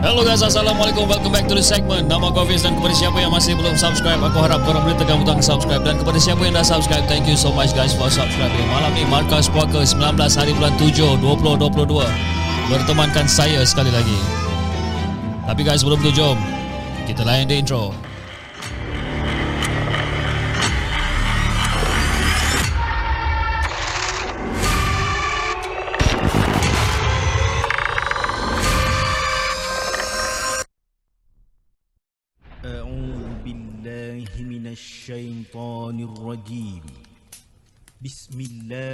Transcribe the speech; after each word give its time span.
Hello 0.00 0.24
guys, 0.24 0.40
Assalamualaikum. 0.40 1.04
Welcome 1.04 1.28
back 1.28 1.44
to 1.44 1.52
the 1.52 1.60
segment. 1.60 2.08
Nama 2.08 2.32
aku 2.32 2.40
Hafiz 2.40 2.64
dan 2.64 2.72
kepada 2.72 2.96
siapa 2.96 3.20
yang 3.20 3.36
masih 3.36 3.52
belum 3.52 3.76
subscribe, 3.76 4.16
aku 4.24 4.40
harap 4.40 4.64
korang 4.64 4.80
boleh 4.80 4.96
tekan 4.96 5.20
butang 5.20 5.44
subscribe. 5.44 5.84
Dan 5.84 6.00
kepada 6.00 6.16
siapa 6.16 6.40
yang 6.40 6.56
dah 6.56 6.64
subscribe, 6.64 7.04
thank 7.04 7.28
you 7.28 7.36
so 7.36 7.52
much 7.52 7.76
guys 7.76 7.92
for 7.92 8.08
subscribing. 8.08 8.64
Malam 8.72 8.96
ni 8.96 9.04
Markas 9.04 9.52
Puaka 9.52 9.84
19 9.84 10.16
hari 10.16 10.56
bulan 10.56 10.72
7 10.80 11.20
2022 11.20 12.00
bertemankan 12.72 13.28
saya 13.28 13.60
sekali 13.68 13.92
lagi. 13.92 14.16
Tapi 15.44 15.68
guys, 15.68 15.84
sebelum 15.84 16.00
tu 16.00 16.08
jom 16.16 16.40
kita 17.04 17.20
layan 17.20 17.44
the 17.44 17.60
intro. 17.60 17.92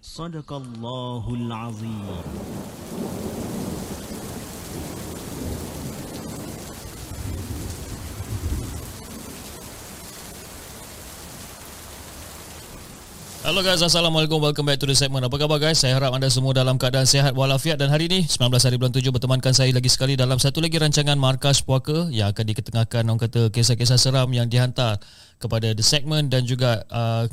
Sadaqallahul 0.00 1.52
Azim. 1.52 2.08
Hello 13.44 13.60
guys, 13.60 13.84
Assalamualaikum. 13.84 14.40
Welcome 14.40 14.72
back 14.72 14.80
to 14.80 14.88
the 14.88 14.96
segment. 14.96 15.20
Apa 15.28 15.36
khabar 15.36 15.60
guys? 15.60 15.84
Saya 15.84 16.00
harap 16.00 16.16
anda 16.16 16.32
semua 16.32 16.56
dalam 16.56 16.80
keadaan 16.80 17.04
sihat 17.04 17.36
walafiat 17.36 17.76
dan 17.76 17.92
hari 17.92 18.08
ini 18.08 18.24
19 18.24 18.56
hari 18.56 18.80
bulan 18.80 18.96
7 18.96 19.04
bertemankan 19.12 19.52
saya 19.52 19.68
lagi 19.68 19.92
sekali 19.92 20.16
dalam 20.16 20.40
satu 20.40 20.64
lagi 20.64 20.80
rancangan 20.80 21.20
Markas 21.20 21.60
Puaka 21.60 22.08
yang 22.08 22.32
akan 22.32 22.44
diketengahkan 22.48 23.04
orang 23.04 23.20
kata 23.20 23.52
kisah-kisah 23.52 24.00
seram 24.00 24.32
yang 24.32 24.48
dihantar 24.48 24.96
kepada 25.36 25.76
the 25.76 25.84
segment 25.84 26.32
dan 26.32 26.48
juga 26.48 26.88
uh, 26.88 27.28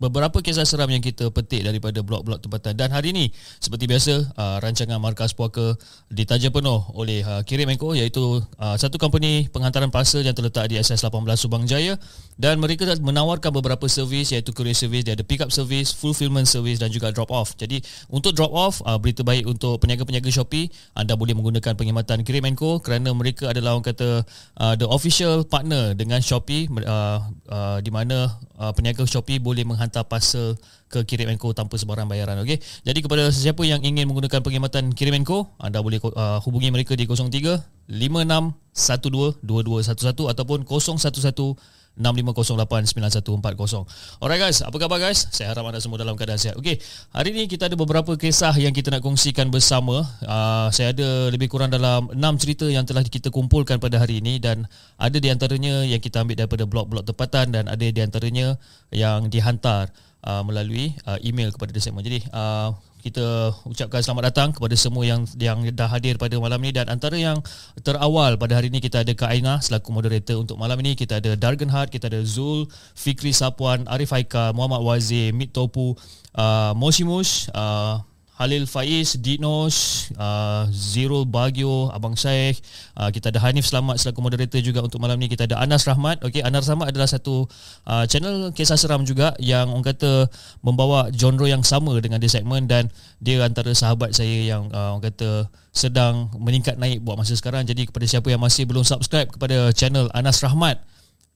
beberapa 0.00 0.40
kisah 0.40 0.64
seram 0.64 0.88
yang 0.88 1.04
kita 1.04 1.28
petik 1.30 1.62
daripada 1.62 2.00
blog-blog 2.00 2.40
tempatan. 2.40 2.74
Dan 2.74 2.90
hari 2.90 3.12
ini 3.12 3.28
seperti 3.60 3.84
biasa 3.86 4.34
uh, 4.34 4.56
rancangan 4.64 4.96
Markas 4.98 5.36
Puaka 5.36 5.76
ditaja 6.08 6.48
penuh 6.48 6.80
oleh 6.96 7.20
uh, 7.22 7.44
Kirim 7.44 7.68
Enko 7.68 7.92
iaitu 7.92 8.40
uh, 8.58 8.76
satu 8.80 8.96
company 8.96 9.46
penghantaran 9.52 9.92
parcel 9.92 10.24
yang 10.24 10.32
terletak 10.32 10.72
di 10.72 10.80
SS18 10.80 11.36
Subang 11.36 11.68
Jaya. 11.68 12.00
Dan 12.40 12.56
mereka 12.56 12.88
menawarkan 12.96 13.52
beberapa 13.52 13.84
servis 13.86 14.32
iaitu 14.32 14.56
courier 14.56 14.72
service 14.72 15.04
dia 15.04 15.12
ada 15.12 15.20
pick 15.20 15.44
up 15.44 15.52
service 15.52 15.92
fulfillment 15.92 16.48
service 16.48 16.80
dan 16.80 16.88
juga 16.88 17.12
drop 17.12 17.28
off 17.28 17.52
jadi 17.60 17.84
untuk 18.08 18.32
drop 18.32 18.48
off 18.48 18.80
uh, 18.88 18.96
berita 18.96 19.20
baik 19.20 19.44
untuk 19.44 19.76
peniaga-peniaga 19.82 20.32
Shopee 20.32 20.72
anda 20.96 21.18
boleh 21.20 21.36
menggunakan 21.36 21.76
perkhidmatan 21.76 22.24
Kirim 22.24 22.48
Enko 22.48 22.80
kerana 22.80 23.12
mereka 23.12 23.52
adalah 23.52 23.76
orang 23.76 23.84
kata 23.90 24.22
uh, 24.56 24.74
the 24.78 24.86
official 24.86 25.42
partner 25.44 25.92
dengan 25.92 26.22
Shopee. 26.22 26.70
Uh, 26.70 27.18
uh, 27.50 27.78
di 27.82 27.90
mana 27.90 28.30
uh, 28.56 28.70
peniaga 28.70 29.02
Shopee 29.02 29.42
boleh 29.42 29.66
menghantar 29.66 29.89
parcel 30.06 30.54
ke 30.90 31.02
Kirim 31.06 31.30
Enko 31.30 31.50
tanpa 31.50 31.74
sebarang 31.74 32.06
bayaran 32.06 32.38
okey? 32.46 32.58
Jadi 32.86 32.98
kepada 33.02 33.26
sesiapa 33.30 33.62
yang 33.66 33.82
ingin 33.82 34.06
menggunakan 34.06 34.42
perkhidmatan 34.42 34.94
Kirim 34.94 35.18
Enko 35.22 35.50
anda 35.58 35.82
boleh 35.82 35.98
uh, 36.02 36.38
hubungi 36.46 36.70
mereka 36.70 36.94
di 36.94 37.10
03 37.10 37.90
5612 37.90 39.42
2211 39.42 40.30
ataupun 40.30 40.62
011 40.62 41.79
65089140. 42.00 44.18
Alright 44.18 44.40
guys, 44.40 44.64
apa 44.64 44.76
khabar 44.80 44.98
guys? 44.98 45.28
Saya 45.30 45.52
harap 45.52 45.68
anda 45.68 45.78
semua 45.78 46.00
dalam 46.00 46.16
keadaan 46.16 46.40
sihat. 46.40 46.56
Okey, 46.56 46.80
hari 47.12 47.36
ini 47.36 47.44
kita 47.46 47.68
ada 47.68 47.76
beberapa 47.76 48.16
kisah 48.16 48.56
yang 48.56 48.72
kita 48.72 48.88
nak 48.88 49.04
kongsikan 49.04 49.52
bersama. 49.52 50.08
Uh, 50.24 50.72
saya 50.72 50.96
ada 50.96 51.28
lebih 51.28 51.52
kurang 51.52 51.68
dalam 51.68 52.08
6 52.10 52.16
cerita 52.40 52.66
yang 52.66 52.88
telah 52.88 53.04
kita 53.04 53.28
kumpulkan 53.28 53.76
pada 53.76 54.00
hari 54.00 54.24
ini 54.24 54.40
dan 54.40 54.64
ada 54.96 55.20
di 55.20 55.28
antaranya 55.28 55.84
yang 55.84 56.00
kita 56.00 56.24
ambil 56.24 56.40
daripada 56.40 56.64
blog-blog 56.64 57.04
tempatan 57.04 57.52
dan 57.52 57.68
ada 57.68 57.84
di 57.84 58.00
antaranya 58.00 58.56
yang 58.90 59.28
dihantar 59.28 59.92
uh, 60.24 60.42
melalui 60.42 60.96
uh, 61.04 61.20
email 61.20 61.52
kepada 61.52 61.76
The 61.76 61.84
Segment. 61.84 62.08
Jadi, 62.08 62.24
uh, 62.32 62.72
kita 63.00 63.56
ucapkan 63.64 64.04
selamat 64.04 64.24
datang 64.32 64.48
kepada 64.52 64.76
semua 64.76 65.04
yang 65.08 65.24
yang 65.40 65.64
dah 65.72 65.88
hadir 65.88 66.20
pada 66.20 66.36
malam 66.36 66.60
ini 66.60 66.76
dan 66.76 66.92
antara 66.92 67.16
yang 67.16 67.40
terawal 67.80 68.36
pada 68.36 68.60
hari 68.60 68.68
ini 68.68 68.84
kita 68.84 69.00
ada 69.00 69.12
Kak 69.16 69.32
Aina 69.32 69.60
selaku 69.60 69.88
moderator 69.92 70.36
untuk 70.40 70.60
malam 70.60 70.76
ini. 70.84 70.92
Kita 70.96 71.20
ada 71.20 71.32
Dargan 71.36 71.72
Hart 71.72 71.92
kita 71.92 72.12
ada 72.12 72.20
Zul 72.20 72.68
Fikri 72.92 73.32
Sapuan 73.32 73.88
Arif 73.88 74.12
Haika 74.12 74.52
Muhammad 74.52 74.84
Wazir 74.84 75.32
Mit 75.32 75.56
Topu 75.56 75.96
uh, 76.36 76.72
Mosimus 76.76 77.48
uh, 77.56 78.04
Halil 78.40 78.64
Faiz, 78.64 79.20
Dinos, 79.20 80.08
uh, 80.16 80.64
Zirul 80.72 81.28
Bagio, 81.28 81.92
Abang 81.92 82.16
Syekh, 82.16 82.64
uh, 82.96 83.12
kita 83.12 83.28
ada 83.28 83.36
Hanif 83.44 83.68
Selamat 83.68 84.00
selaku 84.00 84.24
moderator 84.24 84.64
juga 84.64 84.80
untuk 84.80 84.96
malam 84.96 85.20
ni. 85.20 85.28
Kita 85.28 85.44
ada 85.44 85.60
Anas 85.60 85.84
Rahmat. 85.84 86.24
Okey, 86.24 86.40
Anas 86.40 86.64
Rahmat 86.64 86.88
adalah 86.88 87.04
satu 87.04 87.44
uh, 87.84 88.08
channel 88.08 88.48
kisah 88.56 88.80
seram 88.80 89.04
juga 89.04 89.36
yang 89.36 89.68
orang 89.68 89.92
kata 89.92 90.32
membawa 90.64 91.12
genre 91.12 91.44
yang 91.52 91.60
sama 91.60 92.00
dengan 92.00 92.16
dia 92.16 92.32
segmen 92.32 92.64
dan 92.64 92.88
dia 93.20 93.44
antara 93.44 93.76
sahabat 93.76 94.16
saya 94.16 94.56
yang 94.56 94.72
uh, 94.72 94.96
orang 94.96 95.12
kata 95.12 95.44
sedang 95.76 96.32
meningkat 96.40 96.80
naik 96.80 97.04
buat 97.04 97.20
masa 97.20 97.36
sekarang. 97.36 97.68
Jadi 97.68 97.92
kepada 97.92 98.08
siapa 98.08 98.32
yang 98.32 98.40
masih 98.40 98.64
belum 98.64 98.88
subscribe 98.88 99.28
kepada 99.28 99.68
channel 99.76 100.08
Anas 100.16 100.40
Rahmat, 100.40 100.80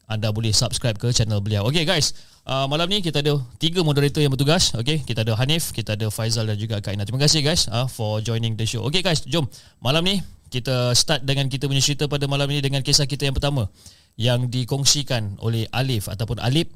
anda 0.05 0.29
boleh 0.31 0.53
subscribe 0.53 0.97
ke 1.01 1.13
channel 1.13 1.41
beliau. 1.41 1.65
Okey 1.69 1.89
guys, 1.89 2.13
uh, 2.45 2.69
malam 2.69 2.89
ni 2.89 3.01
kita 3.01 3.25
ada 3.25 3.41
tiga 3.57 3.81
moderator 3.81 4.21
yang 4.21 4.33
bertugas. 4.33 4.77
Okey, 4.77 5.05
kita 5.05 5.25
ada 5.25 5.33
Hanif, 5.41 5.73
kita 5.73 5.97
ada 5.97 6.13
Faizal 6.13 6.49
dan 6.49 6.61
juga 6.61 6.81
Kaina. 6.85 7.09
Terima 7.09 7.21
kasih 7.25 7.41
guys 7.41 7.67
uh, 7.73 7.89
for 7.89 8.21
joining 8.21 8.57
the 8.57 8.69
show. 8.69 8.85
Okey 8.85 9.01
guys, 9.01 9.25
jom. 9.25 9.49
Malam 9.81 10.05
ni 10.05 10.17
kita 10.53 10.93
start 10.95 11.25
dengan 11.25 11.49
kita 11.51 11.67
punya 11.67 11.83
cerita 11.83 12.07
pada 12.07 12.29
malam 12.31 12.47
ini 12.53 12.61
dengan 12.63 12.85
kisah 12.85 13.09
kita 13.09 13.27
yang 13.27 13.35
pertama 13.35 13.67
yang 14.15 14.47
dikongsikan 14.47 15.41
oleh 15.43 15.67
Alif 15.75 16.07
ataupun 16.07 16.39
Alip 16.39 16.71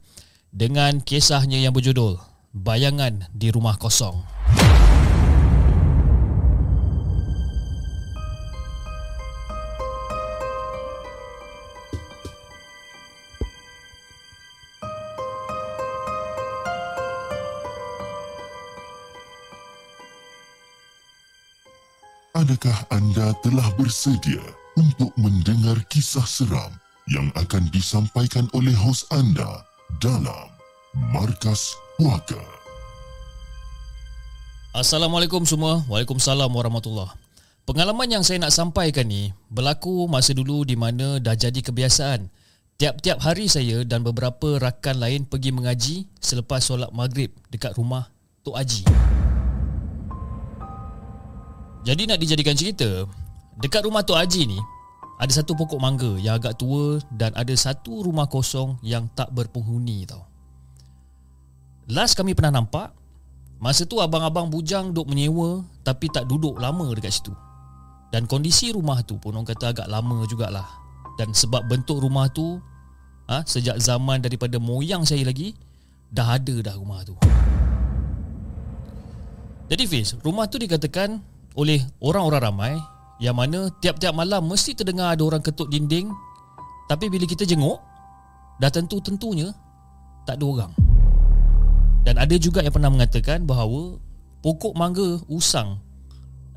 dengan 0.50 0.98
kisahnya 1.04 1.60
yang 1.60 1.76
berjudul 1.76 2.18
Bayangan 2.56 3.28
di 3.30 3.52
Rumah 3.52 3.76
Kosong. 3.76 4.24
Adakah 22.38 22.86
anda 22.94 23.34
telah 23.42 23.66
bersedia 23.74 24.38
untuk 24.78 25.10
mendengar 25.18 25.74
kisah 25.90 26.22
seram 26.22 26.70
yang 27.10 27.34
akan 27.34 27.66
disampaikan 27.74 28.46
oleh 28.54 28.70
hos 28.78 29.02
anda 29.10 29.66
dalam 29.98 30.46
Markas 31.10 31.74
Puaka? 31.98 32.38
Assalamualaikum 34.70 35.42
semua. 35.42 35.82
Waalaikumsalam 35.90 36.46
warahmatullahi 36.46 37.10
Pengalaman 37.66 38.06
yang 38.06 38.22
saya 38.22 38.38
nak 38.38 38.54
sampaikan 38.54 39.10
ni 39.10 39.34
berlaku 39.50 40.06
masa 40.06 40.30
dulu 40.30 40.62
di 40.62 40.78
mana 40.78 41.18
dah 41.18 41.34
jadi 41.34 41.58
kebiasaan. 41.58 42.30
Tiap-tiap 42.78 43.18
hari 43.18 43.50
saya 43.50 43.82
dan 43.82 44.06
beberapa 44.06 44.62
rakan 44.62 45.02
lain 45.02 45.26
pergi 45.26 45.50
mengaji 45.50 45.96
selepas 46.22 46.62
solat 46.62 46.94
maghrib 46.94 47.34
dekat 47.50 47.74
rumah 47.74 48.06
Tok 48.46 48.62
Haji. 48.62 48.86
Jadi 51.88 52.04
nak 52.04 52.20
dijadikan 52.20 52.52
cerita, 52.52 53.08
dekat 53.56 53.88
rumah 53.88 54.04
Tok 54.04 54.20
Haji 54.20 54.44
ni 54.44 54.60
ada 55.16 55.32
satu 55.32 55.56
pokok 55.56 55.80
mangga 55.80 56.20
yang 56.20 56.36
agak 56.36 56.60
tua 56.60 57.00
dan 57.16 57.32
ada 57.32 57.56
satu 57.56 58.04
rumah 58.04 58.28
kosong 58.28 58.76
yang 58.84 59.08
tak 59.16 59.32
berpenghuni 59.32 60.04
tau. 60.04 60.28
Last 61.88 62.12
kami 62.12 62.36
pernah 62.36 62.60
nampak, 62.60 62.92
Masa 63.58 63.82
tu 63.82 63.98
abang-abang 63.98 64.46
bujang 64.46 64.94
duk 64.94 65.10
menyewa 65.10 65.66
Tapi 65.82 66.06
tak 66.14 66.30
duduk 66.30 66.62
lama 66.62 66.86
dekat 66.94 67.10
situ. 67.10 67.34
Dan 68.14 68.30
kondisi 68.30 68.70
rumah 68.70 69.02
tu 69.02 69.18
pun 69.18 69.34
orang 69.34 69.50
kata 69.50 69.74
agak 69.74 69.90
lama 69.90 70.22
jugalah. 70.30 70.68
Dan 71.18 71.34
sebab 71.34 71.66
bentuk 71.66 71.98
rumah 71.98 72.30
tu 72.30 72.62
ha, 73.26 73.42
Sejak 73.42 73.82
zaman 73.82 74.22
daripada 74.22 74.62
moyang 74.62 75.02
saya 75.02 75.26
lagi 75.26 75.58
Dah 76.06 76.38
ada 76.38 76.54
dah 76.62 76.78
rumah 76.78 77.02
tu. 77.02 77.18
Jadi 79.66 79.84
Fiz 79.90 80.14
Rumah 80.22 80.46
tu 80.46 80.62
dikatakan 80.62 81.18
oleh 81.58 81.82
orang-orang 81.98 82.42
ramai 82.46 82.72
Yang 83.18 83.34
mana 83.34 83.58
tiap-tiap 83.82 84.14
malam 84.14 84.46
mesti 84.46 84.78
terdengar 84.78 85.18
ada 85.18 85.22
orang 85.26 85.42
ketuk 85.42 85.66
dinding 85.66 86.14
Tapi 86.86 87.10
bila 87.10 87.26
kita 87.26 87.42
jenguk 87.42 87.82
Dah 88.62 88.70
tentu-tentunya 88.70 89.50
Tak 90.22 90.38
ada 90.38 90.44
orang. 90.46 90.72
Dan 92.06 92.14
ada 92.16 92.36
juga 92.38 92.62
yang 92.62 92.70
pernah 92.70 92.94
mengatakan 92.94 93.42
bahawa 93.42 93.98
Pokok 94.38 94.78
mangga 94.78 95.18
usang 95.26 95.82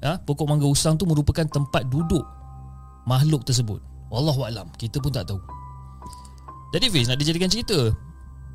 ya, 0.05 0.21
Pokok 0.21 0.45
mangga 0.45 0.69
usang 0.69 1.01
tu 1.01 1.09
merupakan 1.09 1.49
tempat 1.49 1.89
duduk 1.89 2.23
Makhluk 3.09 3.41
tersebut. 3.41 3.81
Wallahualam 4.13 4.69
Kita 4.77 5.01
pun 5.01 5.09
tak 5.09 5.25
tahu. 5.25 5.41
Jadi 6.77 6.85
Fiz 6.93 7.09
nak 7.09 7.17
dijadikan 7.17 7.49
cerita 7.49 7.89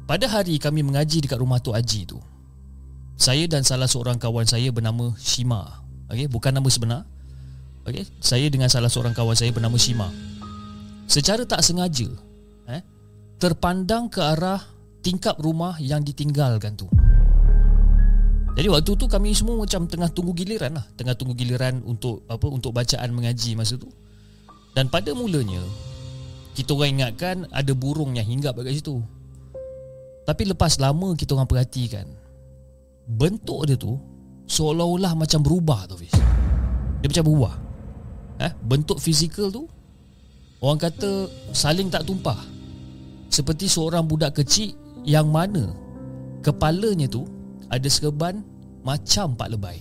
Pada 0.06 0.30
hari 0.30 0.62
kami 0.62 0.86
mengaji 0.86 1.26
dekat 1.26 1.42
rumah 1.42 1.58
tu 1.58 1.74
Haji 1.74 2.06
tu 2.06 2.22
Saya 3.18 3.50
dan 3.50 3.66
salah 3.66 3.90
seorang 3.90 4.16
kawan 4.16 4.46
saya 4.46 4.70
bernama 4.70 5.12
Shima 5.18 5.85
Okay, 6.06 6.30
bukan 6.30 6.54
nama 6.54 6.68
sebenar 6.70 7.02
Okay, 7.86 8.06
saya 8.18 8.46
dengan 8.50 8.66
salah 8.66 8.90
seorang 8.90 9.14
kawan 9.14 9.34
saya 9.34 9.50
bernama 9.54 9.78
Shima 9.78 10.10
Secara 11.06 11.46
tak 11.46 11.62
sengaja 11.62 12.10
eh, 12.66 12.82
terpandang 13.38 14.10
ke 14.10 14.18
arah 14.18 14.58
tingkap 15.06 15.38
rumah 15.38 15.78
yang 15.78 16.02
ditinggalkan 16.02 16.74
tu. 16.74 16.90
Jadi 18.58 18.66
waktu 18.66 18.90
tu 18.98 19.06
kami 19.06 19.36
semua 19.36 19.54
macam 19.54 19.86
tengah 19.86 20.10
tunggu 20.10 20.34
giliran 20.34 20.80
lah, 20.80 20.86
tengah 20.98 21.14
tunggu 21.14 21.38
giliran 21.38 21.78
untuk 21.86 22.26
apa 22.26 22.48
untuk 22.50 22.74
bacaan 22.74 23.14
mengaji 23.14 23.54
masa 23.54 23.78
tu. 23.78 23.86
Dan 24.74 24.90
pada 24.90 25.14
mulanya 25.14 25.62
kita 26.58 26.74
orang 26.74 26.98
ingatkan 26.98 27.36
ada 27.54 27.70
burung 27.76 28.16
yang 28.18 28.26
hinggap 28.26 28.58
dekat 28.58 28.82
situ. 28.82 28.98
Tapi 30.26 30.42
lepas 30.50 30.82
lama 30.82 31.14
kita 31.14 31.38
orang 31.38 31.46
perhatikan 31.46 32.08
bentuk 33.06 33.62
dia 33.70 33.78
tu 33.78 33.94
seolah-olah 34.46 35.12
macam 35.18 35.42
berubah 35.42 35.90
tu 35.90 35.98
Fiz. 35.98 36.14
Dia 37.02 37.06
macam 37.10 37.26
berubah. 37.26 37.54
Eh, 38.36 38.52
bentuk 38.62 39.00
fizikal 39.00 39.48
tu 39.48 39.64
orang 40.60 40.80
kata 40.80 41.28
saling 41.56 41.88
tak 41.88 42.04
tumpah 42.04 42.36
seperti 43.32 43.68
seorang 43.68 44.04
budak 44.04 44.36
kecil 44.40 44.76
yang 45.08 45.28
mana 45.28 45.72
kepalanya 46.44 47.08
tu 47.08 47.24
ada 47.66 47.88
serban 47.90 48.44
macam 48.86 49.34
pak 49.34 49.48
lebay. 49.50 49.78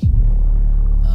Ha. 1.05 1.13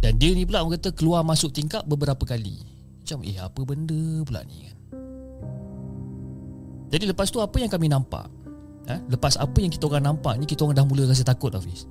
Dan 0.00 0.16
dia 0.16 0.32
ni 0.32 0.48
pula 0.48 0.64
orang 0.64 0.80
kata 0.80 0.96
keluar 0.96 1.20
masuk 1.26 1.52
tingkap 1.52 1.84
beberapa 1.84 2.24
kali. 2.24 2.56
Macam 3.04 3.20
eh 3.26 3.36
apa 3.36 3.60
benda 3.66 4.00
pula 4.24 4.40
ni 4.46 4.64
kan. 4.64 4.76
Jadi 6.90 7.04
lepas 7.06 7.28
tu 7.30 7.38
apa 7.38 7.56
yang 7.60 7.70
kami 7.70 7.86
nampak? 7.86 8.26
Ha? 8.90 8.98
Lepas 9.06 9.38
apa 9.38 9.58
yang 9.62 9.70
kita 9.70 9.86
orang 9.86 10.14
nampak 10.14 10.40
ni 10.40 10.48
kita 10.48 10.66
orang 10.66 10.78
dah 10.78 10.86
mula 10.86 11.04
rasa 11.06 11.22
takut 11.22 11.52
Hafiz. 11.52 11.86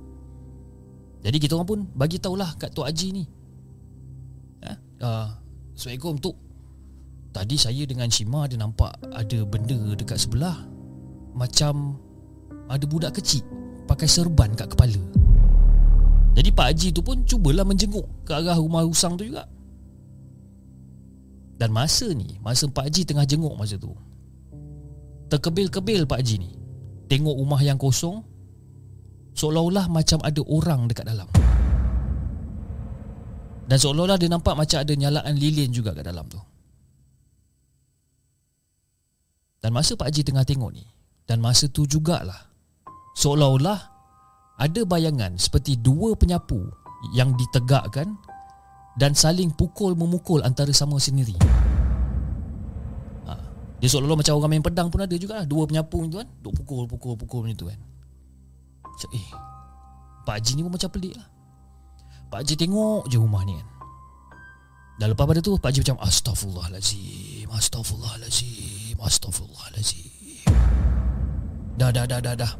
Jadi 1.20 1.36
kita 1.36 1.52
orang 1.56 1.68
pun 1.68 1.80
bagi 1.92 2.16
tahulah 2.16 2.56
kat 2.56 2.72
Tok 2.72 2.88
Haji 2.88 3.08
ni. 3.12 3.24
Ha? 4.64 4.72
Uh, 5.04 5.28
Assalamualaikum 5.76 6.16
Tok. 6.20 6.36
Tadi 7.30 7.56
saya 7.60 7.82
dengan 7.86 8.10
Shima 8.10 8.48
ada 8.48 8.56
nampak 8.58 8.90
ada 9.12 9.38
benda 9.46 9.78
dekat 9.94 10.18
sebelah. 10.18 10.56
Macam 11.36 12.00
ada 12.66 12.84
budak 12.88 13.20
kecil 13.20 13.44
pakai 13.86 14.08
serban 14.08 14.50
kat 14.56 14.72
kepala. 14.72 14.98
Jadi 16.34 16.48
Pak 16.54 16.66
Haji 16.72 16.88
tu 16.94 17.02
pun 17.02 17.22
cubalah 17.26 17.66
menjenguk 17.66 18.06
ke 18.24 18.32
arah 18.32 18.56
rumah 18.56 18.86
usang 18.86 19.18
tu 19.18 19.28
juga. 19.28 19.44
Dan 21.60 21.76
masa 21.76 22.08
ni, 22.16 22.40
masa 22.40 22.64
Pak 22.64 22.88
Haji 22.88 23.04
tengah 23.04 23.28
jenguk 23.28 23.52
masa 23.52 23.76
tu 23.76 23.92
Terkebil-kebil 25.28 26.08
Pak 26.08 26.24
Haji 26.24 26.36
ni. 26.42 26.50
Tengok 27.06 27.36
rumah 27.36 27.60
yang 27.62 27.76
kosong 27.76 28.24
Seolah-olah 29.34 29.86
macam 29.88 30.18
ada 30.22 30.40
orang 30.46 30.90
dekat 30.90 31.06
dalam. 31.06 31.28
Dan 33.70 33.76
seolah-olah 33.78 34.18
dia 34.18 34.26
nampak 34.26 34.58
macam 34.58 34.82
ada 34.82 34.92
nyalaan 34.92 35.34
lilin 35.38 35.70
juga 35.70 35.94
kat 35.94 36.02
dalam 36.02 36.26
tu. 36.26 36.40
Dan 39.60 39.76
masa 39.76 39.92
Pak 39.92 40.08
Haji 40.08 40.22
tengah 40.24 40.44
tengok 40.44 40.72
ni 40.72 40.84
Dan 41.28 41.44
masa 41.44 41.68
tu 41.68 41.84
jugalah 41.84 42.48
Seolah-olah 43.12 43.80
Ada 44.56 44.88
bayangan 44.88 45.36
seperti 45.36 45.76
dua 45.76 46.16
penyapu 46.16 46.64
Yang 47.12 47.44
ditegakkan 47.44 48.16
Dan 48.96 49.12
saling 49.12 49.52
pukul-memukul 49.54 50.42
antara 50.42 50.72
sama 50.74 50.96
sendiri. 50.96 51.36
Ha. 53.28 53.32
Dia 53.78 53.88
seolah-olah 53.88 54.18
macam 54.24 54.34
orang 54.40 54.50
main 54.56 54.64
pedang 54.64 54.88
pun 54.88 55.04
ada 55.04 55.14
juga 55.20 55.44
lah 55.44 55.46
Dua 55.46 55.68
penyapu 55.68 56.08
tu 56.08 56.16
kan 56.16 56.28
Duk 56.40 56.56
pukul-pukul-pukul 56.64 57.40
macam 57.44 57.56
tu 57.60 57.68
kan 57.68 57.80
so, 58.98 59.06
Eh 59.12 59.50
Pak 60.24 60.40
Haji 60.40 60.52
ni 60.56 60.62
pun 60.62 60.72
macam 60.76 60.90
pelik 60.92 61.14
lah. 61.16 61.28
Pak 62.30 62.38
Haji 62.44 62.54
tengok 62.54 63.08
je 63.10 63.16
rumah 63.18 63.42
ni 63.42 63.56
kan. 63.56 63.68
Dan 65.00 65.16
lepas 65.16 65.24
pada 65.24 65.40
tu 65.40 65.56
Pak 65.56 65.72
Haji 65.72 65.80
macam 65.80 65.98
Astaghfirullahaladzim 66.04 67.48
Astaghfirullahaladzim 67.48 68.96
Astaghfirullahaladzim 69.00 70.44
Dah 71.80 71.88
dah 71.88 72.04
dah 72.04 72.20
dah 72.20 72.34
dah. 72.36 72.52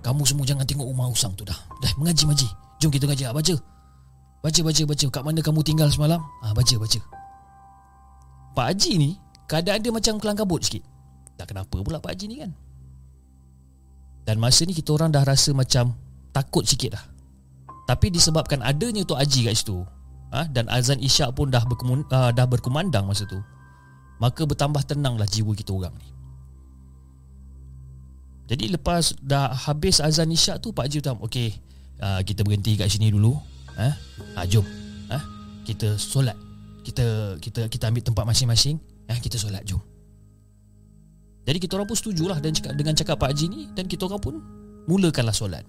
Kamu 0.00 0.24
semua 0.24 0.48
jangan 0.48 0.64
tengok 0.64 0.88
rumah 0.88 1.12
usang 1.12 1.36
tu 1.36 1.44
dah. 1.44 1.56
Dah 1.84 1.92
mengaji 2.00 2.24
mengaji. 2.24 2.48
Jom 2.80 2.88
kita 2.88 3.04
ngaji. 3.04 3.24
Ah, 3.28 3.36
Baca. 3.36 3.54
Baca 4.40 4.60
baca 4.64 4.82
baca. 4.88 5.06
Kat 5.12 5.22
mana 5.22 5.40
kamu 5.44 5.60
tinggal 5.60 5.88
semalam? 5.92 6.24
Ah, 6.40 6.56
Baca 6.56 6.74
baca. 6.80 7.00
Pak 8.56 8.66
Haji 8.72 8.92
ni 8.96 9.10
Keadaan 9.44 9.84
dia 9.84 9.92
macam 9.92 10.16
kelang 10.16 10.40
kabut 10.40 10.64
sikit. 10.64 10.80
Tak 11.36 11.52
kenapa 11.52 11.76
pula 11.84 12.00
Pak 12.00 12.16
Haji 12.16 12.26
ni 12.32 12.36
kan 12.40 12.63
Dan 14.24 14.40
masa 14.40 14.64
ni 14.64 14.72
kita 14.72 14.96
orang 14.96 15.12
dah 15.12 15.24
rasa 15.24 15.52
macam 15.52 15.92
Takut 16.34 16.64
sikit 16.64 16.96
dah 16.96 17.04
Tapi 17.86 18.10
disebabkan 18.10 18.64
adanya 18.64 19.04
Tok 19.04 19.20
Haji 19.20 19.52
kat 19.52 19.54
situ 19.54 19.84
ha, 20.32 20.48
Dan 20.48 20.66
azan 20.72 20.98
isyak 20.98 21.36
pun 21.36 21.52
dah, 21.52 21.62
berkemun, 21.64 22.08
uh, 22.08 22.32
dah 22.32 22.46
berkumandang 22.48 23.04
masa 23.04 23.28
tu 23.28 23.38
Maka 24.18 24.48
bertambah 24.48 24.82
tenanglah 24.88 25.28
jiwa 25.28 25.52
kita 25.52 25.76
orang 25.76 25.94
ni 26.00 26.08
Jadi 28.48 28.72
lepas 28.72 29.16
dah 29.20 29.52
habis 29.52 30.00
azan 30.00 30.32
isyak 30.32 30.64
tu 30.64 30.72
Pak 30.72 30.88
Haji 30.88 30.98
kata 31.04 31.20
Okey 31.20 31.54
uh, 32.00 32.20
kita 32.24 32.42
berhenti 32.42 32.74
kat 32.80 32.88
sini 32.88 33.12
dulu 33.12 33.36
ha? 33.76 33.92
Ha, 34.40 34.48
Jom 34.48 34.64
ha? 35.12 35.20
Kita 35.68 36.00
solat 36.00 36.36
kita 36.84 37.40
kita 37.40 37.66
kita 37.72 37.88
ambil 37.88 38.04
tempat 38.04 38.24
masing-masing 38.28 38.76
eh 39.08 39.18
kita 39.18 39.40
solat 39.40 39.64
jom. 39.64 39.80
Jadi 41.44 41.58
kita 41.60 41.76
orang 41.76 41.88
pun 41.88 41.96
setujulah 41.96 42.40
dan 42.40 42.56
cakap 42.56 42.72
dengan 42.72 42.96
cakap 42.96 43.16
Pak 43.20 43.28
Haji 43.36 43.46
ni 43.52 43.60
dan 43.76 43.84
kita 43.84 44.08
orang 44.08 44.20
pun 44.20 44.34
mulakanlah 44.88 45.36
solat. 45.36 45.64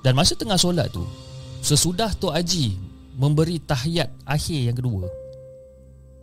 Dan 0.00 0.12
masa 0.16 0.36
tengah 0.36 0.56
solat 0.60 0.92
tu 0.92 1.04
sesudah 1.60 2.12
Tok 2.16 2.32
Haji 2.32 2.76
memberi 3.20 3.60
tahiyat 3.60 4.08
akhir 4.24 4.72
yang 4.72 4.76
kedua 4.76 5.04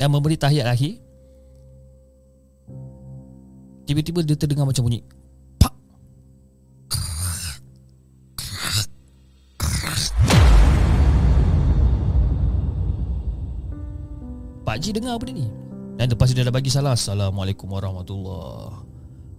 dan 0.01 0.09
memberi 0.09 0.33
tahiyat 0.33 0.65
akhir 0.65 0.97
tiba-tiba 3.85 4.25
dia 4.25 4.33
terdengar 4.33 4.65
macam 4.65 4.81
bunyi 4.89 5.05
pak 5.61 5.73
Pak 14.65 14.77
Ji 14.81 14.89
dengar 14.89 15.21
apa 15.21 15.29
ni 15.29 15.66
dan 15.97 16.13
lepas 16.13 16.29
dia 16.29 16.45
dah 16.45 16.53
bagi 16.53 16.69
salah. 16.69 16.93
Assalamualaikum 16.93 17.73
warahmatullahi 17.73 18.85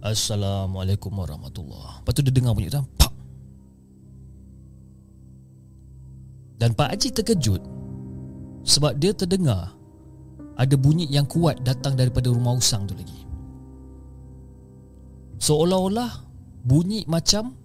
Assalamualaikum 0.03 1.11
warahmatullahi. 1.15 2.03
Lepas 2.03 2.13
tu 2.15 2.21
dia 2.23 2.35
dengar 2.35 2.51
bunyi 2.51 2.67
tu 2.67 2.83
Pak. 2.99 3.11
Dan 6.59 6.75
Pak 6.75 6.91
Haji 6.91 7.09
terkejut 7.15 7.63
Sebab 8.67 8.99
dia 8.99 9.15
terdengar 9.15 9.71
Ada 10.59 10.75
bunyi 10.75 11.07
yang 11.07 11.23
kuat 11.23 11.63
datang 11.63 11.95
daripada 11.95 12.27
rumah 12.27 12.55
usang 12.59 12.83
tu 12.83 12.95
lagi. 12.95 13.23
Seolah-olah 15.39 16.27
Bunyi 16.59 17.07
macam 17.07 17.55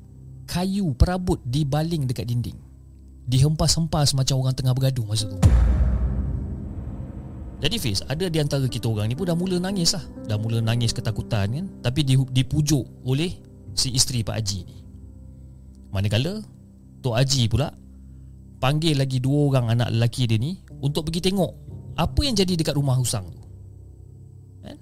Kayu 0.46 0.94
perabot 0.94 1.42
dibaling 1.42 2.06
dekat 2.06 2.30
dinding. 2.30 2.58
Dihempas-hempas 3.26 4.14
macam 4.14 4.44
orang 4.44 4.54
tengah 4.54 4.76
bergaduh 4.76 5.06
masa 5.08 5.26
tu 5.26 5.40
Jadi 7.62 7.76
Fiz 7.78 8.02
Ada 8.06 8.26
di 8.26 8.38
antara 8.42 8.66
kita 8.66 8.90
orang 8.90 9.11
ni 9.11 9.14
pun 9.14 9.30
dah 9.30 9.37
mula 9.38 9.62
nangis 9.62 9.94
lah 9.94 10.04
Dah 10.26 10.38
mula 10.38 10.58
nangis 10.58 10.90
ketakutan 10.90 11.50
kan 11.50 11.66
Tapi 11.80 12.02
dipujuk 12.32 12.84
oleh 13.06 13.30
Si 13.75 13.94
isteri 13.94 14.26
Pak 14.26 14.37
Haji 14.38 14.61
ni 14.66 14.76
Manakala 15.94 16.42
Tok 17.04 17.14
Haji 17.14 17.46
pula 17.46 17.70
panggil 18.64 18.96
lagi 18.96 19.20
dua 19.20 19.52
orang 19.52 19.76
anak 19.76 19.92
lelaki 19.92 20.25
dia 20.25 20.40
ni 20.40 20.56
untuk 20.80 21.04
pergi 21.04 21.28
tengok 21.28 21.52
apa 22.00 22.20
yang 22.25 22.32
jadi 22.32 22.56
dekat 22.56 22.75
rumah 22.80 22.96
Husang 22.96 23.28
tu. 23.28 23.44
Kan? 24.64 24.80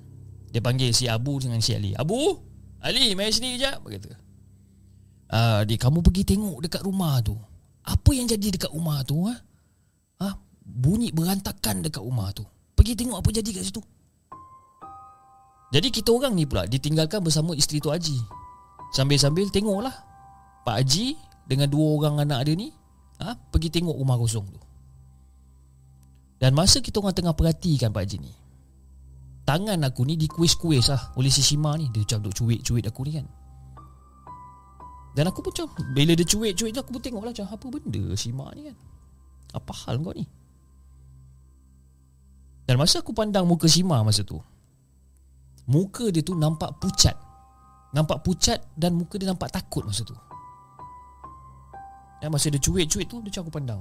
Dia 0.54 0.62
panggil 0.62 0.94
si 0.94 1.10
Abu 1.10 1.42
dengan 1.42 1.58
si 1.58 1.74
Ali. 1.74 1.90
Abu, 1.98 2.38
Ali 2.82 3.14
main 3.18 3.30
sini 3.30 3.58
kejap 3.58 3.78
Kata 3.82 4.10
uh, 5.30 5.62
Adik 5.62 5.78
kamu 5.78 6.02
pergi 6.02 6.22
tengok 6.34 6.58
dekat 6.66 6.82
rumah 6.82 7.22
tu 7.22 7.38
Apa 7.86 8.10
yang 8.10 8.26
jadi 8.26 8.58
dekat 8.58 8.74
rumah 8.74 9.06
tu 9.06 9.22
ha? 9.26 9.34
Ha? 10.18 10.28
Bunyi 10.62 11.14
berantakan 11.14 11.86
dekat 11.86 12.02
rumah 12.02 12.34
tu 12.34 12.42
Pergi 12.82 12.98
tengok 12.98 13.22
apa 13.22 13.30
jadi 13.30 13.46
kat 13.54 13.62
situ. 13.62 13.78
Jadi 15.70 15.88
kita 15.94 16.10
orang 16.10 16.34
ni 16.34 16.50
pula 16.50 16.66
Ditinggalkan 16.66 17.22
bersama 17.22 17.54
isteri 17.54 17.78
tu 17.78 17.94
Haji. 17.94 18.18
Sambil-sambil 18.90 19.46
tengoklah. 19.54 19.94
Pak 20.66 20.82
Haji 20.82 21.14
Dengan 21.46 21.70
dua 21.70 21.94
orang 21.94 22.26
anak 22.26 22.50
dia 22.50 22.58
ni 22.58 22.74
ha? 23.22 23.38
Pergi 23.38 23.70
tengok 23.70 23.94
rumah 23.94 24.18
kosong 24.18 24.50
tu. 24.50 24.58
Dan 26.42 26.58
masa 26.58 26.82
kita 26.82 26.98
orang 26.98 27.14
tengah 27.14 27.30
perhatikan 27.38 27.94
Pak 27.94 28.02
Haji 28.02 28.18
ni 28.18 28.34
Tangan 29.46 29.78
aku 29.86 30.02
ni 30.02 30.18
dikuis-kuis 30.18 30.90
lah 30.90 31.14
Oleh 31.14 31.30
si 31.30 31.38
Shima 31.38 31.78
ni. 31.78 31.86
Dia 31.94 32.02
macam 32.02 32.18
duk 32.26 32.34
cuik-cuik 32.34 32.82
aku 32.82 33.00
ni 33.06 33.12
kan. 33.14 33.26
Dan 35.14 35.30
aku 35.30 35.38
pun 35.38 35.54
macam 35.54 35.70
Bila 35.94 36.18
dia 36.18 36.26
cuik-cuik 36.26 36.74
tu 36.74 36.82
Aku 36.82 36.90
pun 36.98 36.98
tengok 36.98 37.22
lah 37.22 37.30
macam 37.30 37.46
Apa 37.46 37.64
benda 37.78 38.10
Shima 38.18 38.50
ni 38.58 38.66
kan? 38.66 38.76
Apa 39.54 39.70
hal 39.86 40.02
kau 40.02 40.10
ni 40.10 40.26
Dan 42.72 42.80
masa 42.80 43.04
aku 43.04 43.12
pandang 43.12 43.44
muka 43.44 43.68
Shima 43.68 44.00
masa 44.00 44.24
tu 44.24 44.40
Muka 45.68 46.08
dia 46.08 46.24
tu 46.24 46.32
nampak 46.32 46.72
pucat. 46.80 47.12
Nampak 47.92 48.24
pucat 48.24 48.64
Dan 48.72 48.96
muka 48.96 49.20
dia 49.20 49.28
nampak 49.28 49.52
takut 49.52 49.84
masa 49.84 50.08
tu. 50.08 50.16
Dan 52.24 52.32
masa 52.32 52.48
dia 52.48 52.56
cuik-cuik 52.56 53.04
tu 53.12 53.20
Dia 53.20 53.28
macam 53.28 53.42
aku 53.44 53.52
pandang. 53.52 53.80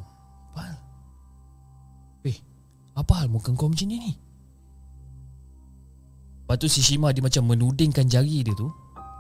Apa 0.52 0.60
hal? 0.60 0.78
Eh 2.28 2.36
Apa 3.00 3.24
hal 3.24 3.28
muka 3.32 3.56
kau 3.56 3.72
macam 3.72 3.88
ni 3.88 3.96
ni? 3.96 4.12
Lepas 6.44 6.60
tu 6.60 6.68
si 6.68 6.84
Shima 6.84 7.16
dia 7.16 7.24
macam 7.24 7.48
menudingkan 7.48 8.12
jari 8.12 8.44
dia 8.44 8.52
tu 8.60 8.68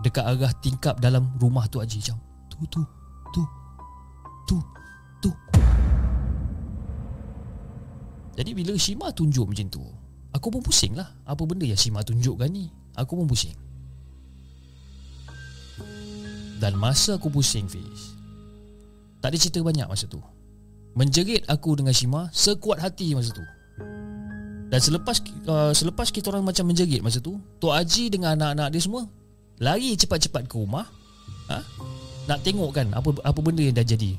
Dekat 0.03 0.35
arah 0.35 0.51
tingkap 0.59 0.99
dalam 0.99 1.31
rumah 1.39 1.71
tu 1.71 1.79
Haji. 1.79 2.11
Macam 2.11 2.19
tu 2.51 2.59
tu 2.67 2.83
tu 3.31 3.43
tu 4.51 4.59
tu 5.23 5.31
Jadi 8.41 8.57
bila 8.57 8.73
Shima 8.73 9.13
tunjuk 9.13 9.53
macam 9.53 9.69
tu 9.69 9.85
Aku 10.33 10.49
pun 10.49 10.65
pusing 10.65 10.97
lah 10.97 11.13
Apa 11.29 11.45
benda 11.45 11.61
yang 11.61 11.77
Shima 11.77 12.01
tunjukkan 12.01 12.49
ni 12.49 12.73
Aku 12.97 13.13
pun 13.13 13.29
pusing 13.29 13.53
Dan 16.57 16.73
masa 16.73 17.21
aku 17.21 17.29
pusing 17.29 17.69
Fiz 17.69 18.17
Tak 19.21 19.29
ada 19.29 19.37
cerita 19.37 19.61
banyak 19.61 19.85
masa 19.85 20.09
tu 20.09 20.17
Menjerit 20.97 21.45
aku 21.45 21.77
dengan 21.77 21.93
Shima 21.93 22.33
Sekuat 22.33 22.81
hati 22.81 23.13
masa 23.13 23.29
tu 23.29 23.45
dan 24.71 24.79
selepas 24.79 25.19
uh, 25.51 25.75
selepas 25.75 26.07
kita 26.15 26.31
orang 26.31 26.47
macam 26.47 26.63
menjerit 26.63 27.03
masa 27.03 27.19
tu, 27.19 27.35
Tok 27.59 27.75
Haji 27.75 28.07
dengan 28.07 28.39
anak-anak 28.39 28.71
dia 28.71 28.79
semua 28.79 29.03
lari 29.59 29.99
cepat-cepat 29.99 30.47
ke 30.47 30.55
rumah. 30.55 30.87
Ha? 31.51 31.59
Nak 32.31 32.39
tengok 32.39 32.71
kan 32.71 32.87
apa 32.95 33.11
apa 33.19 33.39
benda 33.43 33.67
yang 33.67 33.75
dah 33.75 33.83
jadi 33.83 34.15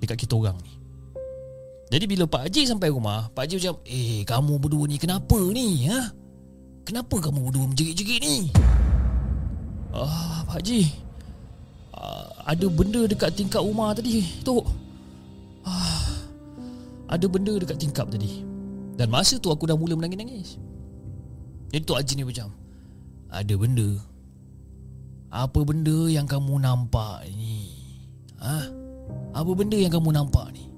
dekat 0.00 0.24
kita 0.24 0.40
orang 0.40 0.56
ni. 0.64 0.79
Jadi 1.90 2.04
bila 2.06 2.24
Pak 2.30 2.46
Haji 2.46 2.70
sampai 2.70 2.94
rumah, 2.94 3.26
Pak 3.34 3.44
Haji 3.44 3.54
macam, 3.58 3.76
"Eh, 3.82 4.22
kamu 4.22 4.52
berdua 4.62 4.84
ni 4.86 4.96
kenapa 4.96 5.38
ni? 5.50 5.90
Ha? 5.90 6.14
Kenapa 6.86 7.18
kamu 7.18 7.50
berdua 7.50 7.66
menjerit-jerit 7.66 8.20
ni?" 8.22 8.36
Ah, 9.90 10.46
Pak 10.46 10.62
Haji. 10.62 10.86
Uh, 11.90 12.30
ada 12.46 12.66
benda 12.70 13.04
dekat 13.10 13.34
tingkap 13.34 13.60
rumah 13.60 13.90
tadi, 13.90 14.22
Tok. 14.46 14.64
Ah, 15.66 16.14
ada 17.10 17.26
benda 17.26 17.58
dekat 17.58 17.76
tingkap 17.76 18.06
tadi. 18.06 18.46
Dan 19.00 19.08
masa 19.08 19.40
tu 19.40 19.48
aku 19.48 19.64
dah 19.64 19.80
mula 19.80 19.96
menangis-nangis 19.96 20.60
Jadi 21.72 21.82
Tok 21.88 22.04
Haji 22.04 22.12
ni 22.20 22.24
macam 22.28 22.52
Ada 23.32 23.54
benda 23.56 23.88
Apa 25.32 25.64
benda 25.64 26.04
yang 26.12 26.28
kamu 26.28 26.60
nampak 26.60 27.24
ni 27.32 27.72
Ha? 28.44 28.68
Apa 29.32 29.50
benda 29.56 29.80
yang 29.80 29.88
kamu 29.88 30.12
nampak 30.12 30.52
ni 30.52 30.68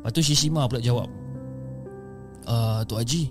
Lepas 0.00 0.16
tu 0.16 0.24
Shishima 0.24 0.64
pula 0.64 0.80
jawab 0.80 1.12
uh, 2.48 2.80
Tok 2.88 3.04
Haji 3.04 3.28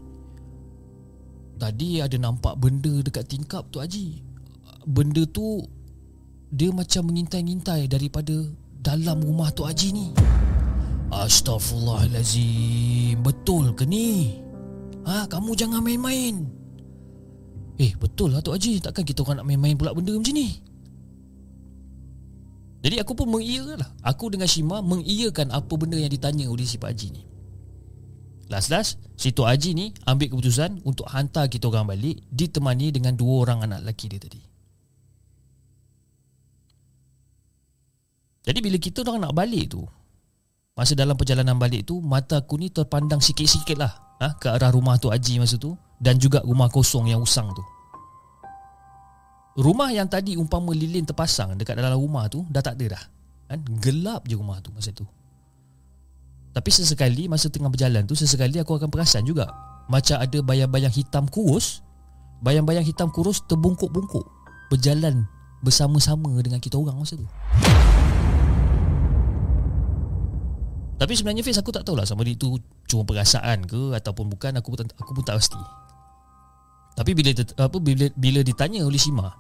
Tadi 1.60 1.98
ada 1.98 2.16
nampak 2.16 2.56
benda 2.62 3.04
dekat 3.04 3.28
tingkap 3.28 3.68
Tok 3.74 3.84
Haji. 3.84 4.24
Benda 4.86 5.26
tu 5.28 5.66
Dia 6.54 6.70
macam 6.70 7.10
mengintai-ngintai 7.10 7.90
daripada 7.90 8.38
Dalam 8.80 9.20
rumah 9.26 9.50
Tok 9.50 9.66
Haji 9.66 9.90
ni. 9.92 10.14
Astaghfirullahalazim 11.10 13.18
Betul 13.26 13.74
ke 13.74 13.90
ni? 13.90 14.38
Ha, 15.10 15.26
kamu 15.26 15.58
jangan 15.58 15.82
main-main. 15.82 16.46
Eh 17.82 17.98
betul 17.98 18.38
lah 18.38 18.46
Tok 18.46 18.62
Haji 18.62 18.78
Takkan 18.78 19.02
kita 19.02 19.26
orang 19.26 19.42
nak 19.42 19.50
main-main 19.50 19.74
pula 19.74 19.98
benda 19.98 20.14
macam 20.14 20.38
ni 20.38 20.69
Jadi 22.80 22.96
aku 23.04 23.12
pun 23.12 23.28
mengiyakan 23.28 23.84
lah 23.84 23.92
Aku 24.08 24.32
dengan 24.32 24.48
Shima 24.48 24.80
mengiyakan 24.80 25.52
apa 25.52 25.74
benda 25.76 26.00
yang 26.00 26.12
ditanya 26.12 26.48
oleh 26.48 26.64
si 26.64 26.80
Pak 26.80 26.96
Haji 26.96 27.08
ni. 27.12 27.24
Last-last 28.48 28.98
Si 29.20 29.36
Tok 29.36 29.52
Haji 29.52 29.72
ni 29.76 29.86
ambil 30.08 30.32
keputusan 30.32 30.88
Untuk 30.88 31.06
hantar 31.12 31.52
kita 31.52 31.68
orang 31.68 31.92
balik 31.92 32.24
Ditemani 32.32 32.96
dengan 32.96 33.20
dua 33.20 33.44
orang 33.44 33.68
anak 33.68 33.84
lelaki 33.84 34.08
dia 34.08 34.20
tadi. 34.24 34.42
Jadi 38.48 38.60
bila 38.64 38.78
kita 38.80 39.04
orang 39.04 39.28
nak 39.28 39.36
balik 39.36 39.76
tu 39.76 39.84
Masa 40.80 40.96
dalam 40.96 41.20
perjalanan 41.20 41.60
balik 41.60 41.84
tu 41.84 42.00
Mata 42.00 42.40
aku 42.40 42.56
ni 42.56 42.72
terpandang 42.72 43.20
sikit-sikit 43.20 43.76
lah 43.76 43.92
ha, 44.24 44.40
Ke 44.40 44.56
arah 44.56 44.72
rumah 44.72 44.96
tu 44.96 45.12
Haji 45.12 45.44
masa 45.44 45.60
tu 45.60 45.76
Dan 46.00 46.16
juga 46.16 46.40
rumah 46.48 46.72
kosong 46.72 47.12
yang 47.12 47.20
usang 47.20 47.52
tu 47.52 47.79
Rumah 49.58 49.90
yang 49.90 50.06
tadi 50.06 50.38
umpama 50.38 50.76
lilin 50.76 51.08
terpasang 51.08 51.58
Dekat 51.58 51.80
dalam 51.80 51.98
rumah 51.98 52.30
tu 52.30 52.46
Dah 52.52 52.62
tak 52.62 52.78
ada 52.78 53.00
dah 53.00 53.04
kan? 53.50 53.60
Gelap 53.82 54.30
je 54.30 54.38
rumah 54.38 54.62
tu 54.62 54.70
masa 54.76 54.94
tu 54.94 55.08
Tapi 56.54 56.70
sesekali 56.70 57.26
Masa 57.26 57.50
tengah 57.50 57.72
berjalan 57.72 58.06
tu 58.06 58.14
Sesekali 58.14 58.62
aku 58.62 58.78
akan 58.78 58.94
perasan 58.94 59.26
juga 59.26 59.50
Macam 59.90 60.22
ada 60.22 60.38
bayang-bayang 60.46 60.94
hitam 60.94 61.26
kurus 61.26 61.82
Bayang-bayang 62.46 62.86
hitam 62.86 63.10
kurus 63.10 63.42
Terbungkuk-bungkuk 63.50 64.26
Berjalan 64.70 65.26
Bersama-sama 65.66 66.40
dengan 66.46 66.62
kita 66.62 66.78
orang 66.78 67.02
masa 67.02 67.18
tu 67.18 67.28
Tapi 71.00 71.16
sebenarnya 71.16 71.48
Fiz 71.48 71.56
aku 71.56 71.72
tak 71.72 71.88
tahulah 71.88 72.04
sama 72.04 72.28
dia 72.28 72.36
tu 72.36 72.60
cuma 72.92 73.08
perasaan 73.08 73.64
ke 73.64 73.96
ataupun 73.96 74.28
bukan 74.28 74.60
aku 74.60 74.76
pun 74.76 74.84
aku 75.00 75.12
pun 75.16 75.24
tak 75.24 75.40
pasti. 75.40 75.56
Tapi 76.98 77.12
bila 77.16 77.32
apa 77.36 77.78
bila 77.80 78.06
bila 78.16 78.40
ditanya 78.44 78.84
oleh 78.84 79.00
Shima 79.00 79.32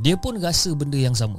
dia 0.00 0.18
pun 0.18 0.34
rasa 0.42 0.74
benda 0.74 0.98
yang 0.98 1.14
sama. 1.14 1.38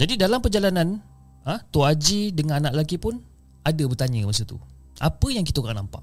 Jadi 0.00 0.16
dalam 0.16 0.40
perjalanan 0.40 0.96
ha, 1.44 1.60
Tok 1.68 1.84
Haji 1.84 2.32
dengan 2.32 2.64
anak 2.64 2.80
lelaki 2.80 2.96
pun 2.96 3.20
ada 3.60 3.84
bertanya 3.84 4.24
masa 4.24 4.48
tu. 4.48 4.56
Apa 4.96 5.28
yang 5.28 5.44
kita 5.44 5.60
orang 5.60 5.84
nampak? 5.84 6.00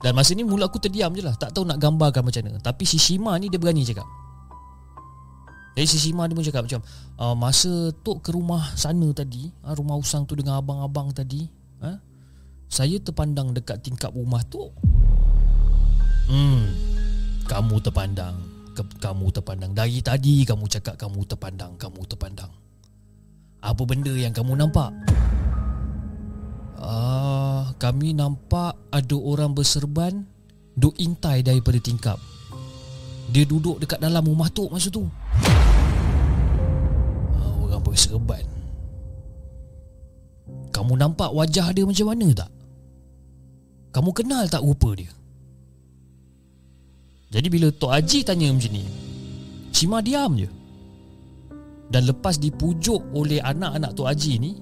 Dan 0.00 0.16
masa 0.16 0.32
ni 0.32 0.42
mula 0.42 0.66
aku 0.66 0.80
terdiam 0.80 1.12
je 1.12 1.20
lah 1.20 1.36
Tak 1.36 1.52
tahu 1.52 1.68
nak 1.68 1.76
gambarkan 1.76 2.24
macam 2.24 2.40
mana 2.40 2.56
Tapi 2.56 2.88
si 2.88 2.96
Shima 2.96 3.36
ni 3.36 3.52
dia 3.52 3.60
berani 3.60 3.84
cakap 3.84 4.08
jadi 5.70 5.86
si 5.86 6.02
Sima 6.02 6.26
dia 6.26 6.34
pun 6.34 6.42
cakap 6.42 6.66
macam 6.66 6.82
uh, 7.22 7.34
Masa 7.38 7.94
Tok 8.02 8.26
ke 8.26 8.34
rumah 8.34 8.74
sana 8.74 9.06
tadi 9.14 9.46
uh, 9.62 9.70
Rumah 9.70 9.96
usang 10.02 10.26
tu 10.26 10.34
dengan 10.34 10.58
abang-abang 10.58 11.14
tadi 11.14 11.46
uh, 11.78 11.94
Saya 12.66 12.98
terpandang 12.98 13.54
dekat 13.54 13.78
tingkap 13.78 14.10
rumah 14.10 14.42
Tok 14.50 14.74
Hmm. 16.30 16.62
Kamu 17.50 17.82
terpandang. 17.82 18.38
Kamu 18.78 19.26
terpandang. 19.34 19.74
Dari 19.74 19.98
tadi 19.98 20.46
kamu 20.46 20.70
cakap 20.70 20.94
kamu 20.96 21.26
terpandang 21.26 21.74
Kamu 21.74 22.06
terpandang. 22.06 22.54
Apa 23.60 23.82
benda 23.82 24.14
yang 24.14 24.30
kamu 24.30 24.54
nampak? 24.54 24.94
Uh, 26.80 27.74
kami 27.76 28.16
nampak 28.16 28.72
ada 28.88 29.16
orang 29.18 29.52
berserban 29.52 30.24
Duk 30.80 30.96
intai 30.96 31.44
daripada 31.44 31.76
tingkap. 31.76 32.16
Dia 33.28 33.44
duduk 33.44 33.82
dekat 33.84 34.00
dalam 34.00 34.24
rumah 34.24 34.48
Tok 34.48 34.72
masa 34.72 34.88
tu. 34.88 35.04
Orang 37.60 37.84
berserban. 37.84 38.46
Kamu 40.72 40.94
nampak 40.96 41.34
wajah 41.36 41.68
dia 41.76 41.84
macam 41.84 42.06
mana 42.14 42.26
tak? 42.32 42.50
Kamu 43.92 44.10
kenal 44.14 44.48
tak 44.48 44.64
rupa 44.64 44.96
dia? 44.96 45.12
Jadi 47.30 47.46
bila 47.46 47.70
Tok 47.70 47.94
Haji 47.94 48.26
tanya 48.26 48.50
macam 48.50 48.74
ni 48.74 48.82
Cima 49.70 50.02
diam 50.02 50.34
je. 50.34 50.50
Dan 51.90 52.10
lepas 52.10 52.38
dipujuk 52.42 53.14
oleh 53.14 53.38
anak-anak 53.38 53.94
Tok 53.94 54.10
Haji 54.10 54.32
ni 54.42 54.52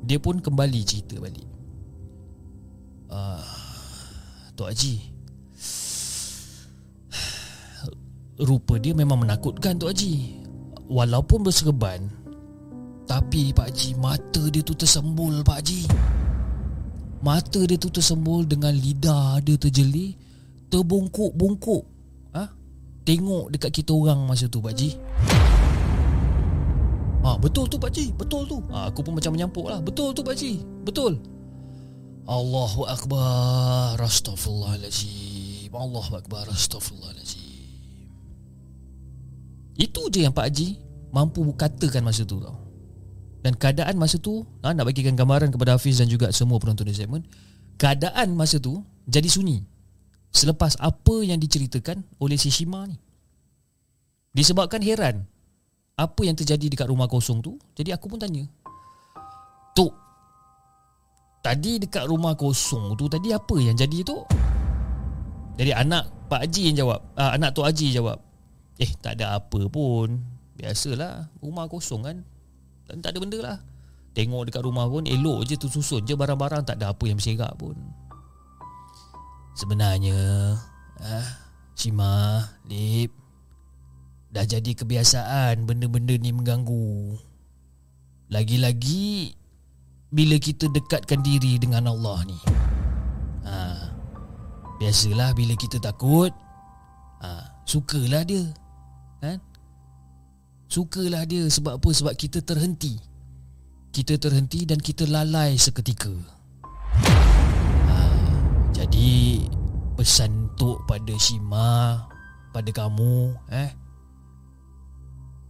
Dia 0.00 0.16
pun 0.16 0.40
kembali 0.40 0.80
cerita 0.80 1.20
balik. 1.20 1.48
Uh, 3.12 3.44
Tok 4.56 4.68
Haji 4.72 4.94
Rupa 8.40 8.80
dia 8.80 8.96
memang 8.96 9.20
menakutkan 9.20 9.76
Tok 9.76 9.92
Haji. 9.92 10.40
Walaupun 10.88 11.44
berserban 11.44 12.00
Tapi 13.04 13.52
Pak 13.52 13.76
Haji 13.76 13.90
Mata 14.00 14.42
dia 14.48 14.64
tu 14.64 14.72
tersembul 14.72 15.44
Pak 15.44 15.56
Haji. 15.60 15.82
Mata 17.20 17.60
dia 17.68 17.76
tu 17.76 17.92
tersembul 17.92 18.48
Dengan 18.48 18.72
lidah 18.72 19.44
dia 19.44 19.60
terjeli 19.60 20.29
Terbungkuk-bungkuk 20.70 21.82
ha? 22.32 22.46
tengok 23.02 23.50
dekat 23.50 23.70
kita 23.74 23.90
orang 23.90 24.22
masa 24.24 24.46
tu 24.46 24.62
Pak 24.62 24.74
Ji. 24.78 24.94
Ah 27.20 27.36
betul 27.36 27.68
tu 27.68 27.76
Pak 27.76 27.90
Ji, 27.92 28.14
betul 28.16 28.48
tu. 28.48 28.62
Ah 28.72 28.88
aku 28.88 29.04
pun 29.04 29.18
macam 29.18 29.34
menyampuk 29.34 29.66
lah. 29.68 29.82
Betul 29.82 30.14
tu 30.14 30.22
Pak 30.22 30.38
Ji, 30.38 30.62
betul. 30.86 31.20
Allahu 32.30 32.86
akbar. 32.86 33.98
Astaghfirullahalazim. 33.98 35.74
Allahu 35.74 36.14
akbar. 36.14 36.46
Astaghfirullahalazim. 36.46 37.50
Itu 39.80 40.12
je 40.12 40.28
yang 40.28 40.36
Pak 40.36 40.52
Haji 40.52 40.76
mampu 41.10 41.40
katakan 41.56 42.04
masa 42.04 42.22
tu 42.28 42.36
tau. 42.38 42.60
Dan 43.40 43.56
keadaan 43.56 43.96
masa 43.96 44.20
tu, 44.20 44.44
ha, 44.60 44.76
nak 44.76 44.84
bagikan 44.84 45.16
gambaran 45.16 45.48
kepada 45.48 45.80
Hafiz 45.80 45.96
dan 45.96 46.12
juga 46.12 46.28
semua 46.28 46.60
penonton 46.60 46.84
di 46.84 46.92
segmen, 46.92 47.24
keadaan 47.80 48.36
masa 48.36 48.60
tu 48.60 48.84
jadi 49.08 49.32
sunyi. 49.32 49.64
Selepas 50.30 50.78
apa 50.78 51.26
yang 51.26 51.42
diceritakan 51.42 52.06
oleh 52.22 52.38
si 52.38 52.54
Shima 52.54 52.86
ni. 52.86 52.96
Disebabkan 54.30 54.78
heran 54.78 55.26
apa 55.98 56.20
yang 56.22 56.38
terjadi 56.38 56.70
dekat 56.70 56.86
rumah 56.86 57.10
kosong 57.10 57.42
tu, 57.42 57.58
jadi 57.74 57.98
aku 57.98 58.06
pun 58.06 58.22
tanya. 58.22 58.46
Tok, 59.74 59.90
tadi 61.42 61.82
dekat 61.82 62.06
rumah 62.06 62.38
kosong 62.38 62.94
tu 62.94 63.10
tadi 63.10 63.34
apa 63.34 63.56
yang 63.58 63.74
jadi 63.74 63.98
tu? 64.06 64.22
Jadi 65.58 65.76
anak 65.76 66.08
Pak 66.30 66.46
Haji 66.46 66.72
yang 66.72 66.86
jawab, 66.86 67.00
uh, 67.18 67.34
anak 67.34 67.52
Tok 67.52 67.66
Haji 67.66 67.90
jawab. 67.90 68.22
Eh, 68.80 68.88
tak 69.02 69.20
ada 69.20 69.36
apa 69.36 69.60
pun. 69.68 70.24
Biasalah, 70.56 71.28
rumah 71.44 71.68
kosong 71.68 72.00
kan. 72.00 72.16
Dan 72.88 73.04
tak 73.04 73.12
ada 73.12 73.18
benda 73.20 73.38
lah. 73.44 73.58
Tengok 74.16 74.48
dekat 74.48 74.62
rumah 74.64 74.88
pun 74.88 75.04
elok 75.04 75.46
je 75.46 75.54
tu 75.60 75.70
susun 75.70 76.02
je 76.02 76.16
barang-barang 76.16 76.66
tak 76.66 76.80
ada 76.80 76.96
apa 76.96 77.04
yang 77.06 77.20
berserak 77.20 77.52
pun. 77.60 77.76
Sebenarnya 79.54 80.56
ah, 81.02 81.28
Shima, 81.74 82.44
Lip 82.68 83.10
Dah 84.30 84.46
jadi 84.46 84.78
kebiasaan 84.78 85.66
benda-benda 85.66 86.14
ni 86.14 86.30
mengganggu 86.30 87.18
Lagi-lagi 88.30 89.34
Bila 90.14 90.38
kita 90.38 90.70
dekatkan 90.70 91.24
diri 91.26 91.58
dengan 91.58 91.90
Allah 91.90 92.22
ni 92.30 92.38
ha, 93.42 93.90
Biasalah 94.78 95.34
bila 95.34 95.58
kita 95.58 95.82
takut 95.82 96.30
ha, 97.24 97.58
Sukalah 97.66 98.22
dia 98.22 98.46
kan? 99.18 99.42
Sukalah 100.70 101.26
dia 101.26 101.50
sebab 101.50 101.82
apa? 101.82 101.90
Sebab 101.90 102.14
kita 102.14 102.38
terhenti 102.38 103.02
Kita 103.90 104.14
terhenti 104.14 104.62
dan 104.62 104.78
kita 104.78 105.10
lalai 105.10 105.58
seketika 105.58 106.14
jadi 108.80 109.44
pesan 109.92 110.56
tok 110.56 110.88
pada 110.88 111.12
Shima 111.20 112.00
pada 112.48 112.70
kamu 112.72 113.36
eh. 113.52 113.70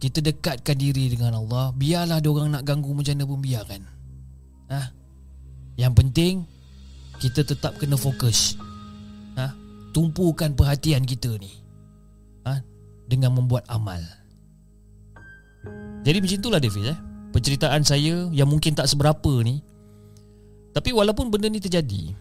Kita 0.01 0.19
dekatkan 0.19 0.75
diri 0.75 1.13
dengan 1.13 1.39
Allah. 1.39 1.71
Biarlah 1.71 2.19
dia 2.19 2.27
orang 2.27 2.51
nak 2.51 2.67
ganggu 2.67 2.91
macam 2.91 3.15
mana 3.15 3.23
pun 3.23 3.39
biarkan. 3.39 3.81
Ha? 4.67 4.81
Yang 5.79 5.93
penting 5.95 6.33
kita 7.23 7.47
tetap 7.47 7.79
kena 7.79 7.95
fokus. 7.95 8.59
Ha? 9.39 9.55
Tumpukan 9.95 10.51
perhatian 10.51 11.07
kita 11.07 11.31
ni 11.39 11.53
ha? 12.43 12.59
Dengan 13.07 13.31
membuat 13.31 13.63
amal. 13.71 14.03
Jadi 16.03 16.17
macam 16.19 16.37
itulah 16.43 16.59
David 16.59 16.91
eh. 16.91 16.97
Penceritaan 17.31 17.87
saya 17.87 18.27
yang 18.35 18.51
mungkin 18.51 18.75
tak 18.75 18.91
seberapa 18.91 19.39
ni. 19.39 19.63
Tapi 20.75 20.91
walaupun 20.91 21.31
benda 21.31 21.47
ni 21.47 21.63
terjadi 21.63 22.20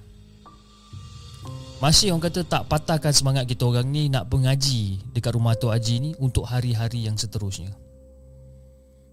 masih 1.81 2.13
orang 2.13 2.29
kata 2.29 2.45
tak 2.45 2.69
patahkan 2.69 3.09
semangat 3.09 3.49
kita 3.49 3.65
orang 3.65 3.89
ni 3.89 4.13
nak 4.13 4.29
mengaji 4.29 5.01
dekat 5.17 5.33
rumah 5.33 5.57
Tok 5.57 5.73
Haji 5.73 5.97
ni 5.97 6.11
untuk 6.21 6.45
hari-hari 6.45 7.09
yang 7.09 7.17
seterusnya. 7.17 7.73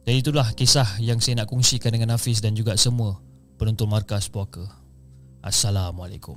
Dan 0.04 0.20
itulah 0.20 0.52
kisah 0.52 1.00
yang 1.00 1.24
saya 1.24 1.44
nak 1.44 1.52
kongsikan 1.52 1.96
dengan 1.96 2.16
Hafiz 2.16 2.44
dan 2.44 2.56
juga 2.56 2.76
semua 2.76 3.24
penonton 3.56 3.88
markas 3.88 4.28
puaka. 4.28 4.68
Assalamualaikum. 5.40 6.36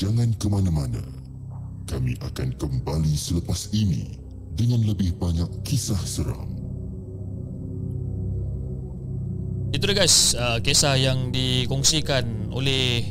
Jangan 0.00 0.32
ke 0.40 0.48
mana-mana. 0.48 1.04
Kami 1.84 2.16
akan 2.24 2.56
kembali 2.56 3.12
selepas 3.12 3.68
ini 3.76 4.16
dengan 4.56 4.80
lebih 4.88 5.12
banyak 5.20 5.48
kisah 5.60 6.00
seram. 6.08 6.59
Itu 9.70 9.86
dia 9.86 10.02
guys 10.02 10.34
uh, 10.34 10.58
Kisah 10.58 10.98
yang 10.98 11.30
dikongsikan 11.30 12.50
oleh 12.50 13.06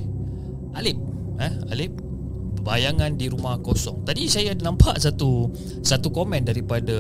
Alip 0.76 0.98
eh? 1.40 1.54
Alip 1.72 1.94
Bayangan 2.60 3.16
di 3.16 3.32
rumah 3.32 3.56
kosong 3.64 4.04
Tadi 4.04 4.28
saya 4.28 4.52
nampak 4.60 5.00
satu 5.00 5.48
Satu 5.80 6.12
komen 6.12 6.44
daripada 6.44 6.96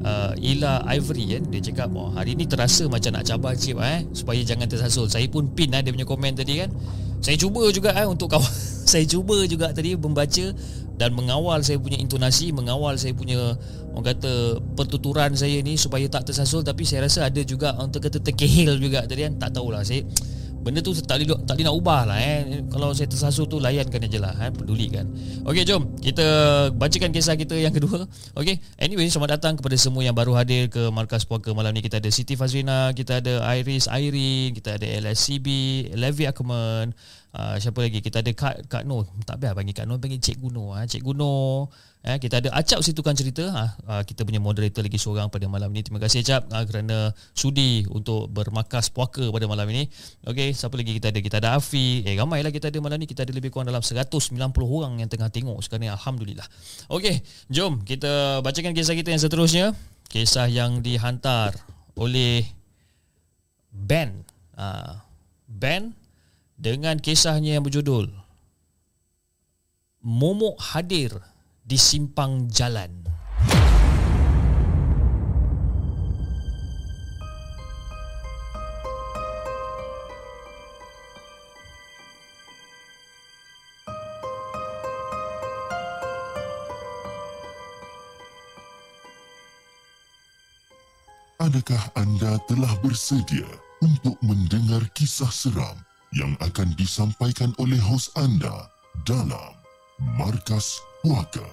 uh, 0.00 0.32
Ila 0.40 0.88
Ivory 0.88 1.36
kan 1.36 1.42
Dia 1.52 1.60
cakap 1.60 1.92
oh, 1.92 2.08
Hari 2.16 2.32
ni 2.32 2.48
terasa 2.48 2.88
macam 2.88 3.12
nak 3.12 3.28
cabar 3.28 3.52
cip 3.52 3.76
eh? 3.76 4.08
Supaya 4.16 4.40
jangan 4.40 4.64
tersasul 4.64 5.12
Saya 5.12 5.28
pun 5.28 5.52
pin 5.52 5.76
eh, 5.76 5.84
dia 5.84 5.92
punya 5.92 6.08
komen 6.08 6.32
tadi 6.32 6.64
kan 6.64 6.72
Saya 7.20 7.36
cuba 7.36 7.68
juga 7.68 7.92
eh, 7.92 8.08
untuk 8.08 8.32
kawan 8.32 8.48
Saya 8.92 9.04
cuba 9.04 9.44
juga 9.44 9.76
tadi 9.76 9.92
membaca 9.94 10.56
dan 11.02 11.18
mengawal 11.18 11.64
saya 11.64 11.80
punya 11.80 11.98
intonasi 11.98 12.52
mengawal 12.54 12.94
saya 12.94 13.10
punya 13.16 13.56
orang 13.92 14.06
kata 14.16 14.58
pertuturan 14.74 15.36
saya 15.36 15.60
ni 15.60 15.76
supaya 15.76 16.08
tak 16.08 16.32
tersasul 16.32 16.64
tapi 16.64 16.82
saya 16.88 17.06
rasa 17.06 17.28
ada 17.28 17.40
juga 17.44 17.76
orang 17.76 17.92
kata 17.92 18.18
terkehil 18.18 18.80
juga. 18.80 19.04
Tadi 19.04 19.28
kan 19.28 19.34
tak 19.36 19.56
tahulah 19.56 19.84
saya 19.84 20.02
benda 20.62 20.78
tu 20.78 20.94
tak 20.94 21.18
boleh 21.18 21.42
tak 21.42 21.58
boleh 21.58 21.66
nak 21.66 21.74
ubah 21.74 22.02
lah 22.06 22.18
eh. 22.22 22.62
Kalau 22.70 22.94
saya 22.94 23.10
tersasul 23.10 23.50
tu 23.50 23.58
layankan 23.58 23.98
aja 24.06 24.18
lah 24.22 24.30
eh 24.46 24.54
pedulikan 24.54 25.10
okey 25.42 25.66
jom 25.66 25.98
kita 25.98 26.22
bacakan 26.70 27.10
kisah 27.10 27.34
kita 27.34 27.58
yang 27.58 27.74
kedua. 27.74 28.06
Okey 28.38 28.62
anyway 28.78 29.10
selamat 29.10 29.42
datang 29.42 29.58
kepada 29.58 29.74
semua 29.74 30.06
yang 30.06 30.14
baru 30.14 30.38
hadir 30.38 30.70
ke 30.70 30.86
markas 30.94 31.26
puaka. 31.26 31.50
Malam 31.50 31.74
ni 31.74 31.82
kita 31.82 31.98
ada 31.98 32.06
Siti 32.14 32.38
Fazrina 32.38 32.94
kita 32.94 33.18
ada 33.18 33.42
Iris 33.58 33.90
Airin 33.90 34.54
kita 34.54 34.78
ada 34.78 34.86
LSCB 34.86 35.46
Levi 35.98 36.30
Akman 36.30 36.94
Uh, 37.32 37.56
siapa 37.56 37.80
lagi? 37.80 38.04
Kita 38.04 38.20
ada 38.20 38.28
Kak 38.36 38.68
Kak 38.68 38.84
Noh. 38.84 39.08
Tak 39.24 39.40
biar 39.40 39.56
panggil 39.56 39.72
Kak 39.72 39.88
Noh 39.88 39.96
panggil 39.96 40.20
Cik 40.20 40.36
Guno. 40.36 40.76
Ha 40.76 40.84
Cik 40.84 41.00
Guno 41.00 41.64
eh 42.02 42.18
kita 42.18 42.42
ada 42.44 42.52
Acap 42.52 42.84
situ 42.84 43.00
kan 43.00 43.16
cerita. 43.16 43.48
Ha 43.48 43.64
uh, 43.88 44.02
kita 44.04 44.28
punya 44.28 44.36
moderator 44.36 44.84
lagi 44.84 45.00
seorang 45.00 45.32
pada 45.32 45.48
malam 45.48 45.72
ini. 45.72 45.80
Terima 45.80 45.96
kasih 45.96 46.20
Acap 46.20 46.52
uh, 46.52 46.60
kerana 46.68 47.16
sudi 47.32 47.88
untuk 47.88 48.28
bermakas 48.28 48.92
puaka 48.92 49.32
pada 49.32 49.48
malam 49.48 49.64
ini. 49.72 49.88
Okey 50.28 50.52
siapa 50.52 50.76
lagi 50.76 50.92
kita 50.92 51.08
ada? 51.08 51.20
Kita 51.24 51.36
ada 51.40 51.56
Afi. 51.56 52.04
Eh 52.04 52.20
ramailah 52.20 52.52
kita 52.52 52.68
ada 52.68 52.76
malam 52.84 53.00
ni 53.00 53.08
kita 53.08 53.24
ada 53.24 53.32
lebih 53.32 53.48
kurang 53.48 53.72
dalam 53.72 53.80
190 53.80 54.28
orang 54.60 55.00
yang 55.00 55.08
tengah 55.08 55.32
tengok 55.32 55.56
sekarang 55.64 55.88
ni. 55.88 55.90
Alhamdulillah. 55.90 56.44
Okey 56.92 57.24
jom 57.48 57.80
kita 57.80 58.44
bacakan 58.44 58.76
kisah 58.76 58.92
kita 58.92 59.08
yang 59.08 59.22
seterusnya. 59.24 59.72
Kisah 60.12 60.52
yang 60.52 60.84
dihantar 60.84 61.56
oleh 61.96 62.44
Ben. 63.72 64.20
Uh, 64.52 65.00
Ben 65.48 66.01
dengan 66.62 66.94
kisahnya 67.02 67.58
yang 67.58 67.66
berjudul 67.66 68.06
Momok 70.02 70.58
hadir 70.58 71.14
di 71.62 71.78
simpang 71.78 72.50
jalan. 72.50 73.02
Adakah 91.38 91.94
anda 91.94 92.38
telah 92.50 92.74
bersedia 92.82 93.46
untuk 93.82 94.18
mendengar 94.22 94.82
kisah 94.94 95.30
seram 95.30 95.78
yang 96.12 96.36
akan 96.44 96.76
disampaikan 96.76 97.56
oleh 97.56 97.80
hos 97.80 98.12
anda 98.20 98.68
dalam 99.08 99.56
Markas 100.20 100.76
Puaka. 101.00 101.44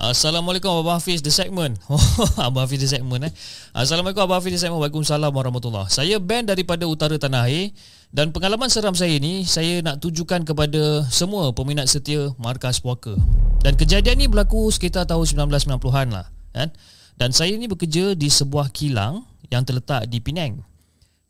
Assalamualaikum 0.00 0.80
Abang 0.80 0.96
Hafiz 0.96 1.20
The 1.20 1.28
Segment. 1.28 1.76
Abang 2.40 2.64
Hafiz 2.64 2.80
The 2.80 2.88
Segment 2.88 3.28
eh. 3.28 3.32
Assalamualaikum 3.76 4.24
Abang 4.24 4.40
Hafiz 4.40 4.56
The 4.56 4.60
Segment. 4.62 4.80
Waalaikumsalam 4.80 5.28
warahmatullahi 5.28 5.92
Saya 5.92 6.16
Ben 6.16 6.48
daripada 6.48 6.88
Utara 6.88 7.20
Tanah 7.20 7.52
Air 7.52 7.76
Dan 8.08 8.32
pengalaman 8.32 8.72
seram 8.72 8.96
saya 8.96 9.12
ni 9.20 9.44
Saya 9.44 9.84
nak 9.84 10.00
tujukan 10.00 10.48
kepada 10.48 11.04
semua 11.12 11.52
peminat 11.52 11.84
setia 11.84 12.32
Markas 12.40 12.80
Puaka. 12.80 13.12
Dan 13.60 13.76
kejadian 13.76 14.24
ni 14.24 14.26
berlaku 14.30 14.72
sekitar 14.72 15.04
tahun 15.04 15.50
1990-an 15.50 16.08
lah 16.14 16.26
kan? 16.56 16.72
Dan 17.20 17.36
saya 17.36 17.52
ni 17.60 17.68
bekerja 17.68 18.16
di 18.16 18.32
sebuah 18.32 18.72
kilang 18.72 19.28
Yang 19.52 19.62
terletak 19.68 20.08
di 20.08 20.24
Penang 20.24 20.69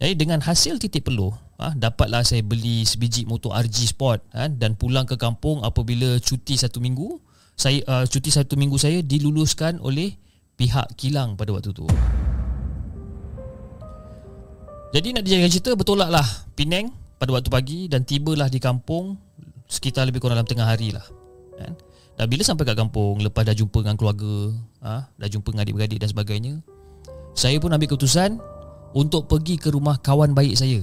jadi 0.01 0.17
dengan 0.17 0.41
hasil 0.41 0.81
titik 0.81 1.05
peluh, 1.05 1.37
ha, 1.61 1.77
dapatlah 1.77 2.25
saya 2.25 2.41
beli 2.41 2.89
sebiji 2.89 3.29
motor 3.29 3.53
RG 3.53 3.93
Sport 3.93 4.25
ha, 4.33 4.49
dan 4.49 4.73
pulang 4.73 5.05
ke 5.05 5.21
kampung 5.21 5.61
apabila 5.61 6.17
cuti 6.17 6.57
satu 6.57 6.81
minggu. 6.81 7.21
Saya 7.53 7.85
uh, 7.85 8.09
cuti 8.09 8.33
satu 8.33 8.57
minggu 8.57 8.81
saya 8.81 9.05
diluluskan 9.05 9.77
oleh 9.85 10.17
pihak 10.57 10.97
kilang 10.97 11.37
pada 11.37 11.53
waktu 11.53 11.77
tu. 11.77 11.85
Jadi 14.91 15.15
nak 15.15 15.23
dijadikan 15.23 15.53
cerita 15.55 15.71
Betul 15.79 16.03
lah 16.03 16.27
Penang 16.59 16.91
pada 17.15 17.31
waktu 17.31 17.47
pagi 17.47 17.87
Dan 17.87 18.03
tibalah 18.03 18.51
di 18.51 18.59
kampung 18.59 19.15
Sekitar 19.71 20.03
lebih 20.03 20.19
kurang 20.19 20.35
dalam 20.35 20.51
tengah 20.51 20.67
hari 20.67 20.91
lah 20.91 21.07
kan? 21.55 21.79
Dan 22.19 22.27
bila 22.27 22.43
sampai 22.43 22.67
kat 22.67 22.75
kampung 22.75 23.23
Lepas 23.23 23.47
dah 23.47 23.55
jumpa 23.55 23.87
dengan 23.87 23.95
keluarga 23.95 24.51
ha? 24.83 25.07
Dah 25.15 25.29
jumpa 25.31 25.55
dengan 25.55 25.63
adik-beradik 25.63 26.03
dan 26.03 26.11
sebagainya 26.11 26.55
Saya 27.39 27.63
pun 27.63 27.71
ambil 27.71 27.87
keputusan 27.87 28.43
Untuk 28.91 29.31
pergi 29.31 29.55
ke 29.55 29.71
rumah 29.71 30.03
kawan 30.03 30.35
baik 30.35 30.59
saya. 30.59 30.83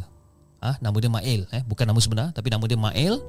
Ha? 0.64 0.80
Nama 0.80 0.96
dia 0.96 1.12
Mael 1.12 1.42
eh? 1.54 1.62
Bukan 1.70 1.86
nama 1.86 2.00
sebenar 2.02 2.34
Tapi 2.34 2.48
nama 2.48 2.64
dia 2.66 2.80
Mael. 2.80 3.20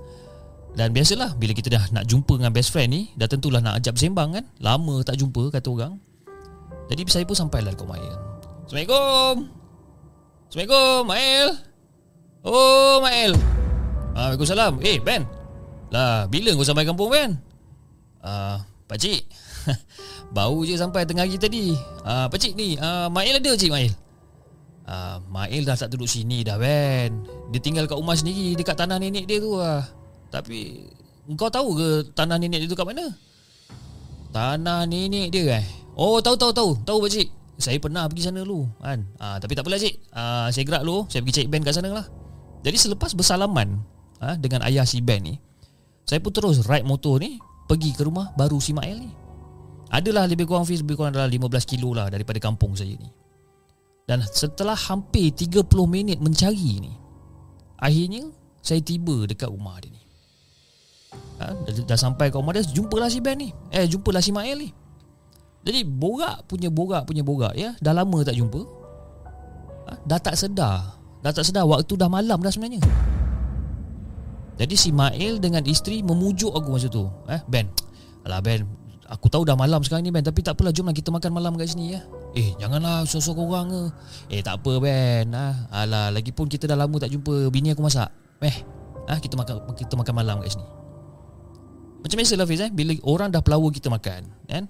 Dan 0.73 0.97
biasalah 0.97 1.37
Bila 1.37 1.53
kita 1.53 1.69
dah 1.69 1.85
nak 1.93 2.09
jumpa 2.09 2.41
dengan 2.41 2.53
best 2.57 2.73
friend 2.73 2.89
ni 2.89 3.13
Dah 3.19 3.29
tentulah 3.29 3.59
nak 3.59 3.83
ajak 3.83 3.99
bersembang 3.99 4.39
kan. 4.39 4.45
Lama 4.63 5.03
tak 5.03 5.19
jumpa 5.19 5.51
kata 5.51 5.69
orang. 5.69 5.99
Jadi 6.89 7.05
saya 7.11 7.29
pun 7.29 7.37
sampailah 7.37 7.75
ke 7.77 7.85
Mael. 7.85 8.15
Assalamualaikum. 8.65 9.35
Assalamualaikum 10.49 11.01
Mael. 11.05 11.49
Oh 12.47 12.97
Mael. 13.05 13.33
Ah, 14.17 14.33
Waalaikumsalam. 14.33 14.81
Eh 14.81 14.97
Ben. 15.03 15.27
Lah 15.93 16.25
bila 16.31 16.55
kau 16.57 16.65
sampai 16.65 16.89
kampung 16.89 17.13
Ben? 17.13 17.37
Uh, 18.25 18.57
Pakcik. 18.89 19.27
Baru 20.37 20.65
je 20.65 20.81
sampai 20.81 21.05
tengah 21.05 21.29
hari 21.29 21.37
tadi. 21.37 21.77
Uh, 22.07 22.25
Pakcik 22.33 22.57
ni 22.57 22.81
uh, 22.81 23.13
Mael 23.13 23.37
ada 23.37 23.53
cik 23.53 23.69
Mael 23.69 23.93
uh, 24.89 25.21
Mael 25.29 25.69
dah 25.69 25.77
tak 25.77 25.93
duduk 25.93 26.09
sini 26.09 26.41
dah 26.41 26.57
Ben 26.57 27.23
Dia 27.53 27.61
tinggal 27.61 27.85
kat 27.85 28.01
rumah 28.01 28.17
sendiri 28.17 28.57
Dekat 28.57 28.81
tanah 28.81 28.97
nenek 28.97 29.29
dia 29.29 29.39
tu 29.39 29.61
lah 29.61 29.85
Tapi 30.33 30.89
Kau 31.37 31.53
tahu 31.53 31.77
ke 31.77 31.89
tanah 32.17 32.41
nenek 32.41 32.65
dia 32.65 32.69
tu 32.73 32.75
kat 32.75 32.89
mana? 32.89 33.05
Tanah 34.33 34.89
nenek 34.89 35.29
dia 35.29 35.61
eh 35.61 35.67
Oh 35.93 36.19
tahu 36.25 36.35
tahu 36.41 36.53
tahu 36.57 36.71
Tahu 36.83 36.99
pakcik 37.05 37.29
saya 37.59 37.83
pernah 37.83 38.07
pergi 38.07 38.31
sana 38.31 38.47
dulu 38.47 38.71
kan. 38.79 39.03
Ah, 39.19 39.37
tapi 39.43 39.59
tak 39.59 39.67
apalah 39.67 39.83
cik. 39.83 40.15
Ah, 40.15 40.47
saya 40.55 40.63
gerak 40.63 40.87
dulu, 40.87 41.11
saya 41.11 41.27
pergi 41.27 41.43
cek 41.43 41.47
Ben 41.51 41.67
kat 41.67 41.75
sana 41.75 41.91
lah. 41.91 42.07
Jadi 42.63 42.79
selepas 42.79 43.11
bersalaman 43.19 43.83
ah, 44.23 44.39
dengan 44.39 44.63
ayah 44.63 44.87
si 44.87 45.03
Ben 45.03 45.19
ni, 45.27 45.43
saya 46.07 46.23
pun 46.23 46.31
terus 46.31 46.63
ride 46.71 46.87
motor 46.87 47.19
ni 47.19 47.43
pergi 47.67 47.99
ke 47.99 48.07
rumah 48.07 48.31
baru 48.39 48.63
si 48.63 48.71
Mael 48.71 49.03
ni. 49.03 49.11
Adalah 49.91 50.31
lebih 50.31 50.47
kurang 50.47 50.71
fees 50.71 50.87
lebih 50.87 51.03
kurang 51.03 51.19
dalam 51.19 51.27
15 51.27 51.51
kilo 51.67 51.91
lah 51.99 52.07
daripada 52.07 52.39
kampung 52.39 52.79
saya 52.79 52.95
ni. 52.95 53.11
Dan 54.09 54.25
setelah 54.25 54.75
hampir 54.75 55.29
30 55.37 55.69
minit 55.85 56.17
mencari 56.17 56.81
ni, 56.81 56.97
akhirnya 57.77 58.33
saya 58.65 58.81
tiba 58.81 59.29
dekat 59.29 59.53
rumah 59.53 59.77
dia 59.85 59.93
ni. 59.93 60.03
Ha, 61.39 61.53
dah, 61.53 61.73
dah 61.95 61.99
sampai 62.01 62.33
ke 62.33 62.41
rumah 62.41 62.57
dia, 62.57 62.65
jumpalah 62.65 63.13
si 63.13 63.21
Ben 63.21 63.37
ni. 63.37 63.53
Eh, 63.69 63.85
jumpalah 63.85 64.25
si 64.25 64.33
Mael 64.33 64.65
ni. 64.65 64.71
Jadi 65.69 65.85
borak 65.85 66.47
punya 66.47 66.71
borak 66.71 67.05
punya 67.05 67.21
borak 67.21 67.55
ya 67.59 67.75
Dah 67.83 67.93
lama 67.93 68.23
tak 68.23 68.39
jumpa 68.39 68.63
ha? 69.91 69.93
Dah 70.07 70.17
tak 70.17 70.39
sedar 70.39 70.97
Dah 71.21 71.33
tak 71.35 71.45
sedar 71.45 71.67
waktu 71.67 71.93
dah 71.99 72.07
malam 72.07 72.39
dah 72.39 72.49
sebenarnya 72.49 72.81
Jadi 74.59 74.75
si 74.79 74.95
Mail 74.95 75.43
dengan 75.43 75.61
isteri 75.67 76.01
memujuk 76.01 76.55
aku 76.55 76.69
masa 76.73 76.87
tu 76.87 77.11
eh, 77.27 77.43
Ben 77.51 77.67
Alah 78.23 78.41
Ben 78.41 78.65
Aku 79.09 79.33
tahu 79.33 79.49
dah 79.49 79.57
malam 79.57 79.81
sekarang 79.81 80.05
ni 80.05 80.13
Ben 80.13 80.21
Tapi 80.21 80.45
tak 80.45 80.61
apalah 80.61 80.69
jomlah 80.69 80.93
kita 80.93 81.09
makan 81.09 81.33
malam 81.33 81.57
kat 81.57 81.73
sini 81.73 81.97
ya 81.97 82.01
Eh 82.37 82.53
janganlah 82.61 83.09
sosok 83.09 83.41
orang 83.41 83.73
ke 83.73 83.83
Eh 84.37 84.41
tak 84.45 84.61
apa 84.61 84.73
Ben 84.85 85.33
ha? 85.33 85.69
Alah 85.73 86.13
lagipun 86.13 86.45
kita 86.45 86.69
dah 86.69 86.77
lama 86.77 86.97
tak 87.01 87.09
jumpa 87.09 87.49
Bini 87.49 87.73
aku 87.73 87.81
masak 87.81 88.13
Eh 88.45 88.57
ha? 89.09 89.17
kita 89.17 89.33
makan 89.41 89.65
kita 89.73 89.97
makan 89.97 90.13
malam 90.13 90.37
kat 90.45 90.53
sini 90.53 90.67
Macam 92.05 92.17
biasa 92.21 92.35
lah 92.37 92.45
Fiz 92.45 92.61
eh 92.61 92.69
Bila 92.69 92.93
orang 93.09 93.33
dah 93.33 93.41
pelawa 93.41 93.69
kita 93.73 93.89
makan 93.89 94.29
kan 94.45 94.69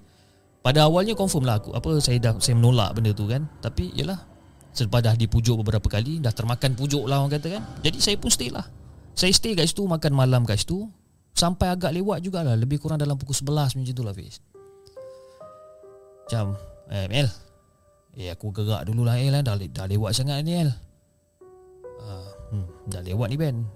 pada 0.68 0.84
awalnya 0.84 1.14
confirm 1.14 1.46
lah 1.46 1.62
aku 1.62 1.72
apa 1.72 1.96
saya 2.02 2.18
dah 2.18 2.36
saya 2.42 2.58
menolak 2.58 2.92
benda 2.98 3.14
tu 3.14 3.30
kan. 3.30 3.46
Tapi 3.62 3.94
yalah 3.94 4.20
selepas 4.74 5.00
dah 5.00 5.14
dipujuk 5.16 5.64
beberapa 5.64 5.86
kali 5.86 6.20
dah 6.20 6.28
termakan 6.34 6.76
pujuk 6.76 7.06
lah 7.06 7.22
orang 7.22 7.38
kata 7.38 7.56
kan. 7.56 7.62
Jadi 7.80 7.98
saya 8.02 8.16
pun 8.18 8.28
stay 8.28 8.50
lah. 8.50 8.66
Saya 9.16 9.32
stay 9.34 9.56
kat 9.56 9.64
situ 9.64 9.86
makan 9.86 10.14
malam 10.14 10.44
kat 10.44 10.62
situ 10.62 10.86
sampai 11.34 11.72
agak 11.72 11.94
lewat 11.94 12.24
jugalah 12.24 12.54
lebih 12.54 12.78
kurang 12.78 13.00
dalam 13.00 13.16
pukul 13.16 13.36
11 13.36 13.78
macam 13.78 13.94
tu 13.94 14.04
lah 14.04 14.14
Fiz. 14.14 14.40
Macam 16.26 16.56
eh 16.92 17.06
Mel. 17.08 17.28
Eh 18.18 18.28
aku 18.34 18.50
gerak 18.50 18.88
dulu 18.88 19.06
lah 19.06 19.20
El 19.20 19.34
eh. 19.34 19.42
dah, 19.44 19.54
dah 19.56 19.86
lewat 19.86 20.16
sangat 20.16 20.42
ni 20.42 20.58
El. 20.58 20.70
Uh, 21.98 22.30
hmm, 22.54 22.66
dah 22.90 23.02
lewat 23.02 23.28
ni 23.30 23.36
Ben 23.36 23.66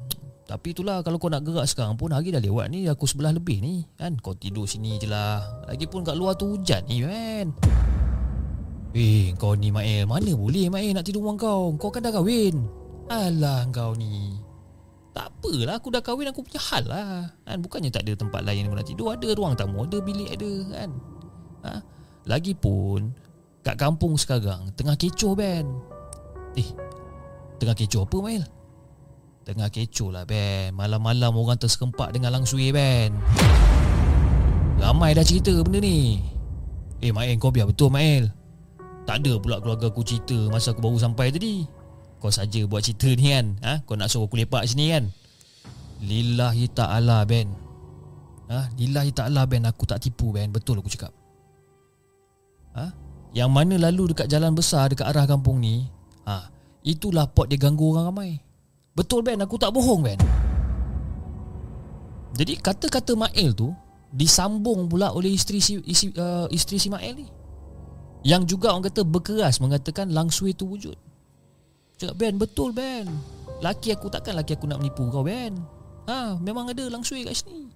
tapi 0.52 0.76
itulah 0.76 1.00
kalau 1.00 1.16
kau 1.16 1.32
nak 1.32 1.48
gerak 1.48 1.64
sekarang 1.64 1.96
pun 1.96 2.12
hari 2.12 2.28
dah 2.28 2.42
lewat 2.42 2.68
ni 2.68 2.84
aku 2.84 3.08
sebelah 3.08 3.32
lebih 3.32 3.64
ni 3.64 3.88
kan 3.96 4.18
kau 4.20 4.36
tidur 4.36 4.68
sini 4.68 5.00
je 5.00 5.08
lah. 5.08 5.64
Lagipun 5.64 6.04
kat 6.04 6.12
luar 6.12 6.36
tu 6.36 6.44
hujan 6.44 6.84
ni 6.90 7.00
kan. 7.00 7.46
Eh 8.92 9.32
kau 9.40 9.56
ni 9.56 9.72
Mael 9.72 10.04
mana 10.04 10.36
boleh 10.36 10.68
Mael 10.68 10.92
nak 10.92 11.08
tidur 11.08 11.24
rumah 11.24 11.40
kau. 11.40 11.72
Kau 11.80 11.88
kan 11.88 12.04
dah 12.04 12.12
kahwin. 12.12 12.68
Alah 13.08 13.64
kau 13.72 13.96
ni. 13.96 14.41
Tak 15.12 15.28
apalah 15.28 15.76
aku 15.76 15.92
dah 15.92 16.00
kahwin 16.00 16.32
aku 16.32 16.40
punya 16.40 16.60
hal 16.72 16.84
lah. 16.88 17.36
Kan 17.44 17.60
bukannya 17.60 17.92
tak 17.92 18.08
ada 18.08 18.16
tempat 18.16 18.40
lain 18.48 18.64
aku 18.68 18.76
nak 18.80 18.88
tidur. 18.88 19.08
Ada 19.12 19.28
ruang 19.36 19.52
tamu, 19.52 19.84
ada 19.84 20.00
bilik 20.00 20.32
ada 20.32 20.52
kan. 20.72 20.90
Ha? 21.68 21.72
Lagipun 22.24 23.12
kat 23.60 23.76
kampung 23.76 24.16
sekarang 24.16 24.72
tengah 24.72 24.96
kecoh 24.96 25.36
Ben. 25.36 25.68
Eh 26.56 26.68
tengah 27.60 27.76
kecoh 27.76 28.08
apa 28.08 28.16
Mael? 28.18 28.44
Tengah 29.42 29.74
kecoh 29.74 30.14
lah 30.14 30.22
Ben 30.22 30.70
Malam-malam 30.70 31.34
orang 31.34 31.58
tersekempak 31.58 32.14
dengan 32.14 32.30
langsui 32.30 32.70
Ben 32.70 33.10
Ramai 34.78 35.18
dah 35.18 35.26
cerita 35.26 35.50
benda 35.66 35.82
ni 35.82 36.22
Eh 37.02 37.10
Mael 37.10 37.38
kau 37.42 37.50
biar 37.50 37.66
betul 37.66 37.90
Mael 37.90 38.30
Tak 39.02 39.22
ada 39.22 39.42
pula 39.42 39.58
keluarga 39.58 39.90
aku 39.90 40.06
cerita 40.06 40.38
Masa 40.46 40.70
aku 40.70 40.86
baru 40.86 40.98
sampai 41.02 41.34
tadi 41.34 41.66
Kau 42.22 42.30
saja 42.30 42.62
buat 42.70 42.86
cerita 42.86 43.10
ni 43.10 43.34
kan? 43.34 43.58
Ha? 43.66 43.72
Kau 43.82 43.98
nak 43.98 44.06
suruh 44.06 44.30
aku 44.30 44.38
lepak 44.38 44.62
sini 44.62 44.94
kan? 44.94 45.10
Lillahi 46.06 46.70
ta'ala 46.70 47.26
Ben. 47.26 47.50
Ha? 48.46 48.70
Lillahi 48.78 49.10
ta'ala 49.10 49.42
Ben. 49.50 49.66
Aku 49.66 49.90
tak 49.90 49.98
tipu 49.98 50.30
Ben. 50.30 50.54
Betul 50.54 50.78
aku 50.78 50.86
cakap. 50.86 51.10
Ha? 52.78 52.94
Yang 53.34 53.50
mana 53.50 53.74
lalu 53.90 54.14
dekat 54.14 54.30
jalan 54.30 54.54
besar 54.54 54.92
Dekat 54.92 55.08
arah 55.08 55.24
kampung 55.26 55.56
ni 55.60 55.88
ha? 56.28 56.46
Itulah 56.86 57.26
pot 57.26 57.50
dia 57.50 57.58
ganggu 57.58 57.90
orang 57.90 58.14
ramai. 58.14 58.38
Betul 58.94 59.26
Ben. 59.26 59.42
Aku 59.42 59.58
tak 59.58 59.74
bohong 59.74 60.06
Ben. 60.06 60.22
Jadi 62.38 62.54
kata-kata 62.54 63.18
Mael 63.18 63.50
tu 63.50 63.74
Disambung 64.14 64.86
pula 64.86 65.10
oleh 65.10 65.34
isteri 65.34 65.58
si, 65.58 65.82
isteri, 65.82 66.14
uh, 66.22 66.46
isteri 66.54 66.78
si 66.78 66.86
Mael 66.86 67.18
ni. 67.18 67.26
Yang 68.22 68.54
juga 68.54 68.70
orang 68.70 68.86
kata 68.86 69.02
berkeras 69.02 69.58
Mengatakan 69.58 70.14
langsui 70.14 70.54
tu 70.54 70.70
wujud 70.70 70.94
Cakap 72.02 72.18
Ben 72.18 72.34
betul 72.34 72.74
Ben 72.74 73.06
Laki 73.62 73.94
aku 73.94 74.10
takkan 74.10 74.34
laki 74.34 74.58
aku 74.58 74.66
nak 74.66 74.82
menipu 74.82 75.06
kau 75.06 75.22
Ben 75.22 75.54
Ha 76.10 76.34
memang 76.42 76.66
ada 76.74 76.82
langsui 76.90 77.22
kat 77.22 77.38
sini 77.38 77.70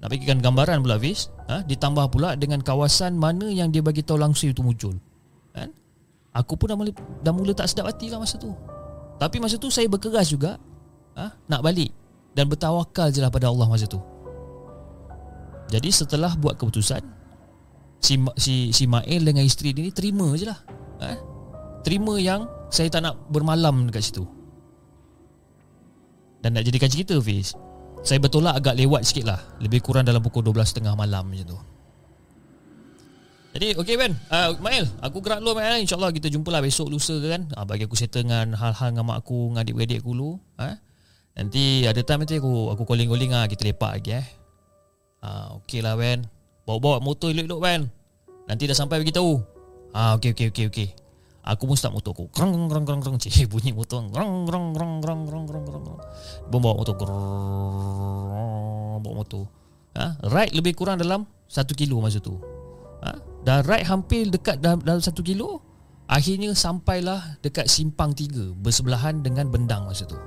nak 0.00 0.16
bagikan 0.16 0.40
gambaran 0.40 0.80
pula 0.80 0.96
Fiz 0.96 1.28
ha? 1.44 1.60
Ditambah 1.60 2.08
pula 2.08 2.32
dengan 2.32 2.64
kawasan 2.64 3.20
mana 3.20 3.52
yang 3.52 3.68
dia 3.68 3.84
bagi 3.84 4.00
tahu 4.00 4.16
langsui 4.16 4.52
itu 4.52 4.64
muncul 4.64 4.96
kan? 5.52 5.68
Aku 6.32 6.56
pun 6.56 6.72
dah 6.72 6.76
mula, 6.76 6.88
dah 7.20 7.32
mula 7.36 7.52
tak 7.52 7.68
sedap 7.68 7.92
hati 7.92 8.08
lah 8.08 8.16
masa 8.16 8.40
tu 8.40 8.48
tapi 9.20 9.36
masa 9.36 9.60
tu 9.60 9.68
saya 9.68 9.84
berkeras 9.84 10.32
juga 10.32 10.56
ha, 11.12 11.28
Nak 11.44 11.60
balik 11.60 11.92
Dan 12.32 12.48
bertawakal 12.48 13.12
je 13.12 13.20
lah 13.20 13.28
pada 13.28 13.52
Allah 13.52 13.68
masa 13.68 13.84
tu 13.84 14.00
Jadi 15.68 15.92
setelah 15.92 16.32
buat 16.40 16.56
keputusan 16.56 17.04
Si, 18.00 18.16
si, 18.40 18.72
si 18.72 18.84
Mael 18.88 19.28
dengan 19.28 19.44
isteri 19.44 19.76
dia 19.76 19.84
ni 19.84 19.92
terima 19.92 20.24
je 20.40 20.48
lah 20.48 20.56
ha? 21.04 21.29
Terima 21.80 22.14
yang 22.20 22.44
saya 22.68 22.92
tak 22.92 23.02
nak 23.04 23.16
bermalam 23.32 23.88
dekat 23.88 24.12
situ. 24.12 24.24
Dan 26.40 26.56
nak 26.56 26.64
jadikan 26.64 26.88
cerita 26.88 27.20
Fiz 27.20 27.52
Saya 28.00 28.16
betul 28.16 28.48
lah 28.48 28.56
agak 28.56 28.76
lewat 28.76 29.04
sikit 29.04 29.28
lah. 29.28 29.40
Lebih 29.60 29.84
kurang 29.84 30.08
dalam 30.08 30.24
pukul 30.24 30.40
12.30 30.40 30.88
malam 30.96 31.28
macam 31.28 31.46
tu. 31.52 31.58
Jadi 33.50 33.76
okey 33.76 33.94
Ben. 34.00 34.16
Uh, 34.32 34.56
Mael 34.64 34.88
Aku 35.04 35.20
gerak 35.20 35.44
dulu 35.44 35.58
Mael 35.58 35.84
InsyaAllah 35.84 36.14
kita 36.16 36.32
jumpa 36.32 36.48
lah 36.48 36.64
besok 36.64 36.88
lusa 36.88 37.18
kan. 37.20 37.44
Uh, 37.52 37.64
Bagi 37.68 37.84
aku 37.84 37.98
settle 37.98 38.24
dengan 38.24 38.56
hal-hal 38.56 38.88
dengan 38.94 39.04
mak 39.12 39.20
aku 39.20 39.52
Dengan 39.52 39.60
adik-beradik 39.68 40.00
aku 40.00 40.10
dulu 40.16 40.32
uh. 40.56 40.76
Nanti 41.36 41.84
ada 41.84 42.00
time 42.00 42.24
nanti 42.24 42.40
aku 42.40 42.72
Aku 42.72 42.88
calling-calling 42.88 43.36
lah 43.36 43.44
Kita 43.44 43.68
lepak 43.68 44.00
lagi 44.00 44.10
eh. 44.16 44.26
Uh, 45.20 45.60
Okey 45.60 45.84
lah 45.84 45.92
Ben. 46.00 46.24
Bawa-bawa 46.64 47.04
motor 47.04 47.28
elok-elok 47.28 47.60
Ben. 47.60 47.80
Nanti 48.48 48.64
dah 48.64 48.76
sampai 48.78 49.04
beritahu 49.04 49.44
Ah 49.90 50.14
okey 50.16 50.32
okey 50.32 50.54
okey 50.54 50.66
okey. 50.70 50.88
Aku 51.40 51.64
pun 51.64 51.76
start 51.76 51.96
motor 51.96 52.12
aku. 52.12 52.28
Krong 52.28 52.68
krong 52.68 52.84
krong 52.84 53.00
krong 53.00 53.16
cik 53.16 53.48
bunyi 53.48 53.72
motor. 53.72 54.04
Krong 54.12 54.44
krong 54.44 54.76
krong 54.76 55.00
krong 55.00 55.22
krong 55.24 55.44
krong 55.48 55.64
krong. 55.64 56.00
Bom 56.52 56.60
bawa 56.60 56.84
motor. 56.84 56.94
Krong 57.00 59.00
bawa 59.00 59.14
motor. 59.24 59.48
Ha? 59.96 60.20
Ride 60.28 60.54
lebih 60.54 60.76
kurang 60.76 61.00
dalam 61.00 61.24
1 61.48 61.64
kilo 61.74 61.98
masa 61.98 62.20
tu. 62.20 62.36
Ha? 63.00 63.16
Dah 63.40 63.64
ride 63.64 63.88
hampir 63.88 64.28
dekat 64.28 64.60
dalam, 64.60 64.84
dalam 64.84 65.00
satu 65.00 65.24
kilo 65.24 65.64
Akhirnya 66.10 66.52
sampailah 66.52 67.40
dekat 67.40 67.70
simpang 67.70 68.12
tiga 68.12 68.50
Bersebelahan 68.58 69.22
dengan 69.22 69.48
bendang 69.48 69.86
masa 69.86 70.04
tu 70.04 70.18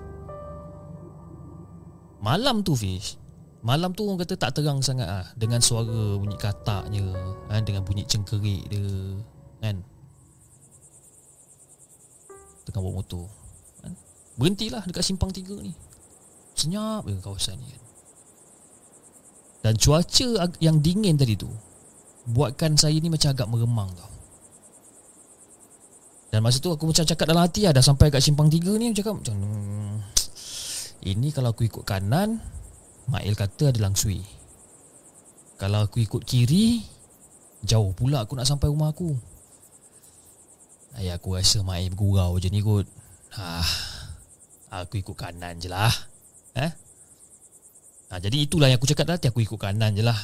Malam 2.23 2.63
tu 2.63 2.73
Fish 2.73 3.19
Malam 3.63 3.91
tu 3.91 4.07
orang 4.07 4.23
kata 4.23 4.39
tak 4.39 4.55
terang 4.55 4.79
sangat 4.79 5.07
ah 5.11 5.27
Dengan 5.35 5.59
suara 5.59 6.15
bunyi 6.15 6.39
kataknya 6.39 7.03
kan? 7.51 7.67
Dengan 7.67 7.83
bunyi 7.83 8.07
cengkerik 8.07 8.63
dia 8.71 8.87
Kan 9.59 9.83
tengah 12.73 12.89
bawa 12.89 13.05
motor. 13.05 13.29
Kan? 13.85 13.93
Berhentilah 14.41 14.81
dekat 14.89 15.05
simpang 15.05 15.29
tiga 15.29 15.53
ni. 15.61 15.77
Senyap 16.57 17.05
je 17.05 17.13
kawasan 17.21 17.61
ni 17.61 17.69
kan. 17.69 17.83
Dan 19.63 19.73
cuaca 19.79 20.51
yang 20.59 20.83
dingin 20.83 21.15
tadi 21.15 21.39
tu 21.39 21.47
Buatkan 22.27 22.75
saya 22.75 22.99
ni 22.99 23.07
macam 23.07 23.31
agak 23.31 23.47
meremang 23.47 23.87
tau. 23.95 24.11
Dan 26.35 26.43
masa 26.43 26.59
tu 26.59 26.67
aku 26.67 26.91
macam 26.91 27.07
cakap 27.07 27.29
dalam 27.29 27.47
hati 27.47 27.63
lah 27.63 27.71
Dah 27.71 27.85
sampai 27.85 28.11
kat 28.11 28.19
simpang 28.19 28.49
tiga 28.49 28.73
ni 28.75 28.89
Aku 28.91 28.97
cakap 28.99 29.13
macam 29.21 29.37
hmm, 29.37 29.93
Ini 31.05 31.27
kalau 31.31 31.53
aku 31.53 31.63
ikut 31.63 31.83
kanan 31.85 32.41
Mail 33.03 33.35
kata 33.35 33.75
ada 33.75 33.79
langsui. 33.83 34.23
Kalau 35.61 35.85
aku 35.85 36.01
ikut 36.01 36.25
kiri 36.25 36.81
Jauh 37.63 37.93
pula 37.95 38.25
aku 38.25 38.35
nak 38.35 38.49
sampai 38.49 38.67
rumah 38.67 38.91
aku 38.91 39.15
Ayah 40.93 41.17
aku 41.17 41.33
rasa 41.33 41.65
Mail 41.65 41.89
bergurau 41.89 42.37
je 42.37 42.53
ni 42.53 42.61
kot. 42.61 42.85
Ha, 43.33 43.65
Aku 44.85 45.01
ikut 45.01 45.17
kanan 45.17 45.57
je 45.57 45.69
lah. 45.69 45.89
Eh? 46.53 46.69
ha, 48.09 48.21
Jadi 48.21 48.45
itulah 48.45 48.69
yang 48.69 48.77
aku 48.77 48.85
cakap 48.85 49.09
tadi 49.09 49.25
Aku 49.33 49.41
ikut 49.41 49.57
kanan 49.57 49.97
je 49.97 50.05
lah. 50.05 50.17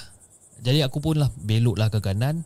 Jadi 0.61 0.85
aku 0.85 1.01
pun 1.01 1.17
lah 1.17 1.33
belok 1.41 1.79
lah 1.79 1.89
ke 1.89 1.97
kanan 1.97 2.45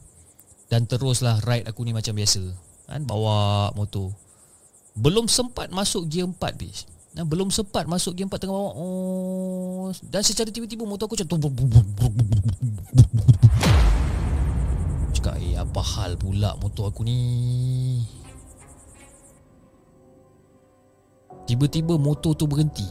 Dan 0.72 0.88
teruslah 0.88 1.44
ride 1.44 1.68
aku 1.68 1.84
ni 1.84 1.92
macam 1.92 2.16
biasa. 2.16 2.44
Kan? 2.88 3.04
Bawa 3.04 3.72
motor. 3.76 4.16
Belum 4.96 5.28
sempat 5.28 5.68
masuk 5.74 6.08
gear 6.08 6.30
4 6.30 6.40
bis. 6.56 6.88
Nah, 7.14 7.28
belum 7.28 7.52
sempat 7.52 7.86
masuk 7.86 8.16
gear 8.16 8.32
4 8.32 8.40
tengah 8.40 8.56
bawa. 8.56 8.72
Oh, 8.72 9.92
Dan 10.00 10.24
secara 10.24 10.48
tiba-tiba 10.48 10.88
motor 10.88 11.12
aku 11.12 11.20
macam 11.20 11.52
Cakap 15.14 15.36
eh 15.40 15.56
apa 15.60 15.82
hal 15.82 16.18
pula 16.20 16.56
motor 16.60 16.90
aku 16.90 17.06
ni 17.06 17.20
Tiba-tiba 21.44 22.00
motor 22.00 22.32
tu 22.36 22.48
berhenti. 22.48 22.88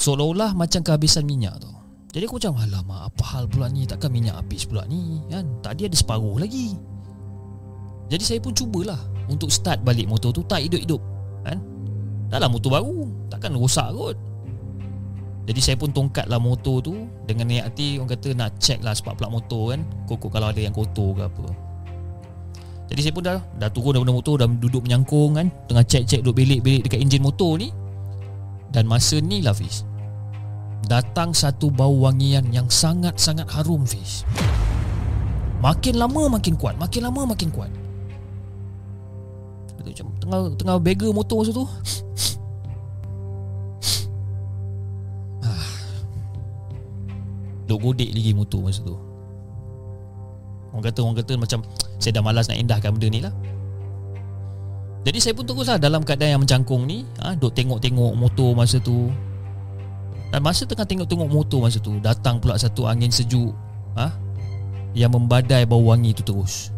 Seolah-olah 0.00 0.56
macam 0.56 0.80
kehabisan 0.80 1.24
minyak 1.28 1.60
tu. 1.60 1.68
Jadi 2.10 2.26
aku 2.26 2.42
macam 2.42 2.58
Alamak 2.58 3.00
apa 3.12 3.24
hal 3.36 3.44
pula 3.46 3.70
ni? 3.70 3.86
Takkan 3.86 4.10
minyak 4.10 4.34
habis 4.40 4.66
pula 4.66 4.82
ni? 4.88 5.22
Kan? 5.30 5.46
Tadi 5.62 5.86
ada 5.86 5.96
separuh 5.96 6.40
lagi. 6.40 6.74
Jadi 8.10 8.24
saya 8.26 8.42
pun 8.42 8.50
cubalah 8.50 8.98
Untuk 9.30 9.54
start 9.54 9.86
balik 9.86 10.10
motor 10.10 10.34
tu. 10.34 10.42
Tak 10.42 10.66
hidup-hidup 10.66 10.98
kan? 11.46 11.62
Dah 12.32 12.42
lah 12.42 12.50
motor 12.50 12.74
baru. 12.74 13.06
Takkan 13.30 13.54
rosak 13.54 13.94
kot. 13.94 14.16
Jadi 15.46 15.60
saya 15.62 15.76
pun 15.78 15.90
tongkatlah 15.90 16.42
motor 16.42 16.82
tu 16.82 17.06
Dengan 17.24 17.46
niat 17.46 17.70
hati. 17.70 17.96
Orang 18.02 18.10
kata 18.10 18.34
nak 18.34 18.58
check 18.58 18.82
lah 18.82 18.96
Spark 18.96 19.22
plug 19.22 19.30
motor 19.30 19.76
kan. 19.76 19.80
Kok 20.10 20.28
kalau 20.32 20.50
ada 20.50 20.60
yang 20.60 20.74
kotor 20.74 21.14
ke 21.14 21.22
apa 21.24 21.69
Jadi 22.90 23.00
saya 23.06 23.14
pun 23.14 23.22
dah 23.22 23.38
Dah 23.54 23.70
turun 23.70 23.94
daripada 23.94 24.12
motor 24.12 24.34
Dah 24.42 24.50
duduk 24.50 24.82
menyangkung 24.82 25.38
kan. 25.38 25.46
Tengah 25.70 25.86
check-check 25.86 26.26
Duduk 26.26 26.42
belik-belik 26.42 26.82
dekat 26.84 26.98
enjin 26.98 27.22
motor 27.22 27.54
ni. 27.56 27.70
Dan 28.74 28.90
masa 28.90 29.22
ni 29.22 29.40
lah 29.46 29.54
Fiz. 29.54 29.86
Datang 30.90 31.30
satu 31.30 31.70
bau 31.70 31.94
wangian 32.02 32.50
Yang 32.50 32.74
sangat-sangat 32.74 33.46
harum 33.54 33.86
Fiz. 33.86 34.26
Makin 35.62 35.94
lama 36.02 36.26
makin 36.34 36.58
kuat 36.58 36.74
Makin 36.82 37.06
lama 37.06 37.30
makin 37.30 37.50
kuat. 37.54 37.70
Macam 39.80 40.06
tengah 40.22 40.54
tengah 40.54 40.76
beggar 40.78 41.10
motor 41.10 41.42
masa 41.42 41.50
tu. 41.56 41.66
Duk 47.68 47.80
godek 47.80 48.12
lagi 48.12 48.30
motor 48.36 48.60
masa 48.62 48.86
tu. 48.86 48.94
Orang 50.70 50.84
kata 50.86 51.02
orang 51.02 51.18
kata 51.18 51.34
macam 51.34 51.66
Saya 52.00 52.16
dah 52.16 52.24
malas 52.24 52.48
nak 52.48 52.56
indahkan 52.56 52.96
benda 52.96 53.08
ni 53.12 53.20
lah. 53.20 53.34
Jadi 55.00 55.18
saya 55.20 55.32
pun 55.32 55.44
teruslah 55.48 55.80
dalam 55.80 56.04
keadaan 56.04 56.36
yang 56.36 56.42
mencangkung 56.44 56.84
ni 56.84 57.08
ha, 57.24 57.32
Duk 57.32 57.56
tengok-tengok 57.56 58.12
motor 58.12 58.52
masa 58.52 58.76
tu. 58.76 59.08
Dan 60.28 60.40
masa 60.44 60.68
tengah 60.68 60.84
tengok-tengok 60.84 61.28
motor 61.28 61.64
masa 61.64 61.80
tu 61.80 61.96
Datang 62.04 62.36
pula 62.36 62.60
satu 62.60 62.84
angin 62.84 63.08
sejuk 63.08 63.52
ha, 63.96 64.12
Yang 64.92 65.16
membadai 65.16 65.64
bau 65.64 65.80
wangi 65.80 66.12
tu 66.12 66.24
terus. 66.24 66.68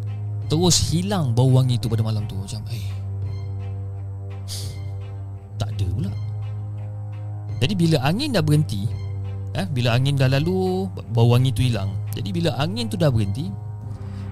Terus 0.46 0.94
hilang 0.94 1.34
bau 1.34 1.50
wangi 1.50 1.82
tu 1.82 1.90
pada 1.90 2.02
malam 2.06 2.22
tu. 2.30 2.38
Macam 2.38 2.62
eh. 2.70 2.86
Tak 5.58 5.70
ada 5.74 5.86
pula. 5.90 6.12
Jadi 7.62 7.74
bila 7.78 8.02
angin 8.06 8.34
dah 8.34 8.42
berhenti 8.42 8.86
eh, 9.54 9.66
Bila 9.70 9.94
angin 9.94 10.18
dah 10.18 10.30
lalu 10.30 10.86
Bau 11.10 11.30
wangi 11.30 11.50
tu 11.50 11.66
hilang. 11.66 11.90
Jadi 12.14 12.30
bila 12.30 12.54
angin 12.54 12.86
tu 12.86 12.94
dah 12.94 13.10
berhenti 13.10 13.50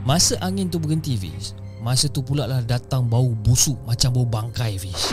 Masa 0.01 0.41
angin 0.41 0.73
tu 0.73 0.81
berhenti 0.81 1.13
Fiz. 1.13 1.53
Masa 1.81 2.09
tu 2.09 2.25
pula 2.25 2.45
lah 2.45 2.61
datang 2.61 3.09
bau 3.09 3.33
busuk 3.33 3.81
Macam 3.89 4.13
bau 4.17 4.25
bangkai 4.25 4.77
Fiz. 4.81 5.13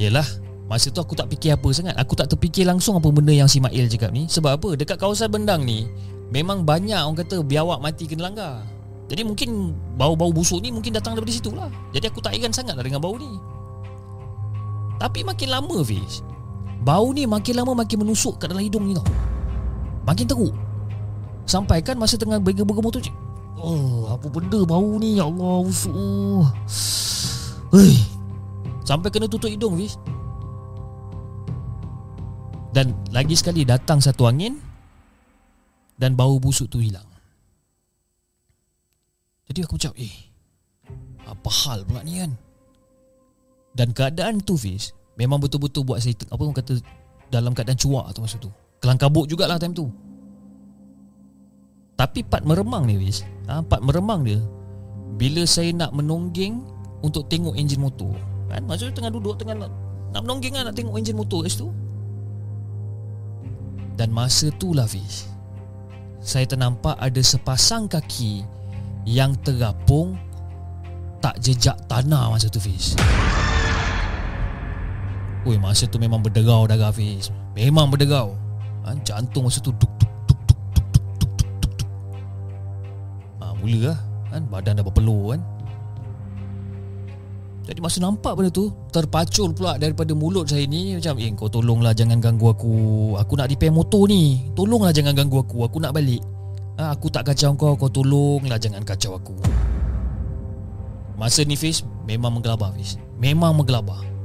Yelah 0.00 0.24
Masa 0.66 0.90
tu 0.90 0.98
aku 0.98 1.14
tak 1.14 1.30
fikir 1.30 1.54
apa 1.54 1.68
sangat. 1.70 1.94
Aku 2.00 2.16
tak 2.18 2.26
terfikir 2.32 2.66
langsung 2.66 2.96
apa 2.98 3.06
benda 3.12 3.30
yang 3.30 3.46
si 3.46 3.60
Mail 3.62 3.86
cakap 3.92 4.10
ni. 4.10 4.26
Sebab 4.26 4.58
apa? 4.58 4.74
Dekat 4.74 4.98
kawasan 4.98 5.30
Bendang 5.30 5.62
ni 5.62 5.86
Memang 6.32 6.66
banyak 6.66 6.98
orang 6.98 7.22
kata 7.22 7.38
biawak 7.44 7.78
mati 7.78 8.10
kena 8.10 8.26
langgar. 8.26 8.66
Jadi 9.06 9.22
mungkin 9.22 9.78
bau-bau 9.94 10.34
busuk 10.34 10.58
ni 10.58 10.74
mungkin 10.74 10.90
datang 10.90 11.14
daripada 11.14 11.30
situ 11.30 11.54
lah. 11.54 11.70
Jadi 11.94 12.10
aku 12.10 12.18
tak 12.18 12.34
heran 12.34 12.50
sangat 12.50 12.74
lah 12.74 12.82
dengan 12.82 12.98
bau 12.98 13.14
ni. 13.14 13.30
Tapi 14.98 15.22
makin 15.22 15.54
lama 15.54 15.86
Fiz 15.86 16.26
Bau 16.86 17.10
ni 17.10 17.26
makin 17.26 17.58
lama 17.58 17.74
makin 17.74 18.06
menusuk 18.06 18.38
kat 18.38 18.46
dalam 18.46 18.62
hidung 18.62 18.86
ni 18.86 18.94
tau. 18.94 19.02
Makin 20.06 20.30
teruk. 20.30 20.54
Sampai 21.42 21.82
kan 21.82 21.98
masa 21.98 22.14
tengah 22.14 22.38
berger-berger 22.38 22.78
motor 22.78 23.02
cik. 23.02 23.10
Oh 23.58 24.06
apa 24.06 24.30
benda 24.30 24.62
bau 24.62 24.94
ni? 25.02 25.18
Ya 25.18 25.26
Allah 25.26 25.66
busuk 25.66 25.90
Hei. 27.74 27.98
Sampai 28.86 29.10
kena 29.10 29.26
tutup 29.26 29.50
hidung 29.50 29.74
Fiz. 29.74 29.98
Dan 32.70 32.94
lagi 33.10 33.34
sekali 33.34 33.64
datang 33.64 34.04
satu 34.04 34.28
angin 34.28 34.60
Dan 35.96 36.12
bau 36.12 36.38
busuk 36.38 36.70
tu 36.70 36.78
hilang. 36.78 37.08
Jadi 39.50 39.64
aku 39.64 39.74
macam 39.74 39.96
Eh 39.98 40.14
Apa 41.26 41.50
hal 41.50 41.82
pula 41.82 42.06
ni 42.06 42.22
kan? 42.22 42.38
Dan 43.74 43.90
keadaan 43.90 44.38
tu 44.38 44.54
Fiz 44.54 44.94
Memang 45.16 45.40
betul-betul 45.40 45.82
buat 45.82 45.98
saya 45.98 46.12
Apa 46.28 46.40
orang 46.44 46.56
kata 46.56 46.76
Dalam 47.32 47.56
keadaan 47.56 47.76
cuak 47.76 48.12
tu 48.12 48.20
masa 48.20 48.36
tu. 48.36 48.52
Kelang 48.78 49.00
kabut 49.00 49.24
jugalah 49.26 49.56
time 49.56 49.72
tu. 49.72 49.88
Tapi 51.96 52.20
part 52.20 52.44
meremang 52.44 52.84
ni 52.84 53.00
Fiz 53.00 53.24
ha, 53.48 53.64
Part 53.64 53.80
meremang 53.80 54.20
dia. 54.22 54.36
Bila 55.16 55.48
saya 55.48 55.72
nak 55.72 55.96
menonggeng 55.96 56.60
Untuk 57.00 57.26
tengok 57.32 57.56
enjin 57.56 57.80
motor 57.80 58.12
Kan? 58.52 58.68
Maksudnya 58.68 58.92
tengah 58.92 59.12
duduk 59.16 59.40
Tengah 59.40 59.56
nak, 59.56 59.72
nak 60.12 60.20
menonggeng 60.28 60.60
lah 60.60 60.68
Nak 60.68 60.76
tengok 60.76 60.94
enjin 61.00 61.16
motor 61.16 61.40
kat 61.42 61.56
situ. 61.56 61.68
Dan 63.96 64.12
masa 64.12 64.52
tu 64.60 64.76
lah 64.76 64.84
Fiz 64.84 65.24
Saya 66.20 66.44
ternampak 66.44 67.00
ada 67.00 67.24
sepasang 67.24 67.88
kaki 67.88 68.44
Yang 69.08 69.40
terapung 69.40 70.20
Tak 71.24 71.40
jejak 71.40 71.80
tanah 71.88 72.28
masa 72.28 72.52
tu 72.52 72.60
Fiz 72.60 72.92
Ui 75.46 75.54
masa 75.62 75.86
tu 75.86 76.02
memang 76.02 76.18
berderau 76.18 76.66
darah 76.66 76.90
Fiz 76.90 77.30
Memang 77.54 77.86
berderau. 77.86 78.34
Ha, 78.82 78.98
Jantung 79.06 79.46
masa 79.46 79.62
tu 79.62 79.70
duk 79.70 79.92
duk 80.02 80.10
duk 80.26 80.40
duk 80.50 80.58
duk 80.58 80.74
duk 80.82 80.98
duk 81.22 81.30
duk 81.30 81.52
duk 81.62 81.72
duk. 81.78 81.90
Ha, 83.38 83.54
Mula 83.54 83.78
lah 83.94 83.98
kan? 84.34 84.42
Badan 84.50 84.82
dah 84.82 84.84
berpeluh 84.84 85.38
kan? 85.38 85.40
Jadi 87.66 87.78
masa 87.82 87.98
nampak 87.98 88.38
benda 88.38 88.50
tu 88.50 88.70
Terpacul 88.94 89.50
pula 89.50 89.74
daripada 89.74 90.14
mulut 90.14 90.46
saya 90.46 90.70
ni 90.70 90.94
Macam 90.94 91.18
eh 91.18 91.30
kau 91.34 91.46
tolonglah 91.46 91.94
jangan 91.94 92.18
ganggu 92.18 92.50
aku. 92.50 92.74
Aku 93.14 93.38
nak 93.38 93.46
repair 93.46 93.70
motor 93.70 94.10
ni. 94.10 94.50
Tolonglah 94.58 94.90
jangan 94.90 95.14
ganggu 95.14 95.46
aku. 95.46 95.62
Aku 95.62 95.78
nak 95.78 95.94
balik. 95.94 96.26
Ha, 96.82 96.90
Aku 96.90 97.06
tak 97.06 97.22
kacau 97.22 97.54
kau. 97.54 97.78
Kau 97.78 97.86
tolonglah 97.86 98.58
jangan 98.58 98.82
kacau 98.82 99.14
aku. 99.14 99.38
Masa 101.14 101.46
ni 101.46 101.54
Fiz 101.54 101.86
Memang 102.02 102.34
menggelabah 102.34 102.74
Fiz. 102.74 102.98
Memang 103.22 103.54
menggelabah 103.54 104.15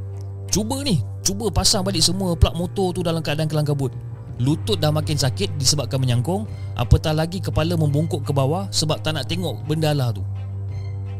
Cuba 0.52 0.84
ni 0.84 1.00
Cuba 1.24 1.48
pasang 1.48 1.82
balik 1.82 2.04
semua 2.04 2.36
plug 2.36 2.60
motor 2.60 2.92
tu 2.92 3.00
dalam 3.00 3.24
keadaan 3.24 3.48
kelang 3.48 3.64
kabut 3.64 3.96
Lutut 4.44 4.76
dah 4.84 4.92
makin 4.92 5.16
sakit 5.16 5.56
disebabkan 5.56 6.04
menyangkung 6.04 6.44
Apatah 6.76 7.16
lagi 7.16 7.40
kepala 7.40 7.80
membungkuk 7.80 8.28
ke 8.28 8.36
bawah 8.36 8.68
Sebab 8.68 9.00
tak 9.00 9.16
nak 9.16 9.32
tengok 9.32 9.64
benda 9.64 9.96
lah 9.96 10.12
tu 10.12 10.22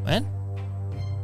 Kan? 0.04 0.28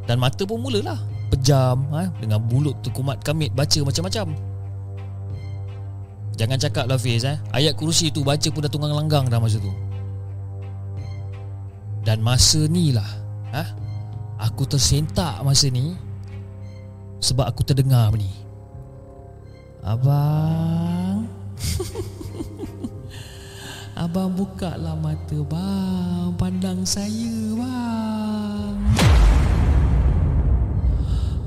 Dan 0.08 0.24
mata 0.24 0.48
pun 0.48 0.63
mulalah 0.63 0.96
Pejam 1.28 1.84
ha? 1.91 2.08
Dengan 2.24 2.39
mulut 2.48 2.80
tu 2.80 2.88
kumat 2.96 3.20
kamit 3.28 3.52
Baca 3.52 3.84
macam-macam 3.84 4.32
Jangan 6.38 6.58
cakap 6.62 6.86
lah 6.88 6.96
Fiz 7.02 7.28
eh? 7.28 7.36
Ayat 7.52 7.76
kursi 7.76 8.08
tu 8.13 8.24
baca 8.24 8.48
pun 8.48 8.63
dah 8.63 8.72
tunggang 8.72 8.96
langgang 8.96 9.26
dah 9.28 9.41
masa 9.41 9.60
tu 9.60 9.74
Dan 12.08 12.24
masa 12.24 12.72
ni 12.72 12.96
lah 12.96 13.10
ha? 13.52 13.63
Aku 14.48 14.70
tersentak 14.70 15.41
masa 15.41 15.67
ni 15.74 16.07
Sebab 17.17 17.49
aku 17.49 17.65
terdengar 17.65 18.13
ni. 18.13 18.30
Abang. 19.82 21.25
Abang 23.97 24.38
buka 24.38 24.77
lah 24.77 24.93
mata 24.93 25.39
bang. 25.41 26.30
Pandang 26.38 26.86
saya 26.86 27.58
bang. 27.58 28.77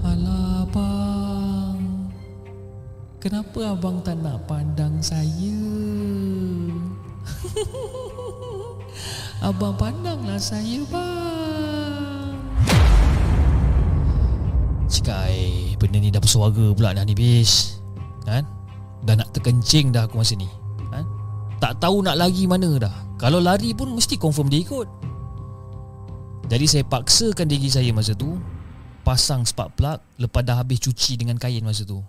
Alah 0.02 0.66
bang. 0.74 1.78
Kenapa 3.22 3.76
abang 3.76 4.02
tak 4.02 4.18
nak 4.18 4.50
pandang 4.50 4.98
saya? 4.98 5.62
Abang 9.46 9.78
pandanglah 9.78 10.40
saya 10.40 10.82
bang 10.90 11.79
Cikai 14.90 15.78
Benda 15.78 16.02
ni 16.02 16.10
dah 16.10 16.18
bersuara 16.18 16.74
pula 16.74 16.90
dah 16.90 17.06
ni 17.06 17.14
bis 17.14 17.78
Kan 18.26 18.42
Dah 19.06 19.14
nak 19.14 19.30
terkencing 19.30 19.94
dah 19.94 20.10
aku 20.10 20.18
masa 20.18 20.34
ni 20.34 20.50
kan? 20.90 21.06
Tak 21.62 21.78
tahu 21.78 22.02
nak 22.02 22.18
lari 22.18 22.44
mana 22.50 22.76
dah 22.76 22.92
Kalau 23.16 23.38
lari 23.38 23.70
pun 23.70 23.94
mesti 23.94 24.18
confirm 24.18 24.50
dia 24.50 24.66
ikut 24.66 24.88
Jadi 26.50 26.66
saya 26.66 26.84
paksakan 26.84 27.46
diri 27.46 27.70
saya 27.70 27.94
masa 27.94 28.18
tu 28.18 28.34
Pasang 29.06 29.46
spark 29.46 29.78
plug 29.78 29.98
Lepas 30.18 30.42
dah 30.42 30.58
habis 30.58 30.82
cuci 30.82 31.16
dengan 31.16 31.38
kain 31.38 31.62
masa 31.62 31.86
tu 31.86 32.02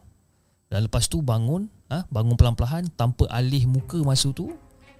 Dan 0.67 0.89
lepas 0.89 1.06
tu 1.06 1.22
bangun 1.22 1.70
ha? 1.94 2.04
Bangun 2.10 2.34
pelan-pelan 2.34 2.89
Tanpa 2.98 3.30
alih 3.30 3.70
muka 3.70 4.02
masa 4.02 4.34
tu 4.34 4.52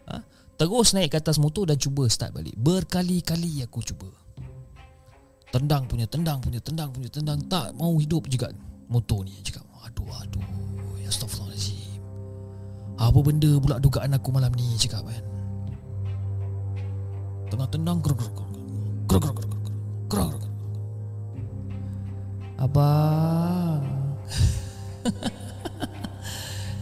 ha? 0.06 0.22
Terus 0.56 0.94
naik 0.94 1.12
ke 1.12 1.18
atas 1.18 1.42
motor 1.42 1.66
dan 1.66 1.82
cuba 1.82 2.06
start 2.06 2.38
balik 2.38 2.54
Berkali-kali 2.62 3.66
aku 3.66 3.82
cuba 3.82 4.21
Tendang 5.52 5.84
punya, 5.84 6.08
tendang 6.08 6.40
punya, 6.40 6.64
tendang 6.64 6.90
punya, 6.96 7.12
tendang 7.12 7.40
Tak 7.52 7.76
mau 7.76 8.00
hidup 8.00 8.24
juga 8.32 8.48
motor 8.88 9.28
ni 9.28 9.36
Cakap, 9.44 9.68
aduh, 9.84 10.08
aduh 10.08 10.62
Astaghfirullahaladzim 11.12 12.00
Apa 12.96 13.20
benda 13.20 13.52
pula 13.60 13.76
dugaan 13.84 14.16
aku 14.16 14.32
malam 14.32 14.56
ni 14.56 14.80
Cakap 14.80 15.04
kan 15.04 15.24
Tengah 17.52 17.68
tendang 17.68 18.00
geruk 18.00 18.24
geruk 18.24 18.48
Geruk 19.12 19.24
geruk 19.36 19.36
geruk 19.44 19.76
Geruk 20.08 20.30
geruk 20.40 20.48
Abang 22.56 23.84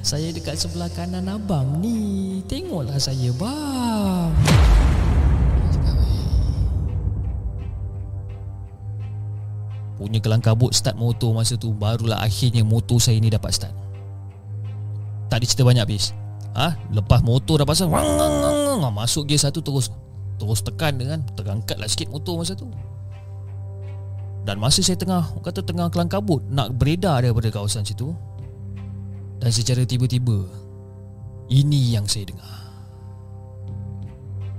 Saya 0.10 0.30
dekat 0.30 0.62
sebelah 0.62 0.90
kanan 0.94 1.26
abang 1.26 1.82
ni 1.82 2.42
Tengoklah 2.46 3.02
saya 3.02 3.34
bang 3.34 4.30
Punya 10.00 10.24
kelang 10.24 10.40
kabut 10.40 10.72
start 10.72 10.96
motor 10.96 11.36
masa 11.36 11.60
tu 11.60 11.76
Barulah 11.76 12.24
akhirnya 12.24 12.64
motor 12.64 13.04
saya 13.04 13.20
ni 13.20 13.28
dapat 13.28 13.52
start. 13.52 13.76
Tak 15.28 15.44
ada 15.44 15.46
cerita 15.46 15.68
banyak 15.68 15.84
habis 15.84 16.16
ha? 16.56 16.80
Lepas 16.90 17.20
motor 17.20 17.60
dah 17.60 17.68
pasang 17.68 17.92
wang, 17.92 18.08
wang, 18.08 18.36
wang, 18.40 18.80
wang, 18.80 18.94
Masuk 18.96 19.28
gear 19.28 19.44
satu 19.44 19.60
terus 19.60 19.92
Terus 20.40 20.64
tekan 20.64 20.96
dengan 20.96 21.20
Terangkat 21.36 21.76
lah 21.76 21.92
sikit 21.92 22.08
motor 22.10 22.40
masa 22.40 22.56
tu. 22.56 22.72
Dan 24.48 24.56
masa 24.56 24.80
saya 24.80 24.96
tengah 24.96 25.36
Kata 25.44 25.60
tengah 25.62 25.92
kelang 25.92 26.08
kabut 26.08 26.40
Nak 26.48 26.80
beredar 26.80 27.20
daripada 27.22 27.52
kawasan 27.52 27.84
situ 27.84 28.16
Dan 29.44 29.52
secara 29.52 29.84
tiba-tiba 29.84 30.48
Ini 31.52 32.00
yang 32.00 32.08
saya 32.08 32.32
dengar 32.32 32.56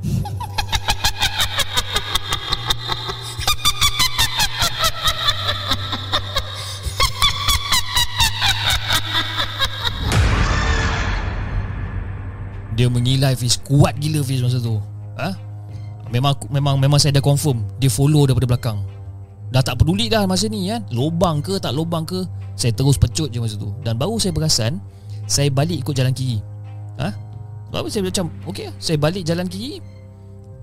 Dia 12.80 12.88
mengilai 12.88 13.36
Fiz 13.36 13.60
Kuat 13.60 14.00
gila 14.00 14.24
Fiz 14.24 14.40
masa 14.40 14.56
tu. 14.56 14.80
Ha? 15.20 15.36
Memang 16.08 16.32
memang 16.48 16.80
memang 16.80 16.96
saya 16.96 17.12
dah 17.12 17.20
confirm 17.20 17.60
Dia 17.76 17.92
follow 17.92 18.24
daripada 18.24 18.56
belakang. 18.56 18.80
Dah 19.52 19.60
tak 19.60 19.84
peduli 19.84 20.08
dah 20.08 20.24
masa 20.24 20.48
ni 20.48 20.72
kan? 20.72 20.80
Lobang 20.88 21.44
ke 21.44 21.60
tak 21.60 21.76
lobang 21.76 22.08
ke 22.08 22.24
Saya 22.56 22.72
terus 22.72 22.96
pecut 22.96 23.28
je 23.28 23.36
masa 23.36 23.60
tu. 23.60 23.68
Dan 23.84 24.00
baru 24.00 24.16
saya 24.16 24.32
perasan 24.32 24.80
Saya 25.28 25.52
balik 25.52 25.84
ikut 25.84 25.92
jalan 25.92 26.16
kiri. 26.16 26.40
Ha? 26.96 27.12
Baru 27.68 27.92
saya 27.92 28.00
macam 28.00 28.32
Okay 28.48 28.72
Saya 28.80 28.96
balik 28.96 29.28
jalan 29.28 29.44
kiri 29.44 29.84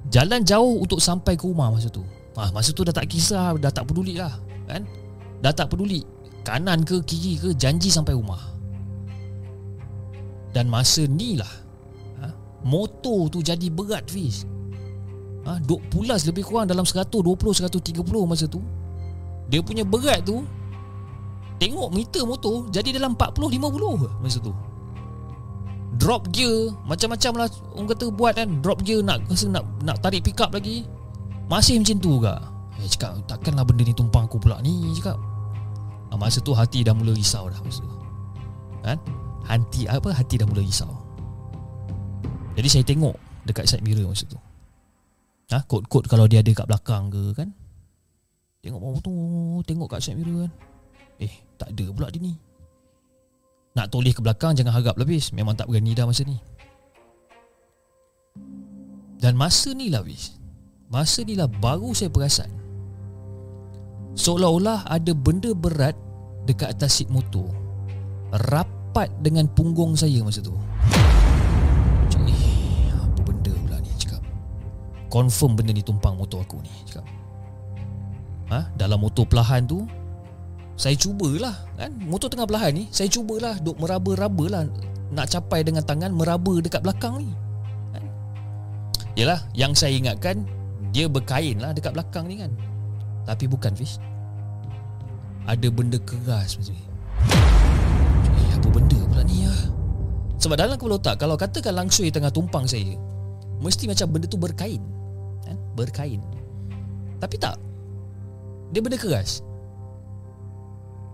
Jalan 0.09 0.41
jauh 0.41 0.81
untuk 0.81 0.97
sampai 0.97 1.37
ke 1.37 1.45
rumah 1.45 1.69
masa 1.69 1.85
tu. 1.85 2.01
Ha, 2.33 2.49
Masa 2.49 2.73
tu 2.73 2.81
dah 2.81 2.97
tak 2.97 3.13
kisah 3.13 3.53
Dah 3.61 3.69
tak 3.69 3.93
peduli 3.93 4.17
lah 4.17 4.33
kan? 4.65 4.89
Dah 5.45 5.53
tak 5.53 5.69
peduli 5.69 6.01
Kanan 6.41 6.81
ke 6.81 6.97
kiri 7.05 7.37
ke 7.37 7.53
Janji 7.53 7.93
sampai 7.93 8.17
rumah. 8.17 8.41
Dan 10.57 10.65
masa 10.65 11.05
ni 11.05 11.37
lah 11.37 11.66
motor 12.67 13.31
tu 13.31 13.39
jadi 13.39 13.71
berat 13.71 14.11
Fiz. 14.11 14.43
Ha, 15.47 15.63
Duk 15.63 15.79
pulas 15.87 16.27
lebih 16.27 16.43
kurang 16.43 16.67
dalam 16.67 16.83
120-130 16.83 18.03
masa 18.27 18.45
tu. 18.51 18.59
Dia 19.47 19.63
punya 19.63 19.87
berat 19.87 20.27
tu 20.27 20.43
Tengok 21.57 21.89
meter 21.95 22.27
motor 22.27 22.67
jadi 22.67 22.99
dalam 22.99 23.15
40-50 23.15 24.19
masa 24.19 24.43
tu. 24.43 24.51
Drop 25.97 26.27
gear 26.35 26.75
Macam-macam 26.83 27.31
lah 27.39 27.47
Orang 27.73 27.87
kata 27.89 28.05
buat 28.11 28.35
kan. 28.35 28.59
Drop 28.59 28.83
gear 28.83 28.99
nak 29.01 29.23
rasa 29.31 29.47
nak, 29.47 29.63
nak 29.81 29.97
tarik 30.03 30.27
pick 30.27 30.37
up 30.43 30.51
lagi. 30.51 30.83
Masih 31.47 31.79
macam 31.79 31.97
tu 31.97 32.19
ke 32.19 32.35
Eh 32.77 32.85
cakap 32.93 33.17
takkanlah 33.25 33.65
benda 33.65 33.87
ni 33.87 33.95
tumpang 33.95 34.27
aku 34.27 34.37
pula. 34.37 34.59
Ni 34.59 34.91
Cakap. 34.99 35.17
Ha, 36.11 36.19
Masa 36.19 36.43
tu 36.43 36.51
hati 36.51 36.83
dah 36.83 36.91
mula 36.91 37.15
risau 37.15 37.47
dah 37.47 37.57
masa 37.63 37.81
tu. 37.81 37.97
Kan? 38.83 38.99
Hati 39.47 39.87
apa? 39.87 40.11
Hati 40.11 40.37
dah 40.37 40.45
mula 40.45 40.61
risau 40.61 41.06
jadi 42.57 42.67
saya 42.73 42.83
tengok 42.89 43.13
dekat 43.45 43.69
side 43.69 43.85
mirror 43.85 44.09
masa 44.09 44.25
tu. 44.25 44.41
Ha, 45.53 45.61
kod-kod 45.69 46.09
kalau 46.09 46.25
dia 46.25 46.41
ada 46.41 46.49
kat 46.49 46.65
belakang 46.65 47.13
ke 47.13 47.37
kan. 47.37 47.53
Tengok 48.65 48.81
bawah 48.81 48.99
tu, 49.05 49.13
tengok 49.69 49.85
kat 49.93 50.01
side 50.01 50.17
mirror 50.17 50.49
kan. 50.49 50.51
Eh, 51.21 51.33
tak 51.61 51.69
ada 51.77 51.85
pula 51.93 52.09
dia 52.09 52.17
ni. 52.17 52.33
Nak 53.77 53.93
toleh 53.93 54.09
ke 54.09 54.25
belakang 54.25 54.57
jangan 54.57 54.73
harap 54.73 54.97
lebih. 54.97 55.21
Memang 55.37 55.53
tak 55.53 55.69
berani 55.69 55.93
dah 55.93 56.09
masa 56.09 56.25
ni. 56.25 56.41
Dan 59.21 59.37
masa 59.37 59.69
ni 59.77 59.93
lah 59.93 60.01
bis. 60.01 60.33
Masa 60.89 61.21
ni 61.21 61.37
lah 61.37 61.45
baru 61.45 61.93
saya 61.93 62.09
perasan. 62.09 62.49
Seolah-olah 64.17 64.89
ada 64.89 65.13
benda 65.13 65.53
berat 65.53 65.93
dekat 66.49 66.73
atas 66.73 66.97
seat 66.97 67.13
motor. 67.13 67.53
Rapat 68.49 69.13
dengan 69.21 69.45
punggung 69.45 69.93
saya 69.93 70.25
masa 70.25 70.41
tu. 70.41 70.57
Confirm 75.07 75.55
benda 75.55 75.71
ni 75.71 75.83
tumpang 75.83 76.19
motor 76.19 76.43
aku 76.43 76.59
ni 76.59 76.71
cakap. 76.83 77.07
Ha? 78.47 78.63
Dalam 78.79 79.03
motor 79.03 79.27
pelahan 79.27 79.67
tu 79.67 79.83
Saya 80.79 80.95
cubalah 80.95 81.67
kan? 81.75 81.91
Motor 82.07 82.31
tengah 82.31 82.47
pelahan 82.47 82.71
ni 82.71 82.87
Saya 82.95 83.11
cubalah 83.11 83.59
Duk 83.59 83.75
meraba-raba 83.75 84.45
lah 84.47 84.63
Nak 85.11 85.27
capai 85.27 85.67
dengan 85.67 85.83
tangan 85.83 86.15
Meraba 86.15 86.63
dekat 86.63 86.79
belakang 86.79 87.27
ni 87.27 87.31
kan? 87.91 88.03
Yelah 89.19 89.43
Yang 89.51 89.83
saya 89.83 89.99
ingatkan 89.99 90.47
Dia 90.95 91.11
berkain 91.11 91.59
lah 91.59 91.75
Dekat 91.75 91.91
belakang 91.91 92.31
ni 92.31 92.39
kan 92.39 92.51
Tapi 93.27 93.51
bukan 93.51 93.75
Fish 93.75 93.99
Ada 95.43 95.67
benda 95.67 95.99
keras 95.99 96.55
macam 96.55 96.71
ni 96.71 96.85
Eh 98.31 98.51
apa 98.55 98.67
benda 98.71 98.99
pula 99.11 99.23
ni 99.27 99.43
ya? 99.43 99.55
Sebab 100.39 100.55
dalam 100.55 100.79
kepala 100.79 100.95
otak 100.95 101.19
Kalau 101.19 101.35
katakan 101.35 101.75
langsui 101.75 102.07
tengah 102.15 102.31
tumpang 102.31 102.63
saya 102.63 102.95
Mesti 103.57 103.89
macam 103.89 104.07
benda 104.13 104.29
tu 104.29 104.37
berkain. 104.37 104.81
Kan? 105.45 105.57
Berkain. 105.73 106.21
Tapi 107.17 107.35
tak. 107.41 107.57
Dia 108.71 108.81
benda 108.83 108.99
keras. 108.99 109.41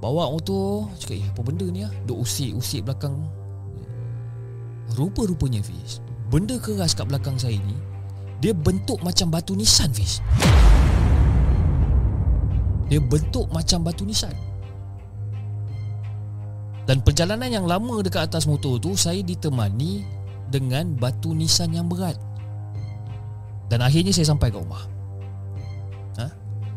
Bawa 0.03 0.27
motor 0.35 0.91
Cakap 0.99 1.15
eh 1.15 1.23
apa 1.31 1.41
benda 1.47 1.63
ni 1.71 1.87
lah 1.87 1.93
Duk 2.03 2.27
usik-usik 2.27 2.83
belakang. 2.83 3.23
Rupa-rupanya 4.99 5.63
Fiz 5.63 6.03
Benda 6.27 6.59
keras 6.59 6.91
kat 6.91 7.07
belakang 7.07 7.39
saya 7.39 7.55
ni 7.55 7.77
Dia 8.43 8.51
bentuk 8.51 8.99
macam 8.99 9.31
batu 9.31 9.55
nisan 9.55 9.87
Fiz. 9.95 10.19
Dia 12.91 12.99
bentuk 12.99 13.47
macam 13.55 13.87
batu 13.87 14.03
nisan. 14.03 14.35
Dan 16.83 16.99
perjalanan 16.99 17.47
yang 17.47 17.63
lama 17.63 18.03
dekat 18.03 18.27
atas 18.27 18.43
motor 18.43 18.75
tu 18.83 18.91
Saya 18.99 19.23
ditemani 19.23 20.03
Dengan 20.51 20.99
batu 20.99 21.31
nisan 21.31 21.71
yang 21.71 21.87
berat 21.87 22.19
dan 23.73 23.81
akhirnya 23.81 24.13
saya 24.13 24.29
sampai 24.29 24.53
ke 24.53 24.61
rumah 24.61 24.85
ha? 26.21 26.29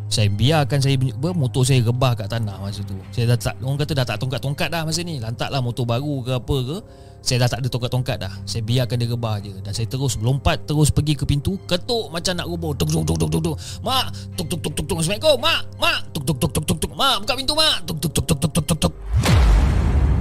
Saya 0.08 0.32
biarkan 0.32 0.80
saya 0.80 0.96
Motor 1.36 1.60
saya 1.60 1.84
rebah 1.84 2.16
kat 2.16 2.24
tanah 2.24 2.56
masa 2.56 2.80
tu 2.88 2.96
Saya 3.12 3.36
dah 3.36 3.36
tak 3.36 3.60
Orang 3.60 3.76
kata 3.76 3.92
dah 3.92 4.06
tak 4.08 4.16
tongkat-tongkat 4.16 4.72
dah 4.72 4.80
masa 4.88 5.04
ni 5.04 5.20
Lantaklah 5.20 5.60
motor 5.60 5.84
baru 5.84 6.24
ke 6.24 6.40
apa 6.40 6.56
ke 6.56 6.76
Saya 7.20 7.44
dah 7.44 7.48
tak 7.52 7.60
ada 7.60 7.68
tongkat-tongkat 7.68 8.16
dah 8.16 8.32
Saya 8.48 8.64
biarkan 8.64 8.96
dia 8.96 9.12
rebah 9.12 9.36
je 9.44 9.52
Dan 9.60 9.76
saya 9.76 9.84
terus 9.84 10.16
lompat 10.24 10.64
Terus 10.64 10.88
pergi 10.88 11.20
ke 11.20 11.28
pintu 11.28 11.60
Ketuk 11.68 12.08
macam 12.08 12.32
nak 12.32 12.48
roboh 12.48 12.72
Tuk 12.72 12.88
tuk 12.88 13.04
tuk 13.04 13.28
tuk 13.28 13.42
tuk 13.44 13.56
Mak 13.84 14.06
Tuk 14.32 14.46
tuk 14.48 14.60
tuk 14.64 14.72
tuk 14.72 14.84
tuk 14.88 14.96
Assalamualaikum 14.96 15.36
Mak 15.36 15.60
Mak 15.76 15.98
Tuk 16.16 16.22
tuk 16.24 16.36
tuk 16.40 16.50
tuk 16.56 16.64
tuk 16.64 16.78
tuk 16.80 16.92
Mak 16.96 17.14
buka 17.20 17.32
pintu 17.36 17.52
mak 17.52 17.76
Tuk 17.84 17.96
tuk 18.00 18.10
tuk 18.16 18.24
tuk 18.24 18.38
tuk 18.40 18.64
tuk 18.64 18.78
tuk 18.88 18.92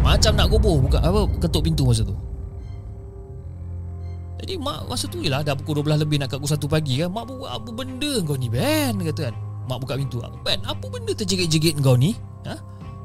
Macam 0.04 0.32
nak 0.36 0.52
roboh 0.52 0.84
Buka 0.84 1.00
apa 1.00 1.24
Ketuk 1.40 1.72
pintu 1.72 1.88
masa 1.88 2.04
tu 2.04 2.35
Jadi 4.36 4.60
mak 4.60 4.92
masa 4.92 5.08
tu 5.08 5.24
lah 5.24 5.42
dah 5.42 5.56
pukul 5.56 5.80
12 5.80 6.04
lebih 6.04 6.20
nak 6.20 6.28
kat 6.36 6.38
pukul 6.44 6.68
1 6.68 6.68
pagi 6.68 6.94
kan. 7.00 7.10
Mak 7.12 7.24
buat 7.32 7.52
apa 7.52 7.70
benda 7.72 8.12
kau 8.28 8.36
ni 8.36 8.52
Ben 8.52 8.94
kata 9.00 9.32
kan. 9.32 9.36
Mak 9.66 9.78
buka 9.82 9.94
pintu. 9.96 10.20
Ben 10.44 10.60
apa 10.68 10.86
benda 10.92 11.12
terjegit-jegit 11.16 11.80
kau 11.80 11.96
ni? 11.96 12.14
Ha? 12.46 12.56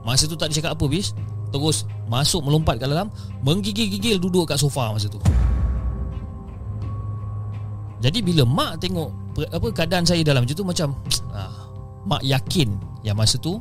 Masa 0.02 0.26
tu 0.26 0.34
tak 0.34 0.50
ada 0.50 0.54
cakap 0.58 0.72
apa 0.74 0.84
bis. 0.90 1.14
Terus 1.50 1.86
masuk 2.06 2.46
melompat 2.46 2.78
kat 2.78 2.90
dalam 2.90 3.10
menggigil-gigil 3.42 4.18
duduk 4.22 4.50
kat 4.50 4.58
sofa 4.58 4.90
masa 4.94 5.06
tu. 5.10 5.18
Jadi 8.00 8.18
bila 8.24 8.42
mak 8.48 8.80
tengok 8.80 9.12
apa 9.52 9.66
keadaan 9.76 10.04
saya 10.08 10.24
dalam 10.24 10.42
macam 10.44 10.56
tu 10.56 10.66
macam 10.66 10.88
ah, 11.36 11.68
mak 12.08 12.24
yakin 12.24 12.72
yang 13.04 13.14
masa 13.14 13.36
tu 13.36 13.60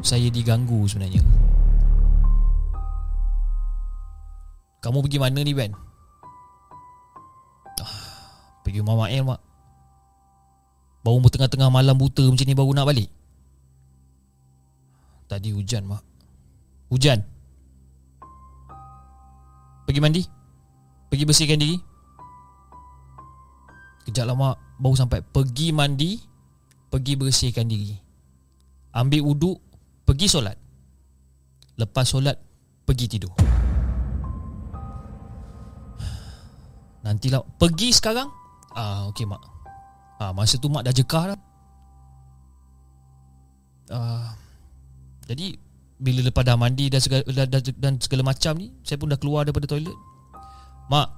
saya 0.00 0.30
diganggu 0.30 0.86
sebenarnya. 0.86 1.20
Kamu 4.80 5.02
pergi 5.02 5.18
mana 5.18 5.42
ni 5.42 5.50
Ben? 5.50 5.85
Pergi 8.76 8.84
rumah 8.84 9.08
Mak 9.08 9.24
Mak. 9.24 9.40
Baru 11.00 11.24
tengah-tengah 11.32 11.72
malam 11.72 11.96
buta 11.96 12.20
macam 12.28 12.44
ni 12.44 12.52
baru 12.52 12.76
nak 12.76 12.84
balik. 12.84 13.08
Tadi 15.32 15.48
hujan 15.48 15.88
Mak. 15.88 16.04
Hujan. 16.92 17.24
Pergi 19.88 20.00
mandi? 20.04 20.22
Pergi 21.08 21.24
bersihkan 21.24 21.56
diri? 21.56 21.80
Kejap 24.04 24.28
lah 24.28 24.36
Mak. 24.36 24.76
Baru 24.76 24.92
sampai. 24.92 25.24
Pergi 25.24 25.72
mandi 25.72 26.20
Pergi 26.92 27.16
bersihkan 27.16 27.64
diri. 27.64 27.96
Ambil 28.92 29.24
uduk 29.24 29.56
Pergi 30.04 30.28
solat. 30.28 30.60
Lepas 31.80 32.12
solat 32.12 32.36
Pergi 32.84 33.08
tidur. 33.08 33.32
Nantilah 37.08 37.40
Pergi 37.56 37.96
sekarang 37.96 38.44
Ah, 38.76 39.08
Okey 39.08 39.24
mak 39.24 39.40
ah, 40.20 40.36
Masa 40.36 40.60
tu 40.60 40.68
mak 40.68 40.84
dah 40.84 40.92
jekah 40.92 41.32
dah 41.32 41.40
ah, 43.88 44.36
Jadi 45.24 45.56
Bila 45.96 46.20
lepas 46.20 46.44
dah 46.44 46.60
mandi 46.60 46.92
dan 46.92 47.00
segala, 47.00 47.24
dan, 47.24 47.48
dan, 47.80 47.94
segala 47.96 48.22
macam 48.28 48.52
ni 48.60 48.68
Saya 48.84 49.00
pun 49.00 49.08
dah 49.08 49.16
keluar 49.16 49.48
daripada 49.48 49.64
toilet 49.64 49.96
Mak 50.92 51.08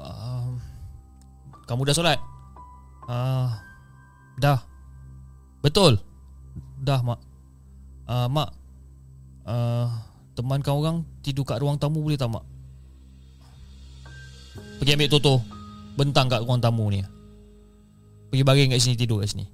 ah, 0.00 0.48
Kamu 1.68 1.84
dah 1.84 1.92
solat? 1.92 2.16
Ah, 3.04 3.60
dah 4.40 4.64
Betul? 5.60 6.00
Dah 6.80 7.04
mak 7.04 7.20
ah, 8.08 8.24
Mak 8.24 8.50
ah, 9.44 10.00
Teman 10.32 10.64
kau 10.64 10.80
orang 10.80 11.04
Tidur 11.20 11.44
kat 11.44 11.60
ruang 11.60 11.76
tamu 11.76 12.00
boleh 12.00 12.16
tak 12.16 12.32
mak? 12.32 12.44
Pergi 14.80 14.96
ambil 14.96 15.12
Toto 15.12 15.55
Bentang 15.96 16.28
kat 16.28 16.44
ruang 16.44 16.60
tamu 16.60 16.92
ni. 16.92 17.00
Pergi 18.28 18.42
baring 18.44 18.70
kat 18.76 18.80
sini 18.84 18.96
Tidur 19.00 19.24
kat 19.24 19.32
sini. 19.32 19.46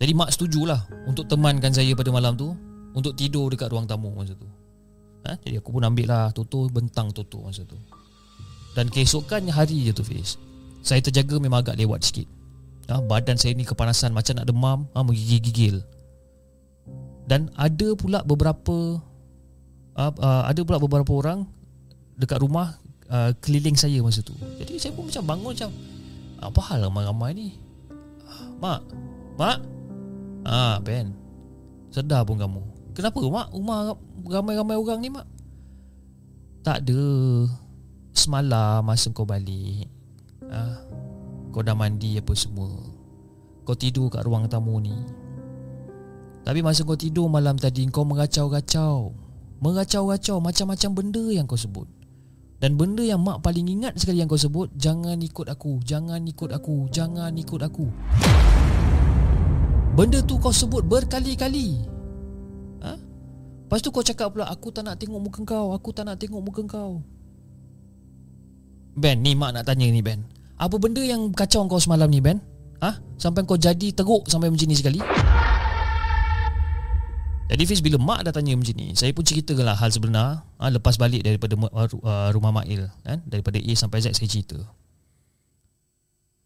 Jadi 0.00 0.16
mak 0.16 0.32
setujulah 0.32 1.04
Untuk 1.04 1.28
temankan 1.28 1.76
saya 1.76 1.92
pada 1.92 2.08
malam 2.08 2.32
tu 2.32 2.56
Untuk 2.96 3.12
tidur 3.12 3.52
dekat 3.52 3.68
ruang 3.68 3.84
tamu 3.84 4.08
masa 4.16 4.32
tu. 4.32 4.48
Ha? 5.28 5.36
Jadi 5.44 5.60
aku 5.60 5.76
pun 5.76 5.84
ambil 5.84 6.08
lah 6.08 6.24
Toto 6.32 6.66
Bentang 6.72 7.12
Toto 7.12 7.44
masa 7.44 7.62
tu. 7.68 7.76
Dan 8.72 8.88
keesokan 8.88 9.52
hari 9.52 9.84
je 9.84 9.92
tu 9.92 10.00
Fiz 10.00 10.40
Saya 10.80 11.04
terjaga 11.04 11.36
memang 11.36 11.60
agak 11.60 11.76
lewat 11.76 12.00
sikit. 12.00 12.24
Ha? 12.88 13.04
Badan 13.04 13.36
saya 13.36 13.52
ni 13.52 13.68
kepanasan 13.68 14.16
Macam 14.16 14.40
nak 14.40 14.48
demam 14.48 14.88
ha? 14.96 15.04
Menggigil-gigil. 15.04 15.84
Dan 17.28 17.52
ada 17.54 17.94
pula 17.94 18.24
beberapa 18.24 18.98
uh, 20.00 20.12
uh, 20.16 20.42
Ada 20.48 20.64
pula 20.64 20.80
beberapa 20.80 21.12
orang 21.12 21.44
Dekat 22.16 22.40
rumah 22.40 22.80
uh, 23.10 23.30
keliling 23.42 23.74
saya 23.74 23.98
masa 24.00 24.22
tu. 24.22 24.32
Jadi 24.56 24.78
saya 24.78 24.94
pun 24.94 25.10
macam 25.10 25.22
bangun 25.26 25.50
macam 25.52 25.70
apa 26.40 26.60
hal 26.72 26.78
ramai-ramai 26.88 27.30
ni? 27.36 27.48
Mak, 28.62 28.80
mak. 29.36 29.58
Ah, 30.46 30.80
Ben. 30.80 31.12
Sedar 31.92 32.24
pun 32.24 32.40
kamu. 32.40 32.62
Kenapa 32.96 33.18
mak 33.28 33.48
rumah 33.52 33.98
ramai-ramai 34.24 34.76
orang 34.78 35.00
ni 35.02 35.10
mak? 35.12 35.26
Tak 36.64 36.86
ada. 36.86 37.04
Semalam 38.12 38.84
masa 38.84 39.12
kau 39.12 39.28
balik. 39.28 39.88
Ah, 40.48 40.80
kau 41.52 41.60
dah 41.60 41.76
mandi 41.76 42.16
apa 42.16 42.32
semua. 42.32 42.68
Kau 43.64 43.76
tidur 43.76 44.08
kat 44.08 44.24
ruang 44.24 44.48
tamu 44.48 44.80
ni. 44.80 44.94
Tapi 46.40 46.64
masa 46.64 46.88
kau 46.88 46.96
tidur 46.96 47.28
malam 47.28 47.60
tadi 47.60 47.84
kau 47.92 48.04
mengacau-gacau. 48.08 49.12
Mengacau-gacau 49.60 50.40
macam-macam 50.40 50.90
benda 50.96 51.24
yang 51.28 51.44
kau 51.44 51.60
sebut. 51.60 51.84
Dan 52.60 52.76
benda 52.76 53.00
yang 53.00 53.24
mak 53.24 53.40
paling 53.40 53.72
ingat 53.72 53.96
sekali 53.96 54.20
yang 54.20 54.28
kau 54.28 54.36
sebut 54.36 54.68
Jangan 54.76 55.16
ikut 55.16 55.48
aku 55.48 55.80
Jangan 55.80 56.20
ikut 56.28 56.52
aku 56.52 56.92
Jangan 56.92 57.32
ikut 57.32 57.60
aku. 57.64 57.88
Benda 59.96 60.20
tu 60.22 60.36
kau 60.36 60.52
sebut 60.52 60.84
berkali-kali. 60.84 61.80
Ha? 62.84 62.92
Lepas 63.64 63.80
tu 63.80 63.88
kau 63.88 64.04
cakap 64.04 64.36
pula 64.36 64.44
Aku 64.52 64.68
tak 64.68 64.84
nak 64.84 65.00
tengok 65.00 65.20
muka 65.24 65.40
kau 65.48 65.72
Aku 65.72 65.88
tak 65.96 66.04
nak 66.04 66.20
tengok 66.20 66.44
muka 66.44 66.62
kau. 66.68 67.00
Ben 68.92 69.24
ni 69.24 69.32
mak 69.32 69.56
nak 69.56 69.64
tanya 69.64 69.88
ni 69.88 70.04
Ben. 70.04 70.20
Apa 70.60 70.76
benda 70.76 71.00
yang 71.00 71.32
kacau 71.32 71.64
kau 71.64 71.80
semalam 71.80 72.12
ni 72.12 72.20
Ben? 72.20 72.36
Ha? 72.84 73.00
Sampai 73.16 73.48
kau 73.48 73.56
jadi 73.56 73.88
teruk 73.96 74.28
Sampai 74.28 74.52
macam 74.52 74.68
ni 74.68 74.76
sekali 74.76 75.00
jadi 77.50 77.66
Fiz 77.66 77.82
bila 77.82 77.98
mak 77.98 78.22
dah 78.22 78.30
tanya 78.30 78.54
macam 78.54 78.78
ni 78.78 78.94
Saya 78.94 79.10
pun 79.10 79.26
ceritakanlah 79.26 79.74
hal 79.74 79.90
sebenar 79.90 80.46
ha, 80.62 80.70
Lepas 80.70 80.94
balik 80.94 81.26
daripada 81.26 81.58
uh, 81.58 82.30
rumah 82.30 82.54
Mail 82.54 82.86
kan? 83.02 83.18
Daripada 83.26 83.58
A 83.58 83.72
sampai 83.74 83.98
Z 83.98 84.14
saya 84.14 84.30
cerita. 84.30 84.54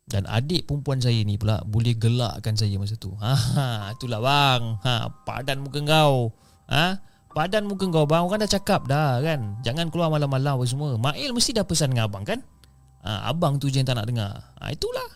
Dan 0.09 0.24
adik 0.24 0.64
perempuan 0.64 1.05
saya 1.05 1.20
ni 1.20 1.36
pula 1.36 1.61
Boleh 1.68 1.92
gelakkan 1.92 2.57
saya 2.57 2.80
masa 2.80 2.96
tu. 2.96 3.12
Ha, 3.20 3.36
ha, 3.36 3.66
Itulah 3.92 4.20
bang. 4.24 4.62
Ha, 4.80 4.92
Padan 5.28 5.61
muka 5.61 5.84
kau. 5.84 6.32
Ha, 6.72 6.96
Padan 7.36 7.68
muka 7.68 7.84
kau 7.84 8.09
bang. 8.09 8.24
Orang 8.24 8.40
dah 8.40 8.48
cakap 8.48 8.88
dah 8.88 9.20
kan. 9.20 9.61
Jangan 9.61 9.92
keluar 9.92 10.09
malam-malam 10.09 10.57
apa 10.57 10.64
semua. 10.64 10.96
Mail 10.96 11.36
mesti 11.36 11.52
dah 11.52 11.68
pesan 11.68 11.92
dengan 11.92 12.09
abang 12.09 12.24
kan? 12.24 12.40
Ha, 13.05 13.28
Abang 13.28 13.61
tu 13.61 13.68
je 13.68 13.76
yang 13.76 13.88
tak 13.88 14.00
nak 14.00 14.09
dengar. 14.09 14.57
Ha, 14.57 14.72
Itulah. 14.72 15.09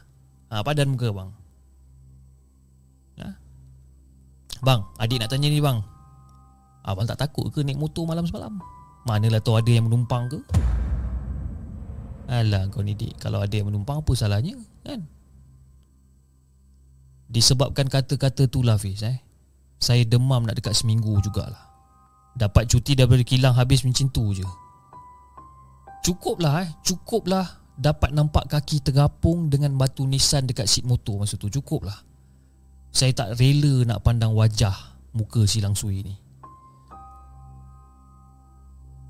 Ha, 0.53 0.61
Padan 0.61 0.93
muka 0.93 1.09
bang 1.16 1.48
Bang, 4.63 4.83
adik 4.99 5.23
nak 5.23 5.31
tanya 5.31 5.47
ni 5.47 5.63
bang. 5.63 5.79
Abang 6.83 7.07
tak 7.07 7.21
takut 7.21 7.53
ke 7.53 7.63
naik 7.63 7.79
motor 7.79 8.09
malam 8.09 8.25
semalam? 8.25 8.59
Manalah 9.07 9.39
tahu 9.45 9.61
ada 9.61 9.71
yang 9.71 9.87
menumpang 9.87 10.27
ke? 10.27 10.41
Alah 12.29 12.69
kau 12.69 12.85
ni 12.85 12.93
dik. 12.93 13.21
Kalau 13.21 13.41
ada 13.41 13.55
yang 13.55 13.71
menumpang 13.73 14.05
apa 14.05 14.13
salahnya 14.13 14.57
kan? 14.85 15.05
Disebabkan 17.29 17.89
kata-kata 17.89 18.49
tu 18.49 18.65
lah 18.65 18.81
Fiz 18.81 19.05
eh. 19.05 19.21
Saya 19.79 20.03
demam 20.05 20.43
nak 20.43 20.59
dekat 20.59 20.75
seminggu 20.75 21.13
jugalah. 21.21 21.69
Dapat 22.35 22.67
cuti 22.67 22.97
daripada 22.97 23.23
kilang 23.23 23.55
habis 23.55 23.85
macam 23.85 24.09
tu 24.11 24.33
je. 24.33 24.47
Cukuplah 26.03 26.65
eh. 26.65 26.71
Cukuplah 26.83 27.47
Dapat 27.79 28.11
nampak 28.11 28.51
kaki 28.51 28.83
tergapung 28.83 29.47
dengan 29.47 29.71
batu 29.79 30.03
nisan 30.03 30.51
dekat 30.51 30.67
seat 30.67 30.83
motor 30.83 31.23
masa 31.23 31.39
tu. 31.39 31.47
Cukuplah 31.47 32.08
saya 32.99 33.15
tak 33.15 33.39
rela 33.39 33.87
nak 33.87 34.03
pandang 34.03 34.35
wajah 34.35 34.75
muka 35.15 35.47
si 35.47 35.63
Lang 35.63 35.79
Sui 35.79 36.03
ni. 36.03 36.19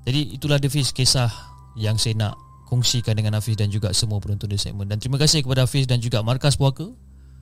Jadi 0.05 0.37
itulah 0.37 0.61
Hafiz 0.61 0.93
kisah 0.93 1.33
yang 1.73 1.97
saya 1.97 2.13
nak 2.13 2.33
kongsikan 2.69 3.17
dengan 3.17 3.41
Hafiz 3.41 3.57
dan 3.57 3.73
juga 3.73 3.89
semua 3.97 4.21
penonton 4.21 4.45
di 4.45 4.61
segmen. 4.61 4.85
Dan 4.85 5.01
terima 5.01 5.17
kasih 5.17 5.41
kepada 5.41 5.65
Hafiz 5.65 5.89
dan 5.89 5.97
juga 5.97 6.21
Markas 6.21 6.53
Puaka 6.53 6.85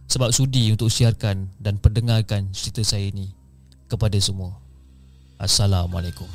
sebab 0.07 0.31
sudi 0.31 0.71
untuk 0.71 0.87
siarkan 0.87 1.51
dan 1.59 1.83
pendengarkan 1.83 2.47
cerita 2.55 2.79
saya 2.79 3.11
ini 3.11 3.35
kepada 3.91 4.15
semua. 4.23 4.55
Assalamualaikum. 5.35 6.31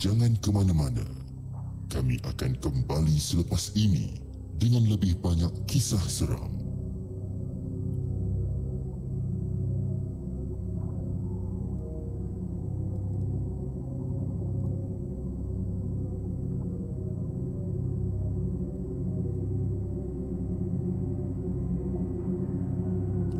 Jangan 0.00 0.32
ke 0.40 0.48
mana-mana. 0.48 1.04
Kami 1.92 2.16
akan 2.24 2.56
kembali 2.56 3.20
selepas 3.20 3.76
ini 3.76 4.16
dengan 4.56 4.88
lebih 4.88 5.20
banyak 5.20 5.52
kisah 5.68 6.00
seram. 6.08 6.48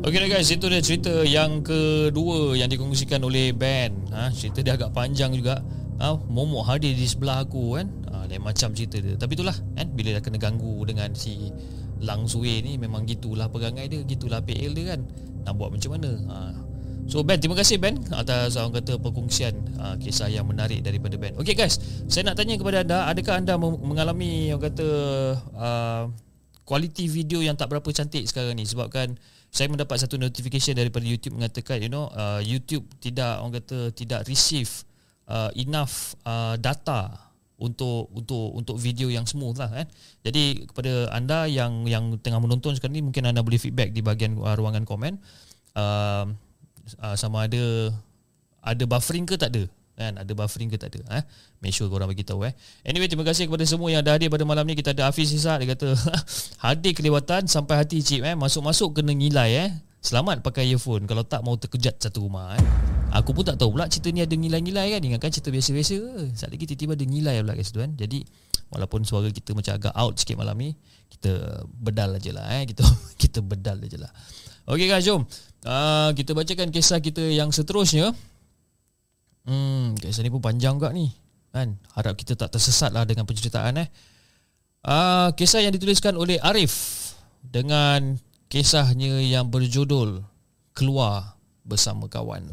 Okay 0.05 0.29
guys, 0.29 0.53
itu 0.53 0.65
dia 0.69 0.81
cerita 0.85 1.25
yang 1.25 1.65
kedua 1.65 2.53
yang 2.53 2.69
dikongsikan 2.69 3.25
oleh 3.25 3.49
Ben. 3.49 3.97
Ha, 4.13 4.29
cerita 4.29 4.61
dia 4.61 4.77
agak 4.77 4.93
panjang 4.93 5.33
juga. 5.33 5.80
Ha, 6.01 6.17
momok 6.17 6.65
hadir 6.65 6.97
di 6.97 7.05
sebelah 7.05 7.45
aku 7.45 7.77
kan. 7.77 7.87
Ha, 8.09 8.25
lain 8.25 8.41
macam 8.41 8.73
cerita 8.73 8.97
dia. 8.97 9.13
Tapi 9.13 9.37
itulah 9.37 9.53
kan 9.53 9.87
bila 9.93 10.17
dah 10.17 10.21
kena 10.25 10.41
ganggu 10.41 10.81
dengan 10.89 11.13
si 11.13 11.53
Lang 12.01 12.25
Sui 12.25 12.65
ni 12.65 12.81
memang 12.81 13.05
gitulah 13.05 13.45
perangai 13.53 13.85
dia, 13.85 14.01
gitulah 14.01 14.41
PL 14.41 14.73
dia 14.73 14.97
kan. 14.97 15.05
nak 15.41 15.53
buat 15.57 15.73
macam 15.73 15.97
mana 15.97 16.11
ha. 16.29 16.37
So 17.09 17.25
Ben 17.25 17.41
terima 17.41 17.57
kasih 17.57 17.81
Ben 17.81 17.97
atas 18.13 18.57
orang 18.61 18.77
kata 18.77 19.01
perkongsian 19.01 19.53
uh, 19.81 19.95
kisah 19.97 20.29
yang 20.29 20.45
menarik 20.45 20.85
daripada 20.85 21.17
Ben. 21.17 21.33
Okay 21.37 21.57
guys, 21.57 21.81
saya 22.05 22.29
nak 22.29 22.37
tanya 22.37 22.57
kepada 22.57 22.85
anda, 22.85 23.09
adakah 23.09 23.41
anda 23.41 23.57
mengalami 23.57 24.53
orang 24.53 24.69
kata 24.69 24.87
uh, 25.57 26.03
kualiti 26.65 27.09
video 27.09 27.41
yang 27.41 27.57
tak 27.57 27.73
berapa 27.73 27.89
cantik 27.89 28.23
sekarang 28.29 28.55
ni 28.55 28.63
sebabkan 28.63 29.17
saya 29.51 29.67
mendapat 29.67 29.99
satu 29.99 30.15
notification 30.15 30.71
daripada 30.71 31.03
YouTube 31.03 31.35
mengatakan 31.35 31.83
you 31.83 31.91
know 31.91 32.07
uh, 32.15 32.39
YouTube 32.39 32.87
tidak 33.03 33.43
orang 33.43 33.59
kata 33.59 33.91
tidak 33.91 34.23
receive 34.23 34.71
uh, 35.27 35.51
enough 35.57 36.15
uh, 36.25 36.55
data 36.57 37.31
untuk 37.61 38.09
untuk 38.17 38.57
untuk 38.57 38.75
video 38.81 39.13
yang 39.13 39.29
smooth 39.29 39.61
lah 39.61 39.69
kan. 39.69 39.87
Jadi 40.25 40.65
kepada 40.65 41.13
anda 41.13 41.45
yang 41.45 41.85
yang 41.85 42.17
tengah 42.17 42.41
menonton 42.41 42.73
sekarang 42.73 42.97
ni 42.97 43.05
mungkin 43.05 43.29
anda 43.29 43.45
boleh 43.45 43.61
feedback 43.61 43.93
di 43.93 44.01
bahagian 44.01 44.33
uh, 44.41 44.57
ruangan 44.57 44.81
komen. 44.81 45.21
Uh, 45.77 46.33
uh, 46.97 47.15
sama 47.15 47.45
ada 47.45 47.93
ada 48.65 48.83
buffering 48.89 49.29
ke 49.29 49.37
tak 49.37 49.53
ada? 49.53 49.69
Kan? 49.93 50.17
Ada 50.17 50.33
buffering 50.33 50.73
ke 50.73 50.81
tak 50.81 50.97
ada? 50.97 51.21
Eh? 51.21 51.23
Make 51.61 51.77
sure 51.77 51.85
korang 51.85 52.09
bagi 52.09 52.25
tahu 52.25 52.49
eh. 52.49 52.57
Anyway 52.81 53.05
terima 53.05 53.21
kasih 53.21 53.45
kepada 53.45 53.61
semua 53.69 53.93
yang 53.93 54.01
dah 54.01 54.17
hadir 54.17 54.33
pada 54.33 54.41
malam 54.41 54.65
ni. 54.65 54.73
Kita 54.73 54.97
ada 54.97 55.05
Hafiz 55.05 55.29
Izzat 55.29 55.61
dia 55.61 55.77
kata 55.77 55.93
hadir 56.65 56.97
kelewatan 56.97 57.45
sampai 57.45 57.77
hati 57.77 58.01
cip 58.01 58.25
eh. 58.25 58.33
Masuk-masuk 58.33 58.97
kena 58.97 59.13
ngilai 59.13 59.69
eh 59.69 59.71
selamat 60.01 60.41
pakai 60.41 60.65
earphone 60.73 61.05
kalau 61.05 61.21
tak 61.21 61.45
mau 61.45 61.53
terkejat 61.55 62.01
satu 62.01 62.25
rumah 62.25 62.57
eh 62.57 62.65
aku 63.13 63.37
pun 63.37 63.45
tak 63.45 63.61
tahu 63.61 63.77
pula 63.77 63.85
cerita 63.85 64.09
ni 64.09 64.25
ada 64.25 64.33
ngilai-ngilai 64.33 64.97
kan 64.97 65.01
ingatkan 65.05 65.29
cerita 65.29 65.53
biasa-biasa 65.53 65.93
ke 66.01 66.47
lagi 66.49 66.65
tiba-tiba 66.65 66.93
ada 66.97 67.05
ngilai 67.05 67.35
pula 67.45 67.53
kat 67.53 67.65
situ 67.69 67.79
kan 67.85 67.91
jadi 67.93 68.19
walaupun 68.73 69.05
suara 69.05 69.29
kita 69.29 69.53
macam 69.53 69.77
agak 69.77 69.93
out 69.93 70.17
sikit 70.17 70.41
malam 70.41 70.57
ni 70.57 70.73
kita 71.13 71.63
bedal 71.69 72.17
aja 72.17 72.31
lah 72.33 72.45
eh 72.57 72.65
kita 72.65 72.81
kita 73.21 73.39
bedal 73.45 73.77
aja 73.77 74.09
lah 74.09 74.13
Okey 74.69 74.85
guys, 74.85 75.09
jom. 75.09 75.25
Uh, 75.65 76.13
kita 76.13 76.37
bacakan 76.37 76.69
kisah 76.69 77.01
kita 77.01 77.33
yang 77.33 77.49
seterusnya. 77.49 78.13
Hmm, 79.41 79.97
kisah 79.97 80.21
ni 80.21 80.29
pun 80.29 80.37
panjang 80.37 80.77
juga 80.77 80.93
ni. 80.93 81.09
Kan? 81.49 81.81
Harap 81.97 82.13
kita 82.13 82.37
tak 82.37 82.53
tersesat 82.53 82.93
lah 82.93 83.01
dengan 83.09 83.25
penceritaan 83.25 83.81
eh. 83.81 83.89
Uh, 84.85 85.33
kisah 85.33 85.65
yang 85.65 85.73
dituliskan 85.73 86.13
oleh 86.13 86.37
Arif 86.39 86.73
dengan 87.41 88.21
kisahnya 88.51 89.23
yang 89.23 89.47
berjudul 89.47 90.27
Keluar 90.75 91.39
Bersama 91.63 92.11
Kawan. 92.11 92.51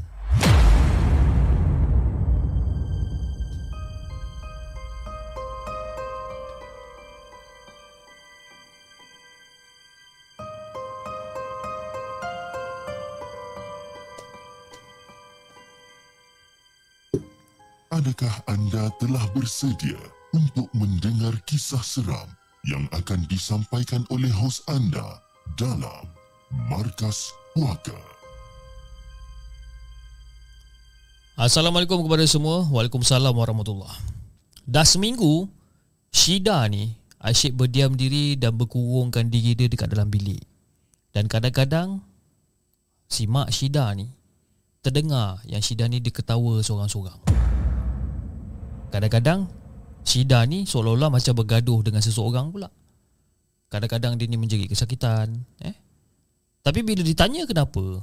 Adakah 17.91 18.47
anda 18.47 18.87
telah 19.03 19.27
bersedia 19.35 19.99
untuk 20.31 20.71
mendengar 20.79 21.35
kisah 21.43 21.83
seram 21.83 22.31
yang 22.63 22.87
akan 22.95 23.27
disampaikan 23.27 24.07
oleh 24.15 24.31
hos 24.31 24.63
anda 24.71 25.27
dalam 25.57 26.05
Markas 26.69 27.33
Puaka? 27.57 27.97
Assalamualaikum 31.39 32.03
kepada 32.03 32.27
semua. 32.27 32.67
Waalaikumsalam 32.67 33.31
warahmatullahi 33.31 33.95
Dah 34.69 34.85
seminggu, 34.85 35.49
Shida 36.11 36.67
ni 36.69 36.99
asyik 37.23 37.57
berdiam 37.57 37.95
diri 37.95 38.37
dan 38.37 38.59
berkurungkan 38.59 39.31
diri 39.33 39.55
dia 39.55 39.71
dekat 39.71 39.95
dalam 39.95 40.11
bilik. 40.13 40.43
Dan 41.15 41.31
kadang-kadang, 41.31 42.05
si 43.09 43.25
mak 43.25 43.49
Shida 43.49 43.95
ni 43.97 44.11
terdengar 44.85 45.41
yang 45.49 45.65
Shida 45.65 45.89
ni 45.89 46.03
dia 46.03 46.13
ketawa 46.13 46.61
seorang-seorang. 46.61 47.17
Kadang-kadang 48.93 49.49
Shida 50.05 50.45
ni 50.45 50.69
seolah-olah 50.69 51.13
macam 51.13 51.33
bergaduh 51.39 51.81
dengan 51.81 52.03
seseorang 52.05 52.53
pula. 52.53 52.69
Kadang-kadang 53.69 54.16
dia 54.16 54.25
ni 54.25 54.41
menjerit 54.41 54.73
kesakitan. 54.73 55.45
Eh? 55.61 55.77
Tapi 56.64 56.81
bila 56.81 57.05
ditanya 57.05 57.45
kenapa, 57.45 58.01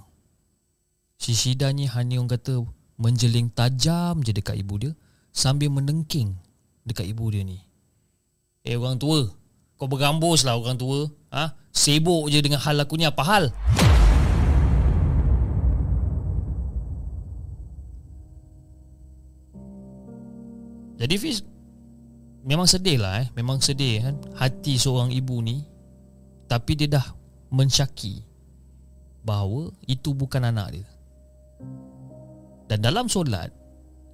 si 1.17 1.33
Shida 1.33 1.73
ni 1.73 1.89
hanya 1.89 2.21
orang 2.21 2.37
kata 2.37 2.61
menjeling 3.01 3.49
tajam 3.49 4.21
je 4.21 4.31
dekat 4.31 4.55
ibu 4.61 4.79
dia 4.79 4.91
sambil 5.33 5.73
menengking 5.73 6.37
dekat 6.85 7.09
ibu 7.09 7.33
dia 7.33 7.41
ni. 7.41 7.59
Eh 8.61 8.77
orang 8.77 9.01
tua, 9.01 9.25
kau 9.77 9.89
bergambus 9.89 10.45
lah 10.45 10.53
orang 10.57 10.77
tua. 10.77 11.09
Ha? 11.33 11.57
Sibuk 11.73 12.29
je 12.29 12.39
dengan 12.39 12.61
hal 12.61 12.77
aku 12.79 12.95
ni 12.95 13.03
apa 13.09 13.25
hal? 13.25 13.49
Jadi 20.95 21.15
Fiz 21.19 21.43
Memang 22.45 22.69
sedih 22.69 23.01
lah 23.01 23.25
eh. 23.25 23.27
Memang 23.33 23.57
sedih 23.57 24.05
kan 24.05 24.15
Hati 24.37 24.77
seorang 24.77 25.09
ibu 25.09 25.41
ni 25.41 25.65
Tapi 26.45 26.77
dia 26.77 27.01
dah 27.01 27.05
Mensyaki 27.49 28.21
Bahawa 29.25 29.73
Itu 29.89 30.13
bukan 30.13 30.45
anak 30.45 30.77
dia. 30.77 30.87
Dan 32.69 32.85
dalam 32.85 33.09
solat 33.09 33.49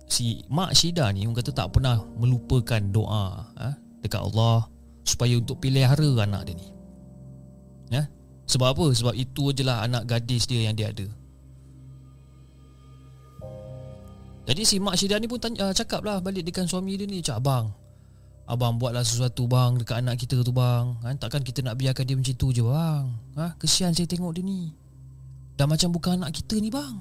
Si 0.08 0.48
Mak 0.48 0.72
Syida 0.72 1.12
ni 1.12 1.28
Orang 1.28 1.44
kata 1.44 1.52
tak 1.52 1.76
pernah 1.76 2.00
Melupakan 2.16 2.80
doa 2.88 3.52
eh, 3.60 3.76
Dekat 4.00 4.24
Allah 4.32 4.64
Supaya 5.04 5.36
untuk 5.36 5.60
pelihara 5.60 6.24
anak 6.24 6.48
dia 6.48 6.56
ni. 6.56 6.68
Ya? 7.90 8.06
Sebab 8.48 8.78
apa? 8.78 8.86
Sebab 8.94 9.18
itu 9.18 9.50
je 9.50 9.66
lah 9.66 9.82
anak 9.82 10.06
gadis 10.08 10.46
dia 10.46 10.70
yang 10.70 10.78
dia 10.78 10.94
ada. 10.94 11.10
Jadi 14.46 14.62
si 14.62 14.78
Mak 14.78 14.94
Syida 14.94 15.18
ni 15.18 15.26
pun 15.26 15.42
tanya, 15.42 15.70
uh, 15.70 15.74
cakap 15.74 16.06
lah 16.06 16.22
balik 16.22 16.46
dengan 16.46 16.70
suami 16.70 16.98
dia 16.98 17.10
ni 17.10 17.24
Cak 17.24 17.42
abang 17.42 17.81
Abang 18.50 18.82
buatlah 18.82 19.06
sesuatu 19.06 19.46
bang 19.46 19.80
dekat 19.80 20.02
anak 20.02 20.22
kita 20.22 20.42
tu 20.42 20.54
bang 20.54 20.98
ha? 21.06 21.14
Takkan 21.16 21.42
kita 21.46 21.62
nak 21.62 21.78
biarkan 21.78 22.04
dia 22.04 22.16
macam 22.18 22.36
tu 22.36 22.48
je 22.52 22.62
bang 22.66 23.04
ha? 23.38 23.56
Kesian 23.62 23.94
saya 23.96 24.10
tengok 24.10 24.38
dia 24.38 24.44
ni 24.44 24.74
Dah 25.56 25.70
macam 25.70 25.94
bukan 25.94 26.22
anak 26.22 26.36
kita 26.36 26.58
ni 26.58 26.74
bang 26.74 26.96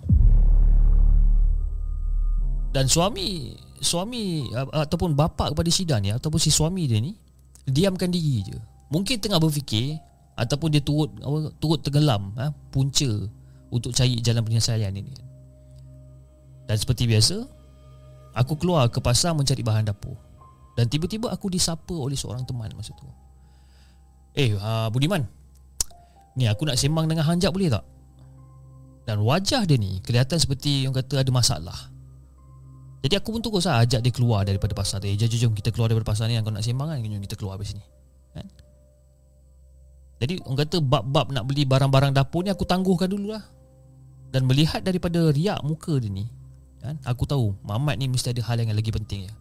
Dan 2.70 2.86
suami 2.86 3.56
Suami 3.80 4.52
ataupun 4.52 5.16
bapa 5.16 5.50
kepada 5.50 5.70
Syida 5.72 5.96
ni 5.96 6.12
Ataupun 6.12 6.36
si 6.36 6.52
suami 6.52 6.84
dia 6.84 7.00
ni 7.00 7.16
Diamkan 7.64 8.12
diri 8.12 8.44
je 8.44 8.56
Mungkin 8.92 9.16
tengah 9.18 9.40
berfikir 9.40 9.96
Ataupun 10.36 10.68
dia 10.70 10.84
turut 10.84 11.08
turut 11.56 11.80
tenggelam 11.80 12.36
ha? 12.36 12.52
Punca 12.68 13.08
Untuk 13.72 13.96
cari 13.96 14.20
jalan 14.20 14.44
penyelesaian 14.44 14.92
ini 14.92 15.30
dan 16.70 16.78
seperti 16.78 17.10
biasa 17.10 17.42
Aku 18.38 18.54
keluar 18.54 18.86
ke 18.86 19.02
pasar 19.02 19.34
mencari 19.34 19.58
bahan 19.66 19.90
dapur 19.90 20.14
Dan 20.80 20.88
tiba-tiba 20.88 21.28
aku 21.28 21.52
disapa 21.52 21.92
oleh 21.92 22.16
seorang 22.16 22.48
teman 22.48 22.72
masa 22.72 22.96
tu 22.96 23.04
Eh 24.32 24.56
uh, 24.56 24.88
Budiman 24.88 25.20
Ni 26.40 26.48
aku 26.48 26.64
nak 26.64 26.80
sembang 26.80 27.04
dengan 27.04 27.28
Hanjak 27.28 27.52
boleh 27.52 27.68
tak? 27.68 27.84
Dan 29.04 29.20
wajah 29.20 29.68
dia 29.68 29.76
ni 29.76 30.00
kelihatan 30.00 30.40
seperti 30.40 30.88
yang 30.88 30.96
kata 30.96 31.20
ada 31.20 31.28
masalah 31.28 31.92
Jadi 33.04 33.12
aku 33.12 33.28
pun 33.36 33.44
terus 33.44 33.68
lah 33.68 33.84
ajak 33.84 34.00
dia 34.00 34.08
keluar 34.08 34.48
daripada 34.48 34.72
pasar 34.72 35.04
tu 35.04 35.12
Eh 35.12 35.20
jom, 35.20 35.28
jom 35.28 35.52
kita 35.52 35.68
keluar 35.68 35.92
daripada 35.92 36.16
pasar 36.16 36.32
ni 36.32 36.40
Yang 36.40 36.48
kau 36.48 36.54
nak 36.56 36.64
sembang 36.64 36.88
kan 36.88 37.04
Jom 37.04 37.20
kita 37.28 37.36
keluar 37.36 37.60
dari 37.60 37.68
sini 37.76 37.84
kan? 38.32 38.46
Jadi 40.24 40.34
orang 40.48 40.58
kata 40.64 40.76
bab-bab 40.80 41.28
nak 41.28 41.44
beli 41.44 41.68
barang-barang 41.68 42.16
dapur 42.16 42.40
ni 42.40 42.48
Aku 42.56 42.64
tangguhkan 42.64 43.12
dulu 43.12 43.36
lah 43.36 43.44
Dan 44.32 44.48
melihat 44.48 44.80
daripada 44.80 45.28
riak 45.28 45.60
muka 45.60 46.00
dia 46.00 46.08
ni 46.08 46.24
kan? 46.80 46.96
Aku 47.04 47.28
tahu 47.28 47.52
Mamat 47.68 48.00
ni 48.00 48.08
mesti 48.08 48.32
ada 48.32 48.40
hal 48.48 48.64
yang 48.64 48.72
lagi 48.72 48.88
penting 48.88 49.28
ya. 49.28 49.34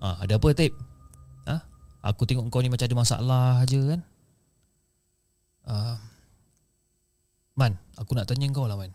Ha, 0.00 0.24
ada 0.24 0.40
apa 0.40 0.48
Tip? 0.56 0.72
Ha? 1.44 1.56
Aku 2.08 2.24
tengok 2.24 2.48
kau 2.48 2.64
ni 2.64 2.72
macam 2.72 2.88
ada 2.88 2.96
masalah 2.96 3.60
aja 3.60 3.80
kan? 3.84 4.00
Uh, 5.68 5.96
Man, 7.60 7.76
aku 8.00 8.16
nak 8.16 8.24
tanya 8.24 8.48
kau 8.48 8.64
lah 8.64 8.80
Man 8.80 8.88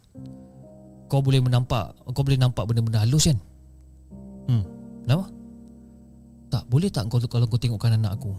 Kau 1.06 1.22
boleh 1.22 1.38
menampak 1.38 1.93
Kau 2.10 2.26
boleh 2.26 2.41
nampak 2.41 2.66
benda-benda 2.66 3.06
halus 3.06 3.30
kan? 3.30 3.38
Hmm, 4.49 4.66
kenapa? 5.06 5.30
Tak, 6.49 6.64
boleh 6.66 6.89
tak 6.89 7.06
kau 7.06 7.22
kalau 7.30 7.45
kau 7.45 7.62
tengokkan 7.62 7.93
anak 7.93 8.18
aku 8.18 8.34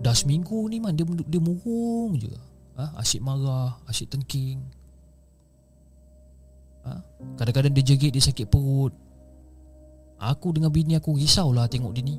Dah 0.00 0.16
seminggu 0.16 0.64
ni 0.72 0.80
man 0.80 0.96
Dia, 0.96 1.04
dia 1.04 1.40
murung 1.42 2.16
je 2.16 2.32
ha? 2.80 2.96
Asyik 2.96 3.20
marah 3.20 3.76
Asyik 3.84 4.08
tengking 4.08 4.64
ha? 6.88 7.04
Kadang-kadang 7.36 7.76
dia 7.76 7.84
jerit 7.84 8.16
Dia 8.16 8.24
sakit 8.24 8.48
perut 8.48 8.96
Aku 10.18 10.50
dengan 10.50 10.74
bini 10.74 10.98
aku 10.98 11.14
risaulah 11.14 11.70
tengok 11.70 11.94
dia 11.94 12.02
ni. 12.02 12.18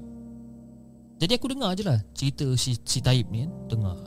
Jadi 1.20 1.36
aku 1.36 1.52
dengar 1.52 1.76
je 1.76 1.84
lah 1.84 2.00
Cerita 2.16 2.48
si, 2.56 2.80
si 2.80 3.04
Taib 3.04 3.28
ni 3.28 3.44
kan. 3.44 3.52
Dengar. 3.68 3.98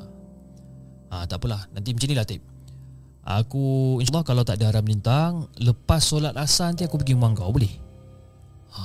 Ha, 1.12 1.28
Tak 1.28 1.44
apalah. 1.44 1.68
Nanti 1.76 1.92
macam 1.92 2.08
ni 2.08 2.16
lah 2.16 2.24
Taib. 2.24 2.42
Aku 3.22 3.96
InsyaAllah 4.02 4.26
kalau 4.26 4.42
tak 4.42 4.58
ada 4.58 4.74
haram 4.74 4.82
lintang 4.82 5.46
Lepas 5.62 6.10
solat 6.10 6.34
asar 6.34 6.74
nanti 6.74 6.82
aku 6.82 6.98
pergi 6.98 7.14
rumah 7.14 7.30
kau 7.38 7.54
Boleh? 7.54 7.70
Ha, 8.72 8.82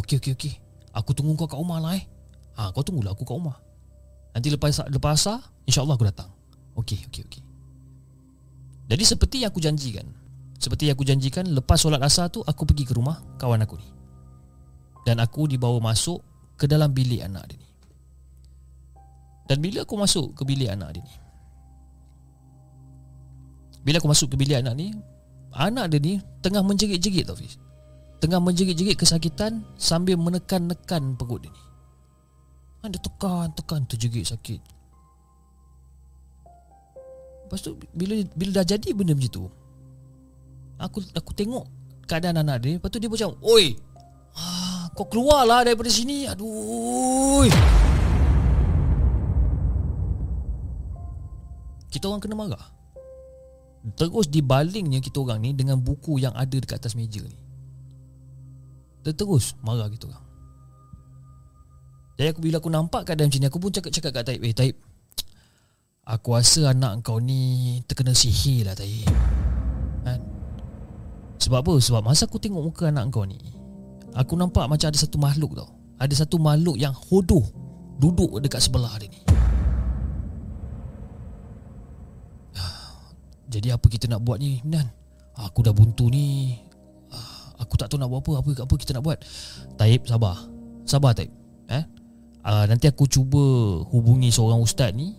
okey 0.00 0.16
okey 0.18 0.32
okey. 0.32 0.54
Aku 0.96 1.12
tunggu 1.12 1.36
kau 1.36 1.44
kat 1.44 1.60
rumah 1.60 1.78
lah 1.78 1.92
eh. 1.94 2.04
Ha, 2.56 2.72
Kau 2.72 2.80
tunggulah 2.80 3.12
aku 3.12 3.28
kat 3.28 3.36
rumah. 3.36 3.60
Nanti 4.32 4.48
lepas 4.48 4.80
lepas 4.88 5.12
asar 5.20 5.44
InsyaAllah 5.68 5.94
aku 6.00 6.08
datang. 6.08 6.32
Okey 6.72 7.04
okey 7.12 7.22
okey. 7.28 7.42
Jadi 8.86 9.02
seperti 9.02 9.36
yang 9.42 9.50
aku 9.50 9.58
janjikan 9.58 10.06
Seperti 10.62 10.86
yang 10.86 10.94
aku 10.94 11.02
janjikan 11.02 11.42
Lepas 11.50 11.82
solat 11.82 11.98
asar 12.06 12.30
tu 12.30 12.38
Aku 12.46 12.62
pergi 12.62 12.86
ke 12.86 12.94
rumah 12.94 13.18
kawan 13.34 13.58
aku 13.66 13.74
ni 13.74 13.95
Dan 15.06 15.22
aku 15.22 15.46
dibawa 15.46 15.78
masuk 15.78 16.20
Ke 16.58 16.66
dalam 16.66 16.90
bilik 16.90 17.22
anak 17.22 17.46
dia 17.54 17.56
ni. 17.62 17.70
Dan 19.46 19.62
bila 19.62 19.86
aku 19.86 19.94
masuk 19.94 20.34
ke 20.34 20.42
bilik 20.42 20.66
anak 20.66 20.98
dia 20.98 21.02
ni 21.06 21.14
Bila 23.86 24.02
aku 24.02 24.10
masuk 24.10 24.34
ke 24.34 24.36
bilik 24.36 24.58
anak 24.58 24.74
ni 24.74 24.90
Anak 25.54 25.94
dia 25.94 26.02
ni 26.02 26.14
Tengah 26.42 26.66
menjerit-jerit 26.66 27.22
tau 27.22 27.38
Fiz. 27.38 27.54
Tengah 28.18 28.42
menjerit-jerit 28.42 28.98
kesakitan 28.98 29.62
Sambil 29.78 30.18
menekan-nekan 30.18 31.14
perut 31.14 31.46
dia 31.46 31.54
ni. 31.54 31.62
Dia 32.86 33.02
tekan-tekan 33.02 33.82
terjerit 33.90 34.30
sakit. 34.30 34.62
Lepas 37.46 37.62
tu 37.62 37.78
bila 37.94 38.14
bila 38.34 38.62
dah 38.62 38.66
jadi 38.66 38.90
benda 38.90 39.14
macam 39.14 39.30
tu 39.30 39.46
aku 40.82 40.98
aku 41.14 41.30
tengok 41.30 41.62
keadaan 42.10 42.42
anak 42.42 42.58
dia 42.58 42.74
lepas 42.74 42.90
tu 42.90 42.98
dia 42.98 43.06
macam 43.06 43.38
oi! 43.38 43.78
ah, 44.34 44.65
kau 44.96 45.04
keluarlah 45.04 45.68
daripada 45.68 45.92
sini. 45.92 46.24
Aduh. 46.24 47.44
Kita 51.92 52.08
orang 52.08 52.24
kena 52.24 52.34
marah. 52.34 52.66
Terus 53.94 54.26
dibalingnya 54.26 54.98
kita 54.98 55.22
orang 55.22 55.44
ni 55.44 55.54
dengan 55.54 55.78
buku 55.78 56.18
yang 56.18 56.34
ada 56.34 56.56
dekat 56.56 56.80
atas 56.80 56.96
meja 56.96 57.22
ni. 57.22 57.38
Terus 59.06 59.54
marah 59.62 59.86
kita 59.86 60.10
orang. 60.10 60.24
Jadi 62.16 62.28
aku 62.32 62.40
bila 62.40 62.56
aku 62.58 62.72
nampak 62.72 63.04
keadaan 63.04 63.28
macam 63.28 63.40
ni 63.44 63.48
aku 63.52 63.60
pun 63.60 63.70
cakap-cakap 63.76 64.10
kat 64.16 64.24
Taib 64.24 64.40
eh 64.40 64.56
Taib 64.56 64.76
Aku 66.06 66.32
rasa 66.32 66.72
anak 66.72 67.04
kau 67.04 67.20
ni 67.20 67.84
terkena 67.84 68.16
sihir 68.16 68.64
lah 68.64 68.78
tadi 68.78 69.04
kan? 70.06 70.22
Sebab 71.42 71.66
apa? 71.66 71.74
Sebab 71.82 72.00
masa 72.00 72.30
aku 72.30 72.38
tengok 72.38 72.62
muka 72.62 72.88
anak 72.88 73.10
kau 73.10 73.26
ni 73.26 73.36
Aku 74.16 74.32
nampak 74.34 74.64
macam 74.64 74.88
ada 74.88 74.96
satu 74.96 75.20
makhluk 75.20 75.52
tau. 75.52 75.68
Ada 76.00 76.24
satu 76.24 76.40
makhluk 76.40 76.76
yang 76.80 76.92
hodoh 76.92 77.44
Duduk 77.96 78.36
dekat 78.44 78.60
sebelah 78.60 78.92
dia 79.00 79.08
ni. 79.08 79.20
Jadi 83.46 83.72
apa 83.72 83.86
kita 83.88 84.04
nak 84.10 84.20
buat 84.20 84.36
ni 84.36 84.60
Minan? 84.66 84.84
Aku 85.36 85.64
dah 85.64 85.72
buntu 85.72 86.12
ni. 86.12 86.56
Aku 87.56 87.80
tak 87.80 87.88
tahu 87.88 87.96
nak 87.96 88.12
buat 88.12 88.20
apa 88.20 88.32
Apa, 88.44 88.50
apa 88.68 88.74
kita 88.76 88.92
nak 88.92 89.04
buat. 89.04 89.18
Taib 89.80 90.04
sabar. 90.04 90.36
Sabar 90.84 91.16
Taib. 91.16 91.32
Eh? 91.72 91.84
Uh, 92.46 92.64
nanti 92.68 92.86
aku 92.86 93.08
cuba 93.08 93.42
hubungi 93.90 94.28
seorang 94.28 94.60
ustaz 94.60 94.92
ni. 94.92 95.16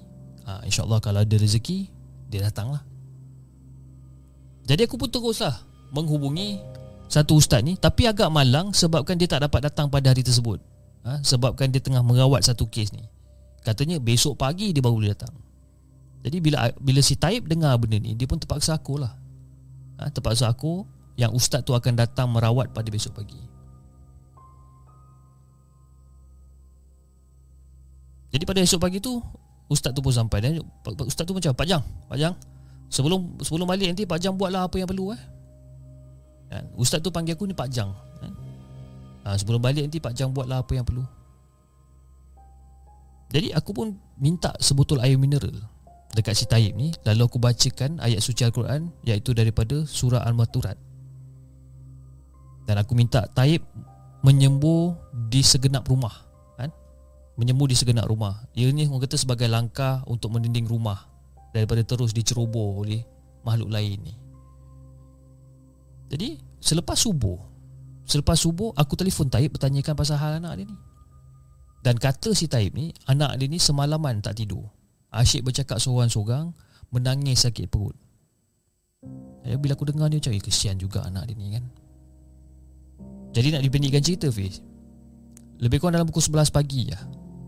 Ha, 0.47 0.63
InsyaAllah 0.63 1.03
kalau 1.03 1.27
ada 1.27 1.35
rezeki 1.35 1.91
Dia 2.31 2.47
datang 2.47 2.71
lah 2.71 2.79
Jadi 4.63 4.87
aku 4.87 4.95
pun 4.95 5.11
teruslah 5.11 5.59
Menghubungi 5.91 6.63
Satu 7.07 7.39
ustaz 7.39 7.63
ni 7.63 7.79
Tapi 7.79 8.03
agak 8.03 8.27
malang 8.27 8.75
Sebabkan 8.75 9.15
dia 9.15 9.31
tak 9.31 9.47
dapat 9.47 9.71
datang 9.71 9.87
pada 9.87 10.11
hari 10.11 10.23
tersebut. 10.23 10.59
Ha, 11.07 11.23
Sebabkan 11.23 11.71
dia 11.71 11.79
tengah 11.79 12.03
merawat 12.03 12.43
satu 12.43 12.67
kes 12.67 12.91
ni. 12.91 13.07
Katanya 13.63 13.99
besok 13.99 14.39
pagi 14.39 14.75
dia 14.75 14.83
baru 14.83 14.99
boleh 14.99 15.11
datang. 15.15 15.33
Jadi 16.23 16.37
bila 16.43 16.67
bila 16.79 16.99
si 16.99 17.15
Taib 17.15 17.47
dengar 17.47 17.79
benda 17.79 17.95
ni 17.99 18.11
Dia 18.15 18.27
pun 18.27 18.39
terpaksa 18.39 18.75
aku 18.75 18.99
lah. 18.99 19.15
Ha, 19.99 20.11
Terpaksa 20.11 20.51
aku 20.51 20.83
Yang 21.15 21.39
ustaz 21.39 21.61
tu 21.63 21.71
akan 21.71 21.95
datang 21.95 22.27
merawat 22.27 22.75
pada 22.75 22.91
besok 22.91 23.23
pagi. 23.23 23.39
Jadi 28.27 28.43
pada 28.43 28.59
esok 28.59 28.83
pagi 28.83 28.99
tu 28.99 29.17
Ustaz 29.67 29.91
tu 29.91 29.99
pun 29.99 30.15
sampai. 30.15 30.39
Dan 30.39 30.63
ustaz 31.03 31.27
tu 31.27 31.35
macam 31.35 31.51
Pak 31.51 31.67
Jang, 31.67 31.83
Pak 32.07 32.17
Jang. 32.19 32.35
Sebelum 32.87 33.35
sebelum 33.43 33.67
balik 33.67 33.91
nanti 33.91 34.07
Pak 34.07 34.19
Jang 34.23 34.39
buatlah 34.39 34.71
apa 34.71 34.79
yang 34.79 34.87
perlu 34.87 35.11
eh. 35.11 35.19
Kan? 36.47 36.63
Ustaz 36.79 37.03
tu 37.03 37.11
panggil 37.11 37.35
aku 37.35 37.45
ni 37.47 37.55
Pak 37.55 37.69
Jang. 37.71 37.91
Kan? 38.19 38.33
Ha, 39.27 39.35
sebelum 39.35 39.59
balik 39.59 39.87
nanti 39.87 39.99
Pak 39.99 40.13
Jang 40.15 40.31
buatlah 40.31 40.63
apa 40.63 40.71
yang 40.75 40.87
perlu. 40.87 41.03
Jadi 43.27 43.51
aku 43.51 43.75
pun 43.75 43.91
minta 44.15 44.55
sebotol 44.63 45.03
air 45.03 45.19
mineral 45.19 45.51
dekat 46.15 46.33
si 46.33 46.47
Taib 46.47 46.73
ni 46.73 46.95
lalu 47.03 47.27
aku 47.27 47.37
bacakan 47.37 47.99
ayat 47.99 48.23
suci 48.23 48.47
Al-Quran 48.47 48.89
iaitu 49.03 49.35
daripada 49.35 49.83
surah 49.83 50.23
Al-Maturat. 50.23 50.79
Dan 52.63 52.79
aku 52.79 52.95
minta 52.95 53.27
Taib 53.35 53.67
menyembuh 54.23 54.95
di 55.27 55.43
segenap 55.43 55.83
rumah 55.91 56.27
menyembuh 57.37 57.69
di 57.69 57.77
segenap 57.77 58.09
rumah. 58.09 58.49
Ia 58.57 58.73
ni 58.73 58.89
orang 58.89 59.05
kata 59.05 59.15
sebagai 59.15 59.45
langkah 59.47 60.01
untuk 60.09 60.33
mendinding 60.33 60.65
rumah 60.65 61.05
daripada 61.53 61.85
terus 61.85 62.11
diceroboh 62.11 62.81
oleh 62.81 63.05
makhluk 63.45 63.69
lain 63.69 63.97
ni. 64.01 64.13
Jadi 66.07 66.39
selepas 66.59 66.95
subuh, 66.95 67.37
selepas 68.07 68.39
subuh 68.39 68.71
aku 68.75 68.95
telefon 68.95 69.27
Taib 69.27 69.55
bertanyakan 69.55 69.93
pasal 69.95 70.17
hal 70.19 70.39
anak 70.39 70.63
dia 70.63 70.65
ni. 70.67 70.77
Dan 71.83 71.95
kata 71.99 72.35
si 72.35 72.51
Taib 72.51 72.75
ni, 72.75 72.91
anak 73.07 73.39
dia 73.39 73.47
ni 73.47 73.59
semalaman 73.59 74.19
tak 74.19 74.39
tidur. 74.39 74.67
Asyik 75.11 75.47
bercakap 75.47 75.79
seorang-seorang, 75.79 76.51
menangis 76.91 77.47
sakit 77.47 77.67
perut. 77.71 77.95
Ya, 79.47 79.55
bila 79.55 79.79
aku 79.79 79.87
dengar 79.87 80.11
dia 80.11 80.19
macam, 80.19 80.35
eh, 80.35 80.43
kesian 80.43 80.75
juga 80.75 81.07
anak 81.07 81.31
dia 81.31 81.35
ni 81.39 81.47
kan. 81.55 81.63
Jadi 83.31 83.53
nak 83.53 83.61
dipendekkan 83.61 84.01
cerita 84.01 84.33
Fiz 84.33 84.65
Lebih 85.61 85.77
kurang 85.77 85.93
dalam 85.93 86.09
pukul 86.09 86.25
11 86.25 86.49
pagi 86.49 86.89
lah 86.89 87.05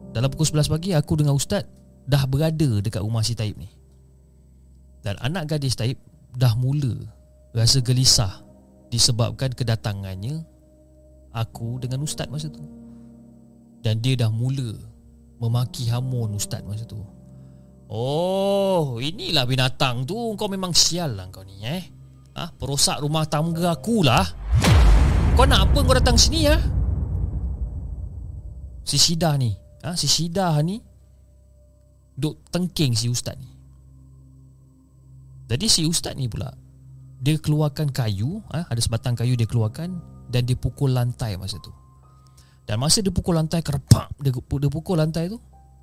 dalam 0.10 0.30
pukul 0.34 0.49
11 0.49 0.74
pagi 0.74 0.89
aku 0.97 1.22
dengan 1.22 1.38
ustaz 1.38 1.66
dah 2.10 2.26
berada 2.26 2.82
dekat 2.82 3.05
rumah 3.05 3.22
si 3.22 3.38
Taib 3.38 3.53
ni. 3.62 3.70
Dan 5.05 5.16
anak 5.22 5.53
gadis 5.53 5.78
Taib 5.78 6.01
dah 6.34 6.57
mula 6.57 6.97
rasa 7.53 7.78
gelisah 7.82 8.41
disebabkan 8.90 9.54
kedatangannya 9.54 10.42
aku 11.34 11.82
dengan 11.82 12.04
ustaz 12.04 12.28
masa 12.28 12.50
tu. 12.50 12.62
Dan 13.80 14.04
dia 14.04 14.20
dah 14.20 14.34
mula 14.34 14.76
memaki 15.40 15.88
hamun 15.88 16.36
ustaz 16.36 16.66
masa 16.68 16.84
tu. 16.84 17.00
Oh, 17.90 19.02
inilah 19.02 19.50
binatang 19.50 20.06
tu. 20.06 20.38
Kau 20.38 20.52
memang 20.52 20.76
sial 20.76 21.18
lah 21.18 21.26
kau 21.34 21.42
ni 21.42 21.64
eh. 21.66 21.84
Ha? 22.38 22.54
Perosak 22.54 23.02
rumah 23.02 23.26
tangga 23.26 23.74
aku 23.74 24.06
lah. 24.06 24.26
Kau 25.34 25.48
nak 25.48 25.72
apa 25.72 25.80
kau 25.82 25.96
datang 25.96 26.20
sini 26.20 26.52
ya? 26.52 26.60
Si 28.84 28.98
Sidah 28.98 29.38
ni 29.38 29.54
ha, 29.86 29.94
Si 29.94 30.10
Syidah 30.10 30.58
ni 30.66 30.82
Duk 32.18 32.42
tengking 32.50 32.98
si 32.98 33.08
ustaz 33.08 33.38
ni 33.38 33.48
Jadi 35.48 35.66
si 35.70 35.86
ustaz 35.86 36.18
ni 36.18 36.26
pula 36.26 36.52
Dia 37.20 37.36
keluarkan 37.36 37.92
kayu 37.92 38.40
ha, 38.52 38.64
Ada 38.72 38.80
sebatang 38.80 39.16
kayu 39.16 39.36
dia 39.36 39.44
keluarkan 39.44 40.00
Dan 40.32 40.48
dia 40.48 40.56
pukul 40.56 40.96
lantai 40.96 41.36
masa 41.36 41.60
tu. 41.60 41.72
Dan 42.64 42.80
masa 42.80 43.04
dia 43.04 43.12
pukul 43.12 43.36
lantai 43.36 43.60
Kerepak 43.60 44.16
dia, 44.24 44.32
dia 44.32 44.70
pukul 44.72 44.96
lantai 44.96 45.28
tu 45.28 45.38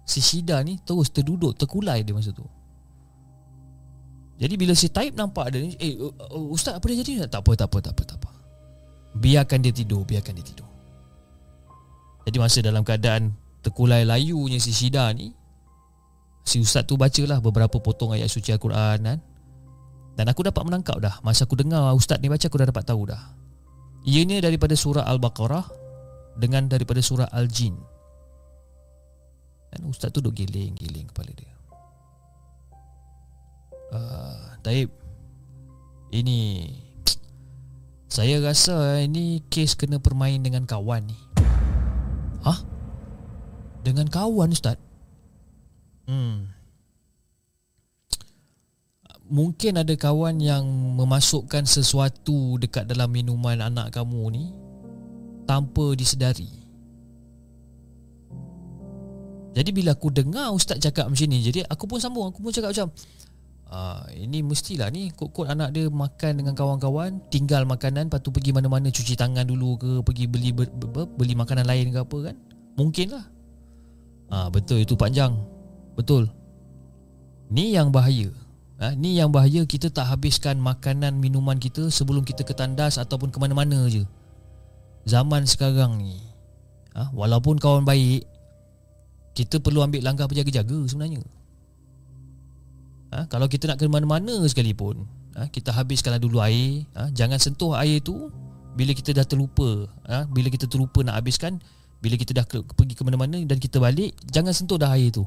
Si 0.08 0.24
Syidah 0.24 0.64
ni 0.64 0.80
terus 0.80 1.12
terduduk 1.12 1.52
Terkulai 1.58 2.00
dia 2.06 2.16
masa 2.16 2.32
tu. 2.32 2.46
Jadi 4.36 4.54
bila 4.60 4.76
si 4.76 4.92
Taib 4.92 5.16
nampak 5.16 5.52
ada 5.52 5.58
ni 5.60 5.76
Eh 5.76 5.96
ustaz 6.52 6.76
apa 6.76 6.84
dia 6.88 7.00
jadi? 7.00 7.24
Tak 7.28 7.40
apa 7.40 7.52
tak 7.56 7.68
apa 7.72 7.78
tak 7.80 7.92
apa, 7.92 8.02
tak 8.04 8.18
apa. 8.20 8.30
Biarkan 9.16 9.58
dia 9.60 9.72
tidur 9.72 10.04
Biarkan 10.04 10.32
dia 10.36 10.44
tidur. 10.44 10.68
Jadi 12.26 12.36
masa 12.42 12.58
dalam 12.58 12.82
keadaan 12.82 13.30
terkulai 13.62 14.02
layunya 14.06 14.58
si 14.58 14.70
Syida 14.74 15.10
ni 15.14 15.34
si 16.46 16.62
ustaz 16.62 16.86
tu 16.86 16.94
bacalah 16.94 17.42
beberapa 17.42 17.82
potong 17.82 18.14
ayat 18.14 18.30
suci 18.30 18.54
Al-Quran 18.54 18.98
kan 19.02 19.18
dan 20.16 20.32
aku 20.32 20.48
dapat 20.48 20.64
menangkap 20.64 20.96
dah. 20.96 21.20
Masa 21.20 21.44
aku 21.44 21.60
dengar 21.60 21.92
ustaz 21.92 22.16
ni 22.24 22.32
baca 22.32 22.48
aku 22.48 22.56
dah 22.56 22.68
dapat 22.72 22.84
tahu 22.88 23.12
dah. 23.12 23.20
Ianya 24.08 24.40
daripada 24.40 24.72
surah 24.72 25.04
Al-Baqarah 25.04 25.68
dengan 26.40 26.72
daripada 26.72 27.04
surah 27.04 27.28
Al-Jin. 27.28 27.76
Dan 29.68 29.92
ustaz 29.92 30.08
tu 30.16 30.24
duk 30.24 30.32
giling-giling 30.32 31.12
kepala 31.12 31.30
dia. 31.36 31.52
Uh, 33.92 34.56
Taib. 34.64 34.88
Ini 36.16 36.72
saya 38.08 38.40
rasa 38.40 39.04
ini 39.04 39.44
kes 39.52 39.76
kena 39.76 40.00
permain 40.00 40.40
dengan 40.40 40.64
kawan 40.64 41.12
ni. 41.12 41.18
Hah? 42.40 42.62
Dengan 43.84 44.06
kawan 44.06 44.54
Ustaz? 44.54 44.78
Hmm 46.06 46.55
Mungkin 49.26 49.82
ada 49.82 49.94
kawan 49.98 50.38
yang 50.38 50.62
memasukkan 50.94 51.66
sesuatu 51.66 52.56
dekat 52.62 52.86
dalam 52.86 53.10
minuman 53.10 53.58
anak 53.58 53.90
kamu 53.94 54.22
ni 54.30 54.44
Tanpa 55.46 55.94
disedari 55.98 56.46
Jadi 59.56 59.70
bila 59.74 59.98
aku 59.98 60.14
dengar 60.14 60.54
Ustaz 60.54 60.78
cakap 60.78 61.10
macam 61.10 61.26
ni 61.26 61.42
Jadi 61.42 61.66
aku 61.66 61.90
pun 61.90 61.98
sambung 61.98 62.30
Aku 62.30 62.38
pun 62.42 62.54
cakap 62.54 62.70
macam 62.74 62.90
Ah, 63.66 64.06
ini 64.14 64.46
mestilah 64.46 64.94
ni 64.94 65.10
Kod-kod 65.10 65.50
anak 65.50 65.74
dia 65.74 65.90
makan 65.90 66.38
dengan 66.38 66.54
kawan-kawan 66.54 67.18
Tinggal 67.34 67.66
makanan 67.66 68.06
Lepas 68.06 68.22
tu 68.22 68.30
pergi 68.30 68.54
mana-mana 68.54 68.94
Cuci 68.94 69.18
tangan 69.18 69.42
dulu 69.42 69.74
ke 69.74 69.90
Pergi 70.06 70.30
beli 70.30 70.54
beli 70.54 71.34
makanan 71.34 71.66
lain 71.66 71.90
ke 71.90 71.98
apa 71.98 72.30
kan 72.30 72.36
Mungkin 72.78 73.06
Ah 74.26 74.50
betul 74.50 74.82
itu 74.82 74.98
panjang. 74.98 75.38
Betul. 75.94 76.26
Ni 77.50 77.74
yang 77.74 77.94
bahaya. 77.94 78.30
Ha, 78.80 78.92
Ni 78.96 79.16
yang 79.16 79.32
bahaya 79.32 79.64
Kita 79.64 79.88
tak 79.92 80.08
habiskan 80.08 80.60
makanan 80.60 81.16
Minuman 81.16 81.56
kita 81.56 81.88
Sebelum 81.88 82.22
kita 82.22 82.44
ke 82.44 82.52
tandas 82.52 83.00
Ataupun 83.00 83.32
ke 83.32 83.38
mana-mana 83.40 83.88
je. 83.88 84.04
Zaman 85.06 85.46
sekarang 85.48 86.00
ni 86.00 86.20
ha, 86.96 87.08
Walaupun 87.12 87.56
kawan 87.60 87.86
baik 87.86 88.26
Kita 89.36 89.60
perlu 89.60 89.84
ambil 89.84 90.04
langkah 90.04 90.26
berjaga-jaga 90.28 90.78
sebenarnya. 90.88 91.22
Ha, 93.14 93.30
Kalau 93.30 93.46
kita 93.46 93.70
nak 93.70 93.78
ke 93.80 93.86
mana-mana 93.88 94.42
sekalipun 94.44 95.06
ha, 95.38 95.48
Kita 95.48 95.72
habiskanlah 95.72 96.20
dulu 96.20 96.42
air 96.42 96.84
ha, 96.98 97.08
Jangan 97.12 97.38
sentuh 97.40 97.72
air 97.78 98.02
tu 98.02 98.28
Bila 98.74 98.92
kita 98.92 99.14
dah 99.16 99.24
terlupa 99.24 99.88
ha, 100.10 100.26
Bila 100.28 100.52
kita 100.52 100.68
terlupa 100.68 101.00
nak 101.06 101.22
habiskan 101.22 101.62
Bila 102.02 102.18
kita 102.18 102.34
dah 102.36 102.44
ke, 102.44 102.60
pergi 102.66 102.98
ke 102.98 103.02
mana-mana 103.06 103.40
Dan 103.46 103.56
kita 103.56 103.80
balik 103.80 104.12
Jangan 104.28 104.52
sentuh 104.52 104.76
dah 104.76 104.92
air 104.92 105.14
tu. 105.14 105.24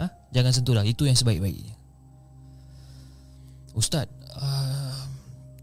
Ha, 0.00 0.08
Jangan 0.32 0.50
sentuh 0.56 0.72
dah 0.72 0.82
Itu 0.88 1.04
yang 1.04 1.14
sebaik-baiknya 1.14 1.77
Ustaz 3.78 4.10
uh, 4.34 5.06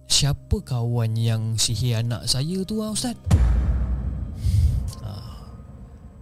Siapa 0.08 0.64
kawan 0.64 1.20
yang 1.20 1.60
sihir 1.60 2.00
anak 2.00 2.24
saya 2.32 2.64
tu 2.64 2.80
ah 2.80 2.96
Ustaz? 2.96 3.20
Uh, 5.04 5.52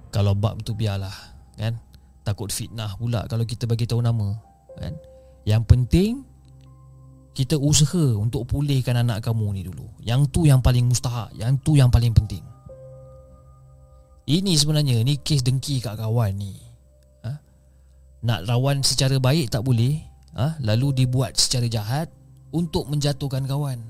kalau 0.10 0.34
bab 0.34 0.58
tu 0.66 0.74
biarlah 0.74 1.14
kan 1.54 1.78
Takut 2.26 2.50
fitnah 2.50 2.98
pula 2.98 3.30
kalau 3.30 3.46
kita 3.46 3.70
bagi 3.70 3.86
tahu 3.86 4.02
nama 4.02 4.34
kan 4.82 4.98
Yang 5.46 5.64
penting 5.70 6.12
kita 7.34 7.58
usaha 7.58 8.14
untuk 8.14 8.46
pulihkan 8.46 8.94
anak 8.94 9.26
kamu 9.26 9.58
ni 9.58 9.62
dulu. 9.66 9.90
Yang 10.06 10.30
tu 10.30 10.46
yang 10.46 10.62
paling 10.62 10.86
mustahak, 10.86 11.34
yang 11.34 11.58
tu 11.66 11.74
yang 11.74 11.90
paling 11.90 12.14
penting. 12.14 12.46
Ini 14.30 14.54
sebenarnya 14.54 15.02
ni 15.02 15.18
kes 15.18 15.42
dengki 15.42 15.82
kat 15.82 15.98
kawan 15.98 16.32
ni. 16.38 16.54
Ha? 17.26 17.34
Nak 18.24 18.46
lawan 18.46 18.86
secara 18.86 19.18
baik 19.18 19.50
tak 19.50 19.66
boleh, 19.66 20.00
ha? 20.38 20.58
lalu 20.62 21.06
dibuat 21.06 21.38
secara 21.38 21.66
jahat 21.70 22.10
untuk 22.54 22.90
menjatuhkan 22.90 23.46
kawan. 23.50 23.82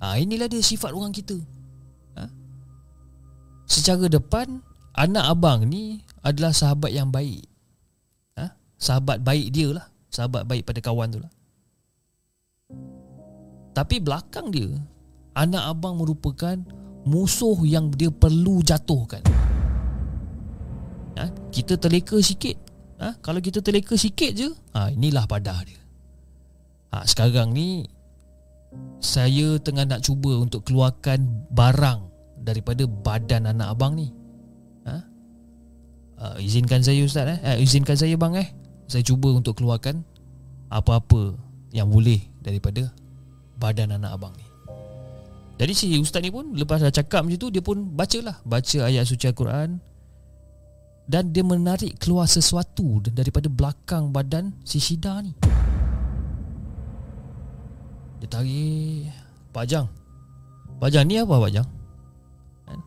Ha, 0.00 0.16
inilah 0.16 0.46
dia 0.46 0.62
sifat 0.62 0.94
orang 0.94 1.12
kita. 1.12 1.36
Ha? 2.16 2.24
Secara 3.66 4.06
depan, 4.06 4.62
anak 4.94 5.24
abang 5.26 5.66
ni 5.66 6.00
adalah 6.22 6.54
sahabat 6.54 6.94
yang 6.94 7.10
baik. 7.10 7.44
Ha? 8.38 8.54
Sahabat 8.78 9.20
baik 9.20 9.50
dia 9.50 9.74
lah. 9.74 9.86
Sahabat 10.10 10.46
baik 10.46 10.66
pada 10.66 10.80
kawan 10.82 11.10
tu 11.10 11.20
lah. 11.22 11.32
Tapi 13.70 14.02
belakang 14.02 14.50
dia, 14.50 14.70
anak 15.34 15.62
abang 15.70 15.98
merupakan 15.98 16.58
musuh 17.06 17.62
yang 17.66 17.90
dia 17.94 18.10
perlu 18.10 18.62
jatuhkan. 18.62 19.22
Ha? 21.18 21.26
Kita 21.50 21.78
terleka 21.78 22.18
sikit, 22.22 22.69
ha? 23.00 23.16
Kalau 23.24 23.40
kita 23.40 23.64
terleka 23.64 23.96
sikit 23.96 24.30
je 24.36 24.48
ha, 24.76 24.92
Inilah 24.92 25.24
padah 25.24 25.58
dia 25.64 25.80
ha, 26.94 27.02
Sekarang 27.08 27.50
ni 27.56 27.88
Saya 29.00 29.58
tengah 29.58 29.88
nak 29.88 30.04
cuba 30.04 30.36
untuk 30.38 30.68
keluarkan 30.68 31.48
barang 31.50 32.00
Daripada 32.40 32.84
badan 32.84 33.48
anak 33.48 33.74
abang 33.74 33.96
ni 33.96 34.12
ha? 34.84 34.96
Uh, 36.20 36.36
izinkan 36.36 36.84
saya 36.84 37.00
ustaz 37.00 37.24
eh? 37.32 37.38
eh 37.40 37.56
izinkan 37.64 37.96
saya 37.96 38.12
bang 38.12 38.44
eh 38.44 38.48
saya 38.84 39.00
cuba 39.00 39.32
untuk 39.32 39.56
keluarkan 39.56 40.04
apa-apa 40.68 41.32
yang 41.72 41.88
boleh 41.88 42.20
daripada 42.44 42.92
badan 43.56 43.96
anak 43.96 44.20
abang 44.20 44.34
ni 44.36 44.44
jadi 45.56 45.72
si 45.72 45.96
ustaz 45.96 46.20
ni 46.20 46.28
pun 46.28 46.52
lepas 46.52 46.80
dah 46.80 46.92
cakap 46.92 47.24
macam 47.24 47.40
tu 47.40 47.48
dia 47.48 47.64
pun 47.64 47.88
bacalah 47.96 48.36
baca 48.44 48.78
ayat 48.84 49.08
suci 49.08 49.32
al-Quran 49.32 49.80
dan 51.10 51.34
dia 51.34 51.42
menarik 51.42 51.98
keluar 51.98 52.30
sesuatu 52.30 53.02
daripada 53.10 53.50
belakang 53.50 54.14
badan 54.14 54.54
si 54.62 54.78
Shida 54.78 55.18
ni. 55.26 55.34
Dia 58.22 58.28
tarik 58.30 59.10
Pak 59.50 59.64
Jang 59.64 59.88
Pak 60.76 60.92
Jang 60.92 61.08
ni 61.08 61.16
apa 61.16 61.34
Pak 61.40 61.50
Jang? 61.50 61.68
Kan? 62.68 62.78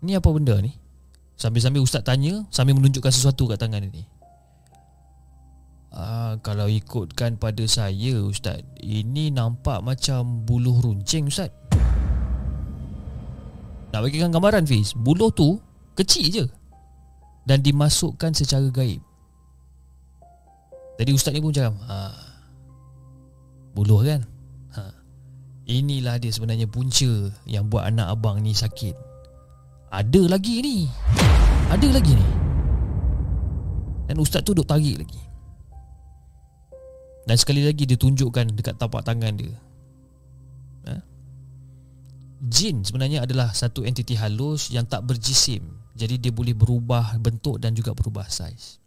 Ni 0.00 0.16
apa 0.16 0.28
benda 0.32 0.56
ni? 0.64 0.72
Sambil-sambil 1.36 1.84
Ustaz 1.84 2.00
tanya 2.00 2.48
Sambil 2.48 2.72
menunjukkan 2.80 3.12
sesuatu 3.12 3.44
kat 3.52 3.60
tangan 3.60 3.84
dia 3.84 4.00
ni 4.00 4.04
Ah, 5.94 6.34
kalau 6.42 6.66
ikutkan 6.66 7.38
pada 7.38 7.62
saya 7.70 8.18
Ustaz 8.24 8.64
Ini 8.80 9.30
nampak 9.30 9.84
macam 9.84 10.42
buluh 10.42 10.80
runcing 10.80 11.28
Ustaz 11.28 11.52
Nak 13.92 14.00
bagikan 14.02 14.32
gambaran 14.32 14.64
Fiz 14.66 14.96
Buluh 14.96 15.30
tu 15.30 15.60
kecil 15.94 16.26
je 16.32 16.44
dan 17.44 17.60
dimasukkan 17.60 18.32
secara 18.32 18.68
gaib. 18.72 19.00
Jadi 20.96 21.10
ustaz 21.12 21.34
ni 21.36 21.44
pun 21.44 21.52
cakap, 21.52 21.76
ha, 21.84 22.14
buluh 23.76 24.00
kan? 24.00 24.24
Ha, 24.72 24.80
inilah 25.68 26.16
dia 26.16 26.32
sebenarnya 26.32 26.70
punca 26.70 27.28
yang 27.44 27.68
buat 27.68 27.84
anak 27.84 28.14
abang 28.14 28.40
ni 28.40 28.56
sakit. 28.56 28.96
Ada 29.92 30.26
lagi 30.26 30.62
ni. 30.62 30.78
Ada 31.70 31.88
lagi 31.90 32.14
ni. 32.14 32.28
Dan 34.06 34.20
ustaz 34.20 34.46
tu 34.46 34.54
duk 34.54 34.66
tarik 34.66 35.02
lagi. 35.02 35.22
Dan 37.24 37.36
sekali 37.40 37.64
lagi 37.64 37.88
dia 37.88 37.96
tunjukkan 37.96 38.52
dekat 38.52 38.76
tapak 38.76 39.00
tangan 39.02 39.32
dia. 39.34 39.54
Ha? 40.84 40.94
Jin 42.46 42.84
sebenarnya 42.84 43.24
adalah 43.24 43.50
satu 43.56 43.82
entiti 43.82 44.12
halus 44.14 44.68
yang 44.68 44.84
tak 44.84 45.08
berjisim 45.08 45.73
jadi 45.94 46.18
dia 46.18 46.34
boleh 46.34 46.58
berubah 46.58 47.14
bentuk 47.22 47.62
dan 47.62 47.70
juga 47.70 47.94
berubah 47.94 48.26
saiz. 48.26 48.82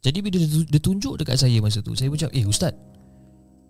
Jadi 0.00 0.18
bila 0.24 0.38
dia 0.64 0.80
tunjuk 0.80 1.20
dekat 1.20 1.36
saya 1.36 1.60
masa 1.60 1.84
tu, 1.84 1.92
saya 1.92 2.08
cakap, 2.16 2.32
"Eh 2.32 2.48
ustaz, 2.48 2.72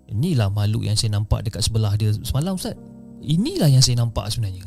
inilah 0.07 0.47
makhluk 0.47 0.87
yang 0.87 0.95
saya 0.95 1.19
nampak 1.19 1.43
dekat 1.43 1.67
sebelah 1.67 1.99
dia 1.99 2.15
semalam 2.23 2.55
ustaz. 2.55 2.79
Inilah 3.25 3.67
yang 3.67 3.83
saya 3.83 3.99
nampak 3.99 4.31
sebenarnya." 4.31 4.63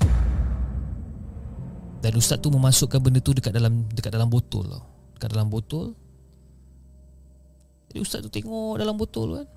Dan 2.04 2.12
ustaz 2.20 2.40
tu 2.44 2.52
memasukkan 2.52 3.00
benda 3.00 3.20
tu 3.24 3.32
dekat 3.32 3.56
dalam 3.56 3.88
dekat 3.92 4.12
dalam 4.12 4.28
botol 4.28 4.68
tau. 4.68 4.84
Dekat 5.16 5.30
dalam 5.36 5.48
botol. 5.48 5.96
Jadi 7.92 8.00
ustaz 8.04 8.20
tu 8.24 8.32
tengok 8.32 8.76
dalam 8.76 8.96
botol 9.00 9.40
kan. 9.40 9.48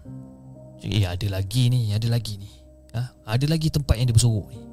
Eh 0.83 1.07
ada 1.07 1.27
lagi 1.31 1.71
ni, 1.71 1.91
ada 1.95 2.07
lagi 2.11 2.39
ni. 2.39 2.51
Ha? 2.93 3.35
Ada 3.35 3.47
lagi 3.47 3.71
tempat 3.71 3.97
yang 3.99 4.11
dia 4.11 4.17
bersorok 4.19 4.47
ni. 4.51 4.72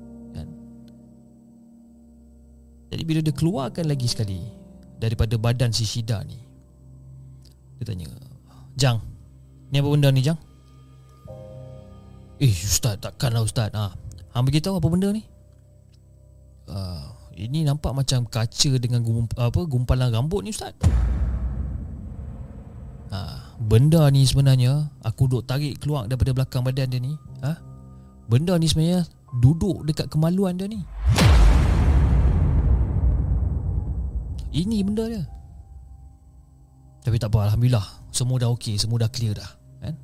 Jadi 2.90 3.04
bila 3.06 3.20
dia 3.22 3.34
keluarkan 3.34 3.86
lagi 3.86 4.10
sekali 4.10 4.42
Daripada 5.00 5.38
badan 5.38 5.70
si 5.70 5.86
Shida 5.86 6.26
ni 6.26 6.38
Dia 7.78 7.86
tanya 7.86 8.10
Jang 8.76 9.00
Ni 9.70 9.78
apa 9.78 9.90
benda 9.90 10.10
ni 10.10 10.26
Jang? 10.26 10.38
Eh 12.42 12.50
Ustaz 12.50 12.98
takkanlah 12.98 13.46
Ustaz 13.46 13.70
ha. 13.78 13.94
Hang 14.34 14.46
beritahu 14.48 14.82
apa 14.82 14.88
benda 14.90 15.14
ni? 15.14 15.22
Uh, 16.70 17.14
ini 17.38 17.66
nampak 17.66 17.94
macam 17.98 18.30
kaca 18.30 18.72
dengan 18.78 19.02
gum, 19.02 19.26
apa 19.38 19.62
gumpalan 19.66 20.10
rambut 20.10 20.42
ni 20.46 20.50
Ustaz 20.54 20.74
ha, 23.14 23.54
Benda 23.62 24.10
ni 24.10 24.26
sebenarnya 24.26 24.90
Aku 25.06 25.30
duk 25.30 25.46
tarik 25.46 25.78
keluar 25.84 26.10
daripada 26.10 26.34
belakang 26.34 26.66
badan 26.66 26.90
dia 26.90 27.02
ni 27.02 27.14
ha? 27.46 27.58
Benda 28.26 28.58
ni 28.58 28.66
sebenarnya 28.66 29.06
Duduk 29.30 29.86
dekat 29.86 30.10
kemaluan 30.10 30.58
dia 30.58 30.66
ni 30.66 30.82
Ini 34.50 34.82
benda 34.82 35.06
dia. 35.06 35.24
Tapi 37.06 37.16
tak 37.22 37.30
apa 37.34 37.50
Alhamdulillah. 37.50 37.86
Semua 38.10 38.42
dah 38.42 38.50
okey 38.58 38.76
Semua 38.76 38.98
dah 38.98 39.10
clear 39.10 39.38
dah 39.38 39.52
kan? 39.80 39.96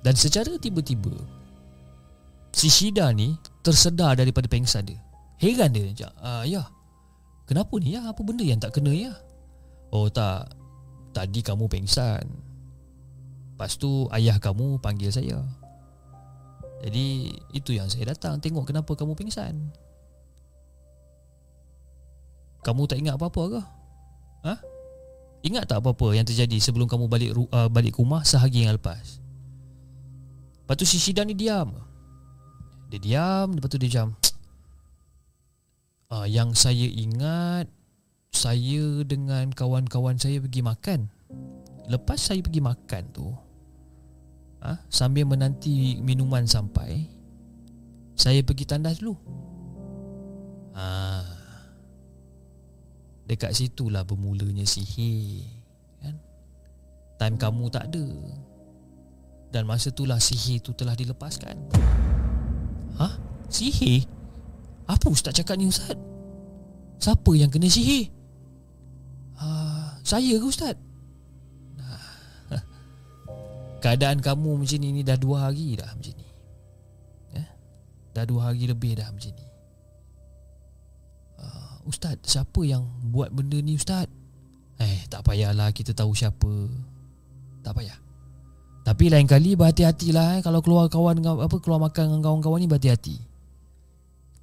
Dan 0.00 0.14
secara 0.16 0.56
tiba-tiba 0.56 1.12
Si 2.50 2.72
Shida 2.72 3.12
ni 3.12 3.36
Tersedar 3.60 4.16
daripada 4.16 4.48
pengsan 4.48 4.88
dia. 4.88 5.00
Heran 5.40 5.72
dia 5.76 5.84
macam 5.84 6.10
ah, 6.24 6.44
Ya. 6.48 6.64
Kenapa 7.44 7.76
ni? 7.76 7.92
Ya 7.92 8.08
Apa 8.08 8.24
benda 8.24 8.44
yang 8.44 8.60
tak 8.60 8.80
kena 8.80 8.92
ya? 8.92 9.12
Oh 9.92 10.08
tak. 10.08 10.50
Tadi 11.14 11.46
kamu 11.46 11.70
pengsan. 11.70 12.26
Lepas 13.54 13.78
tu 13.78 14.10
ayah 14.10 14.34
kamu 14.42 14.82
panggil 14.82 15.14
saya. 15.14 15.38
Jadi 16.82 17.30
itu 17.54 17.70
yang 17.70 17.86
saya 17.86 18.10
datang 18.10 18.42
Tengok 18.42 18.66
kenapa 18.74 18.92
kamu 18.98 19.14
pingsan 19.14 19.72
kamu 22.64 22.88
tak 22.88 22.98
ingat 22.98 23.20
apa-apa 23.20 23.42
ke? 23.52 23.60
Ha? 24.48 24.54
Ingat 25.44 25.68
tak 25.68 25.84
apa-apa 25.84 26.16
yang 26.16 26.24
terjadi 26.24 26.56
sebelum 26.56 26.88
kamu 26.88 27.04
balik 27.04 27.30
uh, 27.36 27.68
balik 27.68 27.94
ke 27.94 28.00
rumah 28.00 28.24
sehari 28.24 28.64
yang 28.64 28.74
lepas? 28.74 29.20
Lepas 30.64 30.74
tu 30.80 30.88
si 30.88 30.96
Shidan 30.96 31.28
ni 31.28 31.36
diam. 31.36 31.76
Dia 32.88 32.96
diam, 32.96 33.52
lepas 33.52 33.68
tu 33.68 33.76
dia 33.76 34.00
jam. 34.00 34.16
Uh, 36.08 36.24
yang 36.24 36.56
saya 36.56 36.88
ingat 36.88 37.68
saya 38.32 39.04
dengan 39.04 39.52
kawan-kawan 39.52 40.16
saya 40.16 40.40
pergi 40.40 40.64
makan. 40.64 41.12
Lepas 41.84 42.32
saya 42.32 42.40
pergi 42.40 42.64
makan 42.64 43.04
tu, 43.12 43.28
ha, 44.64 44.80
sambil 44.88 45.28
menanti 45.28 46.00
minuman 46.00 46.48
sampai, 46.48 47.04
saya 48.16 48.40
pergi 48.40 48.64
tandas 48.64 49.04
dulu. 49.04 49.20
Ah, 50.72 51.22
Dekat 53.24 53.56
situlah 53.56 54.04
bermulanya 54.04 54.68
sihir 54.68 55.48
kan? 56.04 56.16
Time 57.16 57.36
kamu 57.40 57.72
tak 57.72 57.88
ada 57.88 58.04
Dan 59.48 59.64
masa 59.64 59.88
itulah 59.88 60.20
sihir 60.20 60.60
tu 60.60 60.76
telah 60.76 60.92
dilepaskan 60.92 61.56
Hah? 63.00 63.16
Sihir? 63.48 64.04
Apa 64.84 65.08
Ustaz 65.08 65.32
cakap 65.32 65.56
ni 65.56 65.72
Ustaz? 65.72 65.96
Siapa 67.00 67.30
yang 67.32 67.48
kena 67.48 67.72
sihir? 67.72 68.12
Uh, 69.40 69.88
saya 70.04 70.36
ke 70.36 70.44
Ustaz? 70.44 70.76
Keadaan 73.82 74.20
kamu 74.20 74.60
macam 74.60 74.78
ni, 74.78 74.88
ni 74.94 75.00
dah 75.00 75.16
dua 75.16 75.48
hari 75.48 75.80
dah 75.80 75.88
macam 75.88 76.12
ni 76.12 76.28
eh? 77.40 77.48
Dah 78.12 78.28
dua 78.28 78.52
hari 78.52 78.68
lebih 78.68 79.00
dah 79.00 79.08
macam 79.08 79.32
ni 79.32 79.43
Ustaz, 81.84 82.16
siapa 82.24 82.64
yang 82.64 82.88
buat 83.12 83.28
benda 83.28 83.60
ni 83.60 83.76
Ustaz? 83.76 84.08
Eh, 84.80 85.06
tak 85.06 85.22
payahlah 85.28 85.70
kita 85.70 85.92
tahu 85.92 86.16
siapa. 86.16 86.50
Tak 87.60 87.76
payah. 87.76 87.96
Tapi 88.84 89.08
lain 89.08 89.24
kali 89.24 89.56
berhati-hatilah 89.56 90.38
eh, 90.38 90.40
Kalau 90.44 90.60
keluar 90.60 90.92
kawan 90.92 91.16
apa 91.24 91.56
keluar 91.56 91.80
makan 91.80 92.04
dengan 92.12 92.20
kawan-kawan 92.20 92.60
ni 92.60 92.68
berhati-hati. 92.68 93.16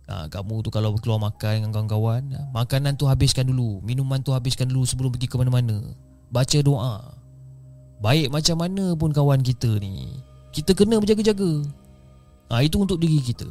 Ha, 0.09 0.25
Kamu 0.33 0.65
tu 0.65 0.73
kalau 0.73 0.97
keluar 0.97 1.21
makan 1.21 1.61
dengan 1.61 1.71
kawan-kawan 1.71 2.25
Makanan 2.49 2.97
tu 2.97 3.05
habiskan 3.05 3.45
dulu 3.45 3.85
Minuman 3.85 4.19
tu 4.25 4.33
habiskan 4.33 4.65
dulu 4.65 4.81
sebelum 4.81 5.13
pergi 5.13 5.29
ke 5.29 5.37
mana-mana. 5.37 5.77
Baca 6.33 6.57
doa. 6.65 7.13
Baik 8.01 8.33
macam 8.33 8.57
mana 8.65 8.97
pun 8.97 9.13
kawan 9.13 9.45
kita 9.45 9.77
ni 9.77 10.09
Kita 10.49 10.73
kena 10.73 10.97
berjaga-jaga. 10.97 11.61
Ha, 12.49 12.65
Itu 12.65 12.81
untuk 12.81 12.97
diri 12.97 13.21
kita 13.21 13.45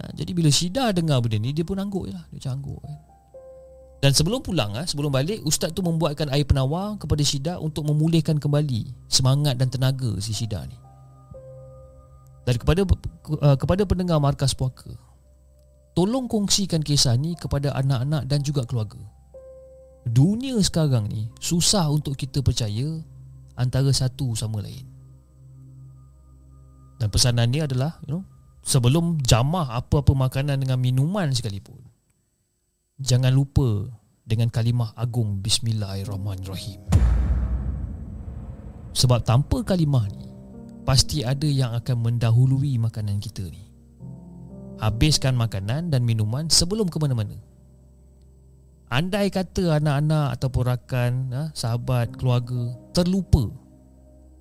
ha, 0.00 0.08
Jadi 0.16 0.32
bila 0.32 0.48
Syida 0.48 0.96
dengar 0.96 1.20
benda 1.20 1.36
ni 1.36 1.52
Dia 1.52 1.68
pun 1.68 1.76
angguk 1.76 2.08
je 2.08 2.16
lah 2.16 2.24
Dia 2.32 2.40
macam 2.40 2.52
angguk 2.56 2.80
kan 2.80 2.96
dan 4.00 4.16
sebelum 4.16 4.40
pulang, 4.40 4.72
ah, 4.80 4.88
sebelum 4.88 5.12
balik, 5.12 5.44
Ustaz 5.44 5.76
tu 5.76 5.84
membuatkan 5.84 6.32
air 6.32 6.48
penawar 6.48 6.96
kepada 6.96 7.20
Syida 7.20 7.60
untuk 7.60 7.84
memulihkan 7.84 8.40
kembali 8.40 8.88
semangat 9.12 9.60
dan 9.60 9.68
tenaga 9.68 10.16
si 10.24 10.32
Syida 10.32 10.64
ni. 10.64 10.76
Dan 12.48 12.56
kepada 12.56 12.88
uh, 12.88 13.56
kepada 13.60 13.84
pendengar 13.84 14.16
markas 14.16 14.56
puaka, 14.56 14.88
tolong 15.92 16.24
kongsikan 16.32 16.80
kisah 16.80 17.12
ni 17.20 17.36
kepada 17.36 17.76
anak-anak 17.76 18.24
dan 18.24 18.40
juga 18.40 18.64
keluarga. 18.64 19.00
Dunia 20.08 20.56
sekarang 20.64 21.12
ni 21.12 21.28
susah 21.36 21.92
untuk 21.92 22.16
kita 22.16 22.40
percaya 22.40 23.04
antara 23.60 23.92
satu 23.92 24.32
sama 24.32 24.64
lain. 24.64 24.88
Dan 26.96 27.12
pesanan 27.12 27.52
ni 27.52 27.60
adalah, 27.60 28.00
you 28.08 28.16
know, 28.16 28.24
sebelum 28.70 29.18
jamah 29.26 29.74
apa-apa 29.74 30.14
makanan 30.14 30.62
dengan 30.62 30.78
minuman 30.78 31.34
sekalipun, 31.34 31.82
jangan 33.02 33.34
lupa 33.34 33.90
dengan 34.22 34.46
kalimah 34.46 34.94
agung 34.94 35.42
Bismillahirrahmanirrahim. 35.42 36.78
Sebab 38.94 39.26
tanpa 39.26 39.66
kalimah 39.66 40.06
ni, 40.14 40.30
pasti 40.86 41.26
ada 41.26 41.50
yang 41.50 41.74
akan 41.74 41.98
mendahului 41.98 42.78
makanan 42.78 43.18
kita 43.18 43.42
ni. 43.50 43.66
Habiskan 44.78 45.34
makanan 45.34 45.90
dan 45.90 46.06
minuman 46.06 46.46
sebelum 46.46 46.86
ke 46.86 47.02
mana-mana. 47.02 47.34
Andai 48.86 49.34
kata 49.34 49.82
anak-anak 49.82 50.38
ataupun 50.38 50.62
rakan, 50.66 51.12
ha, 51.34 51.42
sahabat, 51.58 52.14
keluarga 52.14 52.74
terlupa 52.94 53.50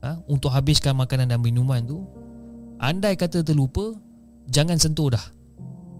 ha, 0.05 0.21
untuk 0.29 0.53
habiskan 0.53 0.93
makanan 0.97 1.33
dan 1.33 1.41
minuman 1.41 1.81
tu, 1.85 2.05
andai 2.81 3.13
kata 3.13 3.45
terlupa, 3.45 3.93
jangan 4.49 4.77
sentuh 4.81 5.13
dah. 5.13 5.25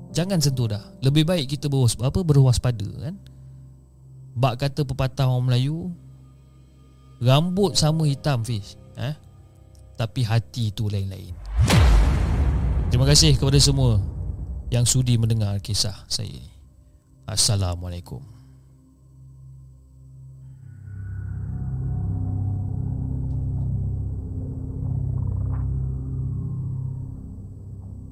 Jangan 0.09 0.41
sentuh 0.41 0.67
dah. 0.73 0.83
Lebih 1.05 1.23
baik 1.23 1.45
kita 1.53 1.69
berwas, 1.69 1.93
apa, 2.01 2.19
berwaspada 2.25 2.89
kan? 2.97 3.15
Bak 4.33 4.65
kata 4.65 4.81
pepatah 4.85 5.27
orang 5.29 5.51
Melayu 5.51 5.93
Rambut 7.19 7.75
sama 7.75 8.07
hitam 8.07 8.47
Fiz. 8.47 8.79
Eh? 8.95 9.15
Tapi 9.99 10.23
hati 10.23 10.71
tu 10.71 10.87
lain-lain. 10.87 11.35
Terima 12.89 13.05
kasih 13.05 13.35
kepada 13.37 13.59
semua 13.59 13.99
Yang 14.71 14.97
sudi 14.97 15.19
mendengar 15.19 15.59
kisah 15.59 16.07
saya. 16.07 16.31
Ini 16.31 16.55
Assalamualaikum 17.29 18.38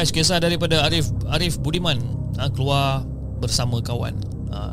Guys 0.00 0.16
kisah 0.16 0.40
daripada 0.40 0.80
Arif 0.88 1.12
Arif 1.28 1.60
Budiman 1.60 2.00
ha, 2.40 2.48
keluar 2.48 3.04
bersama 3.36 3.84
kawan. 3.84 4.16
Ha, 4.48 4.72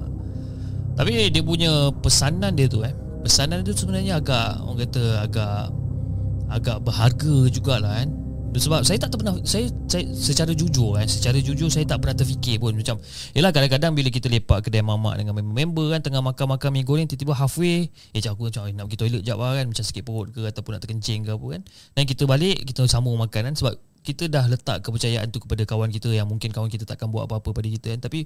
tapi 0.96 1.28
dia 1.28 1.44
punya 1.44 1.92
pesanan 2.00 2.56
dia 2.56 2.66
tu 2.66 2.82
eh 2.82 2.96
Pesanan 3.22 3.62
dia 3.62 3.70
tu 3.70 3.86
sebenarnya 3.86 4.18
agak 4.18 4.64
Orang 4.64 4.82
kata 4.82 5.04
agak 5.22 5.70
Agak 6.48 6.80
berharga 6.80 7.52
jugalah 7.52 7.92
kan. 8.02 8.10
Sebab 8.58 8.82
saya 8.88 8.98
tak 8.98 9.14
pernah 9.14 9.36
saya, 9.44 9.70
saya 9.86 10.08
secara 10.16 10.56
jujur 10.56 10.96
kan 10.96 11.06
secara 11.06 11.38
jujur 11.44 11.68
saya 11.68 11.84
tak 11.84 12.02
pernah 12.02 12.16
terfikir 12.16 12.58
pun. 12.58 12.74
Macam 12.74 12.98
yalah 13.36 13.52
kadang-kadang 13.52 13.94
bila 13.94 14.10
kita 14.10 14.32
lepak 14.32 14.66
kedai 14.66 14.82
mamak 14.82 15.20
dengan 15.20 15.38
member 15.44 15.94
kan 15.94 16.02
tengah 16.02 16.24
makan-makan 16.24 16.72
mi 16.72 16.82
goreng 16.82 17.06
tiba-tiba 17.06 17.36
halfway 17.36 17.92
eh 18.16 18.20
cak 18.24 18.34
aku 18.34 18.48
macam 18.50 18.66
eh, 18.66 18.74
nak 18.74 18.88
pergi 18.90 18.98
toilet 19.04 19.22
jap 19.28 19.38
lah 19.38 19.60
kan 19.60 19.68
macam 19.70 19.84
sakit 19.84 20.02
perut 20.02 20.32
ke 20.32 20.42
ataupun 20.48 20.72
nak 20.74 20.82
terkencing 20.88 21.28
ke 21.28 21.36
apa 21.36 21.46
kan. 21.60 21.62
Dan 21.94 22.04
kita 22.08 22.24
balik 22.26 22.58
kita 22.64 22.82
sambung 22.88 23.20
makan 23.20 23.52
kan 23.52 23.54
sebab 23.54 23.76
kita 24.08 24.32
dah 24.32 24.48
letak 24.48 24.88
kepercayaan 24.88 25.28
tu 25.36 25.44
kepada 25.44 25.68
kawan 25.68 25.92
kita 25.92 26.08
yang 26.16 26.32
mungkin 26.32 26.56
kawan 26.56 26.72
kita 26.72 26.88
takkan 26.88 27.12
buat 27.12 27.28
apa-apa 27.28 27.52
pada 27.52 27.68
kita 27.68 27.92
kan. 27.92 28.00
Tapi 28.08 28.24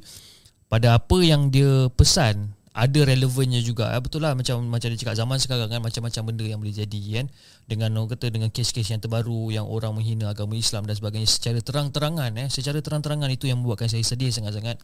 pada 0.69 1.01
apa 1.01 1.17
yang 1.25 1.49
dia 1.49 1.89
pesan 1.89 2.53
ada 2.71 2.99
relevannya 3.03 3.59
juga. 3.59 3.91
Betul 3.99 4.23
lah 4.23 4.31
macam 4.37 4.63
macam 4.69 4.87
dia 4.87 4.99
cakap 5.01 5.17
zaman 5.19 5.37
sekarang 5.41 5.67
kan 5.67 5.81
macam-macam 5.83 6.21
benda 6.31 6.45
yang 6.45 6.59
boleh 6.61 6.71
jadi 6.71 7.01
kan. 7.19 7.25
Dengan 7.67 7.89
orang 7.97 8.13
kata 8.15 8.31
dengan 8.31 8.53
kes-kes 8.53 8.93
yang 8.93 9.01
terbaru 9.03 9.51
yang 9.51 9.65
orang 9.67 9.91
menghina 9.97 10.31
agama 10.31 10.55
Islam 10.55 10.87
dan 10.87 10.95
sebagainya 10.95 11.27
secara 11.27 11.59
terang-terangan 11.59 12.31
eh 12.39 12.47
secara 12.47 12.79
terang-terangan 12.79 13.27
itu 13.33 13.51
yang 13.51 13.59
membuatkan 13.59 13.91
saya 13.91 14.05
sedih 14.05 14.31
sangat-sangat 14.31 14.79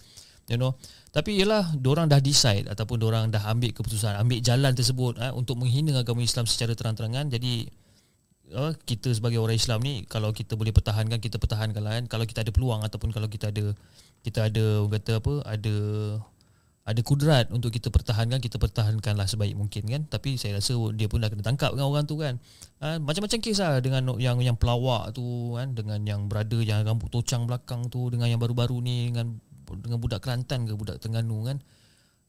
you 0.51 0.59
know. 0.59 0.75
Tapi 1.15 1.39
ialah 1.39 1.79
orang 1.87 2.11
dah 2.11 2.19
decide 2.19 2.67
ataupun 2.67 2.99
orang 3.07 3.31
dah 3.31 3.47
ambil 3.47 3.71
keputusan 3.71 4.19
ambil 4.19 4.43
jalan 4.43 4.75
tersebut 4.75 5.15
eh, 5.23 5.31
untuk 5.31 5.55
menghina 5.55 5.95
agama 5.95 6.19
Islam 6.19 6.43
secara 6.43 6.75
terang-terangan. 6.75 7.31
Jadi 7.31 7.71
uh, 8.53 8.71
kita 8.87 9.11
sebagai 9.11 9.41
orang 9.41 9.57
Islam 9.57 9.79
ni 9.83 10.05
kalau 10.07 10.31
kita 10.31 10.55
boleh 10.55 10.71
pertahankan 10.71 11.19
kita 11.19 11.41
pertahankan 11.41 11.81
lah 11.83 11.99
kan. 11.99 12.05
Kalau 12.07 12.25
kita 12.27 12.45
ada 12.45 12.51
peluang 12.53 12.83
ataupun 12.85 13.11
kalau 13.11 13.27
kita 13.27 13.51
ada 13.51 13.73
kita 14.23 14.47
ada 14.47 14.83
kata 14.87 15.11
apa 15.19 15.33
ada 15.47 15.75
ada 16.87 17.01
kudrat 17.03 17.51
untuk 17.51 17.75
kita 17.75 17.91
pertahankan 17.91 18.39
kita 18.39 18.55
pertahankanlah 18.55 19.27
sebaik 19.27 19.59
mungkin 19.59 19.83
kan. 19.91 20.01
Tapi 20.07 20.39
saya 20.39 20.63
rasa 20.63 20.71
dia 20.95 21.11
pun 21.11 21.19
dah 21.19 21.27
kena 21.27 21.43
tangkap 21.43 21.75
dengan 21.75 21.91
orang 21.91 22.07
tu 22.07 22.15
kan. 22.15 22.39
Ha, 22.79 22.95
macam-macam 23.03 23.37
kes 23.43 23.59
lah 23.59 23.83
dengan 23.83 24.07
yang 24.21 24.39
yang 24.39 24.55
pelawak 24.55 25.11
tu 25.11 25.57
kan 25.59 25.75
dengan 25.75 25.99
yang 26.07 26.31
berada 26.31 26.55
yang 26.63 26.87
rambut 26.87 27.11
tocang 27.11 27.43
belakang 27.43 27.91
tu 27.91 28.07
dengan 28.07 28.31
yang 28.31 28.39
baru-baru 28.39 28.79
ni 28.79 29.11
dengan 29.11 29.35
dengan 29.67 29.99
budak 29.99 30.23
Kelantan 30.23 30.63
ke 30.63 30.79
budak 30.79 31.03
Terengganu 31.03 31.43
kan. 31.43 31.59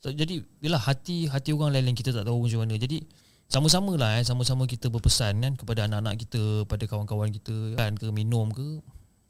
So, 0.03 0.11
jadi 0.11 0.43
bila 0.59 0.79
hati 0.79 1.31
hati 1.31 1.55
orang 1.55 1.75
lain-lain 1.75 1.95
kita 1.95 2.11
tak 2.11 2.27
tahu 2.27 2.43
macam 2.43 2.67
mana. 2.67 2.75
Jadi 2.75 3.07
sama-sama 3.49 3.97
lah 3.97 4.21
eh, 4.21 4.25
sama-sama 4.29 4.69
kita 4.69 4.93
berpesan 4.93 5.41
kan 5.41 5.53
kepada 5.57 5.89
anak-anak 5.89 6.21
kita 6.21 6.69
pada 6.69 6.85
kawan-kawan 6.85 7.33
kita 7.33 7.81
kan 7.81 7.97
ke 7.97 8.13
minum 8.13 8.53
ke. 8.53 8.85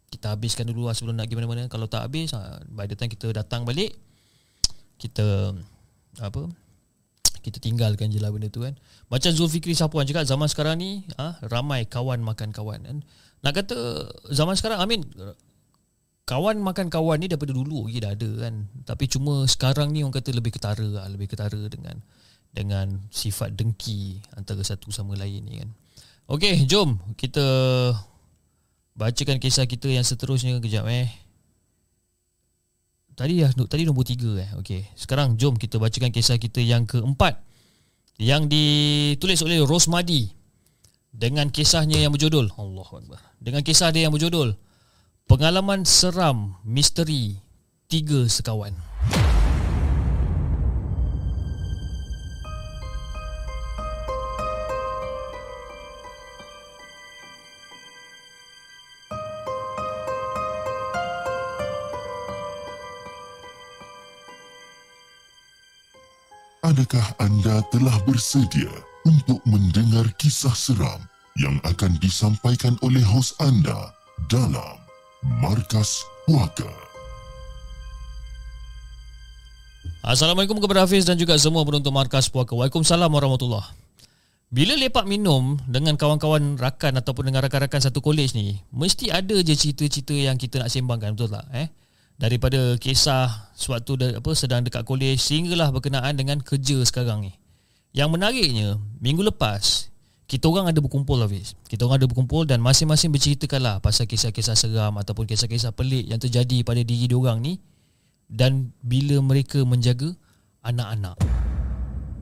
Kita 0.08 0.34
habiskan 0.34 0.66
dulu 0.66 0.90
lah 0.90 0.96
sebelum 0.96 1.14
nak 1.14 1.30
pergi 1.30 1.38
mana-mana. 1.38 1.70
Kalau 1.70 1.86
tak 1.86 2.10
habis 2.10 2.34
ha, 2.34 2.58
by 2.66 2.90
the 2.90 2.98
time 2.98 3.12
kita 3.12 3.30
datang 3.30 3.62
balik 3.62 3.94
kita 4.98 5.54
apa 6.18 6.50
kita 7.38 7.62
tinggalkan 7.62 8.10
je 8.10 8.18
lah 8.18 8.34
benda 8.34 8.50
tu 8.50 8.66
kan. 8.66 8.74
Macam 9.06 9.30
Zulfikri 9.30 9.78
Sapuan 9.78 10.02
cakap 10.02 10.26
zaman 10.26 10.50
sekarang 10.50 10.82
ni 10.82 11.06
ha, 11.14 11.38
ramai 11.46 11.86
kawan 11.86 12.18
makan 12.18 12.50
kawan 12.50 12.82
kan. 12.82 12.98
Nak 13.46 13.52
kata 13.54 13.78
zaman 14.34 14.58
sekarang 14.58 14.82
I 14.82 14.86
mean 14.90 15.06
kawan 16.26 16.58
makan 16.58 16.90
kawan 16.90 17.22
ni 17.22 17.30
daripada 17.30 17.54
dulu 17.54 17.86
lagi 17.86 18.02
dah 18.02 18.12
ada 18.18 18.30
kan. 18.42 18.66
Tapi 18.82 19.04
cuma 19.06 19.46
sekarang 19.46 19.94
ni 19.94 20.02
orang 20.02 20.18
kata 20.18 20.34
lebih 20.34 20.58
ketara 20.58 20.82
lah, 20.82 21.06
lebih 21.06 21.30
ketara 21.30 21.70
dengan 21.70 22.02
dengan 22.52 23.06
sifat 23.12 23.54
dengki 23.54 24.24
antara 24.34 24.64
satu 24.64 24.90
sama 24.90 25.14
lain 25.14 25.44
ni 25.44 25.60
kan 25.62 25.70
Okey, 26.28 26.68
jom 26.68 27.00
kita 27.16 27.40
bacakan 28.92 29.40
kisah 29.40 29.64
kita 29.64 29.88
yang 29.88 30.04
seterusnya 30.04 30.60
kejap 30.60 30.84
eh. 30.92 31.08
Tadi 33.16 33.40
ya 33.40 33.48
tadi 33.48 33.88
nombor 33.88 34.04
tiga 34.04 34.36
eh. 34.36 34.52
Okey. 34.60 34.84
Sekarang 34.92 35.40
jom 35.40 35.56
kita 35.56 35.80
bacakan 35.80 36.12
kisah 36.12 36.36
kita 36.36 36.60
yang 36.60 36.84
keempat 36.84 37.40
yang 38.20 38.44
ditulis 38.44 39.40
oleh 39.40 39.64
Rosmadi. 39.64 40.36
dengan 41.18 41.50
kisahnya 41.50 41.98
yang 41.98 42.12
berjudul 42.14 42.52
Allah 42.54 42.88
Akbar. 42.94 43.20
Dengan 43.40 43.64
kisah 43.66 43.90
dia 43.90 44.06
yang 44.06 44.14
berjudul 44.14 44.54
Pengalaman 45.26 45.82
Seram 45.82 46.60
Misteri 46.62 47.40
Tiga 47.90 48.28
Sekawan. 48.28 48.76
Adakah 66.68 67.16
anda 67.16 67.64
telah 67.72 67.96
bersedia 68.04 68.68
untuk 69.08 69.40
mendengar 69.48 70.04
kisah 70.20 70.52
seram 70.52 71.00
yang 71.40 71.56
akan 71.64 71.96
disampaikan 71.96 72.76
oleh 72.84 73.00
hos 73.00 73.32
anda 73.40 73.88
dalam 74.28 74.76
Markas 75.40 76.04
Puaka? 76.28 76.68
Assalamualaikum 80.04 80.60
kepada 80.60 80.84
Hafiz 80.84 81.08
dan 81.08 81.16
juga 81.16 81.40
semua 81.40 81.64
penonton 81.64 81.88
Markas 81.88 82.28
Puaka. 82.28 82.52
Waalaikumsalam 82.52 83.08
warahmatullahi 83.16 83.72
Bila 84.52 84.76
lepak 84.76 85.08
minum 85.08 85.56
dengan 85.64 85.96
kawan-kawan 85.96 86.60
rakan 86.60 87.00
ataupun 87.00 87.32
dengan 87.32 87.48
rakan-rakan 87.48 87.80
satu 87.80 88.04
kolej 88.04 88.36
ni, 88.36 88.60
mesti 88.76 89.08
ada 89.08 89.40
je 89.40 89.56
cerita-cerita 89.56 90.12
yang 90.12 90.36
kita 90.36 90.60
nak 90.60 90.68
sembangkan, 90.68 91.16
betul 91.16 91.32
tak? 91.32 91.48
Eh? 91.56 91.72
Daripada 92.18 92.74
kisah 92.76 93.54
sewaktu 93.54 93.92
de, 93.94 94.06
apa 94.18 94.30
sedang 94.34 94.66
dekat 94.66 94.82
kolej 94.82 95.22
sehinggalah 95.22 95.70
berkenaan 95.70 96.18
dengan 96.18 96.42
kerja 96.42 96.82
sekarang 96.82 97.30
ni. 97.30 97.32
Yang 97.94 98.08
menariknya, 98.18 98.68
minggu 98.98 99.22
lepas 99.22 99.88
kita 100.28 100.44
orang 100.44 100.68
ada 100.68 100.84
berkumpul 100.84 101.24
Hafiz. 101.24 101.56
Kita 101.72 101.88
orang 101.88 102.04
ada 102.04 102.06
berkumpul 102.10 102.44
dan 102.44 102.60
masing-masing 102.60 103.08
berceritakanlah 103.08 103.80
pasal 103.80 104.04
kisah-kisah 104.04 104.58
seram 104.58 105.00
ataupun 105.00 105.24
kisah-kisah 105.24 105.72
pelik 105.72 106.04
yang 106.04 106.20
terjadi 106.20 106.60
pada 106.68 106.84
diri 106.84 107.08
diorang 107.08 107.40
ni 107.40 107.56
dan 108.28 108.76
bila 108.84 109.24
mereka 109.24 109.64
menjaga 109.64 110.12
anak-anak. 110.60 111.16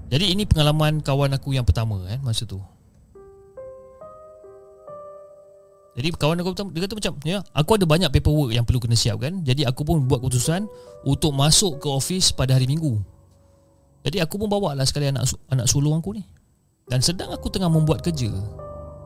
Jadi 0.07 0.39
ini 0.39 0.47
pengalaman 0.47 1.03
kawan 1.03 1.35
aku 1.35 1.59
yang 1.59 1.67
pertama 1.67 1.99
kan 2.07 2.23
masa 2.23 2.47
tu. 2.47 2.63
Jadi 5.97 6.13
kawan 6.13 6.37
aku 6.45 6.53
dia 6.77 6.85
kata 6.85 6.93
macam 6.93 7.13
ya, 7.25 7.41
aku 7.57 7.81
ada 7.81 7.89
banyak 7.89 8.13
paperwork 8.13 8.53
yang 8.53 8.69
perlu 8.69 8.85
kena 8.85 8.93
siap 8.93 9.17
kan. 9.17 9.41
Jadi 9.41 9.65
aku 9.65 9.81
pun 9.81 10.05
buat 10.05 10.21
keputusan 10.21 10.69
untuk 11.09 11.33
masuk 11.33 11.81
ke 11.81 11.89
office 11.89 12.37
pada 12.37 12.53
hari 12.53 12.69
Minggu. 12.69 13.01
Jadi 14.05 14.21
aku 14.21 14.37
pun 14.37 14.53
bawa 14.53 14.77
lah 14.77 14.85
sekali 14.85 15.09
anak 15.09 15.25
anak 15.49 15.65
sulung 15.65 15.97
aku 15.97 16.13
ni. 16.13 16.23
Dan 16.87 17.01
sedang 17.01 17.33
aku 17.33 17.49
tengah 17.49 17.73
membuat 17.73 18.05
kerja, 18.05 18.29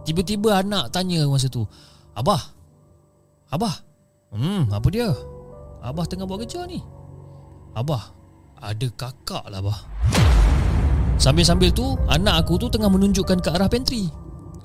tiba-tiba 0.02 0.60
anak 0.60 0.90
tanya 0.90 1.24
masa 1.30 1.46
tu, 1.46 1.62
"Abah. 2.18 2.42
Abah. 3.54 3.86
Hmm, 4.34 4.66
apa 4.74 4.88
dia? 4.90 5.14
Abah 5.80 6.04
tengah 6.10 6.26
buat 6.26 6.42
kerja 6.42 6.66
ni." 6.66 6.82
"Abah, 7.78 8.10
ada 8.58 8.86
kakak 8.98 9.46
lah, 9.46 9.62
abah." 9.62 9.78
Sambil-sambil 11.22 11.70
tu, 11.70 11.94
anak 12.10 12.44
aku 12.44 12.58
tu 12.58 12.66
tengah 12.66 12.90
menunjukkan 12.90 13.38
ke 13.38 13.48
arah 13.54 13.70
pantry. 13.70 14.10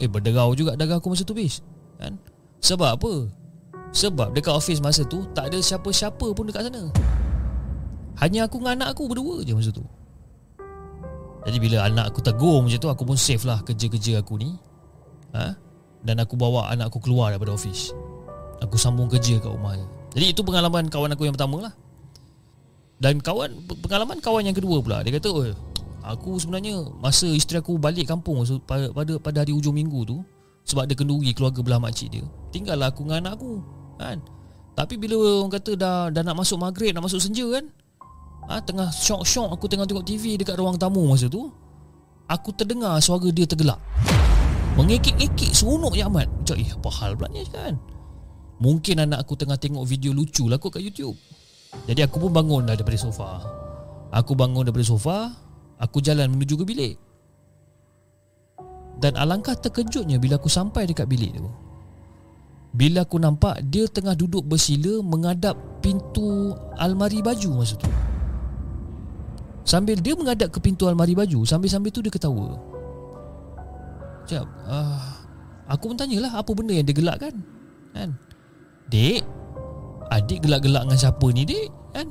Eh, 0.01 0.09
berderau 0.09 0.57
juga 0.57 0.73
dagang 0.73 0.99
aku 0.99 1.13
masa 1.13 1.21
tu, 1.23 1.37
bis 1.37 1.61
kan? 1.99 2.13
Sebab 2.61 2.89
apa? 2.97 3.13
Sebab 3.95 4.35
dekat 4.35 4.51
office 4.51 4.83
masa 4.83 5.07
tu 5.07 5.23
tak 5.31 5.53
ada 5.53 5.57
siapa-siapa 5.61 6.35
pun 6.35 6.45
dekat 6.49 6.67
sana. 6.67 6.91
Hanya 8.19 8.47
aku 8.47 8.59
dengan 8.59 8.83
anak 8.83 8.95
aku 8.95 9.11
berdua 9.11 9.43
je 9.43 9.55
masa 9.55 9.71
tu. 9.71 9.83
Jadi 11.45 11.57
bila 11.61 11.85
anak 11.85 12.11
aku 12.11 12.19
tegur 12.25 12.59
macam 12.59 12.79
tu 12.81 12.89
aku 12.89 13.03
pun 13.05 13.17
save 13.19 13.43
lah 13.45 13.61
kerja-kerja 13.61 14.19
aku 14.19 14.41
ni. 14.41 14.57
Ha? 15.35 15.53
Dan 16.01 16.19
aku 16.19 16.33
bawa 16.35 16.73
anak 16.73 16.89
aku 16.89 17.05
keluar 17.05 17.31
daripada 17.31 17.53
office. 17.53 17.93
Aku 18.63 18.79
sambung 18.79 19.11
kerja 19.11 19.37
kat 19.37 19.51
rumah 19.51 19.77
je. 19.77 19.85
Jadi 20.15 20.25
itu 20.31 20.41
pengalaman 20.41 20.87
kawan 20.87 21.11
aku 21.13 21.27
yang 21.27 21.35
pertama 21.35 21.69
lah. 21.69 21.73
Dan 22.97 23.19
kawan 23.19 23.51
pengalaman 23.83 24.23
kawan 24.23 24.47
yang 24.47 24.55
kedua 24.55 24.79
pula 24.79 25.03
dia 25.03 25.11
kata, 25.19 25.27
"Oh, 25.27 25.43
aku 26.01 26.39
sebenarnya 26.39 26.79
masa 27.03 27.27
isteri 27.27 27.59
aku 27.59 27.75
balik 27.75 28.07
kampung 28.07 28.39
pada 28.63 28.89
pada 28.95 29.19
pada 29.19 29.37
hari 29.43 29.51
hujung 29.51 29.75
minggu 29.75 30.07
tu, 30.07 30.23
sebab 30.65 30.89
dia 30.89 30.97
kenduri 30.97 31.31
keluarga 31.31 31.61
belah 31.61 31.79
makcik 31.79 32.09
dia. 32.09 32.25
Tinggallah 32.49 32.89
aku 32.89 33.05
dengan 33.05 33.29
anak 33.29 33.33
aku 33.37 33.61
kan? 34.01 34.17
Tapi 34.75 34.99
bila 34.99 35.15
orang 35.15 35.51
kata 35.55 35.71
dah, 35.79 36.11
dah 36.11 36.21
nak 36.21 36.35
masuk 36.35 36.59
maghrib 36.59 36.91
Nak 36.91 37.07
masuk 37.07 37.23
senja 37.23 37.47
kan? 37.47 37.65
Ha, 38.51 38.59
Tengah 38.59 38.91
syok-syok 38.91 39.55
aku 39.55 39.65
tengah 39.71 39.87
tengok 39.87 40.03
TV 40.03 40.35
Dekat 40.35 40.59
ruang 40.59 40.75
tamu 40.75 41.07
masa 41.07 41.31
tu 41.31 41.47
Aku 42.27 42.51
terdengar 42.51 42.99
suara 42.99 43.29
dia 43.31 43.47
tergelak. 43.47 43.79
Mengekik-ekik 44.75 45.55
seronok 45.55 45.95
ya 45.95 46.11
amat 46.11 46.27
Macam 46.27 46.57
eh 46.59 46.67
apa 46.67 46.89
hal 46.99 47.11
pula 47.15 47.29
ni 47.31 47.47
kan 47.47 47.79
Mungkin 48.59 49.03
anak 49.07 49.23
aku 49.23 49.39
tengah 49.39 49.55
tengok 49.55 49.83
video 49.83 50.15
lucu 50.15 50.47
lah 50.47 50.55
kot 50.55 50.79
kat 50.79 50.79
YouTube. 50.79 51.19
Jadi 51.91 52.07
aku 52.07 52.23
pun 52.23 52.31
bangun 52.31 52.63
dah 52.63 52.79
daripada 52.79 52.95
sofa. 52.95 53.43
Aku 54.15 54.31
bangun 54.31 54.63
daripada 54.63 54.87
sofa 54.87 55.31
Aku 55.79 55.99
jalan 55.99 56.31
menuju 56.31 56.55
ke 56.59 56.65
bilik 56.67 56.95
dan 58.99 59.19
alangkah 59.19 59.55
terkejutnya 59.59 60.15
bila 60.15 60.39
aku 60.39 60.47
sampai 60.47 60.87
dekat 60.87 61.07
bilik 61.11 61.35
tu 61.35 61.47
Bila 62.75 63.03
aku 63.03 63.19
nampak 63.19 63.63
dia 63.67 63.87
tengah 63.87 64.15
duduk 64.15 64.43
bersila 64.47 64.99
menghadap 65.03 65.55
pintu 65.79 66.51
almari 66.75 67.23
baju 67.23 67.63
masa 67.63 67.79
tu. 67.79 67.87
Sambil 69.65 69.97
dia 69.99 70.13
menghadap 70.13 70.51
ke 70.51 70.59
pintu 70.61 70.85
almari 70.85 71.15
baju 71.17 71.47
Sambil-sambil 71.47 71.89
tu 71.89 72.03
dia 72.03 72.11
ketawa. 72.11 72.59
Sekejap 74.27 74.45
uh, 74.67 75.09
Aku 75.71 75.89
pun 75.89 75.97
tanyalah 75.97 76.37
apa 76.37 76.51
benda 76.53 76.75
yang 76.77 76.85
dia 76.85 76.93
gelak 76.93 77.17
kan? 77.17 77.35
Kan? 77.95 78.09
Dek 78.91 79.23
Adik 80.13 80.45
gelak-gelak 80.45 80.85
dengan 80.85 80.99
siapa 80.99 81.27
ni 81.33 81.47
dek? 81.47 81.67
Kan? 81.95 82.07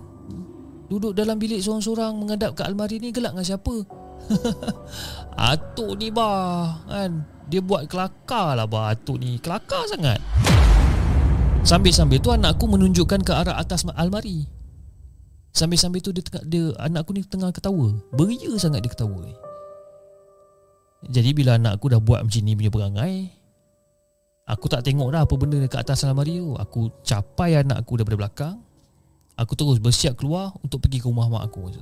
Duduk 0.90 1.14
dalam 1.14 1.38
bilik 1.38 1.62
seorang-seorang 1.62 2.18
Menghadap 2.18 2.58
ke 2.58 2.66
almari 2.66 2.98
ni 2.98 3.14
gelak 3.14 3.36
dengan 3.36 3.46
siapa 3.46 3.74
Atuk 5.52 5.98
ni 5.98 6.08
bah 6.08 6.84
kan? 6.86 7.26
Dia 7.50 7.60
buat 7.60 7.86
kelakar 7.90 8.56
lah 8.56 8.66
bah 8.68 8.92
Atuk 8.94 9.20
ni. 9.20 9.36
Kelakar 9.40 9.84
sangat. 9.90 10.18
Sambil-sambil 11.64 12.20
tu 12.20 12.28
anak 12.28 12.60
aku 12.60 12.68
menunjukkan 12.68 13.24
ke 13.24 13.32
arah 13.32 13.56
atas 13.56 13.88
almari. 13.96 14.44
Sambil-sambil 15.54 16.02
tu 16.02 16.10
dia, 16.10 16.20
tengah, 16.20 16.44
dia 16.44 16.64
anak 16.82 17.08
aku 17.08 17.16
ni 17.16 17.22
tengah 17.24 17.48
ketawa. 17.54 17.94
Beria 18.12 18.52
sangat 18.58 18.82
dia 18.82 18.90
ketawa 18.90 19.22
Jadi 21.06 21.30
bila 21.30 21.56
anak 21.56 21.78
aku 21.78 21.94
dah 21.94 22.02
buat 22.02 22.26
macam 22.26 22.42
ni 22.42 22.58
punya 22.58 22.74
perangai 22.74 23.44
Aku 24.44 24.68
tak 24.68 24.84
tengok 24.84 25.08
dah 25.08 25.24
apa 25.24 25.34
benda 25.40 25.56
dekat 25.56 25.88
atas 25.88 26.04
almari 26.04 26.36
tu. 26.36 26.52
Aku 26.52 26.92
capai 27.00 27.56
anak 27.64 27.80
aku 27.80 27.96
daripada 27.96 28.28
belakang. 28.28 28.56
Aku 29.40 29.56
terus 29.56 29.80
bersiap 29.80 30.20
keluar 30.20 30.52
untuk 30.60 30.84
pergi 30.84 31.00
ke 31.00 31.08
rumah 31.08 31.32
mak 31.32 31.48
aku. 31.48 31.72
tu 31.72 31.80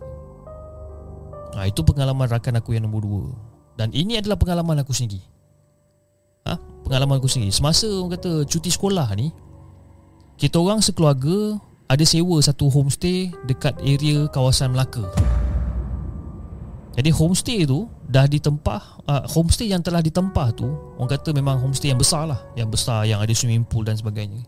Ha, 1.53 1.69
itu 1.69 1.85
pengalaman 1.85 2.29
rakan 2.29 2.59
aku 2.59 2.73
yang 2.73 2.89
nombor 2.89 3.05
dua. 3.05 3.25
Dan 3.77 3.93
ini 3.93 4.21
adalah 4.21 4.37
pengalaman 4.37 4.81
aku 4.81 4.93
sendiri. 4.93 5.21
Ha, 6.43 6.59
Pengalaman 6.83 7.23
aku 7.23 7.31
sendiri. 7.31 7.55
Semasa 7.55 7.87
orang 7.87 8.19
kata 8.19 8.43
cuti 8.51 8.67
sekolah 8.67 9.07
ni 9.15 9.31
Kita 10.35 10.59
orang 10.59 10.83
sekeluarga 10.83 11.55
Ada 11.87 12.03
sewa 12.03 12.35
satu 12.43 12.67
homestay 12.67 13.31
Dekat 13.47 13.79
area 13.79 14.27
kawasan 14.27 14.75
Melaka. 14.75 15.07
Jadi 16.99 17.15
homestay 17.15 17.63
tu 17.63 17.87
Dah 18.11 18.27
ditempah 18.27 19.07
uh, 19.07 19.23
Homestay 19.31 19.71
yang 19.71 19.87
telah 19.87 20.03
ditempah 20.03 20.51
tu 20.59 20.67
Orang 20.99 21.15
kata 21.15 21.31
memang 21.31 21.63
homestay 21.63 21.95
yang 21.95 22.01
besar 22.03 22.27
lah. 22.27 22.43
Yang 22.59 22.75
besar 22.75 23.07
Yang 23.07 23.21
ada 23.23 23.35
swimming 23.39 23.63
pool 23.63 23.87
dan 23.87 23.95
sebagainya. 23.95 24.43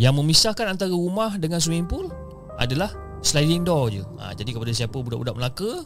Yang 0.00 0.24
memisahkan 0.24 0.72
antara 0.72 0.90
rumah 0.90 1.36
Dengan 1.36 1.60
swimming 1.60 1.84
pool 1.84 2.08
Adalah 2.56 2.96
sliding 3.20 3.60
door 3.60 3.92
je. 3.92 4.00
Ha, 4.24 4.32
Jadi 4.32 4.56
kepada 4.56 4.72
siapa 4.72 4.96
budak-budak 4.96 5.36
Melaka 5.36 5.84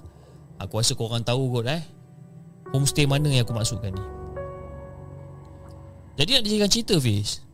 Aku 0.58 0.82
rasa 0.82 0.98
korang 0.98 1.22
tahu 1.22 1.54
kot 1.54 1.66
eh. 1.70 1.82
Homestay 2.74 3.06
mana 3.06 3.30
yang 3.30 3.46
aku 3.46 3.54
maksudkan 3.54 3.94
ni. 3.94 4.04
Jadi 6.18 6.30
nak 6.34 6.42
dijadikan 6.42 6.70
cerita 6.70 6.94
Fiz? 6.98 7.46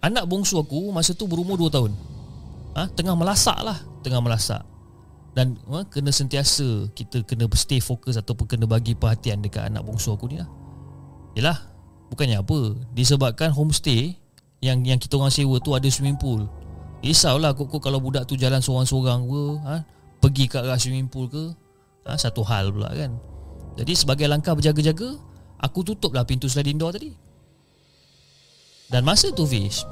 Anak 0.00 0.24
bongsu 0.24 0.56
aku 0.56 0.88
masa 0.88 1.12
tu 1.12 1.28
berumur 1.28 1.60
2 1.60 1.68
tahun. 1.68 1.92
Ha? 2.72 2.88
Tengah 2.96 3.12
melasak 3.12 3.60
lah. 3.60 3.76
Tengah 4.00 4.24
melasak. 4.24 4.64
Dan 5.36 5.60
ha? 5.68 5.84
kena 5.84 6.08
sentiasa 6.08 6.88
Kita 6.96 7.20
kena 7.20 7.44
stay 7.52 7.76
fokus 7.76 8.16
Ataupun 8.16 8.48
kena 8.48 8.64
bagi 8.64 8.96
perhatian 8.96 9.44
Dekat 9.44 9.68
anak 9.68 9.84
bongsu 9.84 10.16
aku 10.16 10.32
ni 10.32 10.40
lah. 10.40 10.48
Yelah 11.36 11.60
Bukannya 12.08 12.40
apa. 12.40 12.72
Disebabkan 12.96 13.52
homestay 13.52 14.16
Yang 14.64 14.78
yang 14.88 14.96
kita 14.96 15.20
orang 15.20 15.28
sewa 15.28 15.60
tu 15.60 15.76
Ada 15.76 15.92
swimming 15.92 16.16
pool. 16.16 16.48
Risaulah 17.04 17.52
kok 17.52 17.68
kalau 17.84 18.00
budak 18.00 18.24
tu 18.24 18.40
jalan 18.40 18.64
seorang-seorang 18.64 19.28
ke 19.28 19.44
ha? 19.68 19.76
Pergi 20.24 20.44
ke 20.48 20.56
arah 20.56 20.80
swimming 20.80 21.12
pool 21.12 21.28
ke 21.28 21.52
ha, 22.06 22.14
Satu 22.14 22.46
hal 22.46 22.70
pula 22.70 22.90
kan. 22.94 23.18
Jadi 23.76 23.92
sebagai 23.92 24.26
langkah 24.30 24.54
berjaga-jaga 24.56 25.18
Aku 25.60 25.84
tutup 25.84 26.12
lah 26.12 26.24
pintu 26.24 26.48
sliding 26.48 26.80
door 26.80 26.92
tadi. 26.92 27.12
Dan 28.88 29.02
masa 29.02 29.34
tu 29.34 29.44
Fish 29.44 29.82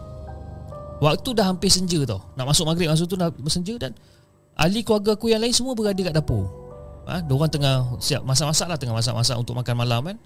Waktu 1.02 1.34
dah 1.34 1.50
hampir 1.50 1.68
senja 1.68 2.00
tau. 2.06 2.22
Nak 2.38 2.46
masuk 2.48 2.64
maghrib 2.70 2.88
masa 2.88 3.04
tu 3.04 3.18
dah 3.18 3.28
bersenja 3.34 3.74
Dan 3.76 3.92
Ahli 4.54 4.86
keluarga 4.86 5.18
aku 5.18 5.34
yang 5.34 5.42
lain 5.42 5.50
semua 5.50 5.74
berada 5.74 5.98
kat 5.98 6.14
dapur. 6.14 6.46
Ha, 7.10 7.20
Diorang 7.26 7.50
tengah 7.50 7.98
siap 7.98 8.22
masak-masak 8.22 8.70
lah 8.70 8.78
Tengah 8.78 8.94
masak-masak 8.94 9.36
untuk 9.36 9.58
makan 9.58 9.74
malam 9.74 10.00
kan. 10.06 10.16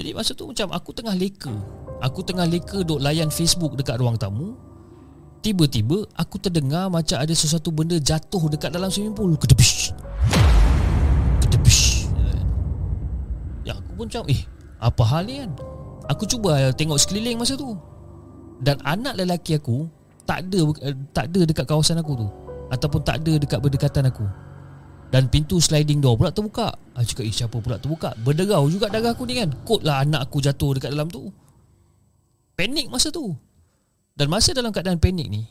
Jadi 0.00 0.10
masa 0.16 0.32
tu 0.34 0.48
macam 0.48 0.72
aku 0.74 0.90
tengah 0.96 1.14
leka. 1.14 1.52
Aku 2.00 2.24
tengah 2.24 2.48
leka 2.48 2.80
duk 2.82 2.98
layan 3.04 3.28
Facebook 3.28 3.76
dekat 3.76 4.00
ruang 4.00 4.16
tamu. 4.16 4.56
Tiba-tiba 5.40 6.08
aku 6.16 6.36
terdengar 6.40 6.88
macam 6.88 7.20
ada 7.20 7.32
sesuatu 7.32 7.68
benda 7.72 7.96
jatuh 8.00 8.48
dekat 8.48 8.72
dalam 8.72 8.88
swimming 8.88 9.16
pool. 9.16 9.36
Kedepish 9.36 9.92
Ya 13.64 13.76
aku 13.76 13.90
pun 13.92 14.06
macam 14.08 14.24
eh 14.32 14.40
apa 14.80 15.02
hal 15.04 15.22
ni 15.28 15.44
kan? 15.44 15.50
Aku 16.08 16.24
cuba 16.24 16.72
tengok 16.72 16.96
sekeliling 16.96 17.36
masa 17.36 17.54
tu. 17.54 17.76
Dan 18.60 18.76
anak 18.84 19.16
lelaki 19.16 19.56
aku 19.56 19.88
Tak 20.28 20.44
ada 20.46 20.60
eh, 20.84 20.96
tak 21.16 21.32
ada 21.32 21.40
dekat 21.48 21.64
kawasan 21.68 22.00
aku 22.00 22.12
tu. 22.16 22.28
Ataupun 22.70 23.00
tak 23.02 23.20
ada 23.24 23.34
dekat 23.36 23.58
berdekatan 23.60 24.08
aku. 24.08 24.24
Dan 25.10 25.26
pintu 25.26 25.58
sliding 25.58 25.98
door 25.98 26.14
pula 26.14 26.30
terbuka. 26.30 26.70
Aku 26.94 27.02
cakap 27.02 27.24
eh 27.26 27.34
siapa 27.34 27.56
pula 27.58 27.76
terbuka? 27.82 28.14
Berderau 28.22 28.70
juga 28.70 28.86
darah 28.86 29.10
aku 29.10 29.26
ni 29.26 29.42
kan? 29.42 29.50
Kot 29.66 29.82
lah 29.82 30.06
anak 30.06 30.30
aku 30.30 30.38
jatuh 30.38 30.78
dekat 30.78 30.94
dalam 30.94 31.10
tu. 31.10 31.28
Panik 32.54 32.86
masa 32.86 33.10
tu. 33.10 33.34
Dan 34.14 34.30
masa 34.30 34.54
dalam 34.54 34.70
keadaan 34.70 35.00
panik 35.00 35.26
ni 35.32 35.42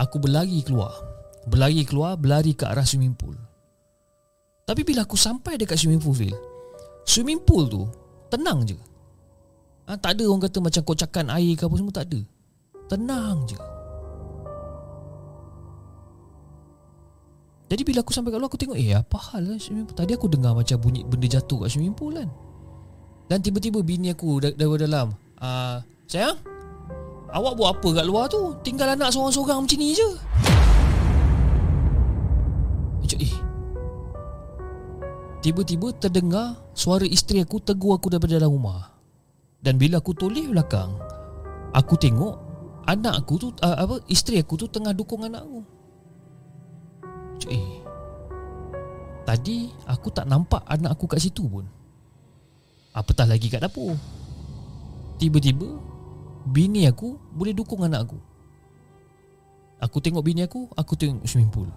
Aku 0.00 0.16
berlari 0.22 0.62
keluar. 0.64 0.94
Berlari 1.44 1.84
keluar 1.84 2.16
Berlari 2.16 2.56
ke 2.56 2.64
arah 2.64 2.86
swimming 2.86 3.12
pool. 3.12 3.36
Tapi 4.64 4.80
bila 4.88 5.04
aku 5.04 5.20
sampai 5.20 5.60
dekat 5.60 5.76
swimming 5.76 6.00
pool 6.00 6.16
Phil 6.16 6.53
Swimming 7.04 7.40
pool 7.44 7.68
tu 7.68 7.84
Tenang 8.32 8.64
je 8.64 8.76
ha, 9.88 9.96
Tak 9.96 10.18
ada 10.18 10.24
orang 10.26 10.42
kata 10.44 10.58
macam 10.58 10.82
kocakan 10.82 11.30
air 11.32 11.54
ke 11.54 11.64
apa 11.68 11.74
semua 11.76 11.94
Tak 11.94 12.06
ada 12.10 12.20
Tenang 12.88 13.44
je 13.48 13.56
Jadi 17.64 17.82
bila 17.82 18.04
aku 18.04 18.12
sampai 18.12 18.30
kat 18.30 18.38
luar 18.38 18.46
aku 18.52 18.60
tengok 18.60 18.76
eh 18.78 18.94
apa 18.94 19.18
hal 19.32 19.50
lah 19.50 19.58
swimming 19.58 19.88
pool. 19.88 19.96
Tadi 19.96 20.12
aku 20.14 20.28
dengar 20.30 20.54
macam 20.54 20.78
bunyi 20.78 21.02
benda 21.02 21.26
jatuh 21.26 21.66
kat 21.66 21.74
swimming 21.74 21.96
pool 21.96 22.14
kan. 22.14 22.30
Dan 23.26 23.40
tiba-tiba 23.40 23.80
bini 23.80 24.12
aku 24.12 24.38
dari 24.38 24.54
dalam. 24.84 25.10
Ah, 25.40 25.48
uh, 25.48 25.76
sayang. 26.06 26.38
Awak 27.34 27.52
buat 27.58 27.68
apa 27.74 27.88
kat 27.98 28.06
luar 28.06 28.30
tu? 28.30 28.54
Tinggal 28.62 28.94
anak 28.94 29.10
seorang-seorang 29.10 29.66
macam 29.66 29.78
ni 29.80 29.90
je. 29.90 30.06
Tiba-tiba 35.44 35.92
terdengar 35.92 36.56
suara 36.72 37.04
isteri 37.04 37.44
aku 37.44 37.60
tegur 37.60 38.00
aku 38.00 38.08
daripada 38.08 38.40
dalam 38.40 38.56
rumah. 38.56 38.96
Dan 39.60 39.76
bila 39.76 40.00
aku 40.00 40.16
toleh 40.16 40.48
belakang, 40.48 40.96
aku 41.76 42.00
tengok 42.00 42.40
anak 42.88 43.20
aku 43.20 43.36
tu 43.36 43.48
uh, 43.60 43.76
apa 43.76 44.00
isteri 44.08 44.40
aku 44.40 44.56
tu 44.56 44.72
tengah 44.72 44.96
dukung 44.96 45.20
anak 45.20 45.44
aku. 45.44 45.60
Eh 47.52 47.84
Tadi 49.28 49.68
aku 49.84 50.08
tak 50.16 50.24
nampak 50.24 50.64
anak 50.64 50.96
aku 50.96 51.12
kat 51.12 51.20
situ 51.20 51.44
pun. 51.44 51.68
Apatah 52.96 53.28
lagi 53.28 53.52
kat 53.52 53.60
dapur. 53.60 53.92
Tiba-tiba 55.20 55.76
Bini 56.48 56.88
aku 56.88 57.20
boleh 57.36 57.52
dukung 57.52 57.84
anak 57.84 58.08
aku. 58.08 58.16
Aku 59.84 60.00
tengok 60.00 60.24
bini 60.24 60.48
aku 60.48 60.72
Aku 60.72 60.96
tengok 60.96 61.20
swimming 61.28 61.52
pool. 61.52 61.68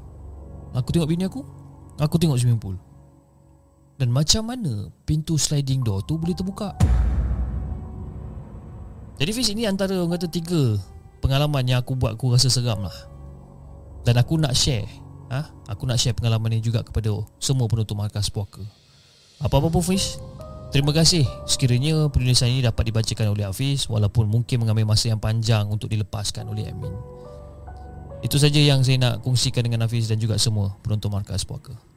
Aku 0.72 0.96
tengok 0.96 1.12
bini 1.12 1.28
aku 1.28 1.44
Aku 2.00 2.16
tengok 2.16 2.40
swimming 2.40 2.60
pool 2.64 2.80
Dan 3.98 4.14
macam 4.14 4.46
mana 4.46 4.94
Pintu 5.10 5.42
sliding 5.42 5.82
door 5.82 6.06
tu 6.06 6.22
boleh 6.22 6.38
terbuka? 6.38 6.78
Jadi 9.18 9.32
Fiz 9.34 9.50
ini 9.50 9.66
antara 9.66 9.98
orang 9.98 10.14
kata 10.14 10.30
tiga 10.30 10.78
Pengalaman 11.18 11.66
yang 11.66 11.82
aku 11.82 11.98
buat 11.98 12.14
aku 12.14 12.38
rasa 12.38 12.46
seram 12.46 12.86
lah. 12.86 12.94
Dan 14.06 14.22
aku 14.22 14.38
nak 14.38 14.54
share 14.54 14.86
ha? 15.34 15.50
Aku 15.66 15.90
nak 15.90 15.98
share 15.98 16.14
pengalaman 16.14 16.54
ni 16.54 16.62
juga 16.62 16.86
kepada 16.86 17.10
semua 17.42 17.66
penonton 17.66 17.98
markas 17.98 18.30
puaka. 18.30 18.62
Apa-apa 19.42 19.74
pun 19.74 19.82
Fiz 19.82 20.22
Terima 20.70 20.94
kasih. 20.94 21.26
Sekiranya 21.50 22.06
penulisan 22.14 22.54
ini 22.54 22.62
dapat 22.62 22.92
dibacakan 22.92 23.34
oleh 23.34 23.48
Hafiz 23.48 23.90
Walaupun 23.90 24.30
mungkin 24.30 24.62
mengambil 24.62 24.94
masa 24.94 25.10
yang 25.10 25.18
panjang 25.18 25.66
untuk 25.66 25.90
dilepaskan 25.90 26.46
oleh 26.46 26.70
admin. 26.70 26.94
Itu 28.22 28.38
saja 28.38 28.62
yang 28.62 28.86
saya 28.86 29.02
nak 29.02 29.26
kongsikan 29.26 29.66
dengan 29.66 29.90
Hafiz 29.90 30.06
dan 30.06 30.22
juga 30.22 30.38
semua 30.38 30.78
penonton 30.86 31.10
markas 31.10 31.42
puaka 31.42 31.97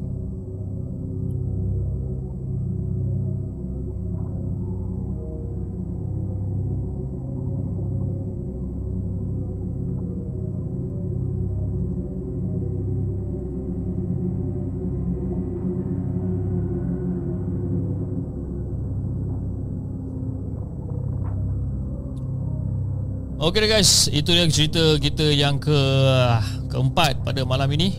Okey 23.41 23.65
guys, 23.65 24.05
itu 24.13 24.37
dia 24.37 24.45
cerita 24.53 25.01
kita 25.01 25.33
yang 25.33 25.57
ke 25.57 25.73
keempat 26.69 27.25
pada 27.25 27.41
malam 27.41 27.65
ini. 27.73 27.97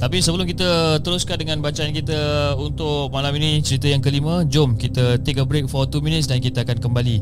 Tapi 0.00 0.24
sebelum 0.24 0.48
kita 0.48 0.96
teruskan 1.04 1.36
dengan 1.36 1.60
bacaan 1.60 1.92
kita 1.92 2.56
untuk 2.56 3.12
malam 3.12 3.36
ini 3.36 3.60
cerita 3.60 3.92
yang 3.92 4.00
kelima, 4.00 4.48
jom 4.48 4.72
kita 4.80 5.20
take 5.20 5.36
a 5.36 5.44
break 5.44 5.68
for 5.68 5.84
2 5.84 6.00
minutes 6.00 6.24
dan 6.24 6.40
kita 6.40 6.64
akan 6.64 6.80
kembali 6.80 7.20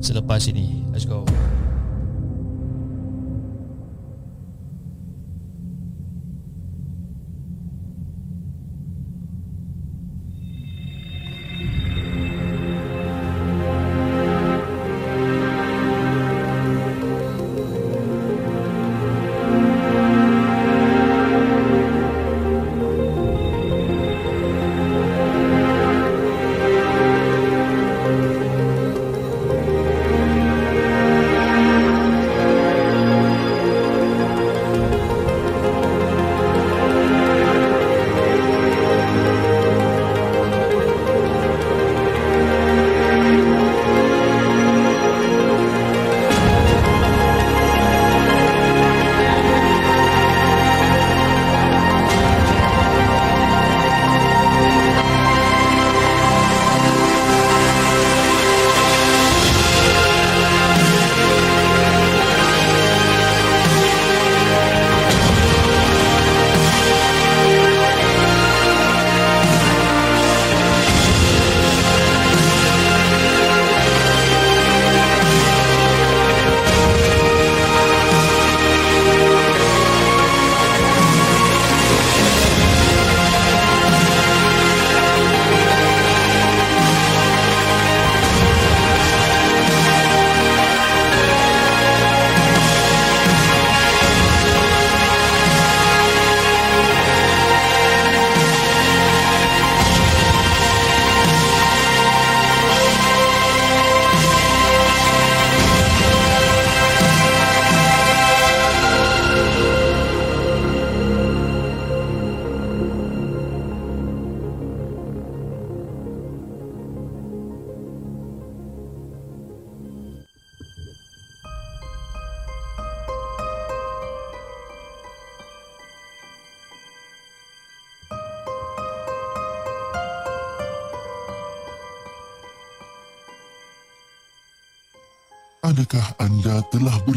selepas 0.00 0.40
ini. 0.48 0.88
Let's 0.88 1.04
go. 1.04 1.28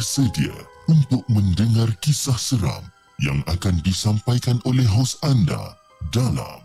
Bersedia 0.04 0.52
untuk 0.92 1.24
mendengar 1.32 1.88
kisah 2.04 2.36
seram 2.36 2.84
yang 3.24 3.40
akan 3.48 3.80
disampaikan 3.88 4.60
oleh 4.68 4.84
hos 4.84 5.16
anda 5.24 5.80
dalam 6.12 6.60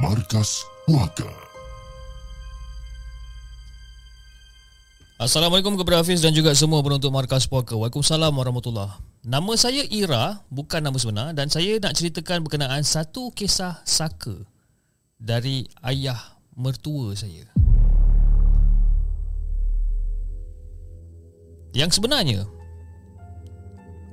Markas 0.00 0.64
Puaka? 0.88 1.28
Assalamualaikum 5.20 5.76
kepada 5.76 6.00
Hafiz 6.00 6.24
dan 6.24 6.32
juga 6.32 6.56
semua 6.56 6.80
penonton 6.80 7.12
Markas 7.12 7.44
Puaka. 7.44 7.76
Waalaikumsalam 7.76 8.32
warahmatullahi 8.32 8.96
Nama 9.28 9.52
saya 9.60 9.84
Ira, 9.84 10.40
bukan 10.48 10.80
nama 10.80 10.96
sebenar 10.96 11.36
dan 11.36 11.52
saya 11.52 11.76
nak 11.84 11.92
ceritakan 11.92 12.48
berkenaan 12.48 12.80
satu 12.80 13.28
kisah 13.36 13.84
saka 13.84 14.48
dari 15.20 15.68
ayah 15.84 16.16
mertua 16.56 17.12
saya. 17.12 17.44
Yang 21.76 22.00
sebenarnya 22.00 22.48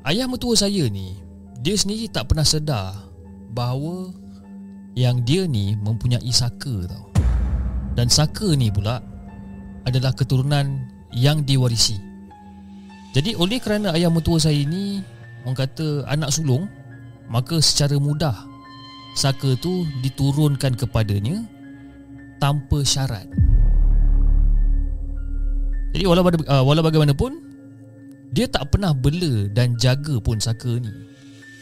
ayah 0.07 0.25
mertua 0.25 0.55
saya 0.55 0.88
ni 0.88 1.19
dia 1.59 1.75
sendiri 1.75 2.07
tak 2.07 2.31
pernah 2.31 2.47
sedar 2.47 2.95
bahawa 3.51 4.13
yang 4.97 5.21
dia 5.27 5.45
ni 5.45 5.75
mempunyai 5.77 6.31
saka 6.31 6.88
tau. 6.88 7.05
Dan 7.97 8.07
saka 8.07 8.53
ni 8.53 8.69
pula 8.69 9.01
adalah 9.85 10.13
keturunan 10.13 10.85
yang 11.13 11.41
diwarisi. 11.43 11.97
Jadi 13.17 13.34
oleh 13.34 13.57
kerana 13.57 13.97
ayah 13.97 14.13
mertua 14.13 14.38
saya 14.38 14.57
ini 14.57 15.01
orang 15.43 15.57
kata 15.57 16.05
anak 16.05 16.29
sulung, 16.29 16.69
maka 17.27 17.57
secara 17.57 17.97
mudah 17.97 18.38
saka 19.17 19.57
tu 19.57 19.84
diturunkan 20.05 20.77
kepadanya 20.77 21.41
tanpa 22.38 22.85
syarat. 22.85 23.25
Jadi 25.97 26.03
walau, 26.05 26.21
uh, 26.29 26.84
bagaimanapun 26.85 27.46
dia 28.31 28.45
tak 28.47 28.75
pernah 28.75 28.91
bela 28.91 29.47
dan 29.51 29.79
jaga 29.79 30.19
pun 30.19 30.39
saka 30.41 30.79
ni. 30.79 30.91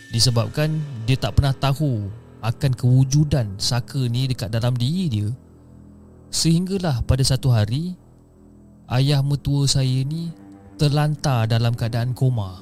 Disebabkan 0.10 0.82
dia 1.06 1.18
tak 1.20 1.38
pernah 1.38 1.54
tahu 1.54 2.10
akan 2.46 2.72
kewujudan 2.78 3.58
saka 3.58 4.06
ni 4.06 4.30
dekat 4.30 4.54
dalam 4.54 4.74
diri 4.78 5.06
dia. 5.10 5.30
Sehinggalah 6.34 7.06
pada 7.06 7.22
satu 7.22 7.54
hari 7.54 7.98
ayah 8.92 9.22
mertua 9.22 9.66
saya 9.66 10.06
ni 10.06 10.30
terlantar 10.78 11.50
dalam 11.50 11.74
keadaan 11.74 12.12
koma. 12.12 12.62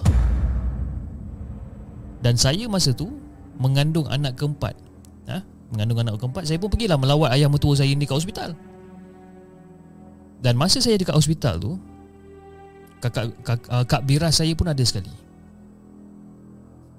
Dan 2.23 2.39
saya 2.39 2.69
masa 2.71 2.95
tu 2.95 3.11
mengandung 3.59 4.07
anak 4.07 4.39
keempat. 4.39 4.75
Ha? 5.27 5.43
Mengandung 5.75 5.99
anak 6.05 6.15
keempat, 6.21 6.47
saya 6.47 6.61
pun 6.61 6.71
pergilah 6.71 6.95
melawat 6.95 7.35
ayah 7.35 7.51
mertua 7.51 7.75
saya 7.75 7.91
ni 7.91 8.07
kat 8.07 8.15
hospital. 8.15 8.55
Dan 10.39 10.59
masa 10.59 10.79
saya 10.79 10.99
dekat 10.99 11.15
hospital 11.15 11.59
tu, 11.59 11.79
kakak, 13.03 13.35
kak, 13.43 13.59
uh, 13.67 13.83
kak 13.83 14.07
Bira 14.07 14.31
saya 14.31 14.55
pun 14.55 14.71
ada 14.71 14.83
sekali. 14.87 15.11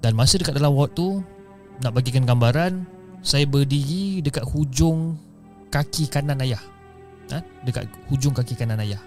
Dan 0.05 0.13
masa 0.13 0.37
dekat 0.37 0.53
dalam 0.53 0.77
ward 0.77 0.93
tu, 0.93 1.25
nak 1.81 1.97
bagikan 1.97 2.29
gambaran, 2.29 2.85
saya 3.25 3.49
berdiri 3.49 4.21
dekat 4.21 4.45
hujung 4.45 5.17
kaki 5.73 6.13
kanan 6.13 6.45
ayah. 6.45 6.61
Ha? 7.33 7.41
Dekat 7.65 7.89
hujung 8.13 8.37
kaki 8.37 8.53
kanan 8.53 8.85
ayah. 8.85 9.01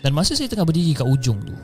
Dan 0.00 0.16
masa 0.16 0.32
saya 0.32 0.48
tengah 0.48 0.64
berdiri 0.64 0.92
kat 0.92 1.08
ujung 1.08 1.40
tu 1.42 1.56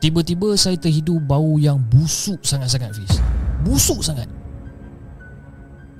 Tiba-tiba 0.00 0.56
saya 0.56 0.78
terhidu 0.80 1.20
bau 1.20 1.60
yang 1.60 1.76
busuk 1.76 2.40
sangat-sangat 2.40 2.96
Fiz 2.96 3.20
Busuk 3.66 4.00
sangat 4.00 4.24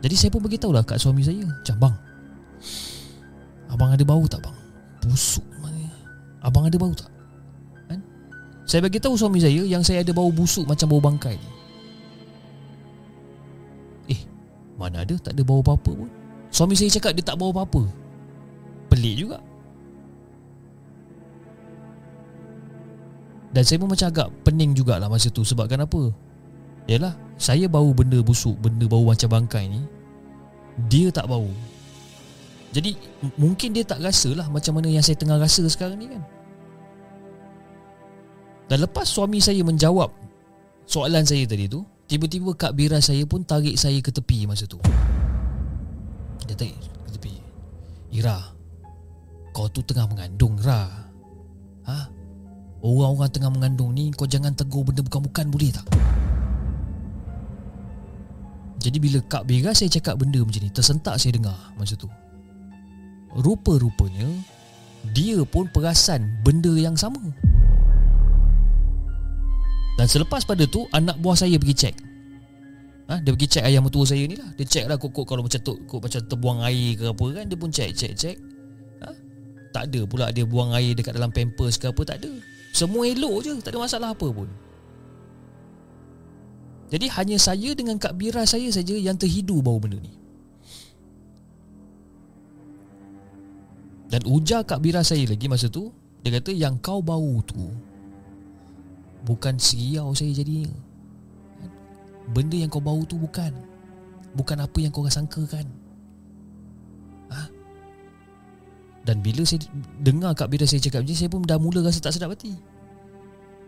Jadi 0.01 0.15
saya 0.17 0.31
pun 0.33 0.41
beritahu 0.41 0.73
lah 0.73 0.87
kat 0.87 0.97
suami 0.97 1.21
saya 1.21 1.45
Macam 1.45 1.77
bang 1.77 1.95
Abang 3.69 3.91
ada 3.93 4.05
bau 4.07 4.25
tak 4.25 4.41
bang? 4.41 4.57
Busuk 5.05 5.50
Abang 6.41 6.65
ada 6.65 6.77
bau 6.81 6.93
tak? 6.97 7.09
Kan? 7.89 8.01
Saya 8.65 8.81
beritahu 8.85 9.17
suami 9.17 9.41
saya 9.45 9.61
Yang 9.65 9.93
saya 9.93 10.01
ada 10.01 10.13
bau 10.17 10.33
busuk 10.33 10.65
macam 10.65 10.89
bau 10.89 11.03
bangkai 11.03 11.37
Eh 14.09 14.21
Mana 14.81 15.05
ada 15.05 15.15
tak 15.21 15.37
ada 15.37 15.43
bau 15.45 15.61
apa-apa 15.61 15.93
pun 15.93 16.11
Suami 16.49 16.75
saya 16.75 16.89
cakap 16.91 17.13
dia 17.13 17.25
tak 17.25 17.37
bau 17.37 17.53
apa-apa 17.53 17.85
Pelik 18.89 19.29
juga 19.29 19.39
Dan 23.51 23.63
saya 23.67 23.83
pun 23.83 23.91
macam 23.91 24.09
agak 24.09 24.29
pening 24.47 24.73
jugalah 24.79 25.11
masa 25.11 25.27
tu 25.29 25.43
Sebab 25.43 25.67
kenapa? 25.67 26.15
Yalah, 26.87 27.15
saya 27.35 27.67
bau 27.67 27.91
benda 27.93 28.23
busuk 28.23 28.57
Benda 28.63 28.87
bau 28.87 29.05
macam 29.05 29.29
bangkai 29.29 29.69
ni 29.69 29.83
Dia 30.89 31.13
tak 31.13 31.29
bau 31.29 31.51
Jadi 32.71 32.95
mungkin 33.35 33.75
dia 33.75 33.83
tak 33.83 33.99
rasa 33.99 34.31
lah 34.31 34.47
Macam 34.47 34.79
mana 34.79 34.87
yang 34.87 35.03
saya 35.03 35.19
tengah 35.19 35.43
rasa 35.43 35.67
sekarang 35.67 35.99
ni 35.99 36.07
kan. 36.07 36.23
Dan 38.71 38.87
lepas 38.87 39.11
suami 39.11 39.43
saya 39.43 39.59
menjawab 39.67 40.15
Soalan 40.87 41.27
saya 41.27 41.43
tadi 41.51 41.67
tu 41.67 41.83
Tiba-tiba 42.07 42.55
Kak 42.55 42.75
Bira 42.75 42.99
saya 43.03 43.23
pun 43.27 43.47
tarik 43.47 43.79
saya 43.79 44.03
ke 44.03 44.11
tepi 44.11 44.43
masa 44.43 44.67
tu. 44.67 44.83
Dia 46.43 46.59
tarik 46.59 46.75
ke 47.07 47.11
tepi. 47.19 47.35
Ira 48.15 48.39
Kau 49.55 49.67
tu 49.71 49.83
tengah 49.83 50.07
mengandung 50.07 50.59
Ira 50.63 51.11
Ha? 51.91 51.99
Orang-orang 52.87 53.31
tengah 53.35 53.51
mengandung 53.51 53.91
ni 53.95 54.15
Kau 54.15 54.31
jangan 54.31 54.55
tegur 54.55 54.87
benda 54.87 55.03
bukan-bukan 55.03 55.51
boleh 55.51 55.75
tak? 55.75 55.87
Jadi 58.81 58.97
bila 59.03 59.19
Kak 59.27 59.45
Bera 59.45 59.75
saya 59.75 59.91
cakap 59.91 60.23
benda 60.23 60.39
macam 60.39 60.63
ni 60.63 60.71
Tersentak 60.71 61.19
saya 61.19 61.35
dengar 61.35 61.59
masa 61.75 61.99
tu 61.99 62.07
Rupa-rupanya 63.35 64.27
Dia 65.15 65.43
pun 65.47 65.71
perasan 65.71 66.43
benda 66.43 66.75
yang 66.75 66.99
sama. 66.99 67.23
Dan 69.95 70.07
selepas 70.11 70.43
pada 70.43 70.67
tu 70.67 70.85
Anak 70.91 71.21
buah 71.23 71.39
saya 71.39 71.57
pergi 71.61 71.77
cek 71.87 71.95
ha? 73.11 73.19
Dia 73.23 73.31
pergi 73.35 73.49
cek 73.59 73.65
ayam 73.67 73.87
mertua 73.87 74.07
saya 74.07 74.23
ni 74.27 74.39
lah. 74.39 74.51
Dia 74.55 74.67
cek 74.67 74.85
lah 74.87 74.97
kok, 74.99 75.11
kok 75.11 75.27
kalau 75.27 75.43
macam 75.47 75.61
tu 75.63 75.75
kok 75.87 76.01
macam 76.03 76.21
terbuang 76.27 76.59
air 76.67 76.91
ke 76.99 77.05
apa 77.11 77.25
kan 77.35 77.45
Dia 77.51 77.57
pun 77.59 77.71
cek 77.71 77.91
cek 77.95 78.13
cek 78.15 78.37
ha? 79.03 79.09
Tak 79.71 79.83
ada 79.91 80.01
pula 80.07 80.27
dia 80.35 80.43
buang 80.43 80.75
air 80.75 80.99
dekat 80.99 81.15
dalam 81.15 81.31
pampers 81.31 81.79
ke 81.79 81.91
apa 81.91 82.03
Tak 82.03 82.17
ada. 82.23 82.33
Semua 82.75 83.07
elok 83.07 83.47
je 83.47 83.53
Tak 83.63 83.75
ada 83.75 83.79
masalah 83.83 84.11
apa 84.15 84.27
pun. 84.31 84.51
Jadi 86.91 87.07
hanya 87.07 87.39
saya 87.39 87.71
dengan 87.79 88.03
Kak 88.03 88.19
Bira 88.19 88.43
saya 88.43 88.67
saja 88.75 88.99
Yang 88.99 89.27
terhidu 89.27 89.63
bau 89.63 89.79
benda 89.79 90.03
ni 90.03 90.20
Dan 94.11 94.27
ujar 94.27 94.67
Kak 94.67 94.83
Bira 94.83 95.07
saya 95.07 95.23
lagi 95.23 95.47
masa 95.47 95.71
tu 95.71 95.95
Dia 96.27 96.35
kata 96.43 96.51
yang 96.51 96.77
kau 96.83 96.99
bau 96.99 97.39
tu 97.47 97.71
Bukan 99.23 99.55
seriau 99.57 100.11
saya 100.13 100.35
jadi 100.35 100.67
Benda 102.31 102.55
yang 102.55 102.71
kau 102.71 102.79
bau 102.79 103.03
tu 103.03 103.19
bukan. 103.19 103.51
Bukan 104.39 104.63
apa 104.63 104.79
yang 104.79 104.95
kau 104.95 105.03
sangkakan. 105.11 105.67
Dan 109.01 109.25
bila 109.25 109.43
saya 109.43 109.65
dengar 110.05 110.37
Kak 110.37 110.53
Bira 110.53 110.69
saya 110.69 110.79
cakap 110.79 111.03
macam 111.03 111.17
Saya 111.17 111.31
pun 111.33 111.43
dah 111.43 111.59
mula 111.59 111.81
rasa 111.83 111.99
tak 111.99 112.15
sedap 112.15 112.37
hati. 112.37 112.55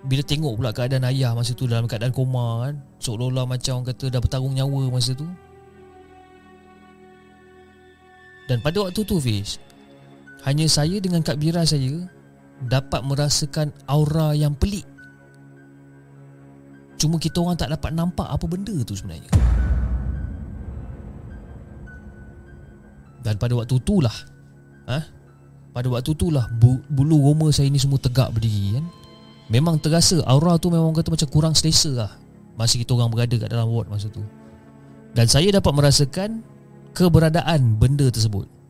Bila 0.06 0.22
tengok 0.22 0.58
pula 0.58 0.70
keadaan 0.74 1.06
ayah 1.10 1.30
masa 1.30 1.54
tu 1.54 1.70
Dalam 1.70 1.86
keadaan 1.86 2.10
koma 2.10 2.66
kan? 2.66 2.74
Seolah-olah 2.98 3.46
macam 3.46 3.82
orang 3.82 3.88
kata 3.94 4.04
dah 4.12 4.20
bertarung 4.22 4.54
nyawa 4.54 4.92
masa 4.92 5.16
tu. 5.16 5.26
Dan 8.50 8.58
pada 8.60 8.86
waktu 8.86 9.00
tu 9.02 9.16
Fiz 9.22 9.56
Hanya 10.42 10.66
saya 10.66 10.98
dengan 10.98 11.22
Kak 11.22 11.38
Bira 11.38 11.62
saya 11.62 12.02
Dapat 12.66 13.02
merasakan 13.02 13.74
aura 13.90 14.34
yang 14.34 14.54
pelik. 14.54 14.86
Cuma 16.98 17.18
kita 17.18 17.42
orang 17.42 17.58
tak 17.58 17.74
dapat 17.74 17.90
nampak 17.90 18.30
apa 18.30 18.46
benda 18.46 18.74
tu 18.86 18.94
sebenarnya. 18.94 19.26
Dan 23.22 23.38
pada 23.38 23.54
waktu 23.58 23.74
tu 23.82 23.98
lah 24.02 24.14
ha? 24.90 24.98
Pada 25.70 25.86
waktu 25.90 26.10
tu 26.14 26.30
lah 26.30 26.50
Bulu 26.90 27.22
roma 27.22 27.54
saya 27.54 27.70
ni 27.70 27.78
semua 27.78 27.98
tegak 27.98 28.34
berdiri 28.34 28.78
kan? 28.78 28.86
Memang 29.46 29.78
terasa 29.78 30.22
aura 30.26 30.58
tu 30.58 30.74
memang 30.74 30.90
kata 30.90 31.14
macam 31.14 31.28
kurang 31.30 31.54
selesa 31.54 31.90
lah 31.94 32.12
Masa 32.58 32.78
kita 32.78 32.98
orang 32.98 33.14
berada 33.14 33.34
kat 33.38 33.46
dalam 33.46 33.70
ward 33.70 33.86
masa 33.86 34.10
tu. 34.10 34.22
Dan 35.14 35.30
saya 35.30 35.54
dapat 35.54 35.70
merasakan 35.70 36.42
Keberadaan 36.94 37.78
benda 37.78 38.10
tersebut 38.10 38.61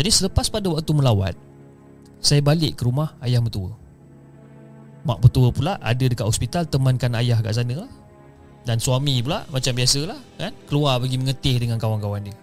Jadi 0.00 0.08
selepas 0.08 0.48
pada 0.48 0.72
waktu 0.72 0.96
melawat 0.96 1.36
Saya 2.24 2.40
balik 2.40 2.80
ke 2.80 2.88
rumah 2.88 3.20
ayah 3.20 3.44
mertua 3.44 3.76
Mak 5.04 5.28
mertua 5.28 5.52
pula 5.52 5.76
ada 5.76 6.00
dekat 6.00 6.24
hospital 6.24 6.64
Temankan 6.64 7.12
ayah 7.20 7.36
kat 7.44 7.52
sana 7.52 7.84
lah 7.84 7.92
Dan 8.64 8.80
suami 8.80 9.20
pula 9.20 9.44
macam 9.52 9.76
biasalah 9.76 10.16
kan 10.40 10.56
Keluar 10.64 10.96
pergi 11.04 11.20
mengetih 11.20 11.60
dengan 11.60 11.76
kawan-kawan 11.76 12.24
dia 12.24 12.36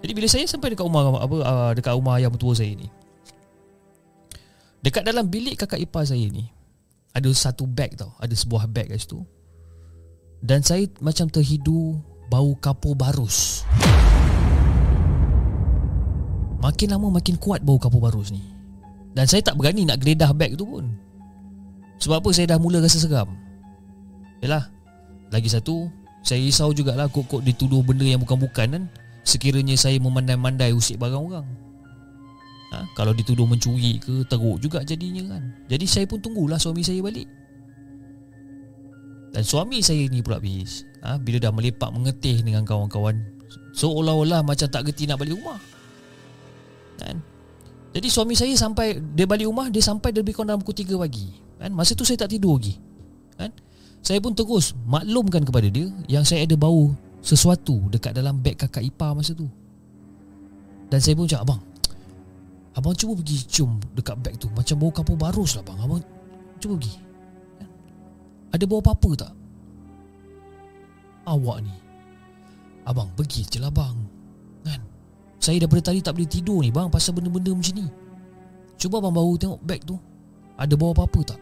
jadi 0.00 0.12
bila 0.16 0.28
saya 0.32 0.48
sampai 0.48 0.72
dekat 0.72 0.84
rumah 0.88 1.12
apa 1.12 1.36
uh, 1.44 1.70
dekat 1.76 1.92
rumah 1.92 2.16
ayah 2.16 2.32
mertua 2.32 2.56
saya 2.56 2.72
ni. 2.72 2.88
Dekat 4.80 5.04
dalam 5.04 5.28
bilik 5.28 5.60
kakak 5.60 5.76
ipar 5.76 6.08
saya 6.08 6.24
ni 6.24 6.48
ada 7.12 7.28
satu 7.28 7.68
beg 7.68 8.00
tau, 8.00 8.16
ada 8.16 8.32
sebuah 8.32 8.64
beg 8.64 8.88
kat 8.88 8.96
situ. 8.96 9.20
Dan 10.40 10.64
saya 10.64 10.88
macam 11.04 11.28
terhidu 11.28 12.00
bau 12.32 12.56
kapur 12.56 12.96
barus. 12.96 13.68
Makin 16.60 16.92
lama 16.92 17.08
makin 17.08 17.40
kuat 17.40 17.64
bau 17.64 17.80
kapur 17.80 18.04
barus 18.04 18.28
ni. 18.28 18.44
Dan 19.16 19.24
saya 19.24 19.40
tak 19.40 19.56
berani 19.56 19.88
nak 19.88 19.98
geledah 20.04 20.30
beg 20.36 20.54
tu 20.54 20.68
pun. 20.68 20.86
Sebab 22.00 22.20
apa 22.20 22.28
saya 22.36 22.56
dah 22.56 22.58
mula 22.60 22.80
rasa 22.80 23.00
seram? 23.00 23.36
Yalah 24.40 24.72
Lagi 25.28 25.52
satu 25.52 25.92
Saya 26.24 26.40
risau 26.40 26.72
jugalah 26.72 27.08
kok-kok 27.12 27.44
dituduh 27.44 27.84
benda 27.84 28.04
yang 28.04 28.20
bukan-bukan 28.20 28.68
kan. 28.76 28.84
Sekiranya 29.24 29.76
saya 29.76 29.96
memandai-mandai 30.00 30.72
usik 30.72 31.00
barang 31.00 31.20
orang. 31.20 31.46
Ha? 32.76 32.84
Kalau 32.96 33.12
dituduh 33.16 33.48
mencuri 33.48 33.96
ke 34.00 34.24
Teruk 34.28 34.60
juga 34.60 34.84
jadinya 34.84 35.36
kan. 35.36 35.42
Jadi 35.68 35.84
saya 35.88 36.04
pun 36.04 36.20
tunggulah 36.20 36.60
suami 36.60 36.84
saya 36.84 37.00
balik. 37.00 37.28
Dan 39.30 39.42
suami 39.46 39.80
saya 39.80 40.04
ni 40.10 40.20
pula 40.20 40.42
bis 40.42 40.84
ha? 41.06 41.16
Bila 41.16 41.38
dah 41.38 41.54
melepak 41.54 41.88
mengetih 41.94 42.42
dengan 42.42 42.66
kawan-kawan 42.66 43.14
Seolah-olah 43.78 44.42
macam 44.42 44.66
tak 44.66 44.90
gerti 44.90 45.06
nak 45.06 45.22
balik 45.22 45.38
rumah 45.38 45.62
kan? 47.00 47.18
Jadi 47.90 48.06
suami 48.06 48.34
saya 48.38 48.54
sampai 48.54 49.02
Dia 49.14 49.26
balik 49.26 49.50
rumah 49.50 49.66
Dia 49.66 49.82
sampai 49.82 50.14
lebih 50.14 50.34
kurang 50.34 50.54
dalam 50.54 50.60
pukul 50.62 50.86
3 50.86 50.94
pagi 50.94 51.28
kan? 51.58 51.70
Masa 51.74 51.98
tu 51.98 52.06
saya 52.06 52.22
tak 52.22 52.30
tidur 52.30 52.58
lagi 52.58 52.78
kan? 53.34 53.50
Saya 54.00 54.22
pun 54.22 54.32
terus 54.32 54.72
maklumkan 54.86 55.42
kepada 55.42 55.66
dia 55.68 55.90
Yang 56.06 56.24
saya 56.34 56.46
ada 56.46 56.56
bau 56.56 56.94
sesuatu 57.20 57.90
Dekat 57.90 58.14
dalam 58.16 58.38
beg 58.38 58.56
kakak 58.56 58.86
ipar 58.86 59.12
masa 59.12 59.34
tu 59.34 59.50
Dan 60.88 61.02
saya 61.02 61.18
pun 61.18 61.26
cakap 61.26 61.50
Abang 61.50 61.62
Abang 62.78 62.94
cuba 62.94 63.18
pergi 63.18 63.42
cium 63.50 63.82
dekat 63.98 64.16
beg 64.22 64.38
tu 64.38 64.46
Macam 64.54 64.78
bau 64.78 64.94
kapur 64.94 65.18
barus 65.18 65.58
lah 65.58 65.64
bang 65.66 65.78
Abang 65.82 66.00
cuba 66.62 66.78
pergi 66.78 66.94
kan? 67.58 67.68
Ada 68.54 68.64
bau 68.70 68.78
apa-apa 68.78 69.10
tak? 69.26 69.32
Awak 71.26 71.58
ni 71.66 71.74
Abang 72.86 73.10
pergi 73.18 73.42
je 73.50 73.58
lah 73.58 73.74
bang 73.74 74.19
Saya 75.40 75.56
daripada 75.56 75.88
tadi 75.88 76.04
tak 76.04 76.20
boleh 76.20 76.28
tidur 76.28 76.60
ni 76.60 76.68
bang 76.68 76.92
Pasal 76.92 77.16
benda-benda 77.16 77.56
macam 77.56 77.74
ni. 77.80 77.88
Cuba 78.76 79.00
abang 79.00 79.16
baru 79.16 79.34
tengok 79.40 79.60
beg 79.64 79.80
tu. 79.88 79.96
Ada 80.60 80.76
bau 80.76 80.92
apa-apa 80.92 81.20
tak? 81.32 81.40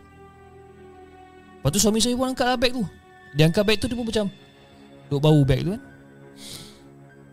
Lepas 1.59 1.71
tu 1.75 1.79
suami 1.83 1.99
saya 1.99 2.15
pun 2.15 2.31
angkat 2.31 2.47
lah 2.47 2.55
beg 2.55 2.73
tu. 2.79 2.87
Dia 3.35 3.51
angkat 3.51 3.63
beg 3.67 3.77
tu 3.83 3.91
dia 3.91 3.99
pun 3.99 4.07
macam 4.07 4.31
Duk 5.11 5.21
bau 5.21 5.43
beg 5.43 5.67
tu 5.67 5.71
kan. 5.75 5.83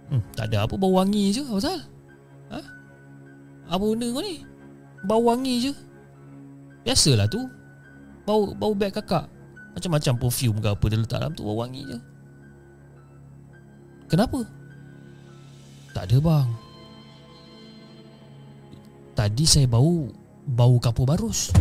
Hmm, 0.10 0.22
Tak 0.34 0.46
ada 0.50 0.66
apa 0.66 0.74
bau 0.78 0.94
wangi 0.94 1.34
je 1.34 1.42
Apa 1.46 1.58
pasal? 1.58 1.80
Ha? 2.54 2.60
Apa 3.70 3.84
benda 3.86 4.08
kau 4.10 4.22
ni? 4.26 4.42
Bau 5.06 5.22
wangi 5.30 5.70
je. 5.70 5.72
Biasalah 6.82 7.30
tu. 7.30 7.46
Bau 8.26 8.58
bau 8.58 8.74
beg 8.74 8.94
kakak. 8.94 9.30
Macam-macam 9.78 10.14
perfume 10.18 10.58
ke 10.62 10.70
apa 10.74 10.86
Dia 10.90 10.98
letak 10.98 11.20
dalam 11.22 11.34
tu 11.38 11.46
bau 11.46 11.62
wangi 11.62 11.86
je. 11.86 11.98
Kenapa? 14.10 14.46
Tak 15.96 16.12
ada 16.12 16.18
bang. 16.20 16.50
Tadi 19.16 19.44
saya 19.48 19.64
bau 19.64 20.12
Bau 20.44 20.76
kapur 20.78 21.08
barus. 21.08 21.56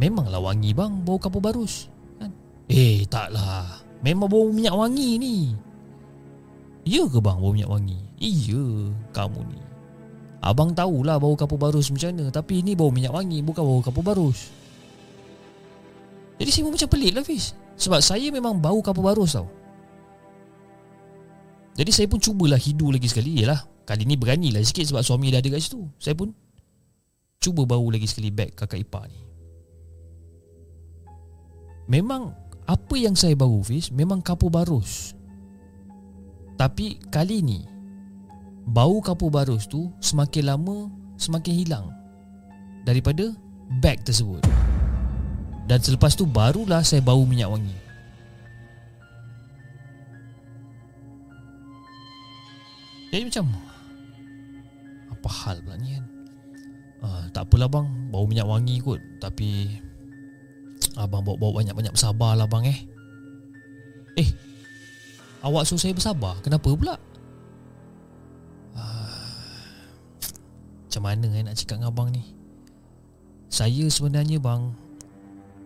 Memanglah 0.00 0.40
wangi 0.40 0.72
bang 0.72 1.04
Bau 1.04 1.20
kapur 1.20 1.44
barus 1.44 1.92
kan? 2.16 2.32
Eh 2.72 3.04
taklah. 3.04 3.84
Memang 4.00 4.32
bau 4.32 4.48
minyak 4.48 4.72
wangi 4.72 5.20
ni. 5.20 5.52
Ya 6.88 7.04
ke 7.04 7.20
bang 7.20 7.36
bau 7.36 7.52
minyak 7.52 7.68
wangi? 7.68 8.00
Iya 8.16 8.88
Kamu 9.12 9.40
ni. 9.52 9.60
Abang 10.40 10.72
tahulah 10.72 11.20
bau 11.20 11.36
kapur 11.36 11.60
barus 11.60 11.92
macam 11.92 12.16
mana 12.16 12.32
Tapi 12.32 12.64
ini 12.64 12.72
bau 12.72 12.88
minyak 12.88 13.12
wangi 13.12 13.44
Bukan 13.44 13.60
bau 13.60 13.84
kapur 13.84 14.00
barus. 14.00 14.48
Jadi 16.40 16.48
saya 16.48 16.64
pun 16.64 16.72
macam 16.72 16.88
pelik 16.88 17.12
lah 17.12 17.20
Fiz. 17.20 17.52
Sebab 17.76 18.00
saya 18.00 18.32
memang 18.32 18.56
bau 18.56 18.80
kapur 18.80 19.04
barus 19.04 19.36
tau 19.36 19.59
jadi 21.78 21.90
saya 21.94 22.06
pun 22.10 22.18
cubalah 22.18 22.58
hidu 22.58 22.90
lagi 22.90 23.06
sekali. 23.06 23.40
Yalah 23.40 23.62
Kali 23.90 24.06
ni 24.06 24.14
beranilah 24.14 24.62
sikit 24.62 24.86
sebab 24.86 25.02
suami 25.02 25.34
dah 25.34 25.42
ada 25.42 25.50
kat 25.50 25.66
situ. 25.66 25.82
Saya 25.98 26.14
pun 26.14 26.30
Cuba 27.40 27.64
bau 27.66 27.88
lagi 27.90 28.06
sekali 28.06 28.30
beg 28.30 28.54
kakak 28.54 28.86
ipar 28.86 29.10
ni. 29.10 29.18
Memang 31.90 32.30
Apa 32.70 32.94
yang 32.94 33.18
saya 33.18 33.34
bau 33.34 33.58
Fiz 33.66 33.90
Memang 33.90 34.22
kapur 34.22 34.52
barus. 34.52 35.18
Tapi 36.54 37.02
kali 37.10 37.42
ni 37.42 37.66
Bau 38.68 39.02
kapur 39.02 39.32
barus 39.32 39.66
tu 39.66 39.90
Semakin 39.98 40.54
lama 40.54 40.86
Semakin 41.18 41.54
hilang 41.56 41.86
Daripada 42.86 43.32
Beg 43.82 44.04
tersebut. 44.06 44.44
Dan 45.66 45.82
selepas 45.82 46.14
tu 46.14 46.30
Barulah 46.30 46.86
saya 46.86 47.02
bau 47.02 47.26
minyak 47.26 47.50
wangi 47.50 47.89
Jadi 53.10 53.26
macam 53.26 53.44
Apa 55.10 55.28
hal 55.28 55.56
pula 55.66 55.76
ni 55.82 55.98
kan? 55.98 56.04
Uh, 57.02 57.22
Tak 57.34 57.50
apalah 57.50 57.66
bang. 57.66 57.86
Bau 58.08 58.24
minyak 58.24 58.46
wangi 58.46 58.78
kot. 58.78 59.02
Tapi 59.18 59.66
Abang 60.96 61.22
bawa-bawa 61.22 61.62
banyak-banyak 61.62 61.92
bersabar 61.92 62.34
lah 62.38 62.46
bang 62.46 62.70
eh. 62.70 62.78
Eh 64.24 64.30
Awak 65.42 65.66
suruh 65.66 65.80
saya 65.80 65.94
bersabar? 65.94 66.38
Kenapa 66.40 66.70
pula? 66.70 66.96
Uh, 68.78 69.26
Macam 70.86 71.02
mana 71.02 71.26
eh 71.34 71.42
nak 71.42 71.58
cakap 71.58 71.82
dengan 71.82 71.90
abang 71.90 72.08
ni? 72.14 72.22
Saya 73.50 73.90
sebenarnya 73.90 74.38
bang 74.38 74.70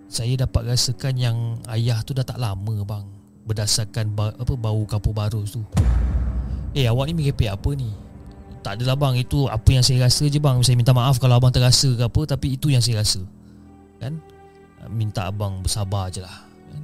Saya 0.09 0.35
dapat 0.41 0.73
rasakan 0.73 1.15
yang 1.21 1.37
Ayah 1.69 2.01
tu 2.07 2.17
dah 2.17 2.25
tak 2.25 2.41
lama 2.41 2.75
bang. 2.85 3.05
Berdasarkan 3.45 4.17
ba- 4.17 4.37
apa 4.37 4.55
bau 4.57 4.83
kapur 4.89 5.13
baru 5.13 5.45
tu 5.45 5.61
Eh 6.75 6.91
awak 6.91 7.07
ni 7.07 7.15
merepek 7.15 7.55
apa 7.55 7.71
ni? 7.79 7.87
Tak 8.67 8.83
adalah 8.83 8.99
bang. 8.99 9.23
Itu 9.23 9.47
apa 9.47 9.71
yang 9.71 9.87
saya 9.87 10.11
rasa 10.11 10.27
je 10.27 10.43
bang. 10.43 10.59
Saya 10.67 10.75
minta 10.75 10.91
maaf 10.91 11.23
kalau 11.23 11.39
abang 11.39 11.55
terasa 11.55 11.95
ke 11.95 12.03
apa 12.03 12.21
Tapi 12.27 12.59
itu 12.59 12.75
yang 12.75 12.83
saya 12.83 13.07
rasa. 13.07 13.23
Kan? 14.03 14.19
Minta 14.91 15.31
abang 15.31 15.63
bersabar 15.63 16.11
je 16.11 16.19
lah. 16.19 16.43
Kan? 16.75 16.83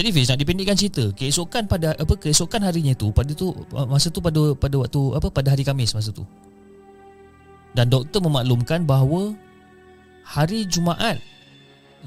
Jadi 0.00 0.08
Fiz 0.16 0.32
nak 0.32 0.40
dipendekkan 0.40 0.78
cerita. 0.80 1.12
Keesokan 1.12 1.68
pada 1.68 1.92
apa 1.92 2.14
Keesokan 2.16 2.64
harinya 2.64 2.96
tu 2.96 3.12
Pada 3.12 3.36
tu 3.36 3.52
Masa 3.74 4.08
tu 4.08 4.24
pada 4.24 4.56
pada 4.56 4.74
waktu 4.80 5.00
apa 5.12 5.28
Pada 5.28 5.48
hari 5.52 5.62
Kamis 5.66 5.92
masa 5.92 6.14
tu. 6.14 6.24
Dan 7.76 7.92
doktor 7.92 8.24
memaklumkan 8.24 8.88
bahawa 8.88 9.36
Hari 10.24 10.64
Jumaat 10.70 11.20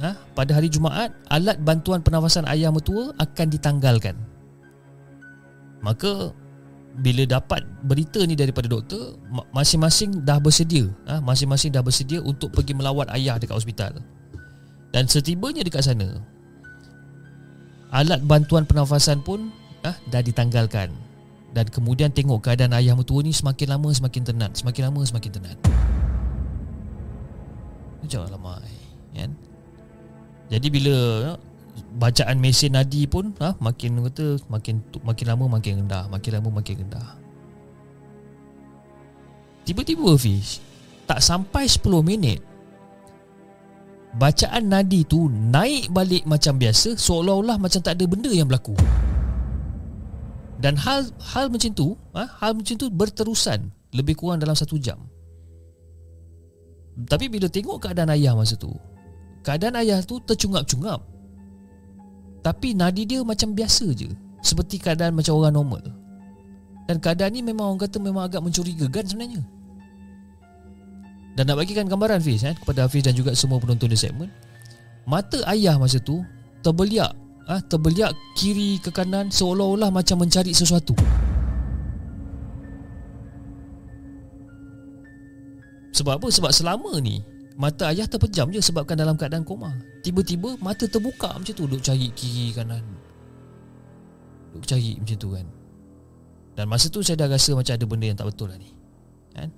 ha, 0.01 0.15
Pada 0.33 0.57
hari 0.57 0.73
Jumaat 0.73 1.13
Alat 1.29 1.61
bantuan 1.61 2.01
pernafasan 2.01 2.49
ayah 2.49 2.73
mertua 2.73 3.13
Akan 3.21 3.51
ditanggalkan. 3.51 4.17
Maka 5.83 6.31
bila 6.94 7.26
dapat 7.26 7.65
berita 7.82 8.22
ni 8.22 8.38
daripada 8.38 8.70
doktor 8.70 9.18
masing-masing 9.49 10.22
dah 10.22 10.38
bersedia 10.38 10.86
ha? 11.10 11.18
masing-masing 11.18 11.74
dah 11.74 11.82
bersedia 11.82 12.22
untuk 12.22 12.53
pergi 12.53 12.78
melawat 12.78 13.10
ayah 13.18 13.41
dekat 13.41 13.57
hospital 13.57 13.98
dan 14.94 15.10
setibanya 15.10 15.65
dekat 15.65 15.82
sana 15.82 16.22
alat 17.90 18.22
bantuan 18.22 18.70
pernafasan 18.70 19.26
pun 19.26 19.49
ha? 19.82 19.98
dah 20.14 20.22
ditanggalkan 20.22 20.94
dan 21.53 21.65
kemudian 21.70 22.14
tengok 22.14 22.45
keadaan 22.45 22.78
ayah 22.78 22.94
mertua 22.94 23.26
ni 23.26 23.34
semakin 23.34 23.74
lama 23.74 23.90
semakin 23.90 24.22
tenat 24.30 24.52
semakin 24.53 24.94
lama 24.94 25.02
semakin 25.02 25.32
tenat 25.34 25.57
macam 28.06 28.22
lama 28.30 28.61
kan 29.18 29.34
jadi 30.53 30.68
bila 30.70 30.95
bacaan 31.98 32.41
mesin 32.41 32.74
nadi 32.74 33.06
pun 33.06 33.34
ha, 33.38 33.53
makin 33.61 34.02
kata 34.10 34.41
makin 34.49 34.82
makin 35.06 35.26
lama 35.30 35.45
makin 35.60 35.86
rendah, 35.86 36.10
makin 36.10 36.32
lama 36.38 36.49
makin 36.49 36.76
rendah. 36.86 37.24
Tiba-tiba 39.64 40.20
Fish 40.20 40.60
Tak 41.07 41.24
sampai 41.24 41.68
10 41.68 42.03
minit 42.03 42.40
Bacaan 44.14 44.70
nadi 44.70 45.02
tu 45.07 45.32
naik 45.32 45.90
balik 45.90 46.28
macam 46.30 46.60
biasa 46.60 46.99
Seolah-olah 46.99 47.57
macam 47.57 47.82
tak 47.82 47.98
ada 47.98 48.06
benda 48.06 48.30
yang 48.30 48.45
berlaku. 48.45 48.78
Dan 50.61 50.78
hal 50.78 51.10
hal 51.34 51.49
macam 51.49 51.72
tu 51.74 51.98
ha, 52.14 52.30
Hal 52.44 52.53
macam 52.53 52.76
tu 52.78 52.88
berterusan 52.94 53.72
Lebih 53.95 54.20
kurang 54.20 54.44
dalam 54.44 54.53
satu 54.53 54.78
jam. 54.78 55.02
Tapi 56.94 57.26
bila 57.26 57.49
tengok 57.49 57.82
keadaan 57.82 58.14
ayah 58.14 58.38
masa 58.38 58.53
tu 58.53 58.70
Keadaan 59.41 59.82
ayah 59.82 59.98
tu 60.06 60.22
tercungap-cungap 60.22 61.12
tapi 62.44 62.76
nadi 62.76 63.07
dia 63.07 63.24
macam 63.24 63.56
biasa 63.56 63.95
je. 63.95 64.11
Seperti 64.44 64.76
keadaan 64.76 65.15
macam 65.15 65.40
orang 65.40 65.56
normal. 65.56 65.84
Dan 66.84 66.99
keadaan 66.99 67.32
ni 67.32 67.40
memang 67.40 67.72
orang 67.72 67.80
kata 67.88 67.95
Memang 68.03 68.28
agak 68.28 68.44
mencurigakan 68.44 69.07
sebenarnya. 69.07 69.41
Dan 71.40 71.48
nak 71.48 71.64
bagikan 71.64 71.88
gambaran 71.88 72.20
Hafiz 72.22 72.45
eh, 72.45 72.53
Kepada 72.53 72.86
Hafiz 72.86 73.02
dan 73.02 73.15
juga 73.15 73.32
semua 73.34 73.57
penonton 73.57 73.88
di 73.88 73.95
segmen. 73.95 74.28
Mata 75.07 75.40
ayah 75.49 75.80
masa 75.80 75.98
tu 75.98 76.22
Terbeliak 76.60 77.15
ah, 77.48 77.64
Terbeliak 77.64 78.11
kiri 78.36 78.78
ke 78.84 78.91
kanan 78.91 79.32
Seolah-olah 79.32 79.90
macam 79.90 80.22
mencari 80.22 80.52
sesuatu. 80.52 80.94
Sebab 85.95 86.20
apa? 86.20 86.28
Sebab 86.28 86.52
selama 86.52 86.99
ni 86.99 87.24
Mata 87.53 87.93
ayah 87.93 88.09
terpejam 88.09 88.49
je 88.49 88.57
sebabkan 88.57 88.97
dalam 88.97 89.13
keadaan 89.13 89.45
koma. 89.45 89.77
Tiba-tiba 90.01 90.57
mata 90.57 90.89
terbuka 90.89 91.38
macam 91.38 91.53
tu 91.53 91.69
Duk 91.69 91.81
cari 91.85 92.09
kiri 92.17 92.49
kanan. 92.49 92.81
Duk 94.57 94.65
cari 94.65 94.97
macam 94.97 95.17
tu 95.21 95.30
kan. 95.30 95.45
Dan 96.57 96.65
masa 96.65 96.89
tu 96.89 97.05
saya 97.05 97.17
dah 97.17 97.30
rasa 97.30 97.53
macam 97.53 97.73
ada 97.73 97.85
benda 97.85 98.05
yang 98.09 98.17
tak 98.17 98.30
betul 98.30 98.45
lah 98.53 98.57
ni 98.61 98.69
Kan? 99.34 99.49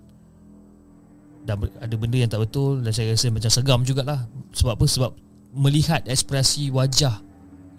Dah 1.43 1.55
ada 1.59 1.95
benda 1.99 2.15
yang 2.15 2.31
tak 2.31 2.39
betul 2.39 2.79
Dan 2.79 2.95
saya 2.95 3.11
rasa 3.11 3.27
macam 3.31 3.51
segam 3.51 3.79
jugalah. 3.83 4.27
Sebab 4.55 4.75
apa? 4.75 4.85
Sebab 4.87 5.11
melihat 5.55 6.03
ekspresi 6.07 6.71
wajah 6.71 7.19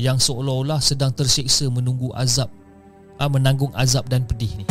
Yang 0.01 0.32
seolah-olah 0.32 0.80
sedang 0.80 1.12
tersiksa 1.12 1.68
menunggu 1.68 2.12
azab 2.16 2.48
ah, 3.20 3.28
Menanggung 3.28 3.72
azab 3.76 4.09
dan 4.09 4.24
pedih 4.24 4.64
ni. 4.64 4.66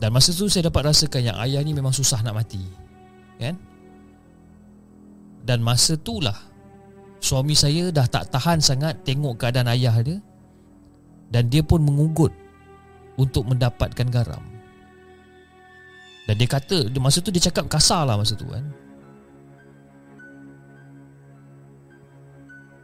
Dan 0.00 0.12
masa 0.12 0.36
tu 0.36 0.52
saya 0.52 0.68
dapat 0.68 0.92
rasakan 0.92 1.32
yang 1.32 1.36
ayah 1.40 1.64
ni 1.64 1.72
memang 1.72 1.92
susah 1.92 2.20
nak 2.20 2.36
mati 2.36 2.83
Kan? 3.38 3.56
Dan 5.44 5.60
masa 5.60 5.98
tu 5.98 6.22
lah 6.22 6.36
Suami 7.24 7.56
saya 7.56 7.88
dah 7.88 8.04
tak 8.04 8.28
tahan 8.28 8.60
sangat 8.60 9.00
tengok 9.00 9.40
keadaan 9.40 9.72
ayah 9.72 9.96
dia. 10.04 10.20
Dan 11.32 11.48
dia 11.48 11.64
pun 11.64 11.80
mengugut 11.80 12.32
Untuk 13.16 13.48
mendapatkan 13.48 14.08
garam. 14.12 14.44
Dan 16.28 16.34
dia 16.36 16.48
kata 16.48 16.88
Masa 17.00 17.24
tu 17.24 17.32
dia 17.32 17.40
cakap 17.48 17.68
kasar 17.68 18.04
lah 18.04 18.20
masa 18.20 18.36
tu 18.36 18.48
kan? 18.48 18.64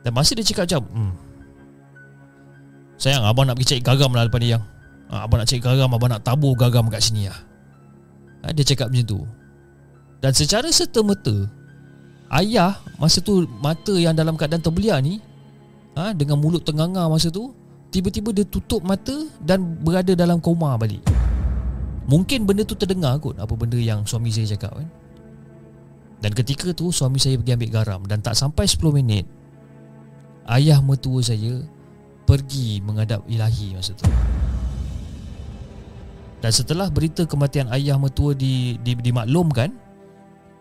Dan 0.01 0.13
masa 0.17 0.33
dia 0.33 0.45
cakap 0.45 0.65
macam 0.65 0.83
hmm, 0.89 1.13
Sayang 3.01 3.25
abang 3.25 3.49
nak 3.49 3.57
pergi 3.57 3.77
cari 3.77 3.83
garam 3.85 4.13
lah 4.13 4.29
depan 4.29 4.41
dia. 4.45 4.51
Yang 4.57 4.65
ah, 5.09 5.25
Abang 5.25 5.41
nak 5.41 5.49
cari 5.49 5.61
garam 5.61 5.89
Abang 5.93 6.11
nak 6.13 6.25
tabur 6.25 6.53
garam 6.53 6.89
kat 6.93 7.01
sini 7.01 7.33
lah. 7.33 7.41
Ha, 8.45 8.53
Dia 8.53 8.65
cakap 8.65 8.93
macam 8.93 9.05
tu 9.05 9.21
Dan 10.21 10.33
secara 10.37 10.69
serta-merta 10.69 11.49
Ayah 12.31 12.79
masa 13.01 13.19
tu 13.19 13.49
mata 13.59 13.97
yang 13.97 14.15
dalam 14.15 14.37
keadaan 14.39 14.63
terbeliak 14.63 15.01
ni 15.03 15.19
ha, 15.97 16.13
Dengan 16.15 16.39
mulut 16.39 16.63
tenganga 16.63 17.09
masa 17.09 17.33
tu 17.33 17.51
Tiba-tiba 17.91 18.31
dia 18.31 18.47
tutup 18.47 18.87
mata 18.87 19.27
dan 19.43 19.67
berada 19.83 20.15
dalam 20.15 20.39
koma 20.39 20.79
balik. 20.79 21.03
Mungkin 22.07 22.47
benda 22.47 22.63
tu 22.63 22.79
terdengar 22.79 23.19
kot 23.19 23.35
Apa 23.35 23.51
benda 23.59 23.75
yang 23.75 24.07
suami 24.07 24.31
saya 24.31 24.55
cakap 24.55 24.79
kan. 24.79 24.89
Dan 26.23 26.31
ketika 26.37 26.71
tu 26.71 26.95
suami 26.95 27.19
saya 27.19 27.35
pergi 27.41 27.57
ambil 27.59 27.71
garam 27.73 28.01
Dan 28.07 28.23
tak 28.23 28.39
sampai 28.39 28.69
10 28.69 28.95
minit 28.95 29.27
Ayah 30.47 30.79
mertua 30.79 31.19
saya 31.19 31.67
Pergi 32.29 32.79
menghadap 32.87 33.27
ilahi 33.27 33.75
masa 33.75 33.91
tu. 33.99 34.07
Dan 36.41 36.53
setelah 36.55 36.89
berita 36.89 37.29
kematian 37.29 37.69
ayah 37.75 38.01
mertua 38.01 38.33
di, 38.33 38.81
di, 38.81 38.97
dimaklumkan 38.97 39.90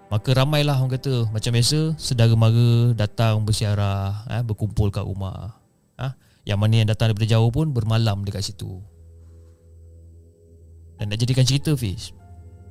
Maka 0.09 0.33
ramailah 0.33 0.81
orang 0.81 0.97
kata 0.97 1.29
Macam 1.29 1.51
biasa 1.53 1.93
Sedara 2.01 2.33
mara 2.33 2.91
datang 2.97 3.45
bersiarah 3.45 4.25
eh, 4.25 4.41
Berkumpul 4.41 4.89
kat 4.89 5.05
rumah. 5.05 5.61
Eh, 6.01 6.11
Yang 6.49 6.59
mana 6.59 6.73
yang 6.81 6.89
datang 6.89 7.13
daripada 7.13 7.29
jauh 7.29 7.49
pun 7.53 7.69
Bermalam 7.69 8.25
dekat 8.25 8.41
situ. 8.41 8.81
Dan 10.97 11.13
nak 11.13 11.17
jadikan 11.21 11.45
cerita 11.45 11.77
Fiz 11.77 12.11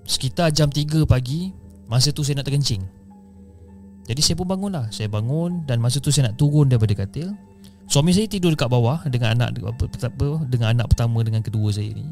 Sekitar 0.03 0.51
jam 0.51 0.69
3 0.69 1.07
pagi 1.07 1.55
Masa 1.89 2.13
tu 2.13 2.21
saya 2.21 2.43
nak 2.43 2.51
terkencing. 2.51 2.85
Jadi 4.05 4.21
saya 4.21 4.37
pun 4.37 4.45
bangun 4.45 4.75
lah 4.75 4.87
Saya 4.91 5.09
bangun 5.09 5.65
Dan 5.65 5.81
masa 5.81 6.03
tu 6.03 6.13
saya 6.13 6.29
nak 6.29 6.37
turun 6.37 6.69
daripada 6.69 6.93
katil. 7.07 7.33
Suami 7.89 8.13
saya 8.13 8.29
tidur 8.29 8.53
dekat 8.53 8.69
bawah 8.69 9.01
Dengan 9.09 9.39
anak 9.39 9.57
Dengan 10.51 10.69
anak 10.77 10.87
pertama 10.93 11.23
Dengan 11.23 11.41
kedua 11.41 11.71
saya 11.73 11.89
ni. 11.89 12.05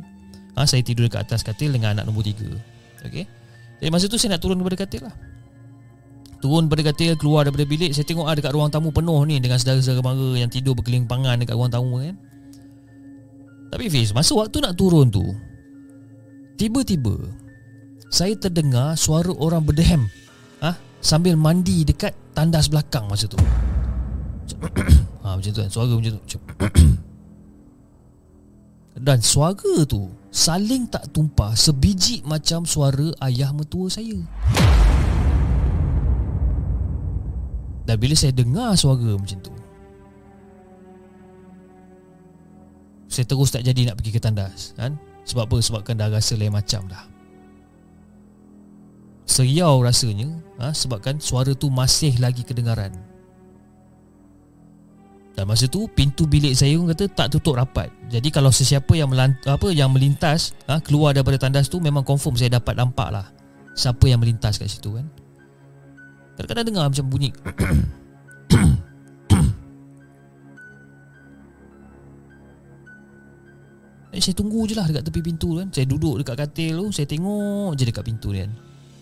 Ha, 0.56 0.64
Saya 0.64 0.80
tidur 0.80 1.10
dekat 1.10 1.28
atas 1.28 1.44
katil 1.44 1.74
Dengan 1.74 1.98
anak 1.98 2.08
nombor 2.08 2.24
3 2.24 3.10
Okay 3.10 3.26
jadi 3.76 3.92
masa 3.92 4.08
tu 4.08 4.16
saya 4.16 4.36
nak 4.36 4.40
turun 4.40 4.56
daripada 4.56 4.88
katil 4.88 5.04
lah. 5.04 5.12
Turun 6.40 6.68
daripada 6.68 6.92
katil 6.92 7.16
Keluar 7.16 7.48
daripada 7.48 7.64
bilik 7.64 7.96
Saya 7.96 8.04
tengok 8.04 8.28
ah 8.28 8.36
dekat 8.36 8.52
ruang 8.52 8.68
tamu 8.68 8.92
penuh 8.92 9.24
ni 9.24 9.40
Dengan 9.40 9.56
saudara-saudara 9.56 10.04
mara 10.04 10.36
Yang 10.36 10.60
tidur 10.60 10.76
berkelimpangan 10.76 11.40
Dekat 11.40 11.56
ruang 11.56 11.72
tamu 11.72 12.00
kan. 12.00 12.16
Tapi 13.72 13.84
Fiz 13.88 14.12
Masa 14.12 14.36
waktu 14.36 14.60
nak 14.60 14.76
turun 14.76 15.08
tu 15.08 15.24
Tiba-tiba 16.60 17.16
Saya 18.12 18.36
terdengar 18.36 19.00
Suara 19.00 19.32
orang 19.32 19.64
berdehem 19.64 20.12
ah 20.60 20.76
Sambil 21.00 21.40
mandi 21.40 21.88
dekat 21.88 22.12
Tandas 22.36 22.68
belakang 22.68 23.08
masa 23.08 23.28
tu. 23.28 23.40
Ha, 25.26 25.34
Macam 25.34 25.50
tu 25.50 25.58
kan 25.58 25.66
Suara 25.66 25.90
macam 25.90 26.22
tu. 26.22 26.38
Dan 29.02 29.18
suara 29.18 29.82
tu 29.90 30.06
saling 30.36 30.84
tak 30.84 31.08
tumpah 31.16 31.56
sebiji 31.56 32.20
macam 32.28 32.68
suara 32.68 33.08
ayah 33.24 33.56
mertua 33.56 33.88
saya. 33.88 34.20
Dan 37.88 37.96
bila 37.96 38.12
saya 38.12 38.36
dengar 38.36 38.76
suara 38.76 39.16
macam 39.16 39.40
tu, 39.40 39.54
saya 43.08 43.24
terus 43.24 43.48
tak 43.48 43.64
jadi 43.64 43.88
nak 43.88 43.96
pergi 43.96 44.12
ke 44.12 44.20
tandas. 44.20 44.76
Kan? 44.76 45.00
Sebab 45.24 45.48
apa? 45.48 45.56
Sebabkan 45.56 45.96
dah 45.96 46.12
rasa 46.12 46.36
lain 46.36 46.52
macam 46.52 46.84
dah. 46.84 47.08
Seriau 49.26 49.80
rasanya 49.82 50.30
ha? 50.60 50.70
sebabkan 50.70 51.18
suara 51.18 51.56
tu 51.56 51.72
masih 51.72 52.12
lagi 52.20 52.44
kedengaran. 52.44 52.92
Dan 55.36 55.44
masa 55.44 55.68
tu 55.68 55.84
pintu 55.92 56.24
bilik 56.24 56.56
saya 56.56 56.80
pun 56.80 56.88
kata 56.88 57.12
tak 57.12 57.28
tutup 57.28 57.60
rapat. 57.60 57.92
Jadi 58.08 58.32
kalau 58.32 58.48
sesiapa 58.48 58.88
yang 58.96 59.12
melant, 59.12 59.36
apa 59.44 59.68
yang 59.68 59.92
melintas 59.92 60.56
ha, 60.64 60.80
keluar 60.80 61.12
daripada 61.12 61.36
tandas 61.36 61.68
tu 61.68 61.76
memang 61.76 62.00
confirm 62.08 62.40
saya 62.40 62.56
dapat 62.56 62.72
nampak 62.72 63.12
lah 63.12 63.36
siapa 63.76 64.08
yang 64.08 64.24
melintas 64.24 64.56
kat 64.56 64.72
situ 64.72 64.96
kan. 64.96 65.04
Kadang-kadang 66.40 66.64
dengar 66.72 66.88
macam 66.88 67.04
bunyi. 67.12 67.28
eh, 74.16 74.20
saya 74.24 74.32
tunggu 74.32 74.64
je 74.64 74.72
lah 74.72 74.88
dekat 74.88 75.04
tepi 75.04 75.20
pintu 75.20 75.60
kan. 75.60 75.68
Saya 75.68 75.84
duduk 75.84 76.24
dekat 76.24 76.36
katil 76.40 76.80
tu, 76.80 76.88
saya 76.96 77.04
tengok 77.04 77.76
je 77.76 77.84
dekat 77.84 78.08
pintu 78.08 78.32
ni 78.32 78.40
kan. 78.40 78.56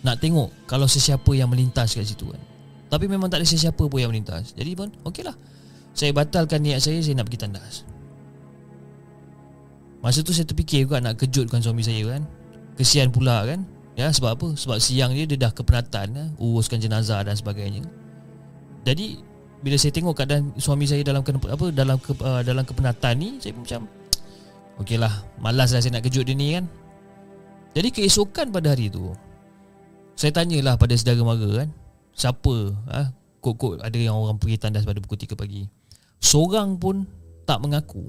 Nak 0.04 0.18
tengok 0.18 0.50
kalau 0.66 0.90
sesiapa 0.90 1.30
yang 1.38 1.46
melintas 1.46 1.94
kat 1.94 2.02
situ 2.02 2.26
kan. 2.26 2.42
Tapi 2.90 3.06
memang 3.06 3.30
tak 3.30 3.38
ada 3.42 3.46
sesiapa 3.46 3.86
pun 3.86 3.98
yang 4.02 4.10
melintas. 4.10 4.50
Jadi 4.58 4.74
pun 4.74 4.90
okey 5.06 5.22
lah. 5.22 5.38
Saya 5.94 6.10
batalkan 6.10 6.60
niat 6.60 6.82
saya 6.82 6.98
Saya 6.98 7.14
nak 7.22 7.30
pergi 7.30 7.40
tandas. 7.46 7.86
Masa 10.02 10.20
tu 10.20 10.34
saya 10.34 10.44
terfikir 10.44 10.84
juga 10.84 10.98
Nak 10.98 11.16
kejutkan 11.22 11.62
suami 11.62 11.86
saya 11.86 12.02
kan. 12.10 12.26
Kesian 12.74 13.14
pula 13.14 13.46
kan. 13.46 13.62
Ya 13.94 14.10
sebab 14.10 14.34
apa? 14.34 14.48
Sebab 14.58 14.82
siang 14.82 15.14
dia 15.14 15.24
Dia 15.24 15.48
dah 15.48 15.52
kepenatan 15.54 16.06
ya? 16.12 16.24
Uruskan 16.42 16.82
jenazah 16.82 17.22
dan 17.22 17.38
sebagainya. 17.38 17.86
Jadi 18.82 19.22
Bila 19.62 19.78
saya 19.78 19.94
tengok 19.94 20.18
keadaan 20.18 20.50
Suami 20.58 20.84
saya 20.90 21.06
dalam 21.06 21.22
apa 21.22 21.66
Dalam 21.70 21.96
ke, 22.02 22.12
uh, 22.18 22.42
dalam 22.42 22.66
kepenatan 22.66 23.14
ni 23.16 23.38
Saya 23.38 23.54
macam 23.54 23.86
Okey 24.82 24.98
lah 24.98 25.22
Malas 25.38 25.70
lah 25.70 25.78
saya 25.78 25.94
nak 25.94 26.04
kejut 26.10 26.26
dia 26.26 26.34
ni 26.34 26.58
kan. 26.58 26.66
Jadi 27.78 27.88
keesokan 27.94 28.50
pada 28.50 28.74
hari 28.74 28.90
tu 28.90 29.14
Saya 30.18 30.34
tanyalah 30.34 30.74
pada 30.74 30.98
saudara 30.98 31.22
mara 31.22 31.50
kan 31.62 31.68
Siapa 32.18 32.54
ha? 32.90 33.14
Kok-kok 33.38 33.78
ada 33.78 33.98
yang 33.98 34.18
orang 34.18 34.40
pergi 34.42 34.58
tandas 34.58 34.82
pada 34.82 34.98
pukul 34.98 35.20
3 35.20 35.38
pagi 35.38 35.83
Seorang 36.24 36.80
pun 36.80 37.04
tak 37.44 37.60
mengaku 37.60 38.08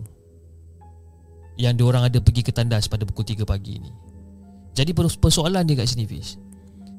Yang 1.59 1.83
diorang 1.83 2.07
ada 2.07 2.23
pergi 2.23 2.47
ke 2.47 2.55
tandas 2.55 2.87
pada 2.87 3.03
pukul 3.03 3.27
3 3.27 3.43
pagi 3.43 3.75
ni. 3.79 3.91
Jadi 4.71 4.95
persoalan 4.95 5.67
dia 5.67 5.75
kat 5.75 5.91
sini 5.91 6.07
Fiz. 6.07 6.39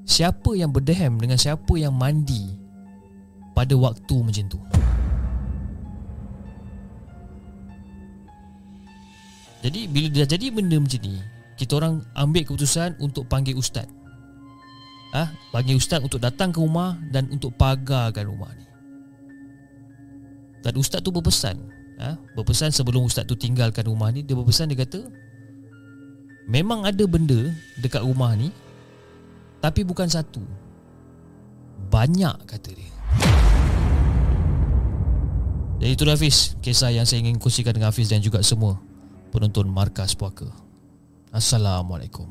Siapa 0.05 0.53
yang 0.53 0.77
berdehem 0.77 1.17
dengan 1.17 1.41
siapa 1.41 1.73
yang 1.81 1.97
mandi 1.97 2.53
Pada 3.57 3.73
waktu 3.81 4.17
macam 4.21 4.45
tu? 4.45 4.61
Jadi 9.65 9.81
bila 9.89 10.09
dah 10.13 10.29
jadi 10.29 10.53
benda 10.53 10.77
macam 10.77 11.01
ni 11.01 11.17
Kita 11.57 11.81
orang 11.81 12.05
ambil 12.13 12.45
keputusan 12.45 13.01
untuk 13.01 13.25
panggil 13.25 13.57
ustaz. 13.57 13.89
Ah, 15.17 15.33
ha? 15.33 15.33
Panggil 15.49 15.81
ustaz 15.81 16.05
untuk 16.05 16.21
datang 16.21 16.53
ke 16.53 16.61
rumah 16.61 17.01
Dan 17.09 17.33
untuk 17.33 17.57
pagarkan 17.57 18.29
rumah 18.29 18.53
ni 18.53 18.76
dan 20.65 20.73
ustaz 20.81 21.03
tu 21.05 21.13
berpesan 21.13 21.57
ha? 22.01 22.17
Berpesan 22.37 22.73
sebelum 22.73 23.09
ustaz 23.09 23.25
tu 23.25 23.37
tinggalkan 23.37 23.85
rumah 23.89 24.13
ni 24.13 24.23
Dia 24.23 24.37
berpesan 24.37 24.71
dia 24.73 24.85
kata 24.85 25.05
Memang 26.47 26.87
ada 26.87 27.05
benda 27.09 27.51
dekat 27.81 28.07
rumah 28.07 28.33
ni 28.39 28.55
Tapi 29.59 29.83
bukan 29.83 30.07
satu. 30.07 30.39
Banyak 31.91 32.47
kata 32.47 32.71
dia. 32.71 32.93
Jadi 35.83 35.93
itu 35.93 36.05
Hafiz 36.07 36.55
Kisah 36.63 36.95
yang 36.95 37.07
saya 37.07 37.27
ingin 37.27 37.43
kongsikan 37.43 37.75
dengan 37.75 37.91
Hafiz 37.91 38.07
dan 38.07 38.23
juga 38.23 38.41
semua 38.47 38.79
Penonton 39.35 39.67
Markas 39.69 40.15
Puaka. 40.15 40.49
Assalamualaikum 41.35 42.31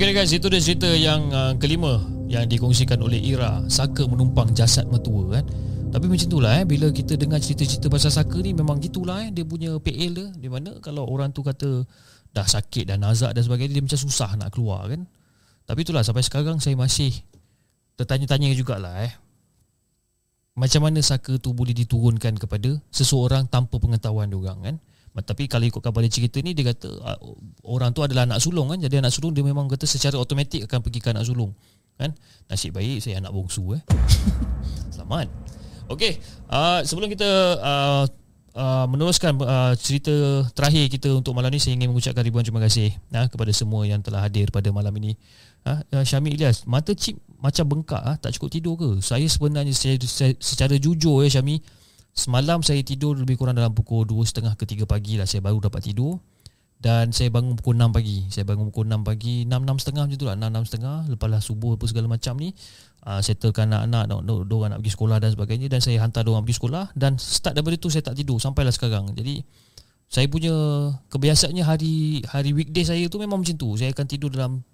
Okey 0.00 0.16
guys, 0.16 0.32
itu 0.32 0.48
dia 0.48 0.64
cerita 0.64 0.88
yang 0.88 1.28
uh, 1.28 1.52
kelima 1.60 2.00
yang 2.24 2.48
dikongsikan 2.48 3.04
oleh 3.04 3.20
Ira, 3.20 3.68
Saka 3.68 4.08
menumpang 4.08 4.48
jasad 4.56 4.88
mertua 4.88 5.36
kan. 5.36 5.44
Tapi 5.92 6.08
macam 6.08 6.24
itulah 6.24 6.56
eh 6.56 6.64
bila 6.64 6.88
kita 6.88 7.20
dengar 7.20 7.36
cerita-cerita 7.36 7.92
pasal 7.92 8.08
Saka 8.08 8.40
ni 8.40 8.56
memang 8.56 8.80
gitulah 8.80 9.20
eh 9.20 9.28
dia 9.28 9.44
punya 9.44 9.76
PL 9.76 10.12
dia 10.16 10.28
di 10.32 10.48
mana 10.48 10.80
kalau 10.80 11.04
orang 11.04 11.36
tu 11.36 11.44
kata 11.44 11.84
dah 12.32 12.46
sakit 12.48 12.88
dan 12.88 13.04
nazak 13.04 13.36
dan 13.36 13.44
sebagainya 13.44 13.76
dia 13.76 13.84
macam 13.84 14.00
susah 14.00 14.40
nak 14.40 14.56
keluar 14.56 14.88
kan. 14.88 15.04
Tapi 15.68 15.84
itulah 15.84 16.00
sampai 16.00 16.24
sekarang 16.24 16.64
saya 16.64 16.80
masih 16.80 17.12
tertanya-tanya 18.00 18.56
jugalah 18.56 19.04
eh. 19.04 19.12
Macam 20.56 20.80
mana 20.80 21.04
Saka 21.04 21.36
tu 21.36 21.52
boleh 21.52 21.76
diturunkan 21.76 22.40
kepada 22.40 22.80
seseorang 22.88 23.52
tanpa 23.52 23.76
pengetahuan 23.76 24.32
dia 24.32 24.40
orang 24.40 24.58
kan? 24.64 24.76
Tapi 25.10 25.50
kalau 25.50 25.66
ikutkan 25.66 25.90
pada 25.90 26.06
cerita 26.06 26.38
ni 26.38 26.54
Dia 26.54 26.70
kata 26.70 26.86
uh, 26.86 27.18
Orang 27.66 27.90
tu 27.90 28.06
adalah 28.06 28.30
anak 28.30 28.38
sulung 28.38 28.70
kan? 28.70 28.78
Jadi 28.78 29.02
anak 29.02 29.10
sulung 29.10 29.34
dia 29.34 29.42
memang 29.42 29.66
kata 29.66 29.82
Secara 29.82 30.14
automatik 30.14 30.70
akan 30.70 30.78
pergi 30.86 31.00
ke 31.02 31.10
anak 31.10 31.26
sulung 31.26 31.50
kan? 31.98 32.14
Nasib 32.48 32.72
baik 32.72 33.04
saya 33.04 33.20
anak 33.20 33.34
bongsu 33.34 33.76
eh. 33.76 33.82
Selamat. 34.94 35.28
Okey 35.90 36.16
uh, 36.48 36.80
Sebelum 36.86 37.10
kita 37.10 37.28
uh, 37.58 38.04
uh, 38.54 38.86
Meneruskan 38.86 39.34
uh, 39.42 39.74
cerita 39.74 40.46
terakhir 40.54 40.86
kita 40.88 41.10
Untuk 41.10 41.34
malam 41.34 41.50
ni 41.50 41.58
Saya 41.58 41.74
ingin 41.74 41.90
mengucapkan 41.90 42.22
ribuan 42.22 42.46
terima 42.46 42.62
kasih 42.62 42.94
uh, 43.10 43.26
Kepada 43.26 43.50
semua 43.50 43.82
yang 43.84 43.98
telah 44.00 44.22
hadir 44.22 44.54
pada 44.54 44.70
malam 44.70 44.94
ini. 45.02 45.18
Uh, 45.66 45.82
uh, 45.98 46.04
Syamil 46.06 46.38
Ilyas 46.38 46.64
Mata 46.70 46.94
cip 46.94 47.18
macam 47.42 47.66
bengkak 47.66 48.00
uh, 48.00 48.16
Tak 48.16 48.38
cukup 48.38 48.48
tidur 48.54 48.74
ke? 48.78 49.02
Saya 49.02 49.26
sebenarnya 49.26 49.74
secara, 49.74 50.32
secara 50.38 50.74
jujur 50.78 51.26
ya 51.26 51.28
Syamil 51.28 51.60
Semalam 52.10 52.60
saya 52.60 52.82
tidur 52.82 53.16
lebih 53.16 53.38
kurang 53.40 53.56
dalam 53.56 53.72
pukul 53.72 54.04
2.30 54.04 54.58
ke 54.58 54.64
3 54.66 54.84
pagi 54.84 55.14
lah 55.16 55.24
Saya 55.24 55.40
baru 55.40 55.62
dapat 55.62 55.80
tidur. 55.84 56.20
Dan 56.80 57.12
saya 57.12 57.28
bangun 57.28 57.60
pukul 57.60 57.76
6 57.76 57.92
pagi. 57.92 58.24
Saya 58.32 58.48
bangun 58.48 58.72
pukul 58.72 58.88
6 58.88 59.04
pagi 59.04 59.44
6-6.30 59.44 60.00
macam 60.00 60.16
tu 60.16 60.26
lah. 60.26 60.36
6-6.30 60.36 61.12
Lepaslah 61.12 61.40
subuh 61.44 61.72
apa 61.76 61.84
segala 61.86 62.06
macam 62.08 62.34
ni 62.40 62.56
uh, 63.04 63.20
Settlekan 63.20 63.68
anak-anak 63.68 64.24
Diorang 64.48 64.70
nak 64.72 64.78
pergi 64.80 64.92
sekolah 64.96 65.16
dan 65.20 65.30
sebagainya. 65.36 65.68
Dan 65.68 65.80
saya 65.84 66.00
hantar 66.00 66.24
diorang 66.24 66.42
pergi 66.42 66.56
sekolah. 66.56 66.84
Dan 66.96 67.20
start 67.20 67.52
daripada 67.52 67.76
tu 67.76 67.92
saya 67.92 68.00
tak 68.00 68.16
tidur 68.16 68.40
Sampailah 68.40 68.72
sekarang. 68.72 69.12
Jadi 69.12 69.44
saya 70.10 70.26
punya 70.26 70.50
kebiasaannya 71.06 71.62
hari 71.62 72.18
hari 72.26 72.50
weekday 72.50 72.82
saya 72.82 73.06
tu 73.06 73.22
memang 73.22 73.46
macam 73.46 73.54
tu. 73.54 73.78
Saya 73.78 73.94
akan 73.94 74.06
tidur 74.10 74.34
dalam 74.34 74.66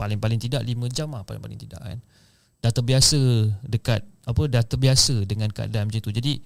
paling-paling 0.00 0.40
tidak 0.40 0.64
5 0.64 0.72
jam 0.88 1.12
lah 1.12 1.28
paling-paling 1.28 1.60
tidak 1.60 1.84
kan. 1.84 2.00
Dah 2.64 2.72
terbiasa 2.72 3.20
dekat 3.68 4.00
apa 4.24 4.42
dah 4.48 4.64
terbiasa 4.64 5.28
dengan 5.28 5.52
keadaan 5.52 5.92
macam 5.92 6.00
tu. 6.00 6.08
Jadi 6.08 6.40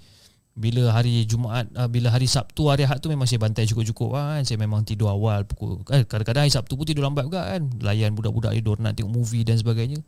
bila 0.57 0.89
hari 0.89 1.29
Jumaat 1.29 1.69
uh, 1.77 1.85
bila 1.85 2.09
hari 2.09 2.25
Sabtu 2.25 2.73
hari 2.73 2.89
Ahad 2.89 3.05
tu 3.05 3.13
memang 3.13 3.29
saya 3.29 3.37
bantai 3.37 3.69
cukup-cukup 3.69 4.17
kan. 4.17 4.41
Saya 4.49 4.57
memang 4.57 4.89
tidur 4.89 5.13
awal 5.13 5.45
pukul 5.45 5.85
eh, 5.93 6.09
kadang-kadang 6.09 6.49
hari 6.49 6.53
Sabtu 6.53 6.81
pun 6.81 6.89
tidur 6.89 7.05
lambat 7.05 7.29
juga 7.29 7.45
kan. 7.45 7.69
Layan 7.85 8.17
budak-budak 8.17 8.57
tidur 8.57 8.81
nak 8.81 8.97
tengok 8.97 9.13
movie 9.13 9.45
dan 9.45 9.61
sebagainya. 9.61 10.01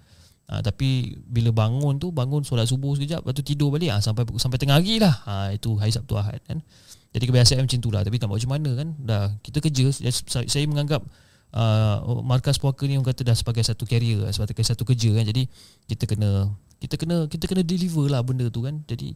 Uh, 0.48 0.64
tapi 0.64 1.20
bila 1.28 1.52
bangun 1.52 2.00
tu 2.00 2.08
bangun 2.08 2.40
solat 2.40 2.64
subuh 2.64 2.96
sekejap 2.96 3.20
lepas 3.20 3.36
tu 3.36 3.44
tidur 3.44 3.68
balik 3.68 3.92
uh, 3.92 4.00
sampai 4.00 4.24
sampai 4.40 4.56
tengah 4.56 4.80
hari 4.80 4.96
lah. 4.96 5.20
Uh, 5.28 5.48
itu 5.52 5.76
hari 5.76 5.92
Sabtu 5.92 6.16
Ahad 6.16 6.40
kan. 6.48 6.64
Jadi 7.12 7.24
kebiasaan 7.28 7.68
macam 7.68 7.78
tu 7.84 7.90
lah 7.92 8.00
tapi 8.00 8.16
tak 8.16 8.32
macam 8.32 8.50
mana 8.56 8.70
kan. 8.72 8.88
Dah 8.96 9.36
kita 9.44 9.60
kerja 9.60 9.92
saya 10.24 10.64
menganggap 10.64 11.04
uh, 11.52 12.24
markas 12.24 12.56
puaka 12.56 12.88
ni 12.88 12.96
orang 12.96 13.12
kata 13.12 13.20
dah 13.20 13.36
sebagai 13.36 13.60
satu 13.60 13.84
carrier 13.84 14.24
sebagai 14.32 14.64
satu 14.64 14.88
kerja 14.88 15.12
kan. 15.12 15.28
Jadi 15.28 15.44
kita 15.84 16.08
kena 16.08 16.56
kita 16.80 16.96
kena 16.96 17.28
kita 17.28 17.44
kena 17.44 17.60
deliver 17.60 18.08
lah 18.08 18.24
benda 18.24 18.48
tu 18.48 18.64
kan. 18.64 18.80
Jadi 18.88 19.12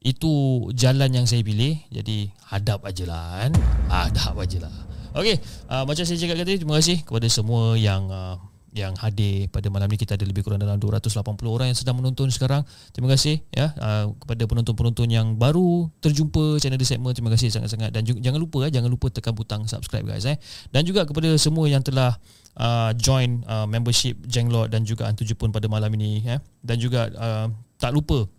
itu 0.00 0.64
jalan 0.72 1.12
yang 1.12 1.28
saya 1.28 1.44
pilih 1.44 1.76
Jadi 1.92 2.32
hadap 2.48 2.80
aja 2.88 3.04
lah 3.04 3.44
kan 3.44 3.52
Hadap 3.92 4.32
aja 4.40 4.58
lah 4.64 4.76
Okay 5.12 5.36
uh, 5.68 5.84
Macam 5.84 6.08
saya 6.08 6.16
cakap 6.16 6.40
tadi 6.40 6.56
Terima 6.56 6.80
kasih 6.80 7.04
kepada 7.04 7.28
semua 7.28 7.76
yang 7.76 8.08
uh, 8.08 8.40
yang 8.70 8.94
hadir 9.02 9.50
pada 9.50 9.66
malam 9.66 9.90
ni 9.90 9.98
kita 9.98 10.14
ada 10.14 10.22
lebih 10.22 10.46
kurang 10.46 10.62
dalam 10.62 10.78
280 10.78 11.10
orang 11.50 11.74
yang 11.74 11.78
sedang 11.78 11.98
menonton 11.98 12.30
sekarang. 12.30 12.62
Terima 12.94 13.10
kasih 13.10 13.42
ya 13.50 13.74
uh, 13.74 14.14
kepada 14.14 14.46
penonton-penonton 14.46 15.10
yang 15.10 15.34
baru 15.34 15.90
terjumpa 15.98 16.62
channel 16.62 16.78
The 16.78 16.86
Segment. 16.86 17.14
Terima 17.18 17.34
kasih 17.34 17.50
sangat-sangat 17.50 17.90
dan 17.90 18.06
juga, 18.06 18.22
jangan 18.22 18.38
lupa 18.38 18.70
eh, 18.70 18.72
jangan 18.72 18.90
lupa 18.90 19.10
tekan 19.10 19.34
butang 19.34 19.66
subscribe 19.66 20.06
guys 20.06 20.26
eh. 20.26 20.38
Dan 20.70 20.86
juga 20.86 21.02
kepada 21.02 21.34
semua 21.34 21.66
yang 21.66 21.82
telah 21.82 22.14
uh, 22.62 22.94
join 22.94 23.42
uh, 23.50 23.66
membership 23.66 24.22
Jenglot 24.30 24.70
dan 24.70 24.86
juga 24.86 25.10
Antu 25.10 25.26
Jepun 25.26 25.50
pada 25.50 25.66
malam 25.66 25.90
ini 25.98 26.22
eh. 26.30 26.38
Dan 26.62 26.78
juga 26.78 27.10
uh, 27.10 27.50
tak 27.82 27.90
lupa 27.90 28.30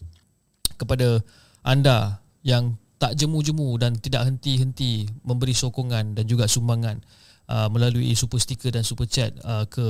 kepada 0.80 1.20
anda 1.62 2.22
yang 2.42 2.78
tak 3.02 3.18
jemu-jemu 3.18 3.82
dan 3.82 3.98
tidak 3.98 4.30
henti-henti 4.30 5.10
memberi 5.26 5.58
sokongan 5.58 6.14
dan 6.14 6.30
juga 6.30 6.46
sumbangan 6.46 7.02
uh, 7.50 7.68
melalui 7.74 8.14
super 8.14 8.38
sticker 8.38 8.70
dan 8.70 8.86
super 8.86 9.10
chat 9.10 9.34
uh, 9.42 9.66
ke 9.66 9.82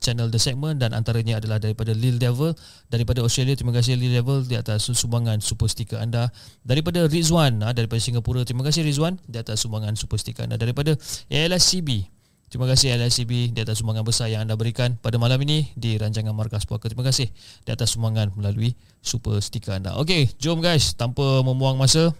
channel 0.00 0.32
The 0.32 0.40
Segment. 0.40 0.80
Dan 0.80 0.96
antaranya 0.96 1.38
adalah 1.38 1.60
daripada 1.60 1.92
Lil 1.92 2.16
Devil. 2.16 2.56
Daripada 2.88 3.20
Australia 3.20 3.52
terima 3.52 3.76
kasih 3.76 4.00
Lil 4.00 4.16
Devil 4.16 4.48
di 4.48 4.56
atas 4.56 4.88
sumbangan 4.88 5.44
super 5.44 5.68
sticker 5.68 6.00
anda. 6.00 6.32
Daripada 6.64 7.04
Rizwan 7.04 7.60
uh, 7.60 7.76
daripada 7.76 8.00
Singapura 8.00 8.42
terima 8.48 8.64
kasih 8.64 8.80
Rizwan 8.80 9.20
di 9.28 9.36
atas 9.36 9.60
sumbangan 9.60 9.94
super 9.94 10.16
sticker 10.16 10.48
anda. 10.48 10.56
Daripada 10.56 10.96
ALSCB 11.28 12.13
Terima 12.54 12.70
kasih 12.70 12.94
LSCB 12.94 13.50
di 13.50 13.66
atas 13.66 13.82
sumbangan 13.82 14.06
besar 14.06 14.30
yang 14.30 14.46
anda 14.46 14.54
berikan 14.54 14.94
pada 15.02 15.18
malam 15.18 15.42
ini 15.42 15.74
di 15.74 15.98
rancangan 15.98 16.30
Markas 16.30 16.62
Puaka. 16.62 16.86
Terima 16.86 17.02
kasih 17.02 17.26
di 17.66 17.70
atas 17.74 17.98
sumbangan 17.98 18.30
melalui 18.38 18.78
super 19.02 19.42
stiker 19.42 19.74
anda. 19.74 19.98
Okey, 19.98 20.38
jom 20.38 20.62
guys, 20.62 20.94
tanpa 20.94 21.42
membuang 21.42 21.74
masa, 21.74 22.14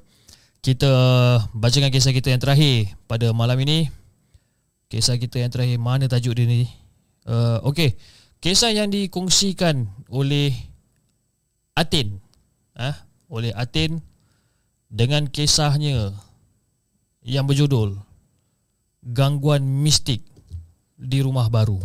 kita 0.59 0.91
bacakan 1.55 1.87
kisah 1.95 2.11
kita 2.11 2.35
yang 2.35 2.43
terakhir 2.43 2.99
pada 3.07 3.31
malam 3.31 3.63
ini. 3.63 3.87
Kisah 4.91 5.23
kita 5.23 5.39
yang 5.39 5.55
terakhir, 5.55 5.79
mana 5.79 6.11
tajuk 6.11 6.35
dia 6.35 6.51
ni? 6.51 6.67
Uh, 7.31 7.63
Okey, 7.71 7.95
kisah 8.43 8.75
yang 8.75 8.91
dikongsikan 8.91 9.87
oleh 10.11 10.51
Atin. 11.79 12.19
Ah, 12.75 13.07
oleh 13.31 13.55
Atin 13.55 14.03
dengan 14.91 15.31
kisahnya 15.31 16.11
yang 17.23 17.47
berjudul 17.47 18.03
gangguan 19.05 19.61
mistik 19.61 20.25
di 20.97 21.21
rumah 21.21 21.53
baru. 21.53 21.77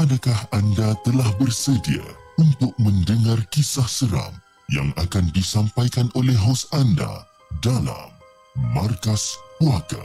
Adakah 0.00 0.48
anda 0.56 0.96
telah 1.04 1.28
bersedia 1.36 2.00
untuk 2.40 2.72
mendengar 2.80 3.36
kisah 3.52 3.84
seram 3.84 4.32
yang 4.72 4.88
akan 4.96 5.28
disampaikan 5.36 6.08
oleh 6.16 6.32
hos 6.40 6.64
anda 6.72 7.28
dalam 7.60 8.19
Markas 8.58 9.38
Puaka. 9.62 10.02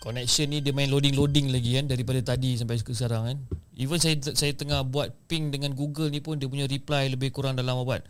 Connection 0.00 0.48
ni 0.48 0.64
dia 0.64 0.72
main 0.72 0.88
loading-loading 0.88 1.52
lagi 1.52 1.76
kan 1.76 1.84
daripada 1.84 2.24
tadi 2.24 2.56
sampai 2.56 2.80
sekarang 2.80 3.22
kan. 3.28 3.38
Even 3.76 4.00
saya 4.00 4.16
saya 4.32 4.56
tengah 4.56 4.80
buat 4.82 5.12
ping 5.28 5.52
dengan 5.52 5.76
Google 5.76 6.08
ni 6.08 6.24
pun 6.24 6.40
dia 6.40 6.48
punya 6.48 6.64
reply 6.64 7.12
lebih 7.12 7.30
kurang 7.30 7.54
dalam 7.54 7.84
apa? 7.84 8.00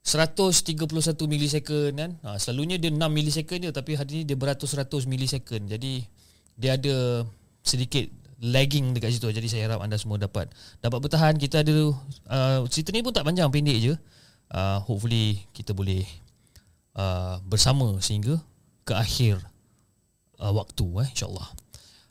131 0.00 0.80
milisecond 1.28 1.92
kan. 1.92 2.10
Ha, 2.24 2.40
selalunya 2.40 2.80
dia 2.80 2.88
6 2.88 2.98
milisecond 3.04 3.68
je 3.68 3.70
tapi 3.70 4.00
hari 4.00 4.24
ni 4.24 4.32
dia 4.32 4.34
beratus-ratus 4.34 5.04
milisecond. 5.04 5.68
Jadi 5.68 6.08
dia 6.56 6.80
ada 6.80 7.28
sedikit 7.60 8.08
lagging 8.40 8.96
dekat 8.96 9.12
situ. 9.12 9.28
Jadi 9.28 9.46
saya 9.46 9.68
harap 9.68 9.84
anda 9.84 10.00
semua 10.00 10.16
dapat 10.16 10.48
dapat 10.80 10.98
bertahan. 11.04 11.36
Kita 11.36 11.60
ada 11.60 11.94
uh, 12.32 12.64
cerita 12.72 12.96
ni 12.96 13.04
pun 13.04 13.12
tak 13.12 13.28
panjang 13.28 13.52
pendek 13.52 13.76
je. 13.76 13.94
Uh, 14.50 14.80
hopefully 14.88 15.44
kita 15.52 15.76
boleh 15.76 16.08
Uh, 16.90 17.38
bersama 17.46 17.86
sehingga 18.02 18.42
ke 18.82 18.90
akhir 18.98 19.38
uh, 20.42 20.50
waktu 20.50 21.06
eh 21.06 21.08
insyaallah. 21.14 21.46